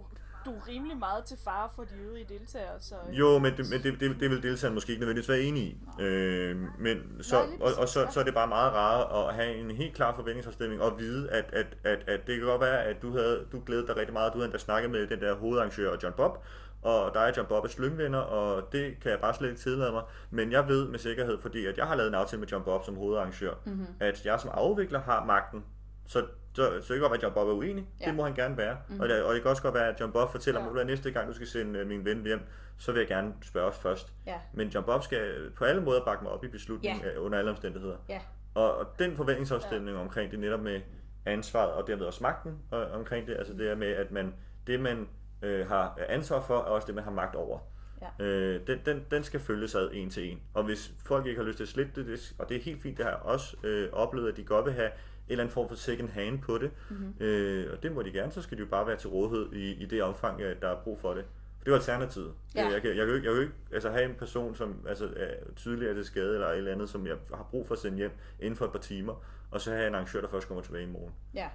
du 0.45 0.51
er 0.51 0.68
rimelig 0.68 0.97
meget 0.97 1.26
til 1.26 1.38
fare 1.43 1.70
for 1.76 1.84
de 1.84 1.95
øvrige 2.08 2.26
deltagere, 2.30 2.80
så... 2.80 2.95
Jo, 3.12 3.39
men 3.39 3.58
det, 3.58 3.70
men 3.72 3.84
det, 3.84 3.99
det, 3.99 4.20
det 4.20 4.30
vil 4.30 4.43
deltageren 4.43 4.74
måske 4.74 4.89
ikke 4.91 4.99
nødvendigvis 4.99 5.30
være 5.30 5.41
enig 5.41 5.64
i. 5.64 5.78
Øh, 6.01 6.58
men 6.80 6.97
så, 7.22 7.36
Nej, 7.36 7.58
og, 7.62 7.82
og 7.82 7.88
så, 7.88 8.08
så 8.12 8.20
er 8.20 8.24
det 8.24 8.34
bare 8.34 8.47
meget 8.47 8.74
rart 8.74 9.30
at 9.30 9.36
have 9.36 9.55
en 9.55 9.72
helt 9.72 9.95
klar 9.95 10.16
forventningsafstemning 10.16 10.82
og 10.82 10.99
vide, 10.99 11.30
at, 11.30 11.45
at, 11.53 11.78
at, 11.84 11.99
at 12.08 12.28
det 12.28 12.38
kan 12.38 12.45
godt 12.45 12.62
være, 12.62 12.84
at 12.84 13.01
du 13.01 13.12
havde 13.12 13.45
du 13.51 13.62
glædede 13.66 13.88
dig 13.88 13.95
rigtig 13.97 14.14
meget, 14.14 14.34
du 14.34 14.38
havde 14.38 14.45
endda 14.45 14.58
snakket 14.58 14.91
med 14.91 15.08
den 15.08 15.22
der 15.22 15.36
hovedarrangør 15.36 15.95
John 16.03 16.14
Bob, 16.18 16.45
og 16.88 17.13
der 17.13 17.19
er 17.19 17.31
John 17.38 17.47
Bob 17.47 17.63
er 17.63 17.69
slyngvenner, 17.69 18.19
og 18.19 18.71
det 18.71 18.99
kan 19.01 19.11
jeg 19.11 19.19
bare 19.19 19.33
slet 19.33 19.49
ikke 19.49 19.61
tillade 19.61 19.91
mig. 19.91 20.03
Men 20.29 20.51
jeg 20.51 20.67
ved 20.67 20.88
med 20.88 20.99
sikkerhed, 20.99 21.38
fordi 21.41 21.65
at 21.65 21.77
jeg 21.77 21.85
har 21.85 21.95
lavet 21.95 22.07
en 22.07 22.15
aftale 22.15 22.39
med 22.39 22.47
John 22.47 22.63
Bob 22.63 22.85
som 22.85 22.95
hovedarrangør, 22.95 23.53
mm-hmm. 23.65 23.85
at 23.99 24.25
jeg 24.25 24.39
som 24.39 24.51
afvikler 24.53 24.99
har 24.99 25.25
magten. 25.25 25.63
Så, 26.05 26.25
så, 26.53 26.63
så 26.65 26.75
det 26.75 26.88
kan 26.88 26.99
godt 26.99 27.11
være, 27.11 27.17
at 27.17 27.23
John 27.23 27.33
Bob 27.33 27.47
er 27.47 27.53
uenig. 27.53 27.88
Ja. 28.01 28.05
Det 28.05 28.15
må 28.15 28.23
han 28.23 28.33
gerne 28.33 28.57
være. 28.57 28.77
Mm-hmm. 28.88 29.01
Og, 29.01 29.09
det, 29.09 29.23
og 29.23 29.33
det 29.33 29.41
kan 29.41 29.51
også 29.51 29.61
godt 29.61 29.73
være, 29.73 29.88
at 29.88 29.99
John 29.99 30.11
Bob 30.11 30.31
fortæller 30.31 30.61
ja. 30.61 30.69
mig, 30.69 30.81
at 30.81 30.88
næste 30.88 31.11
gang 31.11 31.27
du 31.27 31.33
skal 31.33 31.47
sende 31.47 31.81
uh, 31.81 31.88
min 31.88 32.05
ven 32.05 32.25
hjem, 32.25 32.39
så 32.77 32.91
vil 32.91 32.99
jeg 32.99 33.07
gerne 33.07 33.33
spørge 33.41 33.67
os 33.67 33.77
først. 33.77 34.13
Ja. 34.25 34.35
Men 34.53 34.67
John 34.67 34.85
Bob 34.85 35.03
skal 35.03 35.51
på 35.55 35.65
alle 35.65 35.81
måder 35.81 36.05
bakke 36.05 36.23
mig 36.23 36.31
op 36.31 36.43
i 36.43 36.47
beslutningen 36.47 37.01
ja. 37.03 37.19
under 37.19 37.39
alle 37.39 37.51
omstændigheder. 37.51 37.97
Ja. 38.09 38.21
Og, 38.53 38.77
og 38.77 38.85
den 38.99 39.15
forventningsafstemning 39.15 39.97
ja. 39.97 40.03
omkring 40.03 40.31
det 40.31 40.39
netop 40.39 40.59
med 40.59 40.81
ansvaret 41.25 41.71
og 41.71 41.88
dermed 41.88 42.05
også 42.05 42.23
magten 42.23 42.59
og, 42.71 42.85
omkring 42.85 43.27
det, 43.27 43.38
altså 43.38 43.53
det 43.53 43.71
er 43.71 43.75
med, 43.75 43.88
at 43.88 44.11
man, 44.11 44.33
det 44.67 44.79
man 44.79 45.07
øh, 45.41 45.67
har 45.67 45.99
ansvar 46.09 46.41
for, 46.41 46.57
er 46.57 46.61
også 46.61 46.88
det, 46.88 46.95
man 46.95 47.03
har 47.03 47.11
magt 47.11 47.35
over. 47.35 47.59
Ja. 48.01 48.25
Øh, 48.25 48.67
den, 48.67 48.79
den, 48.85 49.05
den 49.11 49.23
skal 49.23 49.39
følges 49.39 49.75
ad 49.75 49.89
en 49.93 50.09
til 50.09 50.31
en. 50.31 50.41
Og 50.53 50.63
hvis 50.63 50.93
folk 51.05 51.25
ikke 51.25 51.39
har 51.41 51.47
lyst 51.47 51.57
til 51.57 51.63
at 51.63 51.69
slippe 51.69 51.91
det, 51.95 52.05
det 52.05 52.35
og 52.39 52.49
det 52.49 52.57
er 52.57 52.61
helt 52.61 52.81
fint, 52.81 52.97
det 52.97 53.05
har 53.05 53.11
jeg 53.11 53.21
også 53.21 53.57
øh, 53.63 53.89
oplevet, 53.93 54.31
at 54.31 54.38
de 54.38 54.43
godt 54.43 54.65
vil 54.65 54.73
have 54.73 54.88
en 54.88 55.31
eller 55.31 55.43
anden 55.43 55.53
form 55.53 55.67
for 55.67 55.75
second 55.75 56.09
hand 56.09 56.39
på 56.41 56.57
det, 56.57 56.71
mm-hmm. 56.89 57.13
øh, 57.19 57.73
og 57.73 57.83
det 57.83 57.91
må 57.91 58.01
de 58.01 58.11
gerne, 58.11 58.31
så 58.31 58.41
skal 58.41 58.57
de 58.57 58.63
jo 58.63 58.69
bare 58.69 58.88
være 58.88 58.97
til 58.97 59.09
rådighed 59.09 59.53
i, 59.53 59.83
i 59.83 59.85
det 59.85 60.03
omfang, 60.03 60.39
der 60.39 60.69
er 60.69 60.75
brug 60.83 60.99
for 60.99 61.13
det. 61.13 61.25
For 61.57 61.63
det 61.63 61.71
er 61.71 61.75
alternativet. 61.75 62.33
Ja. 62.55 62.61
Jeg, 62.61 62.69
kan, 62.69 62.73
jeg, 62.73 62.81
kan, 62.81 62.97
jeg 62.97 63.21
kan 63.23 63.33
jo 63.33 63.39
ikke 63.41 63.53
altså, 63.73 63.89
have 63.89 64.05
en 64.05 64.15
person, 64.15 64.55
som 64.55 64.85
altså, 64.88 65.09
er 65.15 65.33
tydeligt 65.55 65.91
er 65.91 65.93
til 65.93 66.05
skade, 66.05 66.33
eller 66.33 66.47
et 66.47 66.57
eller 66.57 66.71
andet, 66.71 66.89
som 66.89 67.07
jeg 67.07 67.15
har 67.33 67.47
brug 67.51 67.67
for 67.67 67.75
at 67.75 67.79
sende 67.79 67.97
hjem 67.97 68.11
inden 68.39 68.55
for 68.55 68.65
et 68.65 68.71
par 68.71 68.79
timer, 68.79 69.23
og 69.51 69.61
så 69.61 69.71
have 69.71 69.88
en 69.88 69.95
arrangør, 69.95 70.21
der 70.21 70.27
først 70.27 70.47
kommer 70.47 70.63
tilbage 70.63 70.83
i 70.83 70.91
morgen. 70.91 71.13
Ja. 71.33 71.47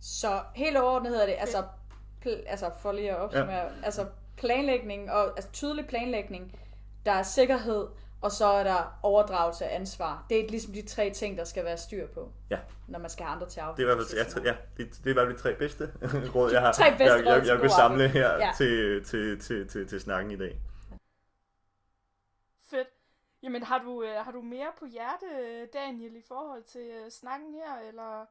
Så 0.00 0.40
helt 0.54 0.76
overordnet 0.76 1.12
hedder 1.12 1.26
det, 1.26 1.34
altså 1.38 1.64
pl- 2.26 2.46
altså 2.46 2.70
for 2.82 2.92
lige 2.92 3.10
at 3.10 3.16
opsummere, 3.16 3.56
ja. 3.56 3.68
altså 3.82 4.06
planlægning 4.36 5.10
og 5.10 5.24
altså 5.36 5.50
tydelig 5.52 5.86
planlægning, 5.86 6.58
der 7.06 7.12
er 7.12 7.22
sikkerhed, 7.22 7.88
og 8.20 8.32
så 8.32 8.46
er 8.46 8.64
der 8.64 8.98
overdragelse 9.02 9.64
af 9.64 9.74
ansvar. 9.74 10.26
Det 10.30 10.40
er 10.40 10.48
ligesom 10.48 10.72
de 10.72 10.82
tre 10.82 11.10
ting, 11.10 11.38
der 11.38 11.44
skal 11.44 11.64
være 11.64 11.76
styr 11.76 12.06
på, 12.06 12.32
ja. 12.50 12.58
når 12.88 12.98
man 12.98 13.10
skal 13.10 13.24
have 13.26 13.34
andre 13.34 13.48
til 13.48 13.60
at 13.60 13.66
Det 13.76 13.88
er 13.88 13.92
i 13.92 13.94
hvert 13.94 14.06
fald, 14.32 14.44
ja, 14.44 14.56
det, 14.76 14.90
det 14.90 15.06
er 15.06 15.10
i 15.10 15.12
hvert 15.12 15.26
fald 15.26 15.36
de 15.36 15.42
tre 15.42 15.54
bedste 15.54 15.92
råd, 16.34 16.52
jeg 16.52 16.60
har. 16.60 16.72
tre 16.72 16.90
bedste 16.90 17.04
jeg, 17.04 17.24
jeg, 17.24 17.38
jeg, 17.38 17.46
jeg 17.46 17.62
vil 17.62 17.70
samle 17.70 18.08
her 18.08 18.32
ja. 18.32 18.52
til, 18.56 19.04
til, 19.04 19.40
til, 19.40 19.68
til, 19.68 19.88
til 19.88 20.00
snakken 20.00 20.30
i 20.30 20.36
dag. 20.36 20.60
Fedt. 22.70 22.88
Jamen 23.42 23.62
har 23.62 23.78
du, 23.78 24.02
øh, 24.02 24.24
har 24.24 24.32
du 24.32 24.42
mere 24.42 24.68
på 24.78 24.86
hjerte, 24.86 25.26
Daniel, 25.72 26.16
i 26.16 26.22
forhold 26.28 26.62
til 26.62 26.90
øh, 27.04 27.10
snakken 27.10 27.54
her, 27.54 27.88
eller 27.88 28.26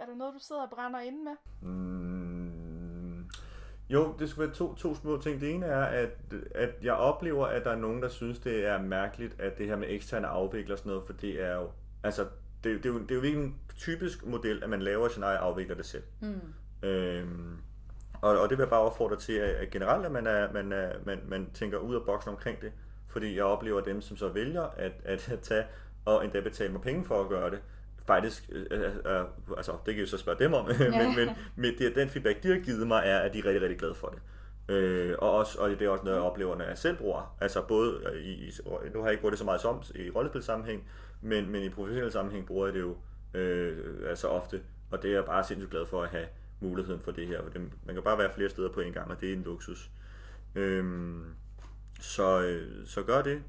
er 0.00 0.06
der 0.06 0.14
noget, 0.14 0.34
du 0.34 0.38
sidder 0.38 0.62
og 0.62 0.70
brænder 0.70 1.00
inde 1.00 1.24
med? 1.24 1.36
Mm, 1.60 2.11
jo, 3.92 4.14
det 4.18 4.28
skulle 4.28 4.46
være 4.46 4.56
to, 4.56 4.74
to 4.74 4.94
små 4.94 5.20
ting. 5.22 5.40
Det 5.40 5.50
ene 5.50 5.66
er, 5.66 5.82
at, 5.82 6.10
at 6.54 6.70
jeg 6.82 6.94
oplever, 6.94 7.46
at 7.46 7.64
der 7.64 7.70
er 7.70 7.76
nogen, 7.76 8.02
der 8.02 8.08
synes, 8.08 8.38
det 8.38 8.66
er 8.66 8.82
mærkeligt, 8.82 9.40
at 9.40 9.58
det 9.58 9.66
her 9.66 9.76
med 9.76 9.86
eksterne 9.90 10.26
afvikler 10.26 10.76
sådan 10.76 10.90
noget, 10.90 11.06
for 11.06 11.12
det 11.12 11.42
er 11.42 11.54
jo, 11.54 11.70
altså, 12.02 12.22
det, 12.64 12.84
det, 12.84 12.86
er 12.86 12.92
jo, 12.92 13.00
det 13.00 13.10
er 13.10 13.14
jo 13.14 13.22
ikke 13.22 13.40
en 13.40 13.56
typisk 13.76 14.26
model, 14.26 14.62
at 14.62 14.70
man 14.70 14.82
laver 14.82 15.08
sin 15.08 15.22
egen 15.22 15.38
afvikler 15.38 15.76
det 15.76 15.86
selv. 15.86 16.02
Mm. 16.20 16.88
Øhm, 16.88 17.56
og, 18.20 18.38
og 18.38 18.50
det 18.50 18.58
vil 18.58 18.62
jeg 18.62 18.70
bare 18.70 18.80
opfordre 18.80 19.16
til, 19.16 19.32
at, 19.32 19.50
at 19.50 19.70
generelt, 19.70 20.06
at 20.06 20.12
man, 20.12 20.26
er, 20.26 20.52
man, 20.52 20.72
er, 20.72 20.92
man, 21.06 21.18
man 21.28 21.50
tænker 21.54 21.78
ud 21.78 21.94
af 21.94 22.00
boksen 22.06 22.30
omkring 22.30 22.60
det, 22.62 22.72
fordi 23.08 23.36
jeg 23.36 23.44
oplever 23.44 23.80
dem, 23.80 24.00
som 24.00 24.16
så 24.16 24.28
vælger 24.28 24.62
at, 24.62 24.92
at 25.04 25.38
tage 25.42 25.64
og 26.04 26.24
endda 26.24 26.40
betale 26.40 26.72
mig 26.72 26.82
penge 26.82 27.04
for 27.04 27.20
at 27.20 27.28
gøre 27.28 27.50
det, 27.50 27.62
faktisk, 28.06 28.50
øh, 28.52 28.66
øh, 28.70 28.80
øh, 28.84 29.24
altså 29.56 29.72
det 29.86 29.94
kan 29.94 30.00
jeg 30.00 30.08
så 30.08 30.18
spørge 30.18 30.38
dem 30.38 30.52
om, 30.52 30.70
ja. 30.80 30.90
men, 30.90 31.16
men 31.16 31.28
med 31.56 31.72
det, 31.78 31.94
den 31.94 32.08
feedback, 32.08 32.42
de 32.42 32.48
har 32.48 32.58
givet 32.58 32.86
mig, 32.86 33.02
er, 33.04 33.18
at 33.18 33.32
de 33.32 33.38
er 33.38 33.44
rigtig, 33.44 33.62
rigtig 33.62 33.78
glade 33.78 33.94
for 33.94 34.06
det. 34.06 34.18
Øh, 34.68 35.14
og, 35.18 35.30
også, 35.30 35.58
og 35.58 35.70
det 35.70 35.82
er 35.82 35.88
også 35.88 36.04
noget, 36.04 36.16
jeg 36.16 36.24
oplever, 36.24 36.56
når 36.56 36.64
jeg 36.64 36.78
selv 36.78 36.96
bruger. 36.96 37.36
Altså 37.40 37.62
både 37.62 38.00
i, 38.22 38.30
i 38.30 38.50
nu 38.94 38.98
har 38.98 39.06
jeg 39.06 39.12
ikke 39.12 39.20
brugt 39.20 39.30
det 39.30 39.38
så 39.38 39.44
meget 39.44 39.60
som 39.60 39.82
i 39.94 40.10
rollespilsammenhæng, 40.10 40.88
men, 41.20 41.50
men 41.50 41.62
i 41.62 41.68
professionel 41.68 42.12
sammenhæng 42.12 42.46
bruger 42.46 42.66
jeg 42.66 42.74
det 42.74 42.80
jo 42.80 42.96
øh, 43.34 43.78
altså 44.08 44.28
ofte, 44.28 44.62
og 44.90 45.02
det 45.02 45.10
er 45.10 45.14
jeg 45.14 45.24
bare 45.24 45.44
sindssygt 45.44 45.70
glad 45.70 45.86
for 45.86 46.02
at 46.02 46.08
have 46.08 46.26
muligheden 46.60 47.00
for 47.00 47.10
det 47.10 47.26
her. 47.26 47.42
For 47.42 47.50
det, 47.50 47.60
man 47.86 47.94
kan 47.94 48.02
bare 48.02 48.18
være 48.18 48.32
flere 48.34 48.48
steder 48.48 48.72
på 48.72 48.80
en 48.80 48.92
gang, 48.92 49.10
og 49.10 49.20
det 49.20 49.28
er 49.28 49.32
en 49.32 49.42
luksus. 49.42 49.90
Øh, 50.54 50.84
så, 52.00 52.58
så 52.84 53.02
gør 53.02 53.22
det. 53.22 53.42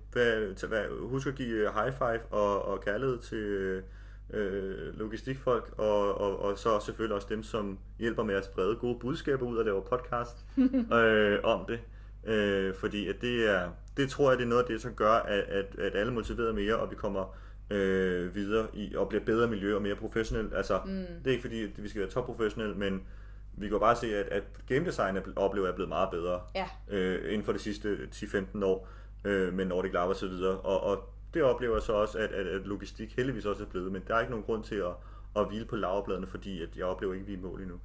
Husk 1.00 1.28
at 1.28 1.36
give 1.36 1.74
high 1.74 1.94
five 1.94 2.22
og, 2.32 2.66
og 2.66 2.82
kærlighed 2.82 3.20
til, 3.20 3.84
øh, 4.30 5.00
logistikfolk, 5.00 5.74
og, 5.78 6.22
og, 6.22 6.40
og 6.40 6.58
så 6.58 6.80
selvfølgelig 6.80 7.16
også 7.16 7.28
dem, 7.30 7.44
som 7.44 7.80
hjælper 8.00 8.24
med 8.24 8.36
at 8.36 8.46
sprede 8.46 8.76
gode 8.76 9.00
budskaber 9.00 9.46
ud 9.46 9.58
og 9.58 9.66
lave 9.66 9.82
podcast 9.82 10.46
øh, 11.00 11.40
om 11.44 11.66
det. 11.68 11.80
Øh, 12.34 12.76
fordi 12.76 13.08
at 13.08 13.16
det 13.22 13.50
er, 13.50 13.70
det 13.98 14.10
tror 14.10 14.32
jeg, 14.32 14.38
det 14.38 14.46
er 14.46 14.50
noget 14.50 14.62
af 14.62 14.68
det, 14.68 14.82
som 14.82 14.94
gør, 14.94 15.14
at, 15.14 15.44
at, 15.44 15.80
at 15.80 15.96
alle 15.96 16.14
motiverer 16.14 16.54
mere, 16.54 16.78
og 16.78 16.92
vi 16.92 16.96
kommer 16.96 17.36
øh, 17.70 18.36
videre 18.36 18.68
i 18.74 18.96
og 18.96 19.10
bliver 19.10 19.24
bedre 19.24 19.48
miljø 19.48 19.76
og 19.76 19.82
mere 19.82 19.96
professionelt. 19.96 20.54
Altså, 20.54 20.80
mm. 20.86 20.92
det 20.92 21.28
er 21.28 21.32
ikke 21.32 21.42
fordi, 21.42 21.64
at 21.64 21.84
vi 21.84 21.90
skal 21.90 22.02
være 22.02 22.10
topprofessionelle, 22.10 22.76
men 22.76 23.02
vi 23.54 23.70
kan 23.70 23.80
bare 23.80 23.96
se, 23.96 24.18
at, 24.18 24.26
at 24.26 24.44
game 24.68 24.86
design 24.86 25.18
oplever 25.36 25.68
er 25.68 25.74
blevet 25.74 25.90
meget 25.90 26.10
bedre 26.12 26.42
ja. 26.56 26.66
øh, 26.90 27.34
inden 27.34 27.46
for 27.46 27.52
de 27.52 27.60
sidste 27.60 27.98
10-15 28.16 28.66
år 28.66 28.88
øh, 29.24 29.54
med 29.54 29.66
Nordic 29.66 29.94
Lab 29.94 30.10
og 30.10 30.16
så 30.16 30.28
videre. 30.28 30.60
Og, 30.60 30.84
og 30.84 31.10
det 31.34 31.44
oplever 31.44 31.76
jeg 31.76 31.84
så 31.84 31.94
også, 31.94 32.18
at, 32.18 32.32
at, 32.32 32.48
at 32.48 32.62
logistik 32.62 33.16
heldigvis 33.16 33.46
også 33.46 33.64
er 33.64 33.68
blevet, 33.68 33.92
men 33.92 34.04
der 34.08 34.16
er 34.16 34.20
ikke 34.20 34.32
nogen 34.32 34.46
grund 34.46 34.64
til 34.64 34.76
at, 34.76 34.94
at 35.36 35.48
hvile 35.48 35.66
på 35.66 35.76
laverbladene, 35.76 36.28
fordi 36.28 36.62
at 36.62 36.70
jeg 36.78 36.86
oplever 36.86 37.14
ikke, 37.14 37.24
at 37.24 37.28
vi 37.28 37.34
er 37.34 37.38
i 37.38 37.42
mål 37.42 37.62
endnu. 37.62 37.80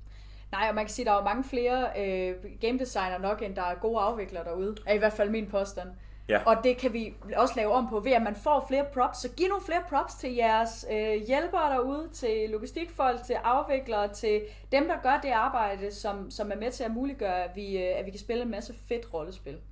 Nej, 0.52 0.66
og 0.68 0.74
man 0.74 0.84
kan 0.84 0.94
sige, 0.94 1.02
at 1.02 1.06
der 1.06 1.20
er 1.20 1.24
mange 1.24 1.44
flere 1.44 1.88
øh, 1.98 2.34
game 2.60 2.78
designer 2.78 3.18
nok, 3.18 3.42
end 3.42 3.56
der 3.56 3.62
er 3.62 3.74
gode 3.74 4.00
afviklere 4.00 4.44
derude. 4.44 4.76
Er 4.86 4.94
i 4.94 4.98
hvert 4.98 5.12
fald 5.12 5.30
min 5.30 5.46
påstand. 5.46 5.88
Ja. 6.28 6.42
Og 6.46 6.56
det 6.64 6.76
kan 6.76 6.92
vi 6.92 7.14
også 7.36 7.54
lave 7.56 7.72
om 7.72 7.88
på, 7.88 8.00
ved 8.00 8.12
at 8.12 8.22
man 8.22 8.36
får 8.36 8.64
flere 8.68 8.86
props. 8.92 9.18
Så 9.18 9.28
giv 9.36 9.48
nogle 9.48 9.64
flere 9.64 9.82
props 9.88 10.14
til 10.14 10.34
jeres 10.34 10.86
øh, 10.90 11.26
hjælpere 11.26 11.72
derude, 11.72 12.08
til 12.12 12.50
logistikfolk, 12.50 13.22
til 13.22 13.32
afviklere, 13.32 14.12
til 14.12 14.42
dem, 14.72 14.88
der 14.88 14.96
gør 15.02 15.20
det 15.22 15.30
arbejde, 15.30 15.94
som, 15.94 16.30
som 16.30 16.52
er 16.52 16.56
med 16.56 16.70
til 16.70 16.84
at 16.84 16.90
muliggøre, 16.90 17.44
at 17.44 17.50
vi, 17.56 17.78
øh, 17.78 17.98
at 17.98 18.06
vi 18.06 18.10
kan 18.10 18.20
spille 18.20 18.42
en 18.42 18.50
masse 18.50 18.74
fedt 18.88 19.14
rollespil. 19.14 19.52
Det 19.52 19.62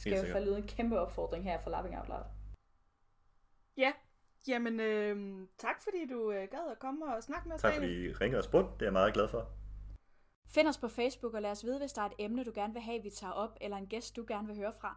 skal 0.00 0.12
i 0.12 0.16
hvert 0.16 0.32
fald 0.32 0.44
lyde 0.44 0.56
en 0.56 0.66
kæmpe 0.66 1.00
opfordring 1.00 1.44
her 1.44 1.58
for 1.58 1.70
Lapping 1.70 1.98
Out 1.98 2.08
Loud. 2.08 2.35
Ja, 3.76 3.92
jamen 4.48 4.80
øh, 4.80 5.46
tak 5.58 5.82
fordi 5.82 6.06
du 6.06 6.30
øh, 6.32 6.48
gad 6.50 6.70
at 6.70 6.78
komme 6.78 7.14
og 7.14 7.22
snakke 7.22 7.48
med 7.48 7.56
os. 7.56 7.62
Tak 7.62 7.74
Daniel. 7.74 7.90
fordi 7.90 8.08
I 8.08 8.12
ringede 8.12 8.40
og 8.40 8.44
spurgte. 8.44 8.70
Det 8.74 8.82
er 8.82 8.86
jeg 8.86 8.92
meget 8.92 9.14
glad 9.14 9.28
for. 9.28 9.48
Find 10.48 10.68
os 10.68 10.78
på 10.78 10.88
Facebook 10.88 11.34
og 11.34 11.42
lad 11.42 11.50
os 11.50 11.64
vide, 11.64 11.78
hvis 11.78 11.92
der 11.92 12.02
er 12.02 12.06
et 12.06 12.12
emne, 12.18 12.44
du 12.44 12.52
gerne 12.54 12.72
vil 12.72 12.82
have, 12.82 13.02
vi 13.02 13.10
tager 13.10 13.32
op, 13.32 13.56
eller 13.60 13.76
en 13.76 13.86
gæst, 13.86 14.16
du 14.16 14.24
gerne 14.28 14.46
vil 14.46 14.56
høre 14.56 14.72
fra. 14.80 14.96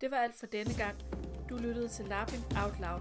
Det 0.00 0.10
var 0.10 0.16
alt 0.16 0.36
for 0.38 0.46
denne 0.46 0.74
gang. 0.78 0.96
Du 1.48 1.56
lyttede 1.56 1.88
til 1.88 2.04
Lapping 2.04 2.44
Out 2.62 2.80
Loud. 2.80 3.00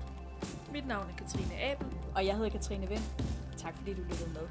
Mit 0.72 0.88
navn 0.88 1.10
er 1.10 1.16
Katrine 1.18 1.62
Abel. 1.62 1.88
Og 2.16 2.26
jeg 2.26 2.36
hedder 2.36 2.50
Katrine 2.50 2.88
Vind. 2.88 3.06
Tak 3.58 3.76
fordi 3.78 3.94
du 3.94 4.02
lyttede 4.02 4.30
med. 4.34 4.48